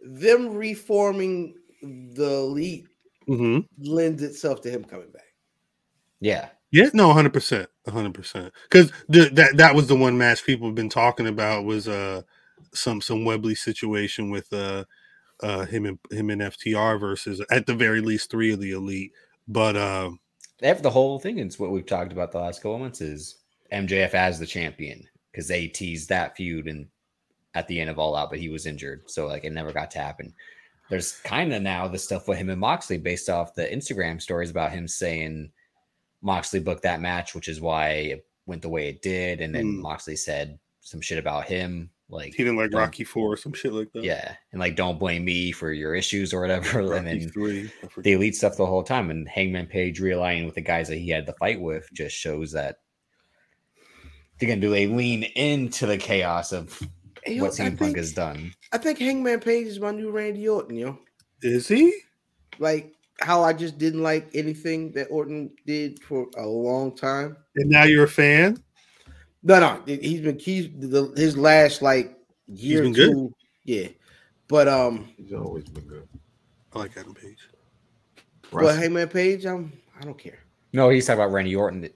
them 0.00 0.54
reforming 0.56 1.54
the 1.80 2.30
elite 2.30 2.86
Mhm. 3.28 3.66
lends 3.78 4.22
itself 4.22 4.60
to 4.62 4.70
him 4.70 4.84
coming 4.84 5.10
back. 5.12 5.22
yeah, 6.20 6.48
yeah 6.70 6.90
no 6.92 7.12
100% 7.86 8.12
100% 8.12 8.50
because 8.70 8.90
that 9.08 9.52
that 9.56 9.74
was 9.74 9.86
the 9.86 9.96
one 9.96 10.16
match 10.16 10.44
people 10.44 10.66
have 10.66 10.74
been 10.74 10.88
talking 10.88 11.26
about 11.26 11.64
was 11.64 11.86
uh 11.86 12.22
some 12.72 13.00
some 13.00 13.24
Wembley 13.24 13.54
situation 13.54 14.30
with 14.30 14.52
uh 14.52 14.84
uh 15.42 15.64
him 15.66 15.86
and 15.86 15.98
him 16.10 16.30
and 16.30 16.42
FTR 16.42 16.98
versus 16.98 17.42
at 17.50 17.66
the 17.66 17.74
very 17.74 18.00
least 18.00 18.30
three 18.30 18.52
of 18.52 18.60
the 18.60 18.72
elite 18.72 19.12
but 19.48 19.76
um 19.76 20.18
Ev- 20.62 20.82
the 20.82 20.90
whole 20.90 21.18
thing 21.18 21.38
is 21.38 21.58
what 21.58 21.70
we've 21.70 21.86
talked 21.86 22.12
about 22.12 22.32
the 22.32 22.38
last 22.38 22.60
couple 22.60 22.76
of 22.76 22.80
months 22.80 23.00
is 23.00 23.38
MJF 23.72 24.14
as 24.14 24.38
the 24.38 24.46
champion 24.46 25.06
because 25.30 25.48
they 25.48 25.66
teased 25.66 26.08
that 26.08 26.36
feud 26.36 26.68
and 26.68 26.86
at 27.54 27.68
the 27.68 27.80
end 27.80 27.90
of 27.90 27.98
All 27.98 28.16
Out, 28.16 28.30
but 28.30 28.38
he 28.38 28.48
was 28.48 28.66
injured, 28.66 29.02
so 29.06 29.26
like 29.26 29.44
it 29.44 29.52
never 29.52 29.72
got 29.72 29.90
to 29.92 29.98
happen. 29.98 30.32
There's 30.90 31.12
kind 31.20 31.52
of 31.52 31.62
now 31.62 31.88
the 31.88 31.98
stuff 31.98 32.28
with 32.28 32.38
him 32.38 32.50
and 32.50 32.60
Moxley 32.60 32.98
based 32.98 33.30
off 33.30 33.54
the 33.54 33.66
Instagram 33.66 34.20
stories 34.20 34.50
about 34.50 34.72
him 34.72 34.86
saying 34.86 35.50
Moxley 36.24 36.58
booked 36.60 36.82
that 36.82 37.00
match, 37.00 37.34
which 37.34 37.48
is 37.48 37.60
why 37.60 37.88
it 37.90 38.26
went 38.46 38.62
the 38.62 38.68
way 38.68 38.88
it 38.88 39.02
did, 39.02 39.40
and 39.40 39.54
then 39.54 39.64
Hmm. 39.74 39.80
Moxley 39.82 40.16
said 40.16 40.58
some 40.80 41.00
shit 41.00 41.18
about 41.18 41.46
him, 41.46 41.90
like 42.08 42.34
he 42.34 42.44
didn't 42.44 42.56
like 42.56 42.72
Rocky 42.72 43.04
Four 43.04 43.32
or 43.32 43.36
some 43.36 43.52
shit 43.52 43.72
like 43.72 43.92
that 43.92 44.04
yeah, 44.04 44.34
and 44.52 44.60
like 44.60 44.76
don't 44.76 44.98
blame 44.98 45.24
me 45.24 45.52
for 45.52 45.72
your 45.72 45.94
issues 45.94 46.34
or 46.34 46.40
whatever, 46.40 46.92
and 46.94 47.06
then 47.06 47.28
three 47.30 47.70
I 47.82 47.88
the 48.02 48.12
elite 48.12 48.36
stuff 48.36 48.56
the 48.56 48.66
whole 48.66 48.82
time 48.82 49.10
and 49.10 49.28
Hangman 49.28 49.66
Page 49.66 50.00
realigning 50.00 50.46
with 50.46 50.54
the 50.56 50.60
guys 50.60 50.88
that 50.88 50.96
he 50.96 51.10
had 51.10 51.26
the 51.26 51.32
fight 51.34 51.60
with 51.60 51.88
just 51.92 52.16
shows 52.16 52.52
that 52.52 52.76
they're 54.38 54.48
gonna 54.48 54.60
do 54.60 54.70
they 54.70 54.86
lean 54.86 55.22
into 55.22 55.86
the 55.86 55.96
chaos 55.98 56.52
of 56.52 56.78
Hey, 57.22 57.34
yo, 57.36 57.44
what 57.44 57.58
I 57.58 57.64
CM 57.70 57.78
Punk 57.78 57.96
has 57.96 58.12
done. 58.12 58.52
I 58.72 58.78
think 58.78 58.98
Hangman 58.98 59.40
Page 59.40 59.66
is 59.66 59.80
my 59.80 59.90
new 59.90 60.10
Randy 60.10 60.46
Orton, 60.48 60.76
yo. 60.76 60.98
is 61.42 61.68
he 61.68 61.94
Like 62.58 62.93
how 63.20 63.42
I 63.42 63.52
just 63.52 63.78
didn't 63.78 64.02
like 64.02 64.28
anything 64.34 64.90
that 64.92 65.06
Orton 65.06 65.50
did 65.66 66.02
for 66.02 66.26
a 66.36 66.46
long 66.46 66.94
time. 66.96 67.36
and 67.56 67.70
now 67.70 67.84
you're 67.84 68.04
a 68.04 68.08
fan 68.08 68.62
No, 69.42 69.60
no, 69.60 69.82
he's 69.86 70.20
been 70.20 70.38
he's 70.38 70.68
the, 70.78 71.12
his 71.16 71.36
last 71.36 71.80
like 71.82 72.16
year 72.48 72.82
been 72.82 72.92
or 72.92 72.94
good. 72.94 73.34
Yeah, 73.64 73.88
but 74.48 74.68
um, 74.68 75.08
He's 75.16 75.32
always 75.32 75.64
been 75.64 75.84
good. 75.84 76.08
I 76.72 76.78
like 76.80 76.96
Adam 76.96 77.14
Page 77.14 77.38
but 78.50 78.60
Wrestling. 78.62 78.80
Hangman 78.82 79.08
Page, 79.08 79.46
I'm 79.46 79.72
I 80.00 80.04
don't 80.04 80.18
care. 80.18 80.38
No, 80.72 80.88
he's 80.90 81.06
talking 81.06 81.20
about 81.22 81.32
Randy 81.32 81.54
Orton. 81.54 81.82
that 81.82 81.94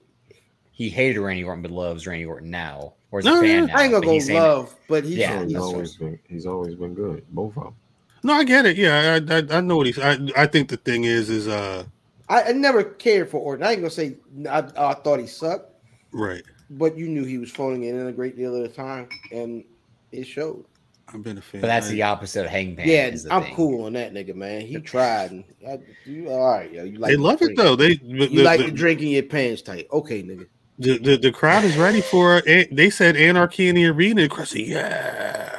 He 0.71 0.89
hated 0.89 1.19
Randy 1.19 1.43
Orton, 1.43 1.61
but 1.61 1.71
loves 1.71 2.07
Randy 2.07 2.25
Orton 2.25 2.49
now, 2.49 2.93
or 3.11 3.19
is 3.19 3.25
No, 3.25 3.39
a 3.39 3.41
fan 3.41 3.59
no, 3.59 3.65
now. 3.65 3.75
I 3.77 3.83
ain't 3.83 3.91
gonna 3.91 4.05
go 4.05 4.13
he's 4.13 4.25
saying- 4.27 4.39
love, 4.39 4.73
but 4.87 5.03
he's 5.03 5.17
Yeah, 5.17 5.41
he's 5.41 5.51
he's- 5.51 5.61
always 5.61 5.95
been 5.97 6.19
he's 6.29 6.45
always 6.45 6.75
been 6.75 6.93
good. 6.93 7.25
Both 7.29 7.57
of 7.57 7.63
them. 7.65 7.75
No 8.23 8.33
I 8.33 8.43
get 8.43 8.65
it 8.65 8.77
yeah 8.77 9.19
I 9.29 9.35
I, 9.35 9.57
I 9.57 9.61
know 9.61 9.77
what 9.77 9.85
he's 9.87 9.99
I, 9.99 10.17
I 10.35 10.47
think 10.47 10.69
the 10.69 10.77
thing 10.77 11.03
is 11.05 11.29
is 11.29 11.47
uh 11.47 11.83
I, 12.27 12.43
I 12.43 12.51
never 12.51 12.83
cared 12.83 13.29
for 13.31 13.37
Orton. 13.37 13.65
I 13.65 13.71
ain't 13.71 13.81
gonna 13.81 13.89
say 13.89 14.17
I, 14.49 14.59
I 14.77 14.93
thought 14.93 15.19
he 15.19 15.25
sucked, 15.27 15.71
right 16.11 16.43
but 16.71 16.95
you 16.95 17.07
knew 17.07 17.23
he 17.23 17.39
was 17.39 17.49
phoning 17.49 17.83
it 17.85 17.95
in 17.95 18.05
a 18.07 18.11
great 18.11 18.37
deal 18.37 18.55
of 18.55 18.61
the 18.61 18.69
time, 18.69 19.09
and 19.31 19.63
it 20.11 20.25
showed. 20.25 20.63
I've 21.11 21.23
been 21.23 21.39
a 21.39 21.41
fan 21.41 21.61
But 21.61 21.67
that's 21.67 21.87
I- 21.87 21.91
the 21.93 22.03
opposite 22.03 22.45
of 22.45 22.51
Hangman. 22.51 22.87
yeah, 22.87 23.07
is 23.07 23.23
the 23.23 23.33
I'm 23.33 23.41
thing. 23.45 23.55
cool 23.55 23.85
on 23.85 23.93
that 23.93 24.13
nigga, 24.13 24.35
man. 24.35 24.61
He 24.61 24.77
tried, 24.79 25.31
and 25.31 25.43
I, 25.67 25.79
you 26.05 26.29
all 26.29 26.51
right, 26.53 26.71
yo. 26.71 26.83
You 26.83 26.99
like 26.99 27.09
they 27.09 27.15
to 27.15 27.21
love 27.23 27.41
it 27.41 27.55
though 27.57 27.75
they 27.75 27.99
You 28.03 28.27
the, 28.29 28.43
like 28.43 28.59
the- 28.59 28.65
to 28.67 28.71
drink 28.71 29.01
your 29.01 29.23
pants 29.23 29.63
tight, 29.63 29.87
okay, 29.91 30.21
nigga. 30.21 30.45
the, 30.77 30.99
the, 30.99 31.17
the 31.17 31.31
crowd 31.31 31.63
is 31.63 31.75
ready 31.77 32.01
for 32.01 32.43
it. 32.45 32.75
They 32.75 32.91
said 32.91 33.17
anarchy 33.17 33.67
in 33.69 33.73
the 33.75 33.87
arena. 33.87 34.21
The 34.21 34.29
crowd 34.29 34.53
yeah. 34.53 35.58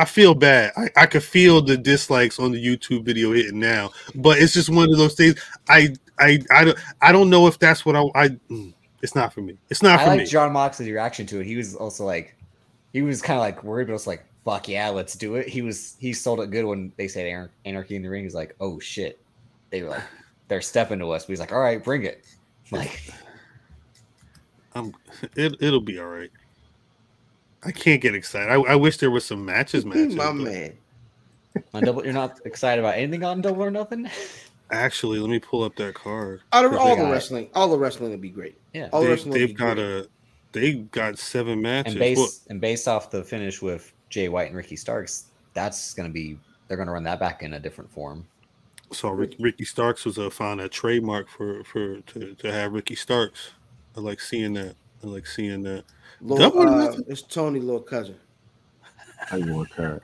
I 0.00 0.06
feel 0.06 0.34
bad. 0.34 0.72
I, 0.78 0.88
I 0.96 1.04
could 1.04 1.22
feel 1.22 1.60
the 1.60 1.76
dislikes 1.76 2.38
on 2.38 2.52
the 2.52 2.64
YouTube 2.64 3.04
video 3.04 3.32
hitting 3.32 3.60
now, 3.60 3.90
but 4.14 4.38
it's 4.38 4.54
just 4.54 4.70
one 4.70 4.88
of 4.88 4.96
those 4.96 5.12
things. 5.12 5.38
I 5.68 5.94
I 6.18 6.40
I 6.50 6.64
don't 6.64 6.78
I 7.02 7.12
don't 7.12 7.28
know 7.28 7.46
if 7.46 7.58
that's 7.58 7.84
what 7.84 7.96
I. 7.96 8.00
I 8.14 8.28
mm, 8.50 8.72
it's 9.02 9.14
not 9.14 9.34
for 9.34 9.42
me. 9.42 9.58
It's 9.68 9.82
not 9.82 10.00
I 10.00 10.04
for 10.04 10.08
like 10.08 10.18
me. 10.20 10.24
Jon 10.24 10.54
Moxley's 10.54 10.88
reaction 10.88 11.26
to 11.26 11.40
it. 11.40 11.46
He 11.46 11.54
was 11.54 11.74
also 11.74 12.06
like, 12.06 12.34
he 12.94 13.02
was 13.02 13.20
kind 13.20 13.36
of 13.36 13.42
like 13.42 13.62
worried, 13.62 13.88
but 13.88 13.92
was 13.92 14.06
like, 14.06 14.24
"Fuck 14.42 14.68
yeah, 14.68 14.88
let's 14.88 15.16
do 15.16 15.34
it." 15.34 15.46
He 15.46 15.60
was 15.60 15.96
he 15.98 16.14
sold 16.14 16.40
it 16.40 16.50
good 16.50 16.64
when 16.64 16.94
they 16.96 17.06
said 17.06 17.50
anarchy 17.66 17.94
in 17.94 18.02
the 18.02 18.08
ring. 18.08 18.24
He's 18.24 18.34
like, 18.34 18.56
"Oh 18.58 18.80
shit," 18.80 19.20
they 19.68 19.82
were 19.82 19.90
like, 19.90 20.04
"They're 20.48 20.62
stepping 20.62 20.98
to 21.00 21.10
us." 21.10 21.26
But 21.26 21.32
he's 21.32 21.40
like, 21.40 21.52
"All 21.52 21.60
right, 21.60 21.84
bring 21.84 22.04
it." 22.04 22.24
Like, 22.70 23.02
I'm, 24.74 24.94
it 25.36 25.56
it'll 25.60 25.82
be 25.82 25.98
all 25.98 26.06
right. 26.06 26.30
I 27.62 27.72
can't 27.72 28.00
get 28.00 28.14
excited. 28.14 28.50
I, 28.50 28.54
I 28.72 28.74
wish 28.76 28.96
there 28.98 29.10
was 29.10 29.24
some 29.24 29.44
matches. 29.44 29.84
Matches. 29.84 30.14
My 30.14 30.26
but 30.26 30.34
man. 30.34 30.72
on 31.74 31.82
double, 31.84 32.04
you're 32.04 32.12
not 32.14 32.40
excited 32.44 32.80
about 32.82 32.96
anything 32.96 33.22
on 33.24 33.40
Double 33.40 33.62
or 33.62 33.70
Nothing. 33.70 34.08
Actually, 34.70 35.18
let 35.18 35.28
me 35.30 35.38
pull 35.40 35.64
up 35.64 35.74
that 35.76 35.94
card. 35.94 36.40
Out 36.52 36.64
of 36.64 36.74
all 36.74 36.96
the 36.96 37.02
got- 37.02 37.10
wrestling, 37.10 37.48
all 37.54 37.68
the 37.68 37.76
wrestling 37.78 38.10
would 38.12 38.20
be 38.20 38.28
great. 38.30 38.56
Yeah, 38.72 38.88
All 38.92 39.00
the 39.00 39.06
they, 39.06 39.12
wrestling 39.12 39.32
would 39.32 39.40
they've 39.40 39.56
got 39.56 39.74
great. 39.76 39.84
a 39.84 40.08
they 40.52 40.72
got 40.74 41.18
seven 41.18 41.60
matches. 41.60 41.94
and 41.94 42.00
Well, 42.00 42.14
based 42.14 42.46
and 42.50 42.60
based 42.60 42.88
off 42.88 43.10
the 43.10 43.22
finish 43.24 43.60
with 43.60 43.92
Jay 44.10 44.28
White 44.28 44.48
and 44.48 44.56
Ricky 44.56 44.76
Starks, 44.76 45.26
that's 45.54 45.92
gonna 45.94 46.08
be 46.08 46.38
they're 46.68 46.76
gonna 46.76 46.92
run 46.92 47.02
that 47.04 47.18
back 47.20 47.42
in 47.42 47.54
a 47.54 47.60
different 47.60 47.90
form. 47.90 48.26
So 48.92 49.10
Rick, 49.10 49.34
Ricky 49.38 49.64
Starks 49.64 50.04
was 50.04 50.18
a 50.18 50.30
found 50.30 50.60
a 50.60 50.68
trademark 50.68 51.28
for 51.28 51.62
for 51.64 51.98
to, 52.00 52.34
to 52.36 52.52
have 52.52 52.72
Ricky 52.72 52.94
Starks. 52.94 53.50
I 53.96 54.00
like 54.00 54.20
seeing 54.20 54.52
that. 54.54 54.76
I 55.02 55.06
like 55.08 55.26
seeing 55.26 55.62
that. 55.64 55.84
Little, 56.22 56.60
uh, 56.60 56.96
it's 57.08 57.22
Tony, 57.22 57.60
little 57.60 57.80
cousin. 57.80 58.16
How 59.18 59.36
you 59.38 59.54
want 59.54 59.70
to 59.76 60.00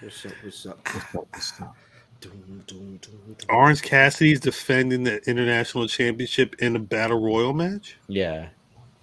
What's 0.00 0.26
up? 0.26 0.32
What's 0.42 0.66
up? 0.66 0.88
What's 0.92 1.14
up? 1.14 1.26
What's 1.32 1.60
up? 1.60 1.76
Doom, 2.20 2.64
doom, 2.66 2.98
doom, 3.02 3.20
doom. 3.26 3.36
Orange 3.48 3.82
Cassidy's 3.82 4.38
defending 4.38 5.02
the 5.02 5.18
international 5.28 5.88
championship 5.88 6.54
in 6.60 6.76
a 6.76 6.78
battle 6.78 7.20
royal 7.20 7.52
match. 7.52 7.96
Yeah, 8.06 8.48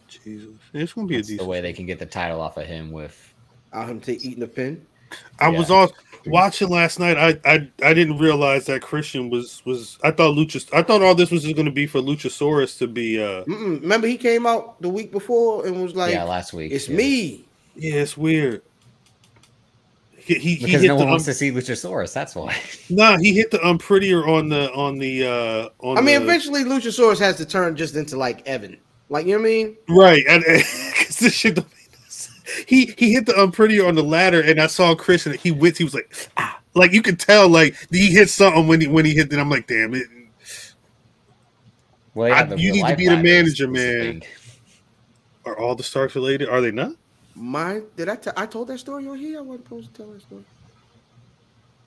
Jesus, 0.07 0.51
it's 0.73 0.93
gonna 0.93 1.07
be 1.07 1.17
that's 1.17 1.31
a 1.31 1.37
the 1.37 1.45
way 1.45 1.59
they 1.59 1.73
can 1.73 1.85
get 1.85 1.99
the 1.99 2.05
title 2.05 2.39
off 2.39 2.57
of 2.57 2.65
him 2.65 2.91
with. 2.91 3.33
Out 3.73 3.89
him 3.89 3.99
take 3.99 4.23
eating 4.23 4.43
a 4.43 4.47
pin. 4.47 4.85
I 5.39 5.49
was 5.49 5.69
yeah. 5.69 5.75
also 5.75 5.93
watching 6.25 6.69
last 6.69 6.99
night, 6.99 7.17
I, 7.17 7.39
I 7.49 7.67
I 7.83 7.93
didn't 7.93 8.17
realize 8.17 8.65
that 8.65 8.81
Christian 8.81 9.29
was 9.29 9.61
was. 9.65 9.97
I 10.03 10.11
thought 10.11 10.35
Luchas. 10.35 10.67
I 10.73 10.83
thought 10.83 11.01
all 11.01 11.15
this 11.15 11.31
was 11.31 11.43
just 11.43 11.55
going 11.55 11.65
to 11.65 11.71
be 11.71 11.87
for 11.87 11.99
Luchasaurus 11.99 12.77
to 12.79 12.87
be. 12.87 13.21
uh 13.21 13.43
Mm-mm. 13.45 13.81
Remember, 13.81 14.07
he 14.07 14.17
came 14.17 14.45
out 14.45 14.81
the 14.81 14.89
week 14.89 15.11
before 15.11 15.65
and 15.65 15.81
was 15.81 15.95
like, 15.95 16.13
yeah, 16.13 16.23
last 16.23 16.53
week. 16.53 16.71
"It's 16.71 16.87
yeah. 16.87 16.97
me." 16.97 17.45
Yeah, 17.75 17.93
it's 17.95 18.17
weird. 18.17 18.61
He 20.17 20.35
he, 20.35 20.55
he 20.55 20.67
hit 20.67 20.81
no 20.83 20.87
the 20.89 20.95
one 20.95 21.03
um, 21.05 21.09
wants 21.11 21.25
to 21.25 21.33
see 21.33 21.51
Luchasaurus. 21.51 22.13
That's 22.13 22.35
why. 22.35 22.55
nah. 22.89 23.17
He 23.17 23.33
hit 23.33 23.49
the 23.49 23.57
unprettier 23.59 24.27
on 24.27 24.49
the 24.49 24.71
on 24.73 24.99
the 24.99 25.25
uh 25.25 25.69
on. 25.79 25.97
I 25.97 26.01
mean, 26.01 26.19
the, 26.19 26.25
eventually, 26.25 26.63
Luchasaurus 26.63 27.19
has 27.19 27.37
to 27.37 27.45
turn 27.45 27.75
just 27.75 27.95
into 27.95 28.17
like 28.17 28.47
Evan. 28.47 28.77
Like 29.09 29.25
you 29.25 29.33
know 29.33 29.39
what 29.41 29.47
I 29.47 29.51
mean? 29.51 29.77
right 29.89 30.23
and, 30.29 30.43
and 30.45 30.63
'cause 30.95 31.17
this 31.19 31.33
shit. 31.33 31.55
don't 31.55 31.67
make 31.67 31.73
no 31.73 31.77
sense. 31.77 31.80
He 32.67 32.93
he 32.97 33.13
hit 33.13 33.25
the 33.25 33.33
unprettier 33.33 33.87
on 33.87 33.95
the 33.95 34.03
ladder, 34.03 34.41
and 34.41 34.59
I 34.59 34.67
saw 34.67 34.95
Christian. 34.95 35.33
He 35.33 35.51
went. 35.51 35.77
He 35.77 35.83
was 35.83 35.93
like, 35.93 36.29
ah. 36.37 36.59
like 36.73 36.91
you 36.91 37.01
could 37.01 37.19
tell, 37.19 37.47
like 37.49 37.75
he 37.91 38.07
hit 38.07 38.29
something 38.29 38.67
when 38.67 38.81
he 38.81 38.87
when 38.87 39.05
he 39.05 39.13
hit 39.13 39.31
it. 39.31 39.39
I'm 39.39 39.49
like, 39.49 39.67
damn 39.67 39.93
it. 39.93 40.07
Well, 42.13 42.33
I- 42.33 42.43
the 42.43 42.57
you 42.57 42.73
real 42.73 42.85
need 42.85 42.91
to 42.91 42.97
be 42.97 43.07
the 43.07 43.17
manager, 43.23 43.67
man. 43.67 44.21
Are 45.45 45.57
all 45.57 45.75
the 45.75 45.83
Starks 45.83 46.15
related? 46.15 46.49
Are 46.49 46.61
they 46.61 46.71
not? 46.71 46.91
My 47.35 47.81
did 47.95 48.09
I 48.09 48.15
tell? 48.15 48.33
I 48.35 48.45
told 48.45 48.67
that 48.67 48.77
story 48.77 49.07
on 49.07 49.17
here. 49.17 49.39
I 49.39 49.41
wasn't 49.41 49.65
supposed 49.65 49.93
to 49.93 50.03
tell 50.03 50.11
that 50.11 50.21
story. 50.21 50.43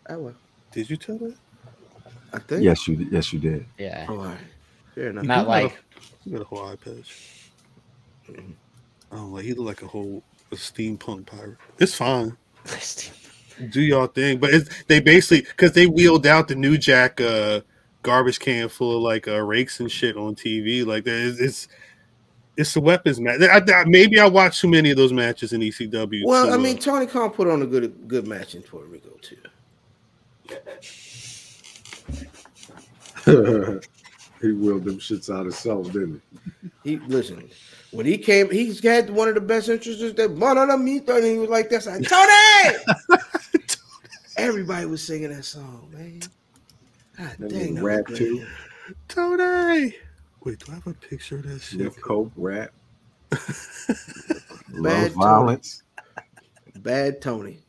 I 0.09 0.16
will. 0.16 0.35
Did 0.73 0.91
you 0.91 0.97
tell 0.97 1.19
that? 1.19 1.35
I 2.32 2.39
think. 2.39 2.62
Yes, 2.62 2.89
you 2.89 3.07
yes 3.11 3.32
you 3.32 3.39
did. 3.39 3.66
Yeah. 3.78 4.07
Oh, 4.09 4.19
all 4.19 4.24
right. 4.24 4.39
Fair 4.95 5.09
enough. 5.11 5.24
Not 5.24 5.47
like 5.47 5.77
You 6.24 6.32
got 6.32 6.43
a 6.43 6.45
whole 6.45 6.66
eye 6.66 6.77
patch. 6.77 7.51
Oh, 9.12 9.27
like 9.27 9.45
he 9.45 9.53
looked 9.53 9.66
like 9.66 9.82
a 9.82 9.86
whole 9.86 10.23
a 10.52 10.56
steampunk 10.56 11.26
pirate. 11.26 11.58
It's 11.78 11.94
fine. 11.94 12.36
Do 13.70 13.80
y'all 13.80 14.08
thing, 14.08 14.38
but 14.38 14.50
it's 14.52 14.68
they 14.84 15.00
basically 15.00 15.42
because 15.42 15.72
they 15.72 15.86
wheeled 15.86 16.26
out 16.26 16.48
the 16.48 16.56
New 16.56 16.76
Jack 16.76 17.20
uh 17.20 17.60
garbage 18.04 18.38
can 18.38 18.68
full 18.68 18.96
of 18.96 19.02
like 19.02 19.26
uh, 19.26 19.40
rakes 19.40 19.80
and 19.80 19.90
shit 19.90 20.16
on 20.16 20.36
TV. 20.36 20.86
Like 20.86 21.02
that, 21.04 21.28
it's 21.28 21.40
it's, 21.40 21.68
it's 22.56 22.76
a 22.76 22.80
weapons 22.80 23.18
match. 23.20 23.40
I, 23.42 23.60
I, 23.72 23.84
maybe 23.84 24.20
I 24.20 24.28
watched 24.28 24.60
too 24.60 24.68
many 24.68 24.92
of 24.92 24.96
those 24.96 25.12
matches 25.12 25.52
in 25.52 25.60
ECW. 25.60 26.22
Well, 26.24 26.46
to, 26.46 26.52
I 26.52 26.54
uh, 26.54 26.58
mean, 26.58 26.78
Tony 26.78 27.06
Khan 27.06 27.30
put 27.30 27.48
on 27.48 27.62
a 27.62 27.66
good 27.66 28.06
good 28.06 28.28
match 28.28 28.54
in 28.54 28.62
Puerto 28.62 28.86
Rico 28.86 29.10
too. 29.20 29.36
he 34.40 34.52
wheeled 34.52 34.84
them 34.84 34.98
shits 34.98 35.34
out 35.34 35.44
himself, 35.44 35.86
didn't 35.90 36.22
he? 36.84 36.90
He 36.90 36.98
listen 37.06 37.48
when 37.94 38.06
he 38.06 38.18
came, 38.18 38.50
he 38.50 38.74
had 38.82 39.08
one 39.08 39.28
of 39.28 39.36
the 39.36 39.40
best 39.40 39.68
entrances 39.68 40.14
that 40.14 40.30
one 40.32 40.58
of 40.58 40.68
them 40.68 40.84
meet, 40.84 41.08
and 41.08 41.24
he 41.24 41.38
was 41.38 41.48
like 41.48 41.70
this, 41.70 41.86
like, 41.86 42.02
Tony. 42.08 42.76
Everybody 44.36 44.86
was 44.86 45.02
singing 45.02 45.30
that 45.30 45.44
song, 45.44 45.88
man. 45.92 46.20
God 47.16 47.36
That 47.38 47.48
dang, 47.50 47.80
was 47.82 47.82
rap 47.82 48.06
too. 48.12 48.38
great. 48.38 48.98
Tony. 49.08 49.94
Wait, 50.44 50.58
do 50.58 50.72
I 50.72 50.74
have 50.74 50.86
a 50.88 50.94
picture 50.94 51.36
of 51.36 51.44
that 51.44 51.62
he? 51.70 51.78
shit? 51.78 51.92
Sniff 51.92 52.00
coke, 52.00 52.32
rap, 52.36 52.72
Bad 54.82 55.12
love 55.12 55.12
Tony. 55.20 55.20
violence, 55.20 55.82
Bad 56.76 57.22
Tony. 57.22 57.60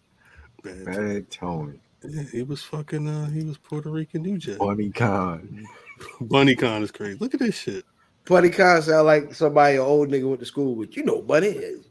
Bad. 0.63 0.85
bad 0.85 1.29
Tony, 1.29 1.79
Yeah, 2.03 2.23
he 2.31 2.41
was 2.43 2.63
fucking. 2.63 3.07
Uh, 3.07 3.29
he 3.29 3.43
was 3.43 3.57
Puerto 3.59 3.91
Rican 3.91 4.23
New 4.23 4.37
Jack. 4.39 4.57
Bunny 4.57 4.89
Khan. 4.91 5.65
Bunny 6.21 6.55
Con 6.55 6.81
is 6.83 6.91
crazy. 6.91 7.17
Look 7.19 7.33
at 7.35 7.39
this 7.39 7.55
shit. 7.57 7.85
Buddy 8.25 8.49
Khan 8.49 8.81
sound 8.81 9.05
like 9.05 9.33
somebody 9.33 9.75
an 9.75 9.81
old 9.81 10.09
nigga 10.09 10.27
went 10.27 10.39
to 10.39 10.45
school 10.45 10.75
with. 10.75 10.97
You 10.97 11.03
know, 11.03 11.21
Buddy. 11.21 11.81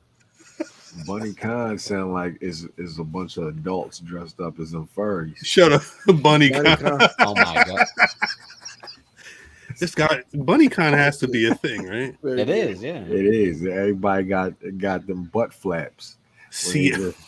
Bunny 1.07 1.33
Khan 1.35 1.79
sound 1.79 2.13
like 2.13 2.39
is 2.41 2.69
is 2.77 2.99
a 2.99 3.05
bunch 3.05 3.37
of 3.37 3.49
adults 3.49 3.99
dressed 3.99 4.41
up 4.41 4.59
as 4.61 4.71
them 4.71 4.89
furries. 4.97 5.45
Shut 5.45 5.73
up, 5.73 5.83
Bunny 6.23 6.51
Buddy 6.51 6.77
Con. 6.77 6.99
Khan. 6.99 7.09
oh 7.21 7.35
my 7.35 7.65
god, 7.67 7.87
This 9.81 9.95
guy, 9.95 10.23
Bunny 10.35 10.69
Con 10.69 10.93
has 10.93 11.19
to 11.19 11.29
be 11.29 11.47
a 11.49 11.55
thing, 11.57 11.87
right? 11.89 12.17
it 12.39 12.49
is. 12.49 12.83
Yeah. 12.83 13.01
It 13.01 13.27
is. 13.27 13.67
Everybody 13.67 14.25
got 14.25 14.53
got 14.79 15.07
them 15.07 15.25
butt 15.25 15.53
flaps. 15.53 16.17
See, 16.51 16.91
they 16.91 16.97
just 16.97 17.19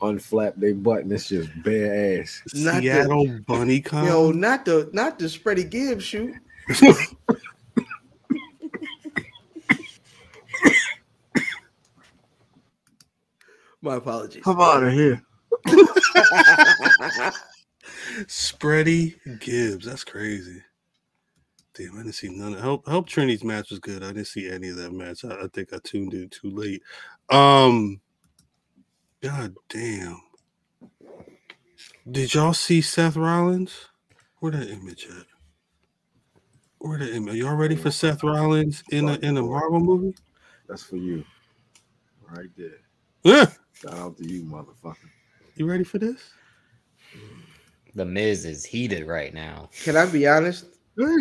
unflap 0.00 0.54
their 0.56 0.74
butt 0.74 1.04
and 1.04 1.12
it's 1.12 1.28
just 1.28 1.50
bare 1.62 2.20
ass. 2.20 2.42
Not 2.54 2.82
the- 2.82 2.90
Seattle 2.90 3.28
Bunny 3.46 3.80
Con. 3.80 4.06
Yo, 4.06 4.32
not 4.32 4.64
the 4.64 4.90
not 4.92 5.18
the 5.20 5.26
Spready 5.26 5.68
Gibbs 5.70 6.04
shoot. 6.04 6.34
My 13.82 13.96
apologies. 13.96 14.44
Come 14.44 14.60
out 14.60 14.84
of 14.84 14.92
here. 14.92 15.20
Spready 18.26 19.16
Gibbs. 19.40 19.84
That's 19.84 20.04
crazy. 20.04 20.62
Damn, 21.74 21.94
I 21.94 22.02
didn't 22.02 22.14
see 22.14 22.28
none. 22.28 22.54
Of, 22.54 22.60
help. 22.60 22.86
Hope 22.86 23.08
Trinity's 23.08 23.42
match 23.42 23.70
was 23.70 23.80
good. 23.80 24.02
I 24.04 24.08
didn't 24.08 24.26
see 24.26 24.48
any 24.48 24.68
of 24.68 24.76
that 24.76 24.92
match. 24.92 25.24
I, 25.24 25.44
I 25.44 25.46
think 25.52 25.72
I 25.72 25.78
tuned 25.82 26.14
in 26.14 26.28
too 26.28 26.50
late. 26.50 26.82
Um, 27.30 28.00
God 29.20 29.54
damn. 29.68 30.20
Did 32.10 32.34
y'all 32.34 32.52
see 32.52 32.82
Seth 32.82 33.16
Rollins? 33.16 33.74
Where 34.40 34.52
that 34.52 34.68
image 34.68 35.06
at? 35.06 35.26
Where 36.78 36.98
the 36.98 37.14
image? 37.14 37.36
Y'all 37.36 37.54
ready 37.54 37.76
for 37.76 37.90
Seth 37.90 38.22
Rollins 38.22 38.82
in 38.90 39.08
a 39.08 39.14
in 39.14 39.36
a 39.36 39.42
Marvel 39.42 39.80
movie? 39.80 40.14
That's 40.68 40.82
for 40.82 40.96
you. 40.96 41.24
Right 42.28 42.50
there. 42.56 42.80
Yeah. 43.22 43.46
Shout 43.82 43.94
out 43.94 44.16
to 44.18 44.24
you, 44.24 44.44
motherfucker. 44.44 45.08
You 45.56 45.66
ready 45.66 45.82
for 45.82 45.98
this? 45.98 46.30
The 47.96 48.04
Miz 48.04 48.44
is 48.44 48.64
heated 48.64 49.08
right 49.08 49.34
now. 49.34 49.70
Can 49.82 49.96
I 49.96 50.06
be 50.06 50.28
honest? 50.28 50.66
Yeah. 50.96 51.16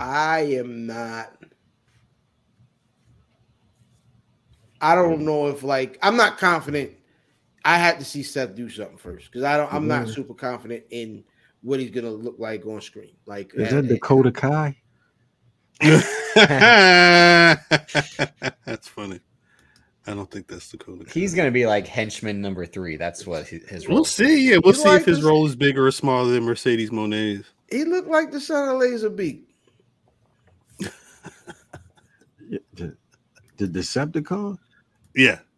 I 0.00 0.40
am 0.40 0.86
not. 0.86 1.32
I 4.80 4.96
don't 4.96 5.24
know 5.24 5.46
if 5.46 5.62
like 5.62 5.96
I'm 6.02 6.16
not 6.16 6.38
confident. 6.38 6.90
I 7.64 7.78
had 7.78 8.00
to 8.00 8.04
see 8.04 8.24
Seth 8.24 8.56
do 8.56 8.68
something 8.68 8.98
first 8.98 9.30
because 9.30 9.44
I 9.44 9.56
don't. 9.56 9.72
I'm 9.72 9.86
not 9.86 10.06
Mhm. 10.06 10.14
super 10.14 10.34
confident 10.34 10.82
in 10.90 11.22
what 11.62 11.78
he's 11.78 11.92
gonna 11.92 12.10
look 12.10 12.34
like 12.38 12.66
on 12.66 12.80
screen. 12.80 13.14
Like 13.26 13.54
Is 13.54 13.70
that 13.70 13.86
Dakota 13.86 14.32
Kai? 14.32 14.76
that's 18.66 18.88
funny. 18.88 19.20
I 20.06 20.14
don't 20.14 20.28
think 20.30 20.48
that's 20.48 20.68
Dakota. 20.70 21.04
Kai. 21.04 21.12
He's 21.12 21.32
gonna 21.34 21.50
be 21.52 21.66
like 21.66 21.86
henchman 21.86 22.40
number 22.40 22.66
three. 22.66 22.96
That's 22.96 23.26
what 23.26 23.46
his, 23.46 23.68
his 23.68 23.86
role. 23.86 23.96
We'll 23.98 24.04
see. 24.04 24.50
Yeah, 24.50 24.58
we'll 24.64 24.74
You 24.74 24.80
see 24.80 24.88
if 24.96 25.04
his 25.04 25.22
role 25.22 25.46
is 25.46 25.54
bigger 25.54 25.86
or 25.86 25.92
smaller 25.92 26.30
than 26.32 26.42
Mercedes 26.44 26.90
Moné's. 26.90 27.44
he 27.70 27.84
looked 27.84 28.08
like 28.08 28.30
the 28.32 28.40
son 28.40 28.68
of 28.68 28.80
Laserbeak. 28.82 29.42
Yeah, 30.80 30.88
The, 32.74 32.96
the 33.58 33.66
Decepticon? 33.66 34.58
Yeah. 35.14 35.38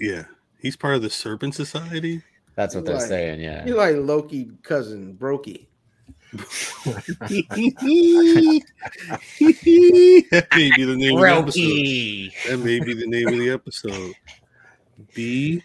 Yeah. 0.00 0.24
He's 0.58 0.76
part 0.76 0.94
of 0.94 1.02
the 1.02 1.10
Serpent 1.10 1.54
Society. 1.54 2.22
That's 2.54 2.74
what 2.74 2.86
they're 2.86 2.94
Right. 2.96 3.06
saying. 3.06 3.40
Yeah. 3.42 3.62
He 3.66 3.74
like 3.74 3.96
Loki 3.96 4.50
cousin 4.62 5.14
Broki. 5.14 5.66
That 10.30 10.48
may 10.54 10.70
be 10.76 10.84
the 10.84 10.96
name 10.96 11.16
of 11.16 11.22
the 11.22 11.36
episode. 11.36 11.60
Roki. 11.60 12.32
That 12.48 12.58
may 12.60 12.80
be 12.80 12.94
the 12.94 13.06
name 13.06 13.28
of 13.28 13.38
the 13.38 13.50
episode. 13.50 14.14
B 15.14 15.62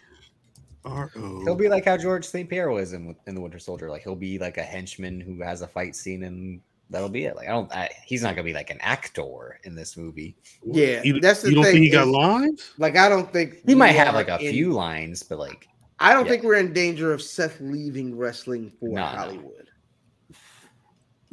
R 0.84 1.12
O. 1.16 1.42
He'll 1.44 1.56
be 1.56 1.68
like 1.70 1.86
how 1.86 1.98
George 1.98 2.26
St. 2.26 2.50
Pierre 2.50 2.70
was 2.72 2.94
in, 2.94 3.16
in 3.28 3.36
the 3.36 3.42
Winter 3.42 3.60
Soldier. 3.60 3.90
Like 3.90 4.04
he'll 4.04 4.16
be 4.16 4.38
like 4.40 4.58
a 4.58 4.64
henchman 4.64 5.20
who 5.20 5.42
has 5.42 5.62
a 5.62 5.68
fight 5.68 5.96
scene, 5.96 6.24
and 6.24 6.62
that'll 6.90 7.10
be 7.10 7.26
it. 7.26 7.36
Like 7.36 7.48
I 7.48 7.52
don't. 7.52 7.72
I, 7.74 7.90
he's 8.06 8.24
not 8.24 8.36
gonna 8.36 8.46
be 8.46 8.54
like 8.54 8.70
an 8.70 8.80
actor 8.82 9.60
in 9.64 9.76
this 9.76 9.98
movie. 9.98 10.36
Yeah, 10.64 11.02
You, 11.04 11.20
that's 11.20 11.42
the 11.42 11.50
you 11.50 11.56
don't 11.56 11.64
thing. 11.66 11.74
think 11.74 11.86
he 11.86 11.92
got 11.92 12.08
lines? 12.08 12.72
like 12.78 12.96
I 12.98 13.10
don't 13.10 13.32
think 13.32 13.62
He 13.68 13.76
might 13.76 13.92
have 13.94 14.14
like 14.14 14.30
a 14.30 14.40
in- 14.40 14.52
few 14.52 14.72
lines, 14.74 15.24
but 15.24 15.40
like 15.40 15.68
I 16.00 16.14
don't 16.14 16.26
yeah. 16.26 16.32
think 16.32 16.44
we're 16.44 16.56
in 16.56 16.74
danger 16.74 17.14
of 17.14 17.22
Seth 17.22 17.60
leaving 17.62 18.18
wrestling 18.18 18.72
for 18.80 18.90
No, 18.90 18.96
no. 19.02 19.06
Hollywood. 19.06 19.70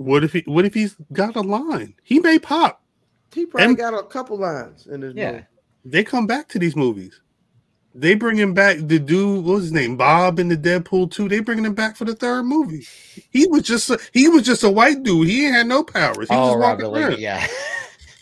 What 0.04 0.24
if 0.24 0.32
he? 0.32 0.42
What 0.46 0.64
if 0.64 0.74
he's 0.74 0.96
got 1.12 1.36
a 1.36 1.40
line? 1.40 1.94
He 2.02 2.20
may 2.20 2.38
pop. 2.38 2.82
He 3.34 3.46
probably 3.46 3.66
And- 3.68 3.76
got 3.76 3.94
a 3.94 4.02
couple 4.04 4.36
lines 4.38 4.86
in 4.86 5.02
his 5.02 5.14
yeah. 5.14 5.32
movie. 5.32 5.44
They 5.84 6.04
come 6.04 6.26
back 6.26 6.48
to 6.48 6.58
these 6.58 6.76
movies. 6.76 7.20
They 7.94 8.14
bring 8.14 8.36
him 8.38 8.54
back. 8.54 8.78
The 8.80 8.98
dude, 8.98 9.44
what's 9.44 9.62
his 9.64 9.72
name? 9.72 9.96
Bob 9.96 10.38
in 10.38 10.48
the 10.48 10.56
Deadpool 10.56 11.10
two. 11.10 11.28
They 11.28 11.40
bringing 11.40 11.64
him 11.64 11.74
back 11.74 11.94
for 11.96 12.04
the 12.06 12.14
third 12.14 12.44
movie. 12.44 12.86
He 13.30 13.46
was 13.48 13.62
just 13.62 13.90
a, 13.90 13.98
he 14.12 14.28
was 14.28 14.44
just 14.44 14.62
a 14.64 14.70
white 14.70 15.02
dude. 15.02 15.28
He 15.28 15.44
ain't 15.46 15.54
had 15.54 15.66
no 15.66 15.84
powers. 15.84 16.28
He 16.28 16.34
Oh, 16.34 16.40
was 16.40 16.48
just 16.54 16.58
Rob 16.58 16.82
walking 16.82 17.02
around. 17.10 17.18
Yeah. 17.18 17.46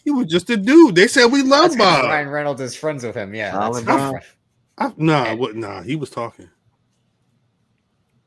He 0.03 0.11
was 0.11 0.29
just 0.29 0.49
a 0.49 0.57
dude. 0.57 0.95
They 0.95 1.07
said 1.07 1.27
we 1.27 1.43
love 1.43 1.73
That's 1.73 1.77
'cause 1.77 2.01
Bob. 2.03 2.05
Ryan 2.07 2.29
Reynolds 2.31 2.61
is 2.63 2.75
friends 2.75 3.05
with 3.05 3.15
him. 3.15 3.35
Yeah. 3.35 3.53
That's 3.53 3.85
Solid 3.85 3.87
different. 3.87 4.25
I, 4.79 4.93
nah, 4.97 5.35
what? 5.37 5.55
Nah, 5.57 5.83
he 5.83 5.95
was 5.95 6.09
talking. 6.09 6.49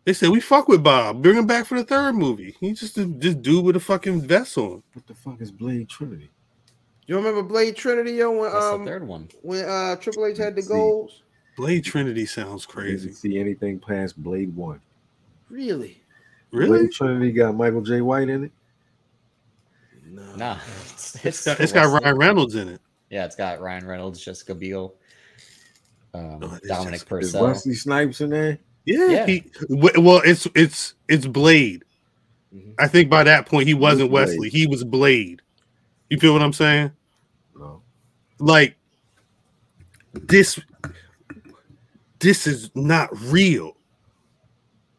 They 0.06 0.14
said 0.14 0.30
we 0.30 0.42
fuck 0.42 0.68
with 0.68 0.84
Bob. 0.84 1.22
Bring 1.22 1.38
him 1.38 1.48
back 1.48 1.66
for 1.66 1.78
the 1.78 1.86
third 1.86 2.16
movie. 2.16 2.56
He's 2.60 2.80
just 2.82 2.98
a 2.98 3.06
just 3.06 3.42
dude 3.42 3.64
with 3.64 3.76
a 3.78 3.80
fucking 3.80 4.22
vest 4.28 4.58
on. 4.58 4.84
What 4.94 5.08
the 5.08 5.14
fuck 5.14 5.40
is 5.42 5.52
Blade 5.52 5.88
Trinity? 5.88 6.30
You 7.08 7.16
remember 7.18 7.42
Blade 7.44 7.76
Trinity, 7.76 8.14
yo? 8.14 8.32
When 8.32 8.52
That's 8.52 8.66
um 8.66 8.84
the 8.86 8.92
third 8.92 9.08
one. 9.08 9.30
when 9.42 9.64
uh 9.66 9.96
Triple 9.98 10.26
H 10.26 10.38
had 10.38 10.56
the 10.56 10.62
goals? 10.62 11.22
Blade 11.56 11.86
Trinity 11.86 12.26
sounds 12.26 12.66
Didn't 12.66 12.82
crazy. 12.82 13.12
see 13.14 13.40
anything 13.40 13.80
past 13.80 14.22
Blade 14.22 14.54
One. 14.56 14.82
Really? 15.50 16.02
Really? 16.52 16.80
Blade 16.80 16.92
Trinity 16.92 17.32
got 17.32 17.56
Michael 17.56 17.82
Jai 17.82 18.02
White 18.02 18.28
in 18.30 18.46
it. 18.46 18.52
No. 20.06 20.36
Nah, 20.36 20.58
it's, 20.94 21.24
It's 21.26 21.46
got, 21.46 21.60
it's 21.60 21.72
got 21.72 22.02
Ryan 22.02 22.18
Reynolds 22.18 22.56
in 22.56 22.68
it. 22.70 22.82
Yeah, 23.10 23.26
it's 23.26 23.36
got 23.36 23.60
Ryan 23.62 23.86
Reynolds, 23.88 24.20
Jessica 24.24 24.54
Biel, 24.56 24.96
um, 26.14 26.40
Oh, 26.44 26.54
it's 26.56 26.68
Dominic 26.68 26.94
just- 26.94 27.04
Is 27.04 27.10
Purcell. 27.10 27.44
Wesley 27.48 27.74
Snipes 27.76 28.22
in 28.22 28.30
there? 28.32 28.58
Yeah. 28.86 29.08
Yeah. 29.08 29.26
He, 29.28 29.44
well, 29.70 30.22
it's 30.26 30.48
it's 30.56 30.94
it's 31.08 31.26
Blade. 31.28 31.84
Mhm. 32.54 32.76
I 32.80 32.88
think 32.88 33.10
by 33.10 33.24
that 33.24 33.46
point 33.46 33.68
he 33.68 33.74
wasn't 33.74 34.12
Blade. 34.12 34.28
Wesley. 34.28 34.50
He 34.50 34.68
was 34.68 34.84
Blade. 34.84 35.42
You 36.10 36.20
feel 36.20 36.34
what 36.34 36.42
I'm 36.44 36.54
saying? 36.54 36.92
No. 37.56 37.82
Like 38.40 38.76
this 40.14 40.60
this 42.20 42.48
is 42.48 42.70
not 42.76 43.10
real. 43.32 43.76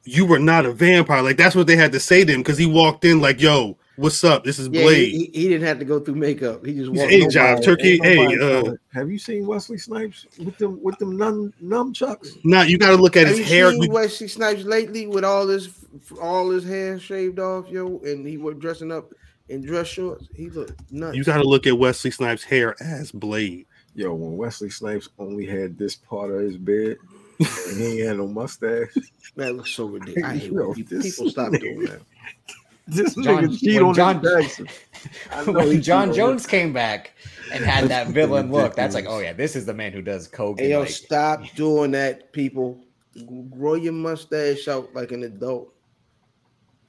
You 0.04 0.26
were 0.26 0.38
not 0.38 0.66
a 0.66 0.72
vampire. 0.72 1.22
Like 1.22 1.36
that's 1.36 1.54
what 1.54 1.66
they 1.66 1.76
had 1.76 1.92
to 1.92 2.00
say 2.00 2.24
to 2.24 2.32
him 2.32 2.40
because 2.40 2.58
he 2.58 2.66
walked 2.66 3.04
in 3.04 3.20
like, 3.20 3.40
"Yo, 3.40 3.78
what's 3.96 4.22
up? 4.24 4.44
This 4.44 4.58
is 4.58 4.68
Yeah, 4.68 4.82
Blade." 4.82 5.08
he, 5.12 5.18
he, 5.32 5.40
he 5.42 5.48
didn't 5.48 5.66
have 5.66 5.78
to 5.78 5.84
go 5.84 6.00
through 6.00 6.14
makeup. 6.16 6.64
He 6.64 6.74
just 6.74 6.90
He 6.90 6.96
said, 6.96 7.02
walked 7.02 7.10
"Hey. 7.12 7.28
Job, 7.28 7.62
Turkey, 7.62 7.98
hey, 8.02 8.38
uh, 8.40 8.72
have 8.92 9.10
you 9.10 9.18
seen 9.18 9.46
Wesley 9.46 9.78
Snipes 9.78 10.26
with 10.38 10.56
them 10.58 10.80
with 10.82 10.98
them 10.98 11.16
num 11.16 11.52
nunchucks? 11.62 12.38
Nah, 12.44 12.62
you 12.62 12.78
got 12.78 12.90
to 12.90 12.96
look 12.96 13.16
at 13.16 13.26
Have 13.26 13.36
his 13.36 13.50
you 13.50 13.54
hair. 13.56 13.70
seen 13.72 13.90
Wesley 13.92 14.28
Snipes 14.28 14.64
lately 14.64 15.06
with 15.06 15.24
all 15.24 15.46
his 15.48 15.70
all 16.20 16.50
his 16.50 16.64
hair 16.64 16.98
shaved 16.98 17.38
off, 17.38 17.68
yo, 17.68 18.00
and 18.04 18.26
he 18.26 18.36
was 18.36 18.56
dressing 18.58 18.90
up 18.92 19.12
in 19.48 19.62
dress 19.62 19.86
shorts? 19.88 20.28
He 20.34 20.50
looked 20.50 20.90
nuts. 20.92 21.16
You 21.16 21.24
got 21.24 21.38
to 21.38 21.44
look 21.48 21.66
at 21.66 21.78
Wesley 21.78 22.10
Snipes' 22.10 22.44
hair 22.44 22.74
as 22.80 23.12
Blade. 23.12 23.66
Yo, 23.94 24.12
when 24.14 24.36
Wesley 24.36 24.70
Snipes 24.70 25.08
only 25.20 25.46
had 25.46 25.78
this 25.78 25.94
part 25.94 26.30
of 26.30 26.40
his 26.40 26.56
beard 26.56 26.98
and 27.38 27.76
he 27.76 28.00
ain't 28.00 28.08
had 28.08 28.16
no 28.16 28.26
mustache, 28.26 28.92
that 29.36 29.54
looks 29.54 29.70
so 29.70 29.84
ridiculous. 29.86 30.28
I 30.30 30.36
hate 30.36 30.50
Yo, 30.52 30.74
people, 30.74 31.30
stop 31.30 31.52
doing 31.52 31.84
that. 31.84 32.00
this 32.88 33.14
John- 33.14 33.44
nigga 33.46 33.58
cheat 33.58 33.80
on 33.82 33.94
John- 33.94 34.22
John 34.22 34.40
Jackson. 34.42 34.68
When 35.46 35.82
John 35.82 35.82
cheat 35.82 35.88
on 35.90 36.14
Jones 36.14 36.46
came 36.46 36.72
back 36.72 37.12
and 37.52 37.64
had 37.64 37.88
that 37.88 38.08
villain 38.08 38.50
look, 38.52 38.74
that's 38.74 38.94
like, 38.94 39.06
oh 39.08 39.18
yeah, 39.20 39.32
this 39.32 39.56
is 39.56 39.66
the 39.66 39.74
man 39.74 39.92
who 39.92 40.02
does 40.02 40.28
coke. 40.28 40.60
Hey, 40.60 40.70
yo, 40.70 40.80
like, 40.80 40.88
stop 40.90 41.42
doing 41.54 41.90
that, 41.92 42.32
people. 42.32 42.80
Grow 43.50 43.74
your 43.74 43.92
mustache 43.92 44.66
out 44.68 44.92
like 44.94 45.12
an 45.12 45.22
adult. 45.22 45.72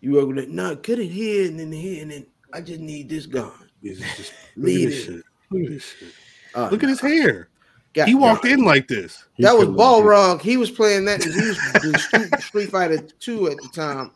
You 0.01 0.19
are 0.19 0.25
gonna 0.25 0.45
no 0.47 0.75
cut 0.75 0.99
it 0.99 1.07
here 1.07 1.47
and 1.47 1.59
then 1.59 1.71
here 1.71 2.01
and 2.01 2.11
then. 2.11 2.25
I 2.53 2.61
just 2.61 2.79
need 2.79 3.09
this 3.09 3.25
gone. 3.25 3.51
This 3.83 3.99
just- 3.99 4.33
Look 4.55 4.57
at 4.57 4.63
Leave 4.63 4.89
this 4.89 4.99
it. 4.99 5.03
shit. 5.05 5.23
Look 5.51 5.63
at 5.63 5.69
this 5.69 5.83
shit. 5.99 6.07
Uh, 6.55 6.69
Look 6.71 6.83
at 6.83 6.89
his 6.89 7.01
hair. 7.01 7.49
God, 7.93 8.07
He 8.07 8.15
walked 8.15 8.45
in 8.45 8.63
like 8.63 8.87
this. 8.87 9.25
He 9.35 9.43
That 9.43 9.53
was 9.55 9.65
could've- 9.65 9.77
Balrog. 9.79 10.41
He 10.41 10.57
was 10.57 10.71
playing 10.71 11.05
that. 11.05 11.21
He 11.23 11.29
was 11.29 12.03
Street, 12.03 12.39
Street 12.41 12.71
Fighter 12.71 12.97
Two 13.19 13.47
at 13.49 13.57
the 13.57 13.67
time. 13.73 14.11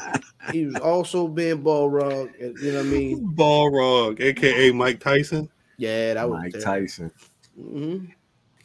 He 0.52 0.66
was 0.66 0.76
also 0.76 1.28
being 1.28 1.62
Balrog. 1.62 2.30
and- 2.40 2.58
You 2.58 2.72
know 2.72 2.78
what 2.78 2.86
I 2.86 2.88
mean? 2.88 3.28
Balrog, 3.36 4.20
aka 4.20 4.70
Mike 4.72 4.98
Tyson. 5.00 5.48
Yeah, 5.76 6.14
that 6.14 6.28
was 6.28 6.40
Mike 6.42 6.52
there. 6.52 6.62
Tyson, 6.62 7.10
Mhm. 7.60 8.08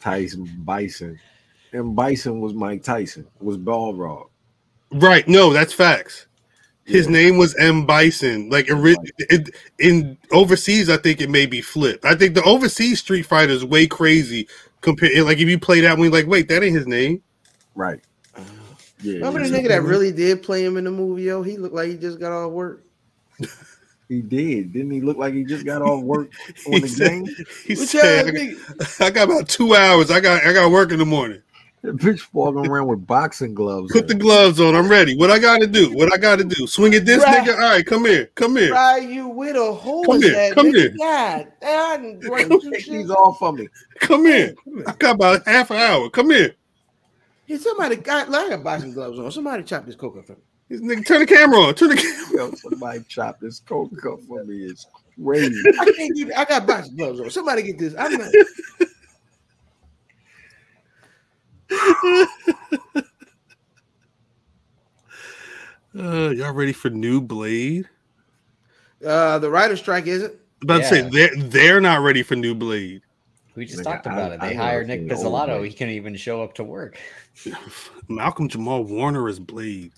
Tyson 0.00 0.50
Bison, 0.64 1.18
and 1.72 1.94
Bison 1.96 2.40
was 2.40 2.54
Mike 2.54 2.82
Tyson. 2.82 3.26
Was 3.40 3.56
Balrog. 3.58 4.28
Right. 4.92 5.26
No, 5.28 5.52
that's 5.52 5.72
facts. 5.72 6.26
His 6.84 7.06
Yeah. 7.06 7.12
name 7.12 7.36
was 7.38 7.54
M 7.56 7.84
Bison. 7.86 8.48
Like 8.50 8.70
ori- 8.70 8.96
it, 9.18 9.50
in 9.78 10.16
overseas, 10.32 10.88
I 10.88 10.96
think 10.96 11.20
it 11.20 11.30
may 11.30 11.46
be 11.46 11.60
flipped. 11.60 12.04
I 12.04 12.14
think 12.14 12.34
the 12.34 12.42
overseas 12.44 13.00
Street 13.00 13.26
Fighter 13.26 13.52
is 13.52 13.64
way 13.64 13.86
crazy 13.86 14.46
compared. 14.80 15.12
Like 15.24 15.38
if 15.38 15.48
you 15.48 15.58
play 15.58 15.80
that 15.80 15.98
one, 15.98 16.04
you're 16.04 16.12
like, 16.12 16.26
wait, 16.28 16.48
that 16.48 16.62
ain't 16.62 16.76
his 16.76 16.86
name. 16.86 17.22
Right. 17.74 18.00
Yeah. 19.00 19.14
Remember 19.16 19.46
the 19.46 19.54
nigga 19.56 19.68
that 19.68 19.82
really 19.82 20.12
did 20.12 20.42
play 20.42 20.64
him 20.64 20.76
in 20.76 20.84
the 20.84 20.90
movie? 20.90 21.24
Yo, 21.24 21.42
he 21.42 21.56
looked 21.56 21.74
like 21.74 21.88
he 21.88 21.96
just 21.96 22.18
got 22.18 22.32
off 22.32 22.52
work. 22.52 22.82
He 24.08 24.20
did. 24.22 24.72
Didn't 24.72 24.92
he 24.92 25.00
look 25.00 25.16
like 25.16 25.34
he 25.34 25.42
just 25.42 25.66
got 25.66 25.82
off 25.82 26.00
work 26.04 26.30
on 26.68 26.80
the 26.80 26.86
said- 26.86 27.10
game? 27.10 27.36
He 27.64 27.74
Which 27.74 27.88
said, 27.88 28.28
I 28.28 28.30
got. 28.30 29.00
I 29.00 29.10
got 29.10 29.24
about 29.28 29.48
two 29.48 29.74
hours. 29.74 30.12
I 30.12 30.20
got 30.20 30.44
I 30.46 30.52
got 30.52 30.70
work 30.70 30.92
in 30.92 31.00
the 31.00 31.04
morning. 31.04 31.42
That 31.82 31.96
bitch 31.96 32.22
walking 32.32 32.60
around 32.70 32.86
with 32.86 33.04
boxing 33.04 33.52
gloves. 33.52 33.90
Put 33.90 34.06
the 34.06 34.14
gloves 34.14 34.60
on. 34.60 34.76
I'm 34.76 34.88
ready. 34.88 35.16
What 35.16 35.32
I 35.32 35.40
got 35.40 35.60
to 35.60 35.66
do? 35.66 35.92
What 35.92 36.12
I 36.14 36.18
got 36.18 36.36
to 36.38 36.44
do? 36.44 36.68
Swing 36.68 36.94
at 36.94 37.04
this 37.04 37.20
Right. 37.24 37.44
nigga. 37.44 37.54
All 37.54 37.68
right, 37.68 37.84
come 37.84 38.04
here. 38.04 38.26
Come 38.36 38.54
here. 38.56 38.68
Fry 38.68 38.98
you 38.98 39.26
with 39.26 39.56
a 39.56 39.72
hose. 39.72 40.06
Come 40.06 40.22
here, 40.22 40.54
come 40.54 40.66
nigga. 40.66 40.76
here. 40.76 40.94
God, 40.98 41.52
damn, 41.60 42.20
like, 42.20 42.46
Come 42.48 42.60
some 42.60 42.72
Take 42.72 42.82
shit. 42.84 42.92
these 42.92 43.10
off 43.10 43.42
of 43.42 43.56
me. 43.56 43.68
Come 43.98 44.26
here. 44.26 44.54
I 44.86 44.92
got 44.92 45.16
about 45.16 45.44
half 45.46 45.72
an 45.72 45.78
hour. 45.78 46.08
Come 46.10 46.30
here. 46.30 46.54
Hey, 47.46 47.58
somebody 47.58 47.96
got 47.96 48.28
like 48.28 48.46
I 48.46 48.50
got 48.50 48.64
boxing 48.64 48.92
gloves 48.92 49.18
on. 49.18 49.30
Somebody 49.30 49.62
chop 49.62 49.86
this 49.86 49.94
coke 49.94 50.16
up 50.18 50.26
for 50.26 50.32
me. 50.32 50.38
This 50.68 50.80
nigga, 50.80 51.06
turn 51.06 51.20
the 51.20 51.26
camera 51.26 51.60
on. 51.60 51.74
Turn 51.74 51.90
the 51.90 51.96
camera. 51.96 52.48
Yo, 52.50 52.54
somebody 52.56 53.04
chop 53.08 53.38
this 53.38 53.60
coke 53.60 53.92
up 54.04 54.20
for 54.22 54.44
me. 54.44 54.64
It's 54.64 54.86
crazy. 55.22 55.62
I 55.80 55.92
can't 55.96 56.16
do 56.16 56.24
that. 56.26 56.38
I 56.40 56.44
got 56.44 56.66
boxing 56.66 56.96
gloves 56.96 57.20
on. 57.20 57.30
Somebody 57.30 57.62
get 57.62 57.78
this. 57.78 57.94
I'm 57.96 58.12
not. 58.18 58.32
Uh, 65.98 66.30
y'all 66.30 66.52
ready 66.52 66.72
for 66.72 66.90
new 66.90 67.20
Blade? 67.20 67.88
Uh, 69.04 69.38
the 69.38 69.48
writer 69.50 69.76
strike 69.76 70.06
isn't. 70.06 70.34
About 70.62 70.78
to 70.78 70.84
say 70.84 71.02
Yeah. 71.02 71.08
they're 71.10 71.36
they're 71.36 71.80
not 71.80 72.02
ready 72.02 72.22
for 72.22 72.34
new 72.36 72.54
Blade. 72.54 73.02
We 73.56 73.64
just 73.64 73.80
Nigga, 73.80 73.84
talked 73.84 74.06
I- 74.06 74.12
about 74.12 74.32
it. 74.32 74.40
They 74.40 74.48
never 74.50 74.62
hired 74.62 74.86
Nic 74.86 75.00
seen 75.00 75.08
the 75.08 75.14
old 75.16 75.24
Pizzolatto. 75.24 75.66
He 75.66 75.72
couldn't 75.72 75.94
even 75.94 76.14
show 76.16 76.42
up 76.42 76.54
to 76.54 76.64
work. 76.64 76.98
Malcolm 78.08 78.48
Jamal 78.48 78.84
Warner 78.84 79.28
is 79.28 79.38
Blade. 79.40 79.92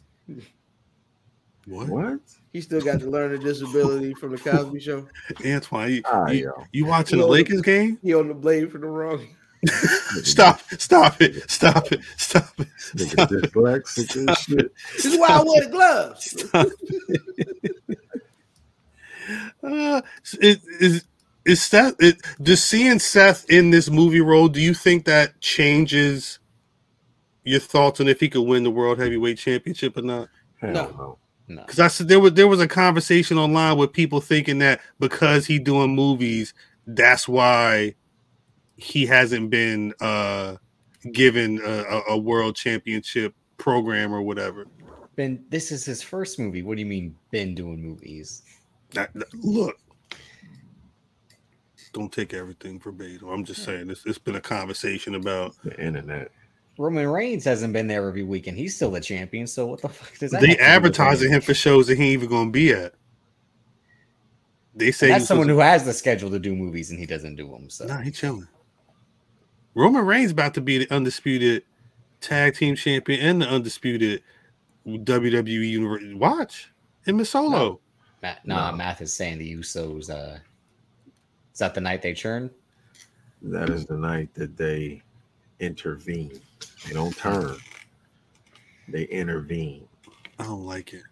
What? 1.66 1.88
What? 1.88 2.20
He 2.52 2.60
still 2.62 2.80
got 2.80 3.00
the 3.00 3.10
learning 3.10 3.42
disability 3.42 4.14
from 4.14 4.30
the 4.30 4.38
Cosby 4.38 4.80
Show. 4.80 5.06
Antoine, 5.46 5.90
you, 5.92 6.02
Ah, 6.06 6.28
you, 6.30 6.52
you 6.72 6.86
watching 6.86 7.18
the 7.18 7.24
Yo. 7.24 7.30
Lakers 7.30 7.60
game? 7.60 7.98
He 8.02 8.14
on 8.14 8.28
the 8.28 8.34
blade 8.34 8.72
for 8.72 8.78
the 8.78 8.86
wrong. 8.86 9.26
Stop! 10.22 10.60
Stop 10.78 11.20
it! 11.20 11.50
Stop 11.50 11.90
it! 11.92 12.00
Stop 12.16 12.60
it! 12.60 12.68
Nigga 12.94 13.10
Stop 13.10 13.32
it! 13.32 13.42
dyslexic 13.52 14.16
and 14.16 14.36
shit. 14.38 14.72
This 14.94 15.04
is 15.04 15.18
why 15.18 15.26
I 15.28 15.42
wear 15.42 15.64
the 15.64 15.70
gloves. 15.70 16.44
Uh, 19.62 20.00
is 20.40 20.64
is 20.80 21.04
is 21.48 21.62
Seth? 21.64 21.96
It, 22.00 22.18
does 22.42 22.64
seeing 22.64 23.00
Seth 23.00 23.50
in 23.50 23.70
this 23.70 23.90
movie 23.90 24.22
role? 24.22 24.48
Do 24.48 24.60
you 24.60 24.74
think 24.74 25.06
that 25.06 25.40
changes 25.40 26.40
your 27.44 27.60
thoughts 27.60 28.00
on 28.00 28.08
if 28.08 28.20
he 28.20 28.28
could 28.30 28.42
win 28.42 28.64
the 28.64 28.70
world 28.70 28.98
heavyweight 29.00 29.38
championship 29.38 29.96
or 29.98 30.02
not? 30.02 30.28
No. 30.62 30.72
no. 30.72 31.18
No. 31.48 31.66
Because 31.66 31.80
I 31.80 31.88
said 31.88 32.08
there 32.08 32.20
was 32.20 32.34
there 32.34 32.48
was 32.48 32.60
a 32.60 32.68
conversation 32.68 33.38
online 33.38 33.78
with 33.78 33.92
people 33.92 34.20
thinking 34.20 34.58
that 34.60 34.80
because 35.00 35.46
he 35.46 35.58
doing 35.58 35.94
movies, 35.94 36.54
that's 36.86 37.28
why 37.28 37.96
he 38.76 39.06
hasn't 39.06 39.50
been 39.50 39.94
uh 40.00 40.56
given 41.12 41.60
a, 41.64 41.70
a, 41.70 42.02
a 42.10 42.18
world 42.18 42.56
championship 42.56 43.34
program 43.58 44.12
or 44.14 44.22
whatever. 44.22 44.66
Ben, 45.16 45.44
this 45.50 45.72
is 45.72 45.84
his 45.84 46.02
first 46.02 46.38
movie. 46.38 46.62
What 46.62 46.76
do 46.76 46.80
you 46.82 46.86
mean, 46.86 47.16
been 47.30 47.54
doing 47.54 47.82
movies? 47.82 48.42
That, 48.92 49.10
that- 49.14 49.34
look, 49.34 49.76
don't 51.92 52.12
take 52.12 52.34
everything 52.34 52.78
verbatim. 52.78 53.28
I'm 53.28 53.44
just 53.44 53.64
saying 53.64 53.90
it's, 53.90 54.04
it's 54.06 54.18
been 54.18 54.36
a 54.36 54.40
conversation 54.40 55.14
about 55.14 55.54
The 55.62 55.78
internet. 55.82 56.30
Roman 56.78 57.08
Reigns 57.08 57.44
hasn't 57.44 57.72
been 57.72 57.88
there 57.88 58.06
every 58.06 58.22
weekend. 58.22 58.56
he's 58.56 58.76
still 58.76 58.92
the 58.92 59.00
champion. 59.00 59.46
So 59.48 59.66
what 59.66 59.82
the 59.82 59.88
fuck 59.88 60.16
does 60.18 60.30
that? 60.30 60.40
they 60.40 60.48
to 60.48 60.52
do 60.54 60.58
with 60.58 60.68
advertising 60.68 61.32
him 61.32 61.40
for 61.40 61.52
shows 61.54 61.88
that 61.88 61.98
he 61.98 62.04
ain't 62.04 62.12
even 62.12 62.28
gonna 62.28 62.50
be 62.50 62.72
at. 62.72 62.94
They 64.74 64.92
say 64.92 65.08
That's 65.08 65.26
someone 65.26 65.48
who 65.48 65.58
has 65.58 65.84
the 65.84 65.92
schedule 65.92 66.30
to 66.30 66.38
do 66.38 66.54
movies, 66.54 66.90
and 66.90 67.00
he 67.00 67.06
doesn't 67.06 67.34
do 67.34 67.48
them. 67.48 67.68
So 67.68 67.86
Nah, 67.86 67.98
he 67.98 68.12
chilling. 68.12 68.46
Roman 69.74 70.04
Reigns 70.04 70.30
about 70.30 70.54
to 70.54 70.60
be 70.60 70.78
the 70.78 70.94
undisputed 70.94 71.64
tag 72.20 72.54
team 72.54 72.76
champion 72.76 73.20
and 73.20 73.42
the 73.42 73.48
undisputed 73.48 74.22
WWE 74.86 75.68
Universe. 75.68 76.02
Watch 76.14 76.70
him 77.04 77.18
and 77.18 77.26
Solo. 77.26 77.80
Matt, 78.22 78.46
nah, 78.46 78.70
No. 78.70 78.76
Math 78.76 79.00
is 79.00 79.12
saying 79.12 79.38
the 79.38 79.54
Usos. 79.56 80.10
Uh, 80.10 80.38
is 81.58 81.60
that 81.60 81.74
the 81.74 81.80
night 81.80 82.02
they 82.02 82.12
churn? 82.14 82.48
That 83.42 83.68
is 83.68 83.84
the 83.84 83.96
night 83.96 84.32
that 84.34 84.56
they 84.56 85.02
intervene. 85.58 86.40
They 86.86 86.92
don't 86.94 87.16
turn. 87.16 87.56
They 88.86 89.02
intervene. 89.06 89.88
I 90.38 90.44
don't 90.44 90.64
like 90.64 90.92
it. 90.94 91.02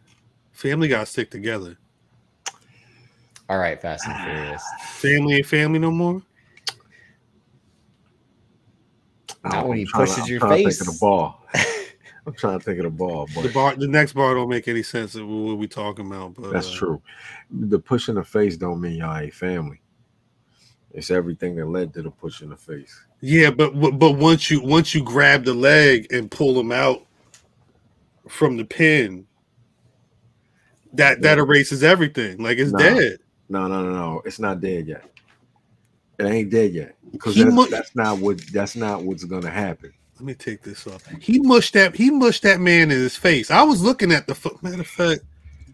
Family 0.53 0.87
got 0.87 1.01
to 1.01 1.07
stick 1.07 1.33
together. 1.33 1.77
All 3.49 3.59
right, 3.59 3.83
Fast 3.83 4.07
and 4.07 4.15
Furious. 4.23 4.63
Family 5.01 5.35
ain't 5.35 5.47
family 5.47 5.81
no 5.81 5.91
more. 5.91 6.23
Not 9.43 9.67
when 9.67 9.79
he 9.79 9.83
I'm 9.83 9.89
trying 9.89 10.07
to- 10.07 10.13
pushes 10.13 10.25
I'm 10.27 10.31
your 10.31 10.39
trying 10.39 10.65
face. 10.65 10.79
think 10.79 10.89
of 10.89 10.95
the 10.95 11.01
ball. 11.01 11.45
I'm 12.29 12.35
trying 12.35 12.59
to 12.61 12.65
think 12.65 12.79
of 12.79 12.85
the 12.85 12.91
ball, 12.91 13.27
The 13.27 13.43
but 13.43 13.53
bar, 13.53 13.75
the 13.75 13.89
next 13.89 14.13
bar 14.13 14.35
don't 14.35 14.49
make 14.49 14.69
any 14.69 14.85
sense 14.85 15.17
of 15.17 15.27
what 15.27 15.59
we 15.59 15.67
talking 15.67 16.07
about. 16.07 16.35
But 16.35 16.53
that's 16.53 16.71
uh, 16.73 16.77
true. 16.77 17.03
The 17.51 17.81
pushing 17.81 18.15
the 18.15 18.23
face 18.25 18.57
don't 18.57 18.81
mean 18.81 18.99
y'all 18.99 19.17
ain't 19.19 19.35
family. 19.35 19.81
It's 20.97 21.11
everything 21.11 21.55
that 21.57 21.67
led 21.67 21.93
to 21.95 22.03
the 22.03 22.11
push 22.11 22.41
in 22.41 22.49
the 22.49 22.57
face. 22.57 22.99
Yeah, 23.21 23.51
but 23.51 23.71
but 23.99 24.13
once 24.13 24.51
you 24.51 24.63
once 24.63 24.95
you 24.95 25.05
grab 25.05 25.45
the 25.45 25.53
leg 25.55 26.11
and 26.11 26.31
pull 26.31 26.59
him 26.59 26.73
out 26.73 27.05
from 28.29 28.57
the 28.57 28.65
pin, 28.65 29.27
that 30.95 31.21
that 31.21 31.37
erases 31.39 31.85
everything. 31.85 32.39
Like 32.39 32.57
it's 32.59 32.73
Nah. 32.73 32.79
dead. 32.79 33.19
No, 33.51 33.69
no, 33.69 33.83
no, 33.85 33.93
no. 33.93 34.23
It's 34.25 34.39
not 34.39 34.61
dead 34.61 34.89
yet. 34.89 35.05
It 36.19 36.25
ain't 36.25 36.51
dead 36.51 36.73
yet. 36.73 36.97
Because 37.13 37.37
that's, 37.37 37.53
mu- 37.53 37.67
that's 37.69 37.95
not 37.95 38.19
what 38.19 38.39
that's 38.53 38.75
not 38.75 39.03
what's 39.03 39.25
gonna 39.25 39.51
happen. 39.51 39.93
Let 40.17 40.25
me 40.25 40.35
take 40.35 40.63
this 40.63 40.87
off. 40.87 41.05
He 41.21 41.39
mushed 41.41 41.75
that. 41.75 41.95
He 41.95 42.11
mushed 42.11 42.43
that 42.45 42.59
man 42.59 42.91
in 42.91 42.99
his 42.99 43.17
face. 43.17 43.51
I 43.51 43.63
was 43.63 43.83
looking 43.83 44.13
at 44.13 44.27
the. 44.27 44.59
Matter 44.63 44.81
of 44.81 44.87
fact, 44.87 45.21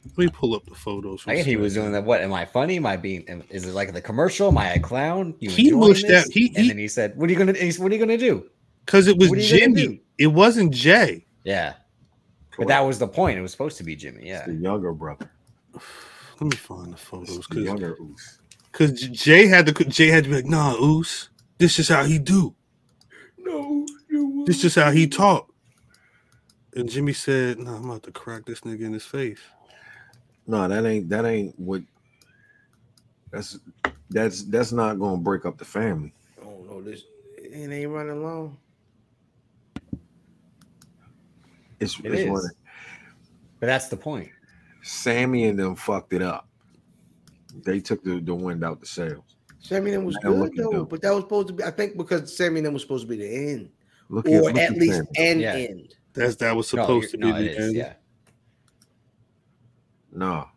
let 0.05 0.19
me 0.19 0.29
pull 0.29 0.55
up 0.55 0.65
the 0.67 0.75
photos. 0.75 1.23
I 1.27 1.37
guess 1.37 1.47
he 1.47 1.57
was 1.57 1.75
doing 1.75 1.93
that. 1.93 2.05
What 2.05 2.21
am 2.21 2.33
I 2.33 2.45
funny? 2.45 2.77
Am 2.77 2.87
I 2.87 2.97
being? 2.97 3.29
am- 3.29 3.45
Is 3.51 3.67
it 3.67 3.73
like 3.75 3.93
the 3.93 4.01
commercial? 4.01 4.49
Am 4.49 4.59
I 4.59 4.73
a 4.75 4.81
clown? 4.81 5.35
You 5.39 5.51
He 5.51 5.69
enjoying 5.69 5.89
wished 5.89 6.07
that- 6.09 6.29
he- 6.33 6.49
and 6.49 6.65
he- 6.65 6.69
then 6.69 6.79
he 6.79 6.89
said, 6.89 7.17
"What 7.17 7.29
are 7.29 7.33
you 7.33 7.39
gonna? 7.39 7.53
he's- 7.55 7.79
What 7.79 7.91
are 7.93 7.95
you 7.95 8.01
gonna 8.01 8.19
do?" 8.19 8.45
because 8.85 9.07
it 9.09 9.17
was 9.17 9.29
What 9.31 9.39
are 9.39 9.43
you 9.43 9.61
gonna 9.61 9.75
Jimmy. 9.81 10.03
It 10.19 10.27
wasn't 10.29 10.73
Jay. 10.75 11.27
Yeah, 11.45 11.75
but 12.59 12.69
that 12.69 12.81
was 12.81 12.99
the 12.99 13.09
point. 13.09 13.39
It 13.39 13.43
was 13.43 13.53
supposed 13.53 13.77
to 13.79 13.85
be 13.85 13.95
Jimmy. 13.97 14.27
Yeah, 14.29 14.39
It's 14.39 14.47
the 14.49 14.55
younger 14.55 14.93
brother. 14.93 15.31
Let 16.41 16.51
me 16.51 16.57
find 16.57 16.93
the 16.93 16.97
photos 16.97 17.37
the 17.37 17.43
because 17.49 17.65
younger 17.65 17.97
Oos. 18.01 18.39
because 18.73 18.93
Jay 19.09 19.47
had 19.47 19.67
to 19.67 19.85
Jay 19.85 20.09
had 20.09 20.25
to 20.25 20.31
be 20.31 20.37
like, 20.37 20.47
nah, 20.47 20.75
Oos, 20.81 21.31
this 21.59 21.79
is 21.79 21.89
how 21.89 22.03
he 22.05 22.19
do. 22.19 22.55
No, 23.39 23.87
no. 24.11 24.45
This 24.47 24.65
is 24.65 24.75
how 24.75 24.91
he 24.91 25.07
talk. 25.07 25.49
And 26.75 26.89
Jimmy 26.89 27.13
said, 27.13 27.59
"Nah, 27.59 27.77
I'm 27.77 27.85
about 27.89 28.03
to 28.05 28.11
crack 28.13 28.47
this 28.47 28.61
nigga 28.63 28.81
in 28.83 28.93
his 28.95 29.05
face." 29.05 29.39
No, 30.47 30.67
that 30.69 30.85
ain't 30.85 31.09
that 31.09 31.25
ain't 31.25 31.59
what 31.59 31.83
that's 33.31 33.59
that's 34.11 34.43
that's 34.45 34.73
not 34.73 34.99
gonna 34.99 35.19
break 35.19 35.45
up 35.47 35.59
the 35.59 35.65
family. 35.65 36.13
Oh 36.45 36.65
no, 36.69 36.83
this 36.83 37.05
it 37.37 37.71
ain't 37.71 37.91
running 37.91 38.23
long. 38.23 38.57
It's, 41.81 41.99
It 42.05 42.13
it's 42.13 42.23
is. 42.23 42.31
one 42.31 42.51
but 43.63 43.67
that's 43.67 43.87
the 43.89 43.97
point. 43.97 44.29
Sami 44.83 45.45
and 45.45 45.57
them 45.57 45.77
fucked 45.77 46.13
it 46.13 46.21
up. 46.21 46.49
They 47.65 47.79
took 47.79 48.03
the, 48.03 48.19
the 48.19 48.35
wind 48.35 48.65
out 48.65 48.81
the 48.81 48.87
sails. 48.87 49.37
Sami 49.61 49.93
and 49.93 50.01
them 50.01 50.05
was 50.05 50.17
good 50.17 50.51
though, 50.57 50.71
them. 50.73 50.85
but 50.87 51.01
that 51.03 51.15
was 51.15 51.23
supposed 51.23 51.47
to 51.49 51.55
be. 51.55 51.63
I 51.63 51.71
think 51.71 51.97
because 51.97 52.37
Sami 52.37 52.59
and 52.59 52.67
them 52.67 52.73
was 52.73 52.83
supposed 52.83 53.05
to 53.05 53.09
be 53.09 53.19
the 53.19 53.53
end, 53.53 53.71
Look 54.09 54.27
or 54.27 54.31
look 54.43 54.57
at 54.57 54.73
least 54.73 54.99
Sami. 54.99 55.09
an 55.17 55.43
Yeah. 55.43 55.57
end. 55.57 55.95
That's 56.15 56.35
that 56.37 56.57
was 56.57 56.73
No, 56.73 56.83
supposed 56.83 57.13
to 57.13 57.19
be 57.19 57.31
no, 57.31 57.37
the 57.37 57.41
it 57.41 57.47
is, 57.59 57.69
end. 57.69 57.77
Yeah, 57.77 57.93
No. 60.13 60.49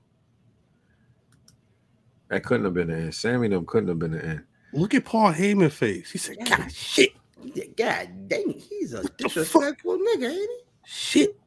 That 2.30 2.44
couldn't 2.44 2.66
have 2.66 2.74
been 2.74 2.90
the 2.90 2.96
end. 2.96 3.16
Sami 3.16 3.48
and 3.48 3.54
them 3.56 3.66
couldn't 3.66 3.90
have 3.90 4.00
been 4.00 4.12
the 4.12 4.26
end. 4.26 4.44
Look 4.74 4.94
at 4.94 5.06
Paul 5.06 5.34
Heyman 5.34 5.72
face. 5.72 6.12
He 6.12 6.18
said, 6.18 6.38
"God, 6.46 6.72
shit, 6.72 7.12
Yeah, 7.54 7.66
God 7.78 8.30
dang, 8.30 8.52
he's 8.54 8.94
a 8.94 9.04
the 9.04 9.10
disrespectful 9.18 10.00
nigga, 10.00 10.30
ain't 10.32 10.50
he? 10.52 10.60
shit." 10.84 11.38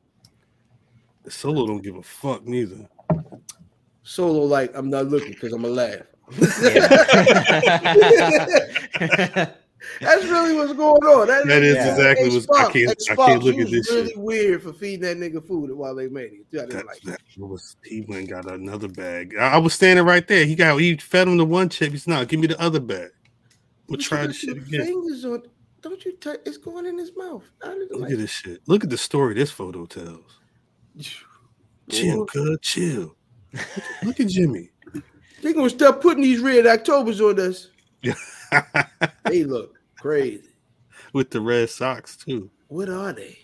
The 1.24 1.30
Solo 1.30 1.66
don't 1.66 1.82
give 1.82 1.96
a 1.96 2.02
fuck 2.02 2.46
neither. 2.46 2.88
Solo 4.02 4.44
like 4.44 4.72
I'm 4.76 4.90
not 4.90 5.08
looking 5.08 5.32
because 5.32 5.52
I'm 5.52 5.62
gonna 5.62 5.74
laugh. 5.74 6.02
yeah. 6.56 6.88
That's 10.00 10.24
really 10.24 10.54
what's 10.56 10.72
going 10.72 11.02
on. 11.04 11.28
That, 11.28 11.46
That 11.46 11.62
is 11.62 11.74
Yeah. 11.76 11.92
exactly 11.92 12.28
Hey, 12.28 12.34
what's. 12.34 12.46
I 12.50 12.54
Sparks, 12.54 12.72
can't. 12.72 12.88
hey, 13.08 13.12
I 13.12 13.16
can't 13.16 13.42
look 13.44 13.54
at 13.54 13.60
was 13.60 13.70
this 13.70 13.90
really 13.90 14.08
shit. 14.08 14.18
weird 14.18 14.62
for 14.62 14.72
feeding 14.72 15.00
that 15.02 15.16
nigga 15.18 15.46
food 15.46 15.70
while 15.72 15.94
they 15.94 16.08
made 16.08 16.32
it. 16.32 16.46
I 16.52 16.66
didn't 16.66 16.70
That, 16.70 16.86
like 16.86 17.00
that 17.02 17.20
was 17.36 17.76
he 17.84 18.00
went 18.02 18.20
and 18.22 18.28
got 18.30 18.50
another 18.52 18.88
bag. 18.88 19.34
I, 19.38 19.54
I 19.54 19.56
was 19.58 19.74
standing 19.74 20.04
right 20.04 20.26
there. 20.26 20.44
He 20.44 20.54
got 20.54 20.76
he 20.78 20.96
fed 20.96 21.28
him 21.28 21.36
the 21.36 21.44
one 21.44 21.68
chip. 21.68 21.92
He's 21.92 22.06
not. 22.08 22.28
Give 22.28 22.40
me 22.40 22.46
the 22.48 22.60
other 22.60 22.80
bag. 22.80 23.10
We'll 23.86 23.96
But 23.96 24.00
you 24.00 24.04
try 24.04 24.18
got 24.22 24.26
this 24.28 24.36
shit 24.36 24.56
your 24.56 24.64
again. 24.64 24.86
Fingers 24.86 25.24
on. 25.24 25.42
Don't 25.80 26.04
you 26.04 26.16
touch? 26.16 26.40
It's 26.44 26.58
going 26.58 26.86
in 26.86 26.98
his 26.98 27.12
mouth. 27.16 27.44
Look 27.64 28.00
like 28.00 28.10
at 28.12 28.18
this 28.18 28.30
shit. 28.30 28.60
Look 28.66 28.82
at 28.82 28.90
the 28.90 28.98
story 28.98 29.34
this 29.34 29.50
photo 29.50 29.86
tells. 29.86 30.40
Chill, 31.90 32.26
cuz, 32.26 32.58
chill. 32.60 33.16
Look 34.02 34.20
at 34.20 34.26
Jimmy. 34.28 34.70
They 35.40 35.54
gonna 35.54 35.70
stop 35.70 36.02
putting 36.02 36.22
these 36.22 36.40
red 36.40 36.66
Octobers 36.66 37.20
on 37.20 37.40
us. 37.40 37.68
They 39.24 39.44
look 39.44 39.78
crazy. 39.98 40.48
With 41.12 41.30
the 41.30 41.40
red 41.40 41.70
socks 41.70 42.16
too. 42.16 42.50
What 42.68 42.88
are 42.88 43.12
they? 43.12 43.38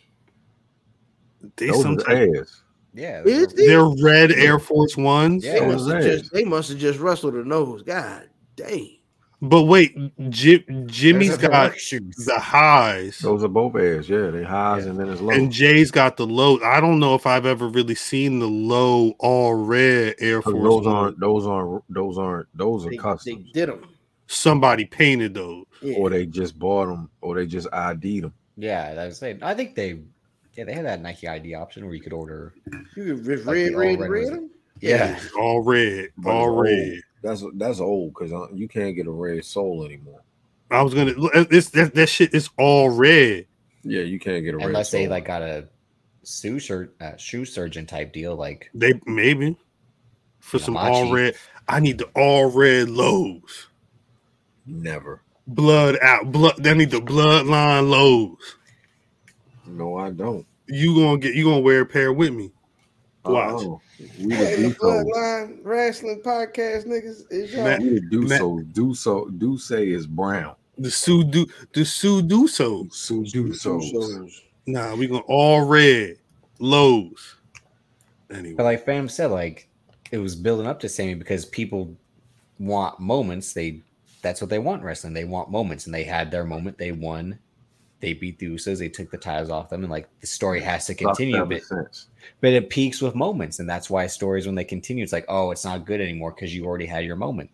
They 1.56 1.68
Those 1.68 1.82
some 1.82 1.98
are 2.08 2.12
ass. 2.40 2.62
yeah. 2.94 3.22
Is 3.24 3.46
those 3.48 3.52
are- 3.52 3.56
they? 3.56 3.66
they're 3.66 3.88
red 4.02 4.32
Air 4.32 4.58
Force 4.58 4.96
Ones. 4.96 5.44
Yeah. 5.44 5.60
They 5.60 5.66
must 5.66 5.88
have 5.90 6.02
just. 6.02 6.32
They 6.32 6.44
must 6.44 6.68
have 6.70 6.78
just 6.78 6.98
rustled 7.00 7.34
the 7.34 7.44
nose. 7.44 7.82
God 7.82 8.28
dang. 8.56 8.98
But 9.42 9.64
wait, 9.64 9.94
Jim, 10.30 10.64
Jimmy's 10.86 11.36
those 11.36 11.44
are 11.44 11.48
got 11.48 11.78
shoes. 11.78 12.16
the 12.24 12.38
highs. 12.38 13.18
Those 13.18 13.44
are 13.44 13.48
both 13.48 13.76
ass. 13.76 14.08
Yeah, 14.08 14.30
they 14.30 14.42
highs 14.42 14.84
Yeah. 14.84 14.90
and 14.92 14.98
then 15.00 15.10
it's 15.10 15.20
low. 15.20 15.34
And 15.34 15.52
Jay's 15.52 15.90
got 15.90 16.16
the 16.16 16.26
low. 16.26 16.58
I 16.60 16.80
don't 16.80 16.98
know 16.98 17.14
if 17.14 17.26
I've 17.26 17.44
ever 17.44 17.68
really 17.68 17.94
seen 17.94 18.38
the 18.38 18.46
low 18.48 19.10
all 19.18 19.52
red 19.54 20.14
Air 20.18 20.40
Force. 20.40 20.54
those 20.54 20.86
One. 20.86 20.94
aren't 20.94 21.20
those 21.20 21.46
aren't 21.46 21.84
those 21.92 22.16
aren't 22.16 22.48
those 22.56 22.86
are 22.86 22.90
They, 22.90 22.96
they 22.96 23.34
did 23.52 23.68
them. 23.68 23.86
Somebody 24.26 24.84
painted 24.86 25.34
those. 25.34 25.64
Yeah. 25.82 25.96
Or 25.98 26.10
they 26.10 26.26
just 26.26 26.58
bought 26.58 26.86
them 26.86 27.10
or 27.20 27.34
they 27.36 27.46
just 27.46 27.68
ID'd 27.72 28.24
them. 28.24 28.32
Yeah, 28.56 28.94
that 28.94 29.06
was 29.06 29.18
saying. 29.18 29.40
I 29.42 29.54
think 29.54 29.74
they, 29.74 30.00
yeah, 30.54 30.64
they 30.64 30.72
had 30.72 30.86
that 30.86 31.02
Nike 31.02 31.28
ID 31.28 31.54
option 31.54 31.84
where 31.84 31.94
you 31.94 32.00
could 32.00 32.12
order. 32.12 32.54
you 32.96 33.16
could 33.16 33.24
just 33.24 33.44
Like 33.46 33.54
red, 33.54 33.74
all 33.74 33.80
red, 33.80 34.00
red 34.00 34.10
red 34.10 34.32
them. 34.32 34.50
Yeah, 34.80 35.18
All 35.38 35.60
red. 35.62 36.10
But 36.16 36.30
all 36.30 36.44
it's 36.44 36.48
old. 36.48 36.64
red. 36.64 37.00
That's 37.22 37.44
that's 37.54 37.80
old 37.80 38.14
because 38.14 38.32
you 38.54 38.68
can't 38.68 38.94
get 38.96 39.06
a 39.06 39.10
red 39.10 39.44
soul 39.44 39.84
anymore. 39.84 40.20
I 40.70 40.82
was 40.82 40.92
gonna. 40.94 41.14
This 41.44 41.70
that, 41.70 41.94
that 41.94 42.08
shit 42.08 42.34
is 42.34 42.50
all 42.58 42.90
red. 42.90 43.46
Yeah, 43.82 44.02
you 44.02 44.18
can't 44.18 44.44
get 44.44 44.54
a 44.54 44.58
red 44.58 44.66
unless 44.66 44.90
they 44.90 45.08
like 45.08 45.26
got 45.26 45.42
a 45.42 45.68
shoe 46.24 46.58
sur- 46.58 46.92
uh, 47.00 47.16
shoe 47.16 47.44
surgeon 47.44 47.86
type 47.86 48.12
deal. 48.12 48.34
Like, 48.34 48.70
They 48.74 48.94
maybe 49.06 49.56
for 50.40 50.58
some 50.58 50.76
all 50.76 51.12
red. 51.12 51.34
I 51.68 51.80
need 51.80 51.98
the 51.98 52.10
all 52.14 52.50
red 52.50 52.90
lows. 52.90 53.68
Never. 54.66 55.22
Blood 55.46 55.98
out. 56.02 56.32
Blood. 56.32 56.66
I 56.66 56.72
need 56.74 56.90
the 56.90 57.00
bloodline 57.00 57.88
lows. 57.90 58.56
No, 59.66 59.96
I 59.96 60.10
don't. 60.10 60.46
You 60.66 60.94
gonna 60.94 61.18
get? 61.18 61.34
You 61.34 61.44
gonna 61.44 61.60
wear 61.60 61.80
a 61.82 61.86
pair 61.86 62.12
with 62.12 62.32
me? 62.32 62.50
Oh, 63.26 63.32
Watch. 63.34 63.64
Uh-uh. 63.64 63.78
We 64.20 64.34
Hey, 64.34 64.56
the 64.56 64.62
the 64.62 64.68
do 64.68 64.74
so. 64.74 64.86
Bloodline 64.86 65.58
Wrestling 65.62 66.22
Podcast 66.24 66.86
niggas 66.86 67.22
is 67.30 67.52
y'all. 67.52 67.64
Matt- 67.64 67.80
We 67.82 67.88
the 67.90 68.00
do 68.00 68.22
Matt- 68.22 68.38
so. 68.40 68.60
Do 68.72 68.94
so. 68.94 69.26
Do 69.28 69.58
say 69.58 69.88
is 69.90 70.06
brown. 70.06 70.54
The 70.78 70.88
Sudu. 70.88 71.48
The 71.72 71.80
Sudusos. 71.82 72.92
So 72.94 73.24
Sue 73.24 73.24
do 73.24 73.52
so. 73.54 73.80
Nah, 74.66 74.94
we 74.96 75.06
gonna 75.06 75.20
all 75.26 75.66
red 75.66 76.16
lows. 76.58 77.36
Anyway, 78.30 78.54
but 78.54 78.64
like 78.64 78.84
Fam 78.84 79.08
said, 79.08 79.30
like 79.30 79.68
it 80.10 80.18
was 80.18 80.34
building 80.34 80.66
up 80.66 80.80
to 80.80 80.88
Sami 80.88 81.14
because 81.14 81.44
people 81.44 81.94
want 82.58 82.98
moments. 82.98 83.52
They 83.52 83.82
that's 84.24 84.40
what 84.40 84.50
they 84.50 84.58
want 84.58 84.80
in 84.80 84.86
wrestling. 84.86 85.12
They 85.12 85.24
want 85.24 85.50
moments, 85.50 85.86
and 85.86 85.94
they 85.94 86.02
had 86.02 86.32
their 86.32 86.44
moment. 86.44 86.78
They 86.78 86.90
won. 86.90 87.38
They 88.00 88.14
beat 88.14 88.38
the 88.38 88.46
Usos. 88.46 88.78
They 88.78 88.88
took 88.88 89.10
the 89.10 89.18
titles 89.18 89.50
off 89.50 89.68
them, 89.68 89.82
and 89.82 89.90
like 89.90 90.08
the 90.20 90.26
story 90.26 90.60
has 90.60 90.86
to 90.86 90.94
continue. 90.94 91.44
But 91.44 91.62
but 92.40 92.52
it 92.52 92.70
peaks 92.70 93.00
with 93.00 93.14
moments, 93.14 93.60
and 93.60 93.68
that's 93.68 93.88
why 93.88 94.06
stories 94.06 94.46
when 94.46 94.56
they 94.56 94.64
continue, 94.64 95.04
it's 95.04 95.12
like, 95.12 95.26
oh, 95.28 95.52
it's 95.52 95.64
not 95.64 95.86
good 95.86 96.00
anymore 96.00 96.32
because 96.32 96.54
you 96.54 96.64
already 96.64 96.86
had 96.86 97.04
your 97.04 97.16
moment. 97.16 97.50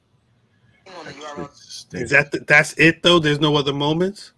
is 1.92 2.10
that 2.10 2.30
the, 2.32 2.40
that's 2.47 2.72
it 2.78 3.02
though? 3.02 3.18
There's 3.18 3.40
no 3.40 3.56
other 3.56 3.74
moments. 3.74 4.32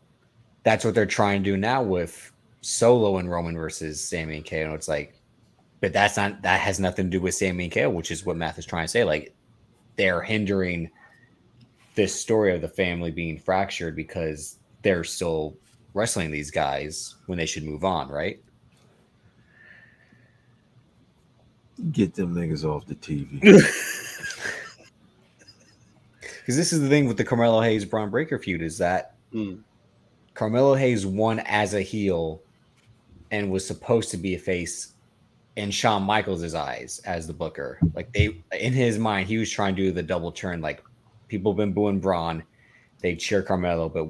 That's 0.64 0.84
what 0.84 0.94
they're 0.94 1.06
trying 1.06 1.44
to 1.44 1.50
do 1.50 1.56
now 1.56 1.82
with 1.82 2.32
Solo 2.62 3.18
and 3.18 3.30
Roman 3.30 3.56
versus 3.56 4.02
Sami 4.02 4.36
and 4.36 4.46
KO. 4.48 4.72
It's 4.74 4.88
like, 4.88 5.14
but 5.80 5.92
that's 5.92 6.16
not 6.16 6.42
that 6.42 6.60
has 6.60 6.80
nothing 6.80 7.06
to 7.06 7.10
do 7.10 7.20
with 7.20 7.34
Sami 7.34 7.64
and 7.64 7.72
KO, 7.72 7.90
which 7.90 8.10
is 8.10 8.24
what 8.24 8.36
Math 8.36 8.58
is 8.58 8.66
trying 8.66 8.84
to 8.84 8.88
say. 8.88 9.04
Like, 9.04 9.34
they're 9.96 10.22
hindering 10.22 10.90
this 11.94 12.18
story 12.18 12.54
of 12.54 12.60
the 12.60 12.68
family 12.68 13.10
being 13.10 13.38
fractured 13.38 13.96
because 13.96 14.58
they're 14.82 15.04
still 15.04 15.56
wrestling 15.94 16.30
these 16.30 16.50
guys 16.50 17.16
when 17.26 17.38
they 17.38 17.46
should 17.46 17.64
move 17.64 17.84
on, 17.84 18.08
right? 18.08 18.40
Get 21.90 22.14
them 22.14 22.34
niggas 22.34 22.64
off 22.64 22.86
the 22.86 22.94
TV. 22.94 23.40
Because 23.40 23.66
this 26.46 26.72
is 26.72 26.80
the 26.80 26.88
thing 26.88 27.06
with 27.06 27.16
the 27.16 27.24
Carmelo 27.24 27.60
Hayes 27.60 27.84
Bron 27.84 28.10
Breakker 28.10 28.38
feud 28.38 28.62
is 28.62 28.78
that 28.78 29.12
Mm. 29.34 29.62
Carmelo 30.34 30.74
Hayes 30.74 31.06
won 31.06 31.40
as 31.40 31.74
a 31.74 31.80
heel 31.80 32.42
and 33.30 33.50
was 33.50 33.66
supposed 33.66 34.10
to 34.10 34.16
be 34.16 34.34
a 34.34 34.38
face 34.38 34.94
in 35.56 35.70
Shawn 35.70 36.02
Michaels' 36.02 36.54
eyes 36.54 37.00
as 37.04 37.26
the 37.26 37.32
booker. 37.32 37.78
Like 37.94 38.12
they 38.12 38.42
in 38.58 38.72
his 38.72 38.98
mind, 38.98 39.28
he 39.28 39.38
was 39.38 39.50
trying 39.50 39.74
to 39.76 39.82
do 39.82 39.92
the 39.92 40.02
double 40.02 40.32
turn. 40.32 40.60
Like 40.60 40.82
people 41.32 41.50
have 41.52 41.56
been 41.56 41.72
booing 41.72 41.98
Bron, 41.98 42.42
they 43.00 43.16
cheer 43.16 43.42
Carmelo, 43.42 43.88
but 43.88 44.08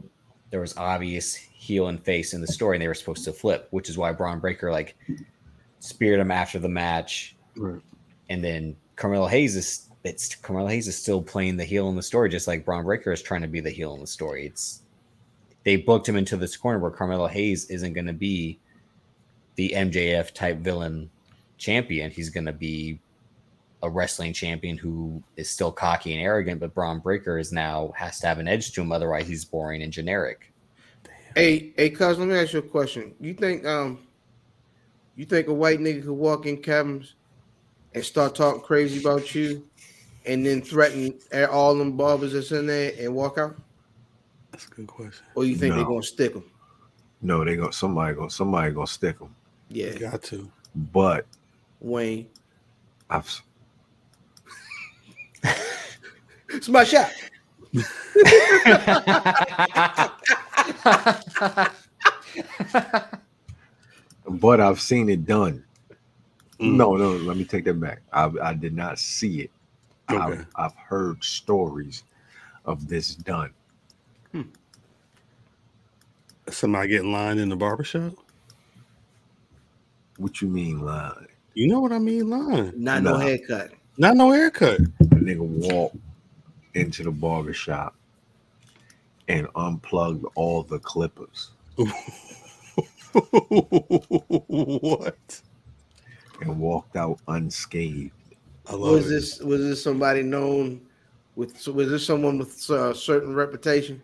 there 0.51 0.61
was 0.61 0.77
obvious 0.77 1.36
heel 1.36 1.86
and 1.86 2.03
face 2.05 2.35
in 2.35 2.40
the 2.40 2.49
story, 2.49 2.77
and 2.77 2.82
they 2.82 2.89
were 2.89 2.94
supposed 2.94 3.23
to 3.27 3.32
flip, 3.32 3.69
which 3.70 3.89
is 3.89 3.97
why 3.97 4.11
Bron 4.11 4.40
Breakker 4.40 4.73
like 4.73 4.97
speared 5.78 6.19
him 6.19 6.32
after 6.32 6.59
the 6.59 6.69
match, 6.69 7.36
Right. 7.57 7.81
and 8.28 8.43
then 8.43 8.74
Carmelo 8.97 9.28
Hayes 9.28 9.55
is 9.55 9.89
it's 10.03 10.35
Carmelo 10.35 10.66
Hayes 10.66 10.89
is 10.89 10.99
still 11.01 11.23
playing 11.23 11.57
the 11.57 11.65
heel 11.65 11.89
in 11.89 11.94
the 11.94 12.03
story, 12.03 12.28
just 12.28 12.49
like 12.49 12.65
Bron 12.65 12.85
Breakker 12.85 13.12
is 13.12 13.23
trying 13.23 13.43
to 13.43 13.47
be 13.49 13.61
the 13.61 13.70
heel 13.70 13.94
in 13.94 14.01
the 14.01 14.07
story. 14.09 14.47
It's 14.47 14.82
they 15.62 15.77
booked 15.77 16.09
him 16.09 16.16
into 16.16 16.36
this 16.36 16.57
corner 16.57 16.81
where 16.81 16.90
Carmelo 16.90 17.28
Hayes 17.28 17.70
isn't 17.70 17.93
going 17.93 18.09
to 18.09 18.12
be 18.12 18.59
the 19.55 19.73
MJF 19.77 20.32
type 20.32 20.59
villain 20.59 21.09
champion. 21.57 22.11
He's 22.11 22.31
going 22.31 22.47
to 22.47 22.53
be 22.53 22.99
a 23.83 23.91
wrestling 23.91 24.33
champion 24.33 24.77
who 24.79 25.23
is 25.37 25.51
still 25.51 25.73
cocky 25.73 26.15
and 26.15 26.23
arrogant, 26.23 26.61
but 26.61 26.75
Bron 26.75 27.01
Breakker 27.01 27.39
is 27.39 27.53
now 27.53 27.93
has 27.97 28.21
to 28.21 28.27
have 28.29 28.39
an 28.39 28.49
edge 28.49 28.73
to 28.73 28.81
him, 28.81 28.93
otherwise 28.93 29.27
he's 29.27 29.45
boring 29.45 29.83
and 29.83 29.93
generic. 29.93 30.53
Hey, 31.35 31.73
hey, 31.77 31.91
cuz, 31.91 32.19
let 32.19 32.29
me 32.29 32.35
ask 32.35 32.53
you 32.53 32.61
a 32.61 32.63
question. 32.63 33.15
You 33.21 33.35
think 33.35 33.67
um 33.67 34.07
you 35.17 35.25
think 35.25 35.49
a 35.49 35.55
white 35.55 35.81
nigga 35.81 36.03
could 36.03 36.13
walk 36.13 36.47
in 36.47 36.59
cabins 36.59 37.15
and 37.95 38.05
start 38.05 38.35
talking 38.35 38.63
crazy 38.63 39.01
about 39.01 39.35
you 39.35 39.69
and 40.25 40.47
then 40.47 40.63
threaten 40.63 41.19
all 41.51 41.75
them 41.75 41.97
barbers 41.97 42.33
that's 42.33 42.53
in 42.53 42.67
there 42.67 42.93
and 42.99 43.15
walk 43.15 43.39
out? 43.39 43.57
That's 44.53 44.67
a 44.67 44.71
good 44.71 44.87
question. 44.87 45.25
Or 45.35 45.45
you 45.45 45.57
think 45.57 45.75
they're 45.75 45.85
gonna 45.85 46.03
stick 46.03 46.35
them? 46.35 46.45
No, 47.21 47.45
they 47.45 47.57
gonna 47.57 47.73
somebody 47.73 48.15
gonna 48.15 48.31
somebody 48.31 48.73
gonna 48.73 48.87
stick 48.87 49.19
them. 49.19 49.35
Yeah, 49.69 49.93
you 49.93 49.99
Got 49.99 50.23
to. 50.25 50.51
But 50.93 51.27
Wayne. 51.81 52.29
I've 53.11 53.27
s- 53.27 53.43
It's 56.53 56.69
my 56.69 56.85
shot. 56.85 57.11
but 64.29 64.61
I've 64.61 64.81
seen 64.81 65.09
it 65.09 65.27
done. 65.27 65.65
Mm. 66.61 66.77
No, 66.77 66.97
no, 66.97 67.12
let 67.12 67.37
me 67.37 67.45
take 67.45 67.65
that 67.65 67.81
back. 67.81 68.03
I, 68.12 68.31
I 68.43 68.55
did 68.55 68.74
not 68.74 68.99
see 68.99 69.41
it. 69.43 69.51
Okay. 70.11 70.20
I've, 70.23 70.47
I've 70.57 70.74
heard 70.77 71.23
stories 71.24 72.05
of 72.65 72.89
this 72.89 73.15
done. 73.15 73.53
Somebody 76.51 76.89
getting 76.89 77.12
lined 77.12 77.39
in 77.41 77.49
the 77.49 77.57
barbershop? 77.57 78.12
What 80.19 80.43
you 80.43 80.49
mean 80.49 80.81
line? 80.81 81.29
You 81.55 81.69
know 81.69 81.81
what 81.81 81.93
I 81.93 81.99
mean, 81.99 82.29
line. 82.29 82.73
Not 82.77 83.03
no 83.03 83.12
Nah. 83.12 83.19
haircut. 83.19 83.70
Not 83.97 84.16
no 84.16 84.31
haircut. 84.33 84.81
A 84.81 85.05
nigga 85.05 85.39
walked 85.39 85.97
into 86.74 87.03
the 87.03 87.11
barber 87.11 87.53
shop 87.53 87.94
and 89.28 89.47
unplugged 89.57 90.24
all 90.35 90.62
the 90.62 90.78
clippers 90.78 91.51
what? 93.12 95.40
and 96.40 96.59
walked 96.59 96.97
out 96.97 97.20
unscathed. 97.28 98.11
I 98.66 98.73
love 98.74 98.93
Was 98.93 99.07
it. 99.07 99.11
this 99.11 99.40
was 99.40 99.61
this 99.61 99.82
somebody 99.82 100.23
known 100.23 100.81
with 101.36 101.66
was 101.69 101.90
this 101.90 102.07
someone 102.07 102.39
with 102.39 102.70
a 102.70 102.94
certain 102.94 103.35
reputation? 103.35 104.03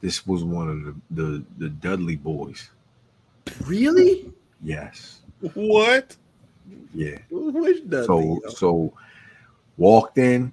This 0.00 0.26
was 0.26 0.44
one 0.44 0.68
of 0.68 0.84
the 0.84 0.94
the, 1.10 1.44
the 1.58 1.68
Dudley 1.68 2.16
boys. 2.16 2.70
Really? 3.64 4.32
Yes. 4.62 5.20
What? 5.54 6.16
Yeah. 6.94 7.18
Which 7.30 7.88
does 7.88 8.06
So 8.06 8.40
so 8.48 8.92
walked 9.76 10.18
in, 10.18 10.52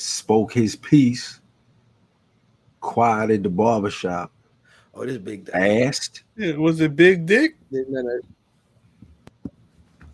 spoke 0.00 0.52
his 0.52 0.76
piece, 0.76 1.40
quieted 2.80 3.42
the 3.42 3.48
barbershop, 3.48 4.32
oh, 4.94 5.04
this 5.04 5.18
big 5.18 5.46
guy. 5.46 5.82
asked. 5.82 6.24
Yeah, 6.36 6.56
was 6.56 6.80
it 6.80 6.96
Big 6.96 7.26
Dick? 7.26 7.56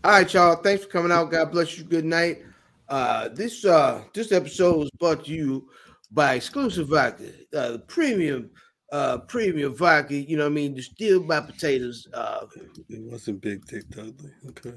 All 0.05 0.13
right, 0.13 0.33
y'all. 0.33 0.57
Thanks 0.57 0.85
for 0.85 0.91
coming 0.91 1.13
out. 1.13 1.31
God 1.31 1.51
bless 1.51 1.77
you. 1.79 1.85
Good 1.85 2.05
night. 2.05 2.43
Uh, 2.89 3.29
this 3.31 3.65
uh 3.65 4.05
this 4.15 4.31
episode 4.31 4.77
was 4.77 4.91
brought 5.01 5.25
to 5.25 5.33
you 5.33 5.69
by 6.13 6.35
exclusive 6.35 6.89
vodka, 6.89 7.33
uh, 7.53 7.79
premium, 7.89 8.49
uh, 8.93 9.19
premium 9.19 9.75
vodka. 9.75 10.15
You 10.15 10.37
know 10.37 10.45
what 10.45 10.53
I 10.53 10.55
mean? 10.55 10.75
Distilled 10.75 11.27
by 11.27 11.41
potatoes. 11.41 12.07
Uh, 12.15 12.47
It 12.89 13.03
wasn't 13.03 13.41
Big 13.41 13.67
Dick 13.67 13.89
Dudley. 13.89 14.31
Okay. 14.51 14.75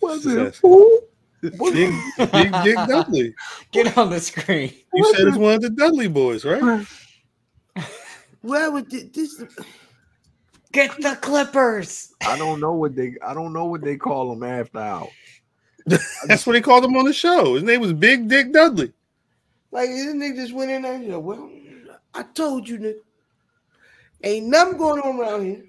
Was 0.00 0.24
it 0.26 0.56
who? 0.62 1.02
Big, 1.40 1.58
Big 2.32 2.52
Dick 2.64 2.76
Dudley. 2.86 3.34
Get 3.72 3.96
on 3.96 4.10
the 4.10 4.20
screen. 4.20 4.72
You 4.94 5.14
said 5.14 5.28
it's 5.28 5.36
one 5.36 5.54
of 5.54 5.62
the 5.62 5.70
Dudley 5.70 6.08
boys, 6.08 6.44
right? 6.44 6.86
where 8.42 8.70
would 8.70 8.90
this? 8.90 9.42
Get 10.72 10.96
the 11.00 11.16
Clippers. 11.20 12.12
I 12.24 12.38
don't 12.38 12.60
know 12.60 12.72
what 12.72 12.94
they 12.94 13.14
I 13.26 13.34
don't 13.34 13.52
know 13.52 13.64
what 13.64 13.82
they 13.82 13.96
call 13.96 14.30
them 14.30 14.42
after 14.42 14.78
out. 14.78 15.08
That's 16.26 16.46
what 16.46 16.52
they 16.52 16.60
called 16.60 16.84
him 16.84 16.96
on 16.96 17.06
the 17.06 17.12
show. 17.12 17.54
His 17.54 17.64
name 17.64 17.80
was 17.80 17.92
Big 17.92 18.28
Dick 18.28 18.52
Dudley. 18.52 18.92
Like 19.72 19.88
this 19.88 20.14
nigga 20.14 20.36
just 20.36 20.52
went 20.52 20.70
in 20.70 20.82
there. 20.82 21.00
You 21.00 21.08
know, 21.08 21.20
well, 21.20 21.50
I 22.14 22.22
told 22.22 22.68
you, 22.68 22.78
nigga, 22.78 22.98
ain't 24.22 24.46
nothing 24.46 24.78
going 24.78 25.00
on 25.00 25.20
around 25.20 25.44
here 25.46 25.64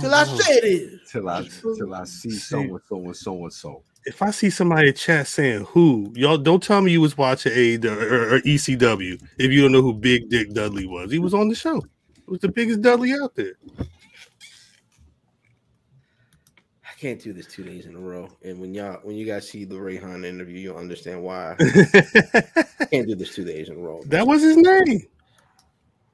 till 0.00 0.14
I 0.14 0.24
oh, 0.26 0.36
say 0.38 0.54
it 0.54 0.64
is. 0.64 1.10
Till 1.10 1.28
I 1.28 1.48
till 1.76 1.94
I 1.94 2.04
see 2.04 2.30
so 2.30 2.60
and 2.60 2.80
so 2.88 2.96
and 2.96 3.16
so 3.16 3.42
and 3.42 3.52
so. 3.52 3.82
If 4.04 4.20
I 4.20 4.32
see 4.32 4.50
somebody 4.50 4.88
in 4.88 4.94
chat 4.94 5.28
saying 5.28 5.66
who, 5.66 6.12
y'all 6.16 6.36
don't 6.36 6.62
tell 6.62 6.80
me 6.80 6.90
you 6.90 7.00
was 7.00 7.16
watching 7.16 7.52
A 7.54 7.76
or, 7.86 8.34
or 8.34 8.40
ECW 8.40 9.22
if 9.38 9.52
you 9.52 9.62
don't 9.62 9.70
know 9.70 9.82
who 9.82 9.94
Big 9.94 10.28
Dick 10.28 10.52
Dudley 10.52 10.86
was. 10.86 11.12
He 11.12 11.20
was 11.20 11.34
on 11.34 11.48
the 11.48 11.54
show. 11.54 11.76
It 11.78 12.28
was 12.28 12.40
the 12.40 12.48
biggest 12.48 12.82
Dudley 12.82 13.12
out 13.12 13.36
there. 13.36 13.54
I 16.84 16.94
can't 16.98 17.20
do 17.20 17.32
this 17.32 17.46
two 17.46 17.62
days 17.62 17.86
in 17.86 17.94
a 17.94 17.98
row. 17.98 18.28
And 18.42 18.60
when 18.60 18.74
y'all, 18.74 18.98
when 19.02 19.16
you 19.16 19.24
guys 19.24 19.48
see 19.48 19.64
the 19.64 19.80
Ray 19.80 19.98
Rayhan 19.98 20.24
interview, 20.24 20.58
you'll 20.58 20.78
understand 20.78 21.22
why. 21.22 21.54
I 21.60 22.86
can't 22.90 23.06
do 23.06 23.14
this 23.14 23.34
two 23.34 23.44
days 23.44 23.68
in 23.68 23.76
a 23.76 23.78
row. 23.78 24.02
that 24.06 24.26
was 24.26 24.42
his 24.42 24.56
name. 24.56 25.02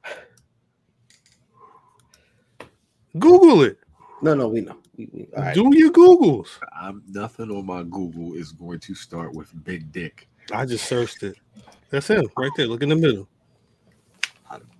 Google 3.19 3.63
it. 3.63 3.79
No, 4.21 4.35
no, 4.35 4.47
we 4.47 4.61
know. 4.61 4.77
We, 4.99 5.07
we, 5.13 5.27
all 5.37 5.43
right. 5.43 5.55
Do 5.55 5.71
your 5.73 5.91
Googles. 5.91 6.47
I'm 6.77 7.01
nothing 7.07 7.49
on 7.51 7.65
my 7.65 7.83
Google 7.83 8.33
is 8.33 8.51
going 8.51 8.81
to 8.81 8.93
start 8.93 9.33
with 9.33 9.47
big 9.63 9.93
dick. 9.93 10.27
I 10.51 10.65
just 10.65 10.89
searched 10.89 11.23
it. 11.23 11.37
That's 11.89 12.09
him 12.09 12.27
right 12.37 12.51
there. 12.57 12.67
Look 12.67 12.83
in 12.83 12.89
the 12.89 12.97
middle. 12.97 13.29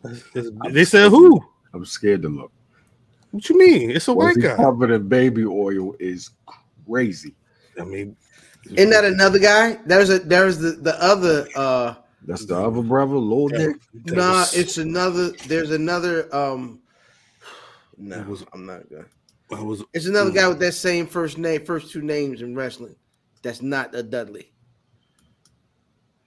That's- 0.03 0.23
that's- 0.33 0.73
They 0.73 0.83
said 0.83 1.09
who? 1.09 1.39
I'm 1.73 1.85
scared 1.85 2.21
to 2.23 2.27
look. 2.29 2.51
What 3.31 3.47
you 3.47 3.57
mean? 3.57 3.91
It's 3.91 4.09
a 4.09 4.13
Was 4.13 4.25
white 4.25 4.35
he 4.35 4.41
guy. 4.41 4.57
covered 4.57 4.91
in 4.91 5.07
baby 5.07 5.45
oil 5.45 5.95
is 6.01 6.31
crazy. 6.85 7.33
I 7.79 7.83
mean, 7.85 8.17
Isn't 8.65 8.89
that 8.89 9.05
another 9.05 9.39
guy? 9.39 9.77
There's 9.85 10.09
a 10.09 10.19
there's 10.19 10.57
the 10.57 10.71
the 10.71 11.01
other. 11.01 11.47
uh 11.55 11.93
That's 12.25 12.45
the 12.45 12.57
other 12.57 12.81
brother, 12.81 13.15
Lil 13.17 13.47
Dick. 13.47 13.77
that 14.05 14.15
Nah, 14.17 14.31
was- 14.39 14.53
it's 14.57 14.77
another. 14.79 15.29
There's 15.47 15.71
another. 15.71 16.33
um 16.35 16.81
No, 17.97 18.21
was- 18.23 18.43
I'm 18.51 18.65
not 18.65 18.89
good. 18.89 19.05
I 19.51 19.61
was 19.61 19.83
It's 19.93 20.05
another 20.05 20.31
mm. 20.31 20.35
guy 20.35 20.47
with 20.47 20.59
that 20.59 20.73
same 20.73 21.07
first 21.07 21.37
name, 21.37 21.65
first 21.65 21.91
two 21.91 22.01
names 22.01 22.41
in 22.41 22.55
wrestling. 22.55 22.95
That's 23.41 23.61
not 23.61 23.95
a 23.95 24.03
Dudley. 24.03 24.51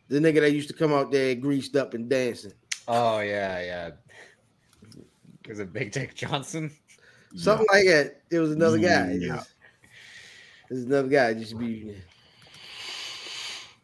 The 0.09 0.19
nigga 0.19 0.41
that 0.41 0.53
used 0.53 0.69
to 0.69 0.75
come 0.75 0.93
out 0.93 1.11
there 1.11 1.35
greased 1.35 1.77
up 1.77 1.95
and 1.95 2.09
dancing. 2.09 2.53
Oh 2.89 3.21
yeah, 3.21 3.63
yeah. 3.63 3.91
Is 5.49 5.61
it 5.61 5.73
Big 5.73 5.93
Dick 5.93 6.15
Johnson? 6.15 6.71
Something 7.37 7.67
like 7.73 7.87
that. 7.87 8.23
It 8.31 8.39
was 8.39 8.53
another 8.53 8.79
guy. 8.79 8.89
Mm, 8.89 9.23
yeah. 9.23 9.43
There's 10.69 10.85
another 10.85 11.09
guy. 11.09 11.33
Just 11.35 11.59
be 11.59 11.95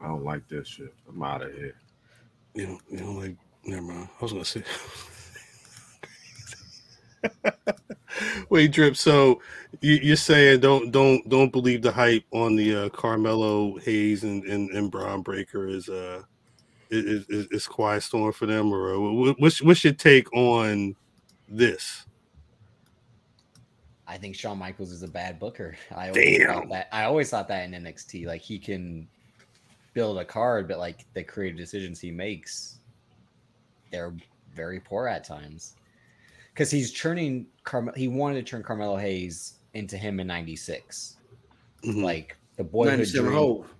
I 0.01 0.06
don't 0.06 0.24
like 0.24 0.47
this 0.48 0.69
shit. 0.69 0.94
I'm 1.09 1.23
out 1.23 1.43
of 1.43 1.52
here. 1.52 1.74
you 2.55 2.66
know, 2.66 2.78
you 2.90 3.01
know, 3.01 3.12
like 3.12 3.36
never 3.65 3.82
mind. 3.82 4.09
I 4.20 4.24
was 4.24 4.32
gonna 4.32 4.44
say. 4.44 4.62
Wait, 8.51 8.73
drip. 8.73 8.97
So 8.97 9.43
you, 9.81 9.95
you're 10.03 10.16
saying 10.16 10.61
don't 10.61 10.90
don't 10.93 11.28
don't 11.28 11.53
believe 11.53 11.82
the 11.82 11.93
hype 11.93 12.24
on 12.32 12.57
the 12.57 12.74
uh, 12.77 12.89
Carmelo 12.90 13.77
Hayes 13.78 14.24
and 14.24 14.45
and, 14.45 14.70
and 14.70 14.90
Bron 14.90 15.23
Breakker 15.23 15.69
is 15.69 15.89
uh 15.89 16.23
is, 16.90 17.27
is 17.28 17.47
is 17.51 17.66
quiet 17.66 18.03
storm 18.03 18.32
for 18.32 18.47
them, 18.47 18.73
or 18.73 18.95
uh, 18.95 18.99
what- 18.99 19.40
what's 19.40 19.62
what's 19.62 19.85
your 19.85 19.93
take 19.95 20.32
on 20.35 20.97
this? 21.49 22.07
I 24.07 24.19
think 24.19 24.36
Shawn 24.36 24.59
Michaels 24.59 24.93
is 24.93 25.03
a 25.03 25.09
bad 25.09 25.39
booker. 25.39 25.77
I 25.95 26.11
always 26.11 26.39
Damn. 26.39 26.49
thought 26.49 26.69
that. 26.70 26.89
I 26.93 27.05
always 27.05 27.31
thought 27.31 27.49
that 27.49 27.65
in 27.65 27.73
NXT. 27.85 28.27
Like 28.27 28.43
he 28.43 28.59
can 28.59 29.09
build 29.95 30.19
a 30.19 30.24
card, 30.24 30.69
but 30.69 30.78
like 30.78 31.07
the 31.15 31.24
creative 31.24 31.59
decisions 31.59 32.01
he 32.01 32.11
makes, 32.12 32.81
they're 33.93 34.16
very 34.55 34.81
poor 34.81 35.09
at 35.09 35.24
times. 35.24 35.78
Because 36.59 36.72
he's 36.72 36.90
churning 36.90 37.47
Carmel. 37.62 37.94
He 37.94 38.09
wanted 38.09 38.44
to 38.44 38.51
turn 38.51 38.64
Carmelo 38.64 38.97
Hayes 38.97 39.60
into 39.74 39.97
him 39.97 40.18
in 40.18 40.26
'96. 40.26 41.18
Mhm. 41.85 42.02
Like 42.02 42.36
the 42.56 42.64
boyhood 42.64 43.06
dream. 43.06 43.32
Hove. 43.32 43.72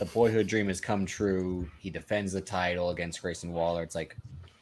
the 0.00 0.06
boyhood 0.06 0.48
dream 0.48 0.66
has 0.66 0.80
come 0.80 1.06
true. 1.06 1.70
He 1.78 1.88
defends 1.88 2.32
the 2.32 2.40
title 2.40 2.90
against 2.90 3.22
Grayson 3.22 3.52
Waller. 3.52 3.84
It's 3.84 3.94
like, 3.94 4.16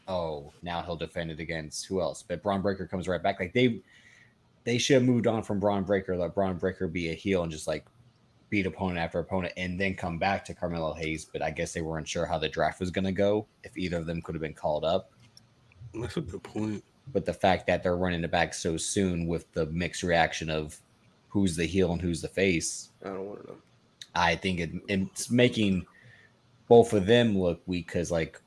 oh, 0.09 0.53
now 0.61 0.83
he'll 0.83 0.95
defend 0.95 1.31
it 1.31 1.41
against 1.41 1.87
who 1.87 2.03
else? 2.03 2.23
But 2.23 2.43
Bron 2.43 2.61
Breakker 2.61 2.87
comes 2.87 3.09
right 3.09 3.23
back. 3.23 3.41
Like 3.41 3.55
they 3.55 3.81
they 4.65 4.77
should 4.77 4.97
have 4.97 5.05
moved 5.05 5.27
on 5.27 5.43
from 5.43 5.59
Bron 5.59 5.85
Breakker. 5.85 6.19
Let 6.19 6.35
Bron 6.35 6.59
Breakker 6.59 6.87
be 6.87 7.13
a 7.13 7.15
heel 7.15 7.45
and 7.45 7.51
just 7.51 7.67
like 7.67 7.87
beat 8.51 8.67
opponent 8.67 8.99
after 8.99 9.21
opponent 9.21 9.55
and 9.57 9.81
then 9.81 9.95
come 9.95 10.19
back 10.19 10.45
to 10.45 10.55
Carmelo 10.55 10.93
Hayes. 10.93 11.25
But 11.25 11.41
I 11.41 11.51
guess 11.51 11.73
they 11.73 11.81
weren't 11.81 12.07
sure 12.09 12.27
how 12.27 12.39
the 12.39 12.51
draft 12.51 12.79
was 12.79 12.91
going 12.91 13.07
to 13.07 13.13
go 13.13 13.47
if 13.63 13.75
either 13.75 13.97
of 13.97 14.05
them 14.05 14.21
could 14.21 14.35
have 14.35 14.43
been 14.43 14.53
called 14.53 14.85
up. 14.85 15.13
That's 15.95 16.19
a 16.19 16.21
good 16.21 16.43
point. 16.43 16.85
But 17.13 17.25
the 17.25 17.35
fact 17.35 17.67
that 17.67 17.83
they're 17.83 17.97
running 17.97 18.25
it 18.25 18.31
back 18.31 18.55
so 18.55 18.77
soon 18.77 19.27
with 19.27 19.53
the 19.53 19.67
mixed 19.67 20.03
reaction 20.03 20.51
of 20.51 20.79
who's 21.29 21.57
the 21.57 21.67
heel 21.67 21.93
and 21.93 22.01
who's 22.01 22.23
the 22.23 22.29
face, 22.29 22.91
I 23.05 23.09
don't 23.09 23.27
want 23.27 23.43
to 23.43 23.53
know. 23.53 23.57
I 24.15 24.37
think 24.37 24.61
it, 24.61 24.71
it's 24.89 25.31
making 25.31 25.87
both 26.69 26.93
of 26.93 27.07
them 27.07 27.37
look 27.39 27.61
weak 27.67 27.89
because 27.89 28.11
like 28.11 28.41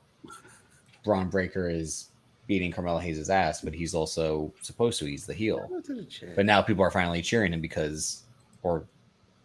Bron 1.04 1.28
Breakker 1.28 1.68
is 1.68 2.08
beating 2.46 2.72
Carmelo 2.72 2.98
Hayes' 2.98 3.30
ass, 3.30 3.60
but 3.60 3.74
he's 3.74 3.94
also 3.94 4.52
supposed 4.62 4.98
to. 5.00 5.06
He's 5.06 5.26
the 5.26 5.34
heel. 5.34 5.66
Go 5.68 5.80
to 5.80 5.94
the 5.94 6.04
chat. 6.04 6.34
But 6.34 6.46
now 6.46 6.62
people 6.62 6.82
are 6.82 6.90
finally 6.90 7.22
cheering 7.22 7.52
him 7.52 7.60
because, 7.60 8.24
or 8.62 8.84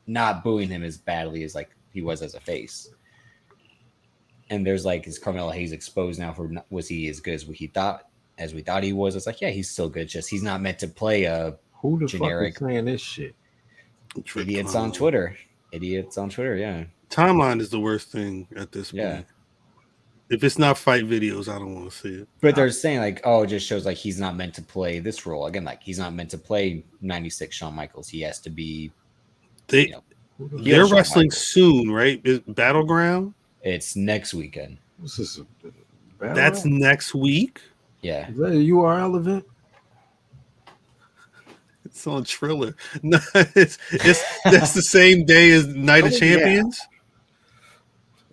not 0.08 0.44
booing 0.44 0.70
him 0.70 0.84
as 0.84 0.98
badly 0.98 1.44
as 1.44 1.54
like 1.54 1.70
he 1.94 2.02
was 2.02 2.22
as 2.22 2.34
a 2.34 2.40
face. 2.40 2.90
And 4.50 4.66
there's 4.66 4.86
like, 4.86 5.08
is 5.08 5.20
Carmelo 5.20 5.52
Hayes 5.52 5.72
exposed 5.72 6.20
now 6.20 6.34
for 6.34 6.52
was 6.70 6.88
he 6.88 7.08
as 7.10 7.20
good 7.20 7.34
as 7.34 7.44
he 7.44 7.68
thought 7.68 8.08
as 8.38 8.54
we 8.54 8.62
thought 8.62 8.84
he 8.84 8.94
was? 8.94 9.16
It's 9.16 9.26
like, 9.28 9.42
yeah, 9.42 9.50
he's 9.50 9.70
still 9.70 9.90
good. 9.90 10.08
Just 10.08 10.30
he's 10.30 10.44
not 10.44 10.62
meant 10.62 10.80
to 10.80 10.88
play 10.88 11.24
a 11.26 11.58
Who 11.82 12.00
the 12.00 12.06
Generic. 12.06 12.56
fuck 12.56 12.64
is 12.64 12.68
saying 12.74 12.86
this 12.86 13.02
shit? 13.02 13.36
Idiots 14.36 14.76
on. 14.76 14.92
Twitter. 14.92 15.36
Idiots 15.72 16.18
on 16.18 16.30
Twitter, 16.30 16.56
yeah. 16.56 16.86
Timeline 17.10 17.60
is 17.62 17.70
the 17.70 17.80
worst 17.80 18.10
thing 18.10 18.48
at 18.56 18.72
this 18.72 18.92
point. 18.92 19.04
Yeah. 19.04 19.22
If 20.30 20.44
it's 20.44 20.58
not 20.58 20.78
fight 20.78 21.04
videos, 21.06 21.48
I 21.54 21.60
don't 21.60 21.76
want 21.76 21.92
to 21.92 21.98
see 21.98 22.14
it. 22.22 22.28
But 22.42 22.56
they're 22.56 22.72
saying 22.72 23.00
like, 23.00 23.22
oh, 23.24 23.44
it 23.44 23.48
just 23.48 23.68
shows 23.68 23.86
like 23.86 23.98
he's 23.98 24.20
not 24.20 24.36
meant 24.36 24.56
to 24.56 24.62
play 24.62 25.00
this 25.00 25.26
role 25.26 25.46
again. 25.48 25.64
Like 25.64 25.84
he's 25.84 26.00
not 26.00 26.14
meant 26.14 26.32
to 26.32 26.38
play 26.38 26.84
'96 27.02 27.56
Shawn 27.56 27.76
Michaels. 27.76 28.08
He 28.10 28.22
has 28.22 28.40
to 28.40 28.50
be. 28.50 28.92
They 29.68 29.88
You 29.88 29.92
know, 29.92 30.04
the 30.40 30.64
they're 30.64 30.86
Shawn 30.88 30.96
wrestling 30.96 31.26
Michaels. 31.28 31.48
soon, 31.48 31.92
right? 31.92 32.22
Is 32.24 32.40
Battleground. 32.48 33.34
It's 33.62 33.96
next 33.96 34.34
weekend. 34.34 34.78
What's 34.98 35.18
this? 35.18 35.38
a 35.38 35.46
battle 36.20 36.36
That's 36.36 36.66
next 36.66 37.14
week. 37.14 37.62
Yeah, 38.04 38.30
Is 38.30 38.38
that 38.38 38.48
a 38.52 38.70
URL 38.72 39.18
event? 39.18 39.46
It's 41.86 42.08
on 42.08 42.24
Triller. 42.24 42.76
No, 43.04 43.20
it's, 43.36 43.78
it's 43.92 44.24
that's 44.46 44.74
the 44.74 44.82
same 44.82 45.26
day 45.26 45.52
as 45.52 45.68
Night 45.68 46.06
of 46.06 46.12
Oh, 46.12 46.16
yeah. 46.16 46.20
Champions. 46.20 46.80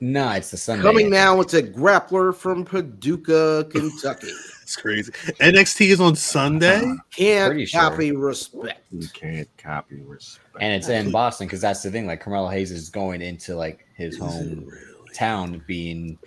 no, 0.00 0.30
it's 0.32 0.50
the 0.50 0.56
Sunday. 0.56 0.82
Coming 0.82 1.10
now, 1.10 1.40
it's 1.40 1.52
a 1.54 1.62
grappler 1.62 2.34
from 2.34 2.64
Paducah, 2.64 3.66
Kentucky. 3.70 4.28
It's 4.62 4.76
crazy. 4.76 5.12
NXT 5.40 5.88
is 5.88 6.00
on 6.00 6.16
Sunday. 6.16 6.76
Uh-huh. 6.80 6.94
Can't 7.14 7.50
Pretty 7.50 7.66
sure. 7.66 7.80
copy 7.80 8.12
respect. 8.12 8.80
You 8.92 9.08
can't 9.08 9.48
copy 9.58 10.00
respect. 10.06 10.56
and 10.60 10.72
it's 10.72 10.88
in 10.88 11.10
Boston 11.10 11.46
because 11.48 11.60
that's 11.60 11.82
the 11.82 11.90
thing. 11.90 12.06
Like 12.06 12.20
Carmelo 12.20 12.48
Hayes 12.48 12.70
is 12.70 12.88
going 12.88 13.20
into 13.20 13.56
like 13.56 13.84
his 13.94 14.14
Is 14.14 14.20
it 14.20 14.24
home 14.24 14.64
really? 14.66 15.12
town 15.14 15.62
being 15.66 16.18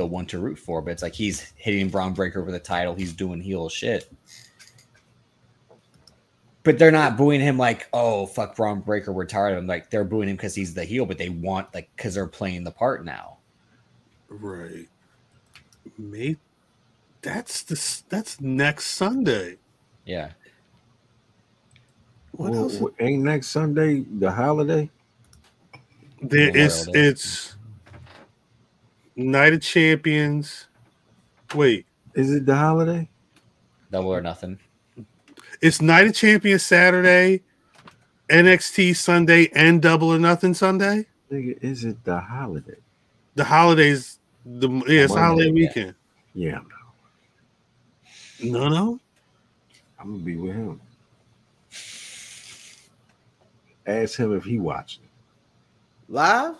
the 0.00 0.06
one 0.06 0.26
to 0.26 0.38
root 0.38 0.58
for, 0.58 0.82
but 0.82 0.92
it's 0.92 1.02
like 1.02 1.14
he's 1.14 1.52
hitting 1.56 1.88
Bron 1.90 2.14
Breakker 2.14 2.42
with 2.42 2.54
a 2.54 2.60
title. 2.60 2.94
He's 2.94 3.12
doing 3.12 3.40
heel 3.40 3.68
shit. 3.68 4.10
But 6.62 6.78
they're 6.78 6.92
not 6.92 7.16
booing 7.16 7.40
him 7.40 7.58
like, 7.58 7.88
oh 7.92 8.26
fuck 8.26 8.56
Bron 8.56 8.80
Breakker, 8.80 9.12
we're 9.12 9.26
tired 9.26 9.52
of 9.52 9.58
him. 9.58 9.66
Like 9.66 9.90
they're 9.90 10.04
booing 10.04 10.28
him 10.28 10.36
because 10.36 10.54
he's 10.54 10.74
the 10.74 10.84
heel, 10.84 11.06
but 11.06 11.18
they 11.18 11.28
want 11.30 11.72
like 11.74 11.90
because 11.96 12.14
they're 12.14 12.26
playing 12.26 12.64
the 12.64 12.72
part 12.72 13.04
now. 13.04 13.38
Right. 14.28 14.88
May 15.98 16.36
that's 17.22 17.62
the 17.62 18.02
that's 18.08 18.40
next 18.40 18.86
Sunday. 18.86 19.58
Yeah. 20.06 20.32
What 22.32 22.54
Well, 22.54 22.56
else? 22.56 22.82
ain't 23.00 23.24
next 23.24 23.48
Sunday 23.48 24.00
the 24.18 24.32
holiday? 24.32 24.90
There, 26.22 26.50
Memorial 26.50 26.54
it's 26.54 26.86
Day. 26.86 26.92
it's 26.94 27.56
Night 29.16 29.52
of 29.52 29.60
Champions. 29.62 30.66
Wait, 31.54 31.86
Is 32.14 32.32
it 32.32 32.46
the 32.46 32.54
holiday? 32.56 33.08
Double 33.90 34.10
or 34.14 34.20
nothing. 34.20 34.58
it's 35.60 35.82
Night 35.82 36.06
of 36.06 36.14
Champions 36.14 36.62
Saturday, 36.62 37.42
NXT 38.28 38.94
Sunday, 38.96 39.48
and 39.54 39.82
Double 39.82 40.08
or 40.14 40.18
Nothing 40.18 40.54
Sunday. 40.54 41.06
Nigga, 41.30 41.62
is 41.62 41.84
it 41.84 42.02
the 42.04 42.18
holiday? 42.18 42.76
The 43.34 43.44
holidays, 43.44 44.18
the 44.44 44.68
yeah, 44.86 45.02
it's 45.04 45.14
Monday, 45.14 45.24
holiday 45.26 45.46
yeah. 45.46 45.52
weekend. 45.52 45.94
Yeah, 46.34 46.60
No, 48.42 48.68
no. 48.68 49.00
I'm 49.98 50.12
gonna 50.12 50.22
be 50.24 50.36
with 50.36 50.54
him. 50.54 50.80
Ask 53.86 54.18
him 54.18 54.32
if 54.36 54.44
he 54.44 54.58
watched 54.58 55.00
it. 55.02 55.08
Live? 56.08 56.54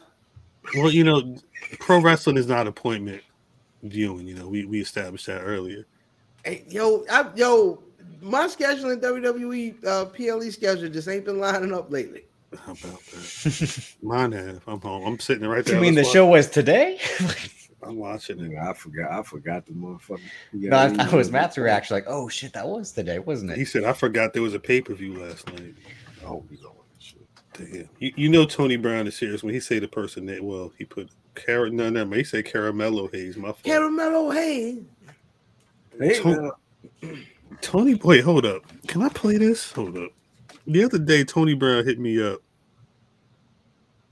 Well, 0.76 0.90
you 0.90 1.04
know, 1.04 1.36
pro 1.78 2.00
wrestling 2.00 2.36
is 2.36 2.46
not 2.46 2.66
appointment 2.66 3.22
viewing. 3.82 4.26
You 4.26 4.34
know, 4.34 4.48
we 4.48 4.64
we 4.64 4.80
established 4.80 5.26
that 5.26 5.40
earlier. 5.40 5.86
Hey, 6.44 6.64
yo, 6.68 7.04
I, 7.10 7.28
yo, 7.34 7.82
my 8.22 8.46
schedule 8.48 8.90
in 8.90 9.00
WWE 9.00 9.84
uh, 9.84 10.04
PLE 10.06 10.50
schedule 10.50 10.88
just 10.88 11.08
ain't 11.08 11.24
been 11.24 11.38
lining 11.38 11.72
up 11.72 11.90
lately. 11.90 12.24
How 12.58 12.72
about 12.72 13.00
that? 13.04 13.94
Mine 14.02 14.32
have. 14.32 14.62
I'm 14.66 14.80
home. 14.80 15.06
I'm 15.06 15.18
sitting 15.20 15.46
right 15.46 15.64
there. 15.64 15.76
You 15.76 15.80
mean 15.80 15.94
the 15.94 16.02
Let's 16.02 16.12
show 16.12 16.26
was 16.26 16.48
today? 16.48 16.98
I'm 17.82 17.96
watching 17.96 18.38
it. 18.40 18.50
Nigga, 18.50 18.68
I 18.68 18.72
forgot. 18.74 19.10
I 19.10 19.22
forgot 19.22 19.66
the 19.66 19.72
motherfucker. 19.72 20.20
no, 20.52 20.76
I 20.76 20.88
thought 20.90 21.12
it 21.12 21.16
was 21.16 21.30
Matt's 21.30 21.56
reaction. 21.56 21.94
Like, 21.94 22.04
oh 22.06 22.28
shit, 22.28 22.52
that 22.52 22.68
was 22.68 22.92
today, 22.92 23.18
wasn't 23.18 23.52
it?" 23.52 23.58
He 23.58 23.64
said, 23.64 23.84
"I 23.84 23.92
forgot 23.92 24.32
there 24.32 24.42
was 24.42 24.54
a 24.54 24.60
pay 24.60 24.80
per 24.80 24.94
view 24.94 25.18
last 25.18 25.46
night." 25.46 25.74
Oh, 26.26 26.44
we 27.60 27.66
going 27.66 27.72
shit. 27.72 27.88
Damn. 27.88 27.90
You, 28.00 28.12
you 28.16 28.28
know 28.28 28.44
Tony 28.46 28.76
Brown 28.76 29.06
is 29.06 29.16
serious 29.16 29.42
when 29.42 29.54
he 29.54 29.60
say 29.60 29.78
the 29.78 29.88
person 29.88 30.26
that 30.26 30.42
well 30.42 30.72
he 30.78 30.84
put 30.84 31.10
carrot 31.34 31.72
no 31.72 31.90
no 31.90 32.04
he 32.10 32.24
say 32.24 32.42
caramello 32.42 33.12
haze 33.14 33.36
my 33.36 33.52
fault. 33.52 33.64
Caramello, 33.64 34.34
hey. 34.34 34.78
Hey, 35.98 36.20
Tony- 36.20 36.50
Tony 37.60 37.94
wait 37.94 38.24
hold 38.24 38.46
up 38.46 38.62
can 38.86 39.02
I 39.02 39.08
play 39.10 39.38
this 39.38 39.72
hold 39.72 39.96
up 39.98 40.10
the 40.66 40.84
other 40.84 40.98
day 40.98 41.24
Tony 41.24 41.54
Brown 41.54 41.84
hit 41.84 41.98
me 41.98 42.22
up 42.22 42.40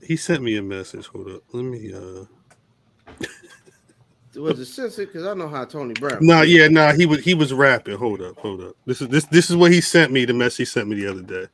he 0.01 0.15
sent 0.17 0.43
me 0.43 0.57
a 0.57 0.61
message 0.63 1.07
hold 1.07 1.29
up 1.29 1.43
let 1.53 1.63
me 1.63 1.93
uh 1.93 2.25
Was 4.35 4.59
it 4.59 4.65
censored? 4.67 5.09
Because 5.09 5.25
I 5.27 5.33
know 5.33 5.47
how 5.49 5.65
Tony 5.65 5.95
Brown. 5.95 6.21
nah 6.21 6.41
yeah 6.41 6.67
nah 6.67 6.93
he 6.93 7.05
was 7.05 7.23
he 7.23 7.33
was 7.33 7.53
rapping 7.53 7.97
hold 7.97 8.21
up 8.21 8.37
hold 8.39 8.61
up 8.61 8.75
this 8.85 9.01
is 9.01 9.09
this 9.09 9.25
this 9.27 9.49
is 9.49 9.55
what 9.55 9.71
he 9.71 9.81
sent 9.81 10.11
me 10.11 10.25
the 10.25 10.33
message 10.33 10.57
he 10.57 10.65
sent 10.65 10.87
me 10.89 10.95
the 10.95 11.07
other 11.07 11.23
day 11.23 11.47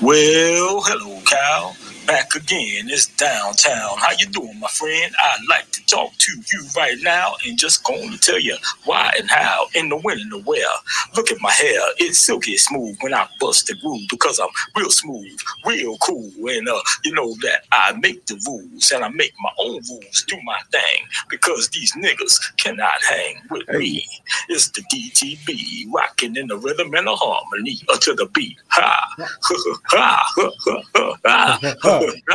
Well, 0.00 0.80
hello, 0.84 1.20
Cal. 1.26 1.77
Back 2.08 2.34
again. 2.36 2.88
It's 2.88 3.06
downtown. 3.18 3.98
How 3.98 4.12
you 4.18 4.26
doing, 4.28 4.58
my 4.58 4.68
friend? 4.68 5.14
I'd 5.22 5.46
like 5.50 5.70
to 5.72 5.86
talk 5.86 6.12
to 6.16 6.32
you 6.32 6.64
right 6.74 6.96
now 7.02 7.34
and 7.46 7.58
just 7.58 7.84
going 7.84 8.10
to 8.10 8.18
tell 8.18 8.40
you 8.40 8.56
why 8.86 9.12
and 9.18 9.30
how 9.30 9.66
in 9.74 9.90
the 9.90 9.98
when 9.98 10.18
and 10.18 10.32
the 10.32 10.40
where. 10.40 10.64
Look 11.16 11.30
at 11.30 11.40
my 11.42 11.52
hair. 11.52 11.78
It's 11.98 12.18
silky 12.18 12.56
smooth 12.56 12.96
when 13.02 13.12
I 13.12 13.28
bust 13.38 13.66
the 13.66 13.74
groove 13.76 14.06
because 14.10 14.40
I'm 14.40 14.48
real 14.74 14.90
smooth, 14.90 15.38
real 15.66 15.98
cool. 15.98 16.32
And 16.48 16.66
uh, 16.68 16.80
you 17.04 17.12
know 17.12 17.34
that 17.42 17.64
I 17.72 17.92
make 18.00 18.24
the 18.26 18.42
rules 18.48 18.90
and 18.90 19.04
I 19.04 19.10
make 19.10 19.34
my 19.42 19.50
own 19.58 19.80
rules, 19.90 20.24
do 20.26 20.36
my 20.44 20.58
thing 20.72 21.04
because 21.28 21.68
these 21.68 21.92
niggas 21.94 22.40
cannot 22.56 23.02
hang 23.06 23.36
with 23.50 23.68
me. 23.68 24.06
It's 24.48 24.70
the 24.70 24.82
DTB 24.92 25.92
rocking 25.92 26.36
in 26.36 26.46
the 26.46 26.56
rhythm 26.56 26.94
and 26.94 27.06
the 27.06 27.14
harmony 27.14 27.80
uh, 27.90 27.98
to 27.98 28.14
the 28.14 28.26
beat. 28.32 28.56
Ha! 28.68 29.14
ha, 29.18 29.26
ha, 29.92 30.22
ha, 30.34 30.52
ha, 30.64 30.82
ha, 30.94 31.16
ha, 31.24 31.58
ha, 31.60 31.76
ha. 31.82 31.97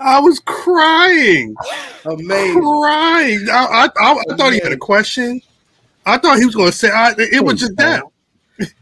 I 0.00 0.20
was 0.20 0.40
crying 0.40 1.54
Amazing. 2.04 2.62
crying 2.62 3.48
I, 3.50 3.64
I, 3.64 3.88
I, 3.98 4.22
I 4.30 4.36
thought 4.36 4.52
he 4.52 4.60
had 4.62 4.72
a 4.72 4.76
question 4.76 5.40
I 6.06 6.18
thought 6.18 6.38
he 6.38 6.46
was 6.46 6.54
going 6.54 6.70
to 6.70 6.76
say 6.76 6.90
I, 6.90 7.14
it 7.18 7.44
was 7.44 7.58
just 7.60 7.76
that 7.76 8.02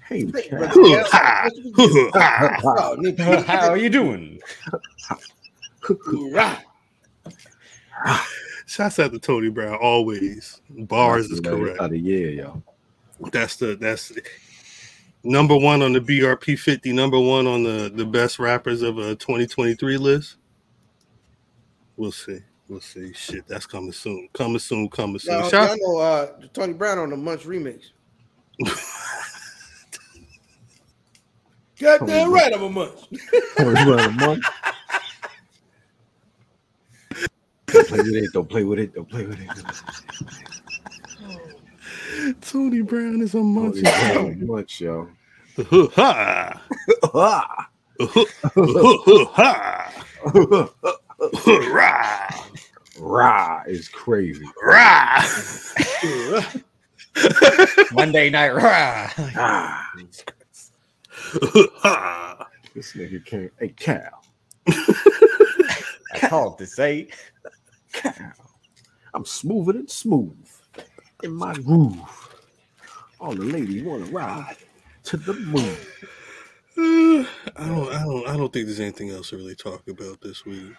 hey, 0.08 0.26
Hey, 0.34 0.42
Cal. 0.42 0.58
brother, 0.58 0.72
Huh, 0.74 2.10
ha, 2.12 2.36
huh, 2.38 2.60
ha. 2.60 2.96
Nigga, 2.96 3.44
How 3.44 3.68
are 3.68 3.76
you 3.76 3.88
doing? 3.88 4.40
Shouts 8.66 8.98
out 8.98 9.12
to 9.12 9.18
Tony 9.18 9.48
Brown. 9.50 9.74
Always 9.76 10.60
bars 10.70 11.30
is 11.30 11.40
correct. 11.40 11.80
Of 11.80 11.90
the 11.90 11.98
year, 11.98 12.30
yo. 12.30 12.62
That's 13.30 13.56
the 13.56 13.76
that's 13.76 14.12
number 15.24 15.56
one 15.56 15.82
on 15.82 15.92
the 15.92 16.00
BRP 16.00 16.58
50. 16.58 16.92
Number 16.92 17.18
one 17.18 17.46
on 17.46 17.62
the 17.62 17.92
the 17.94 18.04
best 18.04 18.38
rappers 18.38 18.82
of 18.82 18.98
a 18.98 19.14
2023 19.16 19.96
list. 19.96 20.36
We'll 21.96 22.12
see. 22.12 22.40
We'll 22.68 22.80
see. 22.80 23.12
Shit, 23.12 23.46
that's 23.46 23.66
coming 23.66 23.92
soon. 23.92 24.28
Coming 24.32 24.58
soon. 24.58 24.88
Coming 24.88 25.18
soon. 25.18 25.40
Now, 25.40 25.48
Shout- 25.48 25.76
y'all 25.78 25.94
know 25.94 26.00
uh, 26.00 26.32
Tony 26.52 26.72
Brown 26.72 26.98
on 26.98 27.10
the 27.10 27.16
Munch 27.16 27.42
remix. 27.42 27.90
Goddamn 31.78 32.32
right, 32.32 32.52
I'm 32.54 32.62
a 32.62 32.70
Munch. 32.70 32.98
First 33.56 33.86
one 33.86 33.98
of 33.98 34.04
the 34.04 34.10
month. 34.12 34.44
Don't 37.66 37.88
play 37.88 37.98
with 37.98 38.14
it. 38.14 38.32
Don't 38.32 38.48
play 38.48 38.64
with 38.64 38.78
it. 38.78 38.94
Don't 38.94 39.08
play 39.08 39.26
with 39.26 39.40
it. 39.40 39.48
Tony 42.40 42.82
Brown 42.82 43.20
is 43.20 43.34
a 43.34 43.38
munch. 43.38 43.76
Holy 43.76 43.90
hell, 43.90 44.34
much, 44.46 44.80
yo. 44.80 45.08
Ha. 45.94 46.62
Ah. 47.14 47.68
Ha. 49.34 49.92
Rah. 51.72 52.44
Rah 52.98 53.62
is 53.66 53.88
crazy. 53.88 54.44
Rah. 54.62 55.22
Monday 57.92 58.30
night 58.30 58.52
rah. 58.52 59.10
Ah, 61.84 62.48
this 62.74 62.94
nigga 62.94 63.24
can't. 63.24 63.52
Hey, 63.60 63.68
Cal, 63.68 64.24
I 64.66 66.18
called 66.20 66.58
to 66.58 66.66
say 66.66 67.08
Cal. 67.92 68.32
I'm 69.14 69.24
smoother 69.24 69.74
than 69.74 69.88
smooth 69.88 70.48
in 71.22 71.34
my 71.34 71.54
groove. 71.54 72.00
All 73.20 73.34
the 73.34 73.44
ladies 73.44 73.84
want 73.84 74.06
to 74.06 74.12
ride 74.12 74.56
to 75.04 75.16
the 75.18 75.34
moon. 75.34 75.76
I 77.56 77.68
don't. 77.68 77.92
I 77.92 78.04
don't. 78.04 78.28
I 78.28 78.36
don't 78.36 78.52
think 78.52 78.66
there's 78.66 78.80
anything 78.80 79.10
else 79.10 79.30
to 79.30 79.36
really 79.36 79.56
talk 79.56 79.88
about 79.88 80.20
this 80.22 80.44
week. 80.46 80.76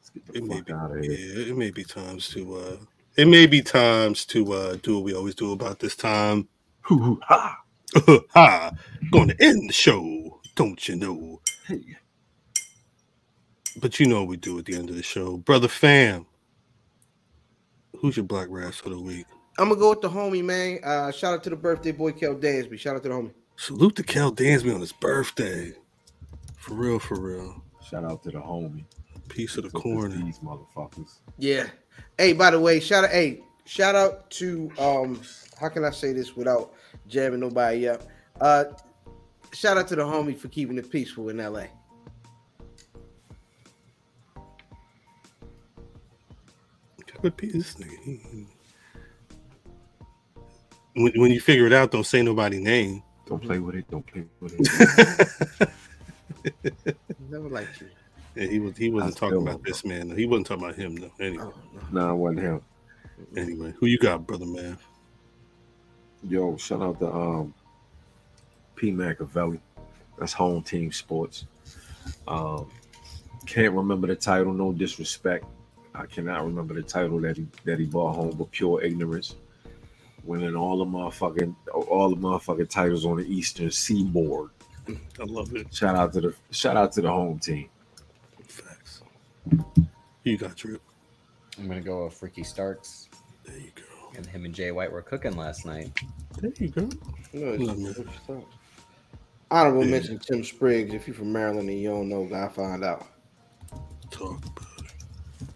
Let's 0.00 0.10
get 0.10 0.26
the 0.26 0.34
It 0.34 0.44
may 0.44 0.60
be. 0.62 0.74
Yeah. 1.00 1.44
It 1.50 1.56
may 1.56 1.70
be 1.72 1.84
times 1.84 2.28
to. 2.30 2.56
uh 2.56 2.76
It 3.16 3.28
may 3.28 3.46
be 3.46 3.62
times 3.62 4.24
to 4.26 4.52
uh 4.52 4.76
do 4.82 4.96
what 4.96 5.04
we 5.04 5.14
always 5.14 5.34
do 5.36 5.52
about 5.52 5.80
this 5.80 5.96
time. 5.96 6.48
Hoo 6.82 6.98
hoo 6.98 7.20
ha. 7.24 7.58
ha! 8.34 8.72
Going 9.12 9.28
to 9.30 9.36
end 9.44 9.70
the 9.70 9.72
show, 9.74 10.40
don't 10.56 10.88
you 10.88 10.96
know? 10.96 11.40
Hey, 11.66 11.82
But 13.76 14.00
you 14.00 14.06
know 14.06 14.20
what 14.20 14.28
we 14.28 14.36
do 14.38 14.58
at 14.58 14.66
the 14.66 14.76
end 14.76 14.90
of 14.90 14.96
the 14.96 15.02
show, 15.02 15.38
brother 15.38 15.68
fam. 15.68 16.26
Who's 18.00 18.16
your 18.16 18.24
black 18.26 18.48
rass 18.50 18.76
for 18.78 18.90
the 18.90 19.00
week? 19.00 19.26
I'm 19.58 19.68
gonna 19.68 19.80
go 19.80 19.90
with 19.90 20.00
the 20.00 20.08
homie, 20.08 20.42
man. 20.42 20.78
Uh, 20.82 21.10
shout 21.12 21.34
out 21.34 21.44
to 21.44 21.50
the 21.50 21.56
birthday 21.56 21.92
boy, 21.92 22.12
Kel 22.12 22.34
Dansby. 22.34 22.78
Shout 22.78 22.96
out 22.96 23.02
to 23.02 23.08
the 23.10 23.14
homie. 23.14 23.32
Salute 23.56 23.96
to 23.96 24.02
Cal 24.02 24.32
Dansby 24.32 24.74
on 24.74 24.80
his 24.80 24.92
birthday. 24.92 25.74
For 26.56 26.74
real, 26.74 26.98
for 26.98 27.20
real. 27.20 27.62
shout 27.88 28.04
out 28.04 28.22
to 28.22 28.30
the 28.30 28.38
homie. 28.38 28.84
Piece 29.28 29.56
of 29.56 29.64
the 29.64 29.70
Took 29.70 29.78
us 29.78 29.82
corner. 29.82 30.16
These 30.16 30.38
motherfuckers. 30.38 31.18
Yeah. 31.38 31.66
Hey, 32.18 32.32
by 32.32 32.50
the 32.50 32.60
way, 32.60 32.80
shout 32.80 33.04
out. 33.04 33.10
Hey, 33.10 33.42
shout 33.64 33.94
out 33.94 34.30
to 34.30 34.70
um. 34.78 35.20
How 35.60 35.68
can 35.68 35.84
I 35.84 35.90
say 35.90 36.12
this 36.12 36.34
without 36.34 36.72
jamming 37.06 37.40
nobody 37.40 37.88
up? 37.88 38.02
Uh, 38.40 38.64
shout 39.52 39.76
out 39.76 39.86
to 39.88 39.96
the 39.96 40.02
homie 40.02 40.36
for 40.36 40.48
keeping 40.48 40.78
it 40.78 40.90
peaceful 40.90 41.28
in 41.28 41.38
L.A. 41.38 41.68
What 47.20 47.36
piece 47.36 47.52
this 47.52 47.74
nigga? 47.74 48.46
He- 50.94 51.00
he- 51.00 51.04
When, 51.04 51.12
when 51.20 51.30
you 51.32 51.40
figure 51.40 51.66
it 51.66 51.72
out, 51.72 51.90
don't 51.90 52.04
say 52.06 52.22
nobody 52.22 52.58
name. 52.58 53.02
Don't 53.26 53.42
play 53.42 53.58
with 53.58 53.76
it. 53.76 53.90
Don't 53.90 54.06
play 54.06 54.24
with 54.40 54.54
it. 54.58 55.74
Never 57.30 57.48
liked 57.48 57.80
you. 57.80 57.88
Yeah, 58.34 58.46
he 58.48 58.58
was 58.60 58.76
he 58.76 58.88
wasn't 58.90 59.16
I 59.16 59.18
talking 59.18 59.42
about 59.42 59.62
this 59.62 59.84
man. 59.84 60.08
though. 60.08 60.16
He 60.16 60.26
wasn't 60.26 60.46
talking 60.46 60.64
about 60.64 60.76
him 60.76 60.96
though. 60.96 61.12
Anyway, 61.20 61.44
Oh, 61.44 61.54
no. 61.92 62.06
nah, 62.06 62.12
it 62.12 62.16
wasn't 62.16 62.40
him. 62.40 62.60
anyway, 63.36 63.74
who 63.78 63.86
you 63.86 63.98
got, 63.98 64.26
brother 64.26 64.46
man? 64.46 64.78
Yo, 66.28 66.56
shout 66.56 66.80
out 66.82 66.98
to 67.00 67.12
um 67.12 67.54
P 68.74 68.90
Machiavelli. 68.90 69.60
That's 70.18 70.32
home 70.32 70.62
team 70.62 70.92
sports. 70.92 71.44
Um 72.26 72.68
can't 73.46 73.74
remember 73.74 74.06
the 74.06 74.16
title, 74.16 74.52
no 74.52 74.72
disrespect. 74.72 75.44
I 75.94 76.06
cannot 76.06 76.44
remember 76.44 76.74
the 76.74 76.82
title 76.82 77.20
that 77.20 77.36
he 77.36 77.46
that 77.64 77.78
he 77.78 77.84
brought 77.86 78.14
home, 78.14 78.34
but 78.36 78.50
pure 78.50 78.82
ignorance. 78.82 79.34
Winning 80.24 80.54
all 80.54 80.78
the 80.78 80.84
motherfucking 80.84 81.54
all 81.72 82.08
the 82.10 82.16
motherfucking 82.16 82.68
titles 82.70 83.04
on 83.04 83.16
the 83.16 83.24
Eastern 83.24 83.70
Seaboard. 83.70 84.50
I 84.88 85.24
love 85.24 85.54
it. 85.54 85.72
Shout 85.74 85.96
out 85.96 86.12
to 86.14 86.20
the 86.20 86.34
shout 86.50 86.76
out 86.76 86.92
to 86.92 87.02
the 87.02 87.08
home 87.10 87.38
team. 87.38 87.68
Facts. 88.46 89.02
You 90.24 90.36
got, 90.36 90.54
Drip? 90.56 90.80
I'm 91.58 91.66
gonna 91.68 91.80
go 91.80 92.04
with 92.04 92.22
Ricky 92.22 92.44
Starks 92.44 93.08
There 93.44 93.56
you 93.58 93.70
go. 93.74 94.12
and 94.16 94.24
him 94.24 94.44
and 94.44 94.54
Jay 94.54 94.70
White 94.70 94.90
were 94.92 95.02
cooking 95.02 95.36
last 95.36 95.66
night. 95.66 95.90
There 96.40 96.52
you 96.56 96.68
go. 96.68 96.82
No, 97.32 97.52
it's- 97.54 97.60
Love 97.60 97.78
it. 97.80 97.98
it's 98.06 98.26
tough. 98.26 98.44
Honorable 99.50 99.84
Yeah. 99.84 99.90
mention 99.90 100.18
Tim 100.18 100.42
Spriggs. 100.44 100.94
If 100.94 101.06
you're 101.06 101.14
from 101.16 101.32
Maryland 101.32 101.68
and 101.68 101.78
you 101.78 101.90
don't 101.90 102.08
know, 102.08 102.28
I 102.34 102.48
find 102.48 102.82
out. 102.84 103.06
Talk 104.10 104.38
about 104.46 104.68
it. 104.84 105.48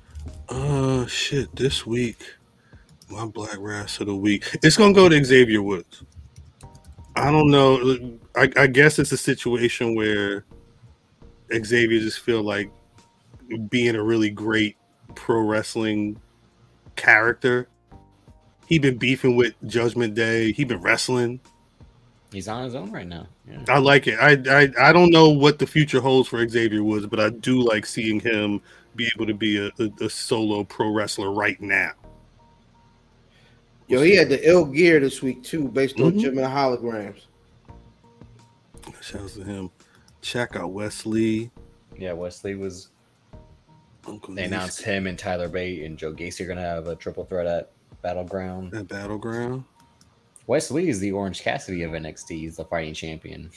Uh, 0.48 1.06
shit. 1.06 1.54
This 1.56 1.86
week, 1.86 2.18
my 3.10 3.26
black 3.26 3.56
rass 3.58 4.00
of 4.00 4.06
the 4.06 4.16
week. 4.16 4.44
It's 4.62 4.76
gonna 4.76 4.92
go 4.92 5.08
to 5.08 5.24
Xavier 5.24 5.62
Woods. 5.62 6.02
I 7.14 7.30
don't 7.30 7.50
know. 7.50 8.18
I, 8.34 8.50
I 8.56 8.66
guess 8.66 8.98
it's 8.98 9.12
a 9.12 9.16
situation 9.16 9.94
where 9.94 10.44
Xavier 11.52 12.00
just 12.00 12.20
feel 12.20 12.42
like 12.42 12.70
being 13.70 13.94
a 13.94 14.02
really 14.02 14.30
great 14.30 14.76
pro 15.14 15.40
wrestling 15.40 16.20
character. 16.96 17.68
He 18.66 18.78
been 18.78 18.98
beefing 18.98 19.36
with 19.36 19.54
Judgment 19.66 20.14
Day. 20.14 20.52
He 20.52 20.64
been 20.64 20.82
wrestling. 20.82 21.40
He's 22.32 22.48
on 22.48 22.64
his 22.64 22.74
own 22.74 22.90
right 22.90 23.06
now. 23.06 23.28
Yeah. 23.48 23.64
I 23.68 23.78
like 23.78 24.08
it. 24.08 24.18
I, 24.18 24.32
I 24.50 24.88
I 24.88 24.92
don't 24.92 25.10
know 25.10 25.30
what 25.30 25.58
the 25.58 25.66
future 25.66 26.00
holds 26.00 26.28
for 26.28 26.46
Xavier 26.46 26.82
Woods, 26.82 27.06
but 27.06 27.20
I 27.20 27.30
do 27.30 27.62
like 27.62 27.86
seeing 27.86 28.20
him 28.20 28.60
be 28.96 29.08
able 29.14 29.26
to 29.26 29.34
be 29.34 29.58
a, 29.58 29.70
a, 29.78 30.04
a 30.04 30.10
solo 30.10 30.64
pro 30.64 30.92
wrestler 30.92 31.30
right 31.30 31.60
now. 31.60 31.92
Yo, 33.88 34.02
he 34.02 34.16
had 34.16 34.28
the 34.28 34.48
ill 34.48 34.64
gear 34.64 34.98
this 35.00 35.22
week 35.22 35.42
too, 35.44 35.68
based 35.68 36.00
on 36.00 36.12
Mhm. 36.12 36.20
Jim 36.20 36.38
and 36.38 36.46
holograms. 36.46 37.20
Shouts 39.00 39.34
to 39.34 39.44
him. 39.44 39.70
Check 40.22 40.56
out 40.56 40.72
Wes 40.72 41.06
Lee. 41.06 41.50
Yeah, 41.96 42.12
Wes 42.12 42.42
Lee 42.44 42.54
was. 42.56 42.88
Uncle 44.08 44.34
They 44.34 44.44
announced 44.44 44.82
him 44.82 45.06
and 45.08 45.18
Tyler 45.18 45.48
Bate 45.48 45.82
and 45.84 45.98
Joe 45.98 46.12
Gacy 46.12 46.42
are 46.42 46.46
gonna 46.46 46.60
have 46.60 46.86
a 46.86 46.94
triple 46.94 47.24
threat 47.24 47.46
at 47.46 47.70
Battleground. 48.02 48.72
at 48.74 48.86
Battleground. 48.86 49.64
Wes 50.46 50.70
Lee 50.70 50.88
is 50.88 51.00
the 51.00 51.10
Orange 51.10 51.40
Cassidy 51.42 51.82
of 51.82 51.92
NXT. 51.92 52.38
He's 52.38 52.56
the 52.56 52.64
fighting 52.64 52.94
champion. 52.94 53.50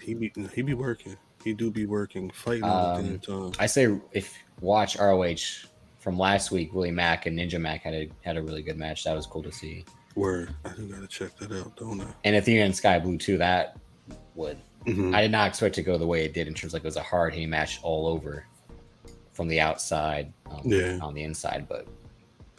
He 0.00 0.14
be 0.14 0.32
he 0.54 0.62
be 0.62 0.74
working. 0.74 1.16
He 1.42 1.52
do 1.54 1.70
be 1.72 1.86
working, 1.86 2.30
fighting 2.30 2.62
all 2.64 2.94
the 2.94 3.00
Um, 3.00 3.08
damn 3.08 3.18
time. 3.20 3.52
I 3.58 3.66
say 3.66 3.98
if 4.12 4.36
watch 4.60 4.96
ROH 4.96 5.66
from 6.06 6.16
last 6.16 6.52
week, 6.52 6.72
Willie 6.72 6.92
Mack 6.92 7.26
and 7.26 7.36
Ninja 7.36 7.60
Mack 7.60 7.82
had 7.82 7.92
a 7.92 8.08
had 8.20 8.36
a 8.36 8.42
really 8.42 8.62
good 8.62 8.76
match. 8.78 9.02
That 9.02 9.16
was 9.16 9.26
cool 9.26 9.42
to 9.42 9.50
see. 9.50 9.84
Word. 10.14 10.54
I 10.64 10.68
do 10.68 10.86
gotta 10.86 11.08
check 11.08 11.36
that 11.38 11.50
out, 11.50 11.74
don't 11.76 12.00
I? 12.00 12.06
And 12.22 12.36
Athena 12.36 12.62
and 12.62 12.76
Skye 12.76 13.00
Blue 13.00 13.18
too. 13.18 13.36
That 13.38 13.76
would 14.36 14.56
Mhm. 14.84 15.12
I 15.16 15.20
did 15.20 15.32
not 15.32 15.48
expect 15.48 15.74
to 15.74 15.82
go 15.82 15.98
the 15.98 16.06
way 16.06 16.24
it 16.24 16.32
did 16.32 16.46
in 16.46 16.54
terms 16.54 16.74
of 16.74 16.74
like 16.74 16.84
it 16.84 16.86
was 16.86 16.96
a 16.96 17.02
hard 17.02 17.34
hitting 17.34 17.50
match 17.50 17.80
all 17.82 18.06
over 18.06 18.46
from 19.32 19.48
the 19.48 19.58
outside, 19.58 20.32
um, 20.48 20.60
Yeah. 20.64 21.00
on 21.02 21.12
the 21.12 21.24
inside. 21.24 21.66
But 21.68 21.88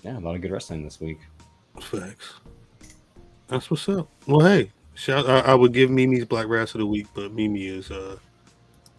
yeah, 0.03 0.17
a 0.17 0.19
lot 0.19 0.35
of 0.35 0.41
good 0.41 0.51
wrestling 0.51 0.83
this 0.83 0.99
week. 0.99 1.19
Facts. 1.79 2.33
That's 3.47 3.71
what's 3.71 3.87
up. 3.87 4.09
Well, 4.27 4.45
hey, 4.45 4.73
shout. 4.93 5.25
I, 5.29 5.39
I 5.39 5.53
would 5.55 5.71
give 5.71 5.89
Mimi's 5.89 6.25
Black 6.25 6.47
Rass 6.49 6.75
of 6.75 6.79
the 6.79 6.85
Week, 6.85 7.07
but 7.13 7.31
Mimi 7.31 7.65
is 7.65 7.91
uh 7.91 8.17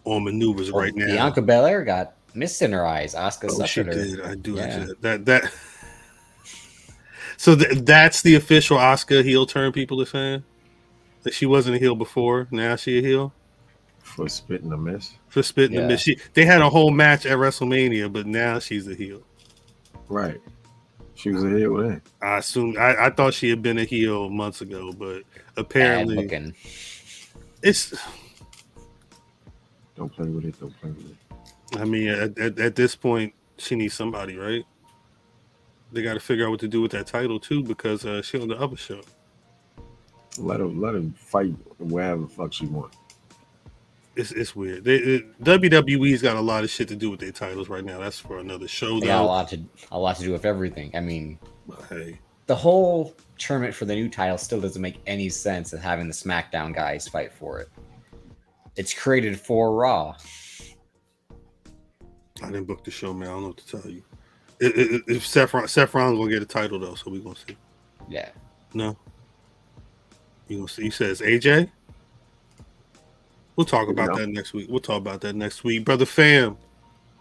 on 0.05 0.23
maneuvers 0.23 0.71
right 0.71 0.95
now. 0.95 1.05
Bianca 1.05 1.43
Belair 1.43 1.83
got 1.83 2.15
mist 2.35 2.61
in 2.61 2.71
her 2.71 2.85
eyes. 2.85 3.13
Asuka 3.15 3.49
Oh, 3.51 3.65
she 3.65 3.81
suckered 3.81 3.85
her. 3.87 3.93
did. 3.93 4.21
I 4.21 4.35
do. 4.35 4.55
Yeah. 4.55 4.63
actually- 4.63 4.95
that 5.01 5.25
that. 5.25 5.53
So 7.37 7.55
th- 7.55 7.71
that's 7.85 8.21
the 8.21 8.35
official 8.35 8.77
Asuka 8.77 9.23
heel 9.23 9.45
turn. 9.45 9.71
People 9.71 10.01
are 10.01 10.05
saying 10.05 10.43
that 11.23 11.33
she 11.33 11.45
wasn't 11.45 11.77
a 11.77 11.79
heel 11.79 11.95
before. 11.95 12.49
Now 12.51 12.75
she 12.75 12.99
a 12.99 13.01
heel 13.01 13.33
For 14.01 14.27
spitting 14.27 14.73
a 14.73 14.77
miss. 14.77 15.13
for 15.29 15.41
spitting 15.41 15.77
the 15.77 15.83
Yeah. 15.83 15.87
miss. 15.87 16.01
She, 16.01 16.17
they 16.33 16.43
had 16.43 16.61
a 16.61 16.69
whole 16.69 16.91
match 16.91 17.25
at 17.25 17.37
WrestleMania, 17.37 18.11
but 18.11 18.25
now 18.27 18.59
she's 18.59 18.89
a 18.89 18.93
heel. 18.93 19.21
Right. 20.09 20.41
She 21.15 21.29
was 21.31 21.45
a 21.45 21.49
heel 21.49 21.77
then. 21.77 22.01
I 22.21 22.39
assume 22.39 22.75
I, 22.77 23.05
I 23.05 23.09
thought 23.09 23.33
she 23.33 23.49
had 23.49 23.61
been 23.61 23.77
a 23.77 23.85
heel 23.85 24.29
months 24.29 24.59
ago, 24.59 24.91
but 24.91 25.23
apparently 25.55 26.53
it's. 27.63 27.93
Don't 29.95 30.11
play 30.11 30.27
with 30.27 30.43
it. 30.43 30.59
Don't 30.59 30.77
play 30.81 30.89
with 30.91 31.11
it. 31.11 31.15
I 31.77 31.85
mean, 31.85 32.09
at, 32.09 32.37
at, 32.37 32.59
at 32.59 32.75
this 32.75 32.95
point, 32.95 33.33
she 33.57 33.75
needs 33.75 33.93
somebody, 33.93 34.37
right? 34.37 34.65
They 35.91 36.01
got 36.01 36.13
to 36.13 36.19
figure 36.19 36.45
out 36.45 36.51
what 36.51 36.59
to 36.61 36.67
do 36.67 36.81
with 36.81 36.91
that 36.91 37.07
title 37.07 37.39
too, 37.39 37.63
because 37.63 38.05
uh, 38.05 38.21
she 38.21 38.39
on 38.39 38.47
the 38.47 38.59
other 38.59 38.77
show. 38.77 39.01
Let 40.37 40.59
her 40.59 40.67
let 40.67 40.93
her 40.93 41.03
fight 41.15 41.53
wherever 41.79 42.21
the 42.21 42.27
fuck 42.27 42.53
she 42.53 42.65
wants. 42.67 42.97
It's 44.15 44.31
it's 44.31 44.55
weird. 44.55 44.83
They, 44.83 44.95
it, 44.97 45.43
WWE's 45.43 46.21
got 46.21 46.37
a 46.37 46.41
lot 46.41 46.63
of 46.63 46.69
shit 46.69 46.87
to 46.89 46.95
do 46.95 47.09
with 47.09 47.19
their 47.19 47.31
titles 47.31 47.69
right 47.69 47.83
now. 47.83 47.99
That's 47.99 48.19
for 48.19 48.39
another 48.39 48.67
show, 48.67 48.99
They 48.99 49.07
got 49.07 49.21
a 49.21 49.25
lot 49.25 49.49
to 49.49 49.61
a 49.91 49.99
lot 49.99 50.17
to 50.17 50.23
do 50.23 50.31
with 50.31 50.45
everything. 50.45 50.91
I 50.93 50.99
mean, 50.99 51.39
hey, 51.89 52.19
the 52.45 52.55
whole 52.55 53.15
tournament 53.37 53.73
for 53.73 53.85
the 53.85 53.95
new 53.95 54.09
title 54.09 54.37
still 54.37 54.61
doesn't 54.61 54.81
make 54.81 54.99
any 55.07 55.29
sense 55.29 55.73
of 55.73 55.81
having 55.81 56.07
the 56.07 56.13
SmackDown 56.13 56.73
guys 56.73 57.07
fight 57.07 57.31
for 57.33 57.59
it. 57.59 57.69
It's 58.75 58.93
created 58.93 59.39
for 59.39 59.75
Raw. 59.75 60.15
I 62.43 62.47
didn't 62.47 62.65
book 62.65 62.83
the 62.83 62.91
show, 62.91 63.13
man. 63.13 63.29
I 63.29 63.31
don't 63.31 63.41
know 63.41 63.47
what 63.49 63.57
to 63.57 63.81
tell 63.81 63.91
you. 63.91 64.03
It, 64.59 64.77
it, 64.77 65.03
if 65.07 65.25
Seth, 65.25 65.53
Ron- 65.53 65.67
Rollins 65.93 66.19
gonna 66.19 66.29
get 66.29 66.41
a 66.41 66.45
title 66.45 66.79
though, 66.79 66.95
so 66.95 67.09
we 67.11 67.19
gonna 67.19 67.35
see. 67.35 67.55
Yeah. 68.09 68.29
No, 68.73 68.97
you 70.47 70.57
gonna 70.57 70.67
see? 70.67 70.83
He 70.83 70.89
says 70.89 71.21
AJ. 71.21 71.69
We'll 73.55 73.65
talk 73.65 73.89
about 73.89 74.15
that 74.15 74.27
next 74.27 74.53
week. 74.53 74.67
We'll 74.69 74.79
talk 74.79 74.97
about 74.97 75.21
that 75.21 75.35
next 75.35 75.63
week, 75.63 75.83
brother. 75.83 76.05
Fam, 76.05 76.57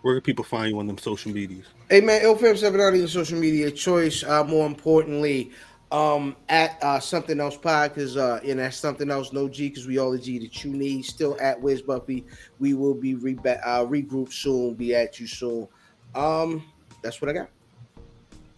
where 0.03 0.15
can 0.15 0.23
people 0.23 0.45
find 0.45 0.71
you 0.71 0.79
on 0.79 0.87
them 0.87 0.99
social 0.99 1.33
medias? 1.33 1.67
Hey 1.91 2.01
man, 2.01 2.23
LFM790 2.23 2.99
your 2.99 3.09
social 3.09 3.39
media 3.39 3.71
choice. 3.71 4.23
Uh, 4.23 4.45
more 4.45 4.67
importantly, 4.67 5.51
um, 5.91 6.37
at 6.49 6.83
uh, 6.83 7.01
something 7.01 7.41
else 7.41 7.57
pod 7.57 7.95
because 7.95 8.17
uh, 8.17 8.41
and 8.45 8.59
that's 8.59 8.77
something 8.77 9.11
else 9.11 9.33
no 9.33 9.49
G 9.49 9.69
because 9.69 9.87
we 9.87 9.99
all 9.99 10.11
the 10.11 10.19
G 10.19 10.39
that 10.39 10.65
you 10.65 10.73
need. 10.73 11.05
Still 11.05 11.37
at 11.41 11.61
Wiz 11.61 11.83
Buffy. 11.83 12.25
We 12.59 12.75
will 12.75 12.95
be 12.95 13.15
re- 13.15 13.39
uh, 13.45 13.85
regroup 13.85 14.33
soon. 14.33 14.75
Be 14.75 14.95
at 14.95 15.19
you 15.19 15.27
soon. 15.27 15.67
Um, 16.15 16.65
that's 17.03 17.21
what 17.23 17.31
I 17.31 17.35
got. 17.35 17.49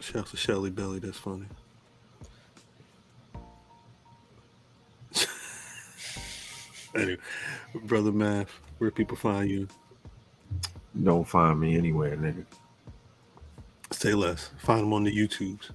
Shouts 0.00 0.30
to 0.32 0.36
Shelly 0.36 0.70
Belly. 0.70 0.98
That's 0.98 1.18
funny. 1.18 1.46
anyway, 6.94 7.18
brother 7.84 8.12
Math, 8.12 8.50
where 8.78 8.90
people 8.90 9.16
find 9.16 9.48
you? 9.50 9.68
Don't 11.00 11.28
find 11.28 11.60
me 11.60 11.76
anywhere, 11.76 12.16
nigga. 12.16 12.44
Say 13.92 14.14
less. 14.14 14.50
Find 14.58 14.80
them 14.82 14.92
on 14.92 15.04
the 15.04 15.14
YouTubes. 15.16 15.70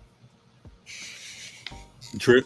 Drip. 2.18 2.46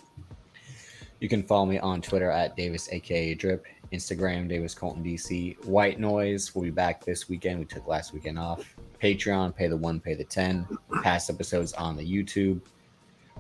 You 1.20 1.30
can 1.30 1.44
follow 1.44 1.66
me 1.66 1.80
on 1.80 2.02
Twitter 2.02 2.32
at 2.32 2.56
Davis, 2.56 2.90
aka 2.92 3.34
Drip, 3.34 3.66
Instagram 3.92 4.48
Davis 4.48 4.74
Colton 4.74 5.04
DC. 5.04 5.66
White 5.66 6.00
Noise 6.00 6.54
we'll 6.56 6.64
be 6.64 6.72
back 6.72 7.04
this 7.04 7.28
weekend. 7.28 7.60
We 7.60 7.66
took 7.66 7.88
last 7.88 8.14
weekend 8.14 8.40
off. 8.40 8.76
Patreon, 9.02 9.56
pay 9.56 9.68
the 9.68 9.78
one, 9.78 10.00
pay 10.00 10.14
the 10.14 10.24
ten. 10.24 10.68
Past 11.04 11.30
episodes 11.30 11.74
on 11.74 11.98
the 11.98 12.04
YouTube. 12.04 12.62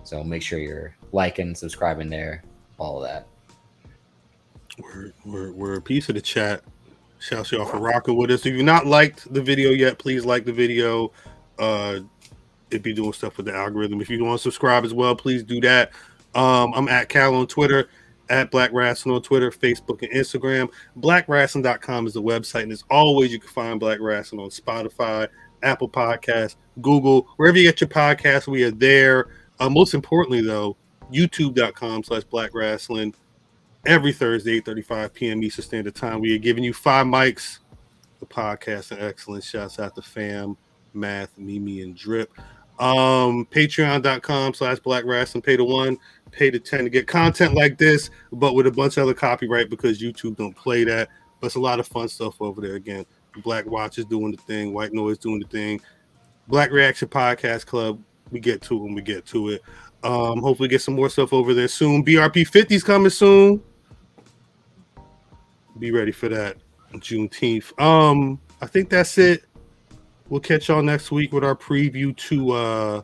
So 0.04 0.24
make 0.24 0.42
sure 0.42 0.60
you're 0.60 0.96
liking, 1.12 1.56
subscribing 1.56 2.10
there, 2.10 2.44
all 2.78 3.04
of 3.04 3.10
that. 3.10 3.28
We're, 4.78 5.14
we're, 5.26 5.52
we're 5.52 5.74
a 5.76 5.82
piece 5.82 6.10
of 6.10 6.16
the 6.16 6.22
chat. 6.22 6.64
Shouts 7.20 7.52
y'all 7.52 7.66
for 7.66 7.80
rocking 7.80 8.16
with 8.16 8.32
us. 8.32 8.46
If 8.46 8.54
you've 8.54 8.64
not 8.64 8.86
liked 8.86 9.32
the 9.34 9.42
video 9.42 9.72
yet, 9.72 10.00
please 10.00 10.26
like 10.26 10.46
the 10.46 10.54
video. 10.54 11.12
Uh, 11.58 12.00
it'd 12.72 12.84
be 12.84 12.94
doing 12.94 13.12
stuff 13.12 13.36
with 13.36 13.48
the 13.48 13.54
algorithm. 13.54 14.00
If 14.00 14.10
you 14.10 14.24
want 14.24 14.40
to 14.40 14.44
subscribe 14.44 14.86
as 14.86 14.94
well, 14.94 15.16
please 15.16 15.44
do 15.44 15.60
that. 15.62 15.92
Um, 16.36 16.74
I'm 16.74 16.88
at 16.88 17.10
Cal 17.10 17.36
on 17.36 17.48
Twitter, 17.48 17.90
at 18.30 18.52
Black 18.52 18.72
Rasslin' 18.72 19.16
on 19.16 19.22
Twitter, 19.22 19.52
Facebook, 19.52 20.02
and 20.04 20.12
Instagram. 20.12 20.70
BlackRasslin.com 21.00 22.08
is 22.08 22.14
the 22.14 22.22
website. 22.22 22.64
And 22.64 22.72
as 22.72 22.84
always, 22.90 23.32
you 23.32 23.40
can 23.40 23.50
find 23.50 23.80
Black 23.80 24.00
Rasslin' 24.00 24.40
on 24.40 24.50
Spotify, 24.50 25.28
Apple 25.64 25.90
Podcasts, 25.90 26.56
Google, 26.82 27.28
wherever 27.38 27.58
you 27.58 27.64
get 27.66 27.82
your 27.82 27.90
podcasts, 27.90 28.48
we 28.48 28.64
are 28.64 28.72
there. 28.72 29.28
Uh, 29.60 29.70
most 29.70 29.94
importantly, 29.94 30.42
though, 30.42 30.78
youtube.com 31.12 32.04
slash 32.04 32.24
Black 32.24 32.52
Rasslin' 32.52 33.14
every 33.86 34.14
Thursday, 34.14 34.62
8:35 34.62 35.14
p.m. 35.14 35.44
Eastern 35.44 35.66
Standard 35.66 35.96
Time. 35.96 36.22
We 36.22 36.36
are 36.36 36.40
giving 36.40 36.64
you 36.64 36.74
five 36.74 37.06
mics, 37.06 37.60
the 38.20 38.26
podcast 38.26 38.92
and 38.92 39.02
excellence. 39.02 39.46
Shouts 39.46 39.80
out 39.80 39.96
to 39.96 40.02
fam, 40.02 40.56
math, 40.94 41.38
Mimi, 41.38 41.82
and 41.82 41.96
drip. 41.96 42.32
Um, 42.80 43.46
patreon.com 43.52 44.54
slash 44.54 44.80
black 44.80 45.04
rasslin, 45.04 45.44
pay 45.44 45.58
the 45.58 45.66
one, 45.66 45.98
pay 46.32 46.50
the 46.50 46.60
10 46.60 46.84
to 46.84 46.90
get 46.90 47.08
content 47.08 47.54
like 47.54 47.78
this, 47.78 48.10
but 48.32 48.54
with 48.54 48.68
a 48.68 48.72
bunch 48.72 48.98
of 48.98 49.04
other 49.04 49.14
copyright 49.14 49.70
because 49.70 50.02
YouTube 50.02 50.38
don't 50.38 50.56
play 50.56 50.84
that. 50.84 51.10
But 51.40 51.48
it's 51.48 51.56
a 51.56 51.60
lot 51.60 51.80
of 51.80 51.88
fun 51.88 52.08
stuff 52.08 52.42
over 52.42 52.62
there. 52.62 52.76
Again, 52.76 53.06
Black 53.44 53.66
Watch 53.66 53.98
is 53.98 54.06
doing 54.06 54.32
the 54.32 54.38
thing, 54.38 54.74
White 54.74 54.94
Noise 54.94 55.18
doing 55.18 55.40
the 55.40 55.48
thing, 55.48 55.80
Black 56.48 56.72
Reaction 56.72 57.08
Podcast 57.08 57.66
Club. 57.66 58.02
We 58.32 58.40
get 58.40 58.62
to 58.64 58.76
it 58.76 58.82
when 58.82 58.94
we 58.94 59.02
get 59.02 59.26
to 59.28 59.50
it. 59.50 59.62
Um, 60.04 60.42
hopefully 60.42 60.70
get 60.70 60.82
some 60.82 60.96
more 60.96 61.10
stuff 61.10 61.34
over 61.34 61.54
there 61.54 61.68
soon. 61.68 62.06
BRP 62.06 62.48
50's 62.50 62.84
coming 62.84 63.10
soon. 63.10 63.62
Be 65.78 65.92
ready 65.92 66.12
for 66.12 66.30
that 66.30 66.58
Juneteenth. 66.94 67.80
Um, 67.82 68.40
I 68.62 68.66
think 68.66 68.90
that's 68.90 69.18
it. 69.18 69.46
We'll 70.28 70.42
catch 70.42 70.68
y'all 70.68 70.84
next 70.84 71.12
week 71.12 71.34
with 71.34 71.44
our 71.44 71.56
preview 71.56 72.16
to 72.16 72.52
uh 72.52 73.02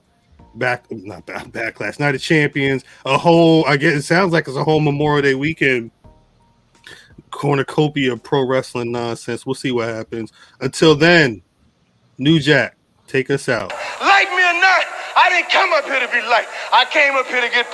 back 0.57 0.89
not 0.91 1.25
back 1.25 1.47
backlash 1.47 1.99
night 1.99 2.15
of 2.15 2.21
champions. 2.21 2.83
A 3.05 3.17
whole 3.17 3.65
I 3.65 3.77
guess 3.77 3.93
it 3.93 4.03
sounds 4.03 4.33
like 4.33 4.47
it's 4.47 4.57
a 4.57 4.63
whole 4.63 4.79
Memorial 4.79 5.21
Day 5.21 5.35
weekend 5.35 5.91
cornucopia 7.31 8.13
of 8.13 8.23
pro 8.23 8.45
wrestling 8.45 8.91
nonsense. 8.91 9.45
We'll 9.45 9.55
see 9.55 9.71
what 9.71 9.87
happens. 9.89 10.31
Until 10.61 10.95
then, 10.95 11.41
New 12.17 12.39
Jack, 12.39 12.77
take 13.07 13.29
us 13.29 13.47
out. 13.49 13.71
Like 14.01 14.29
me 14.29 14.41
or 14.41 14.57
not, 14.59 14.83
I 15.15 15.29
didn't 15.29 15.51
come 15.51 15.71
up 15.73 15.85
here 15.85 15.99
to 15.99 16.11
be 16.11 16.21
liked. 16.27 16.49
I 16.73 16.85
came 16.91 17.15
up 17.15 17.27
here 17.27 17.41
to 17.41 17.49
get 17.49 17.63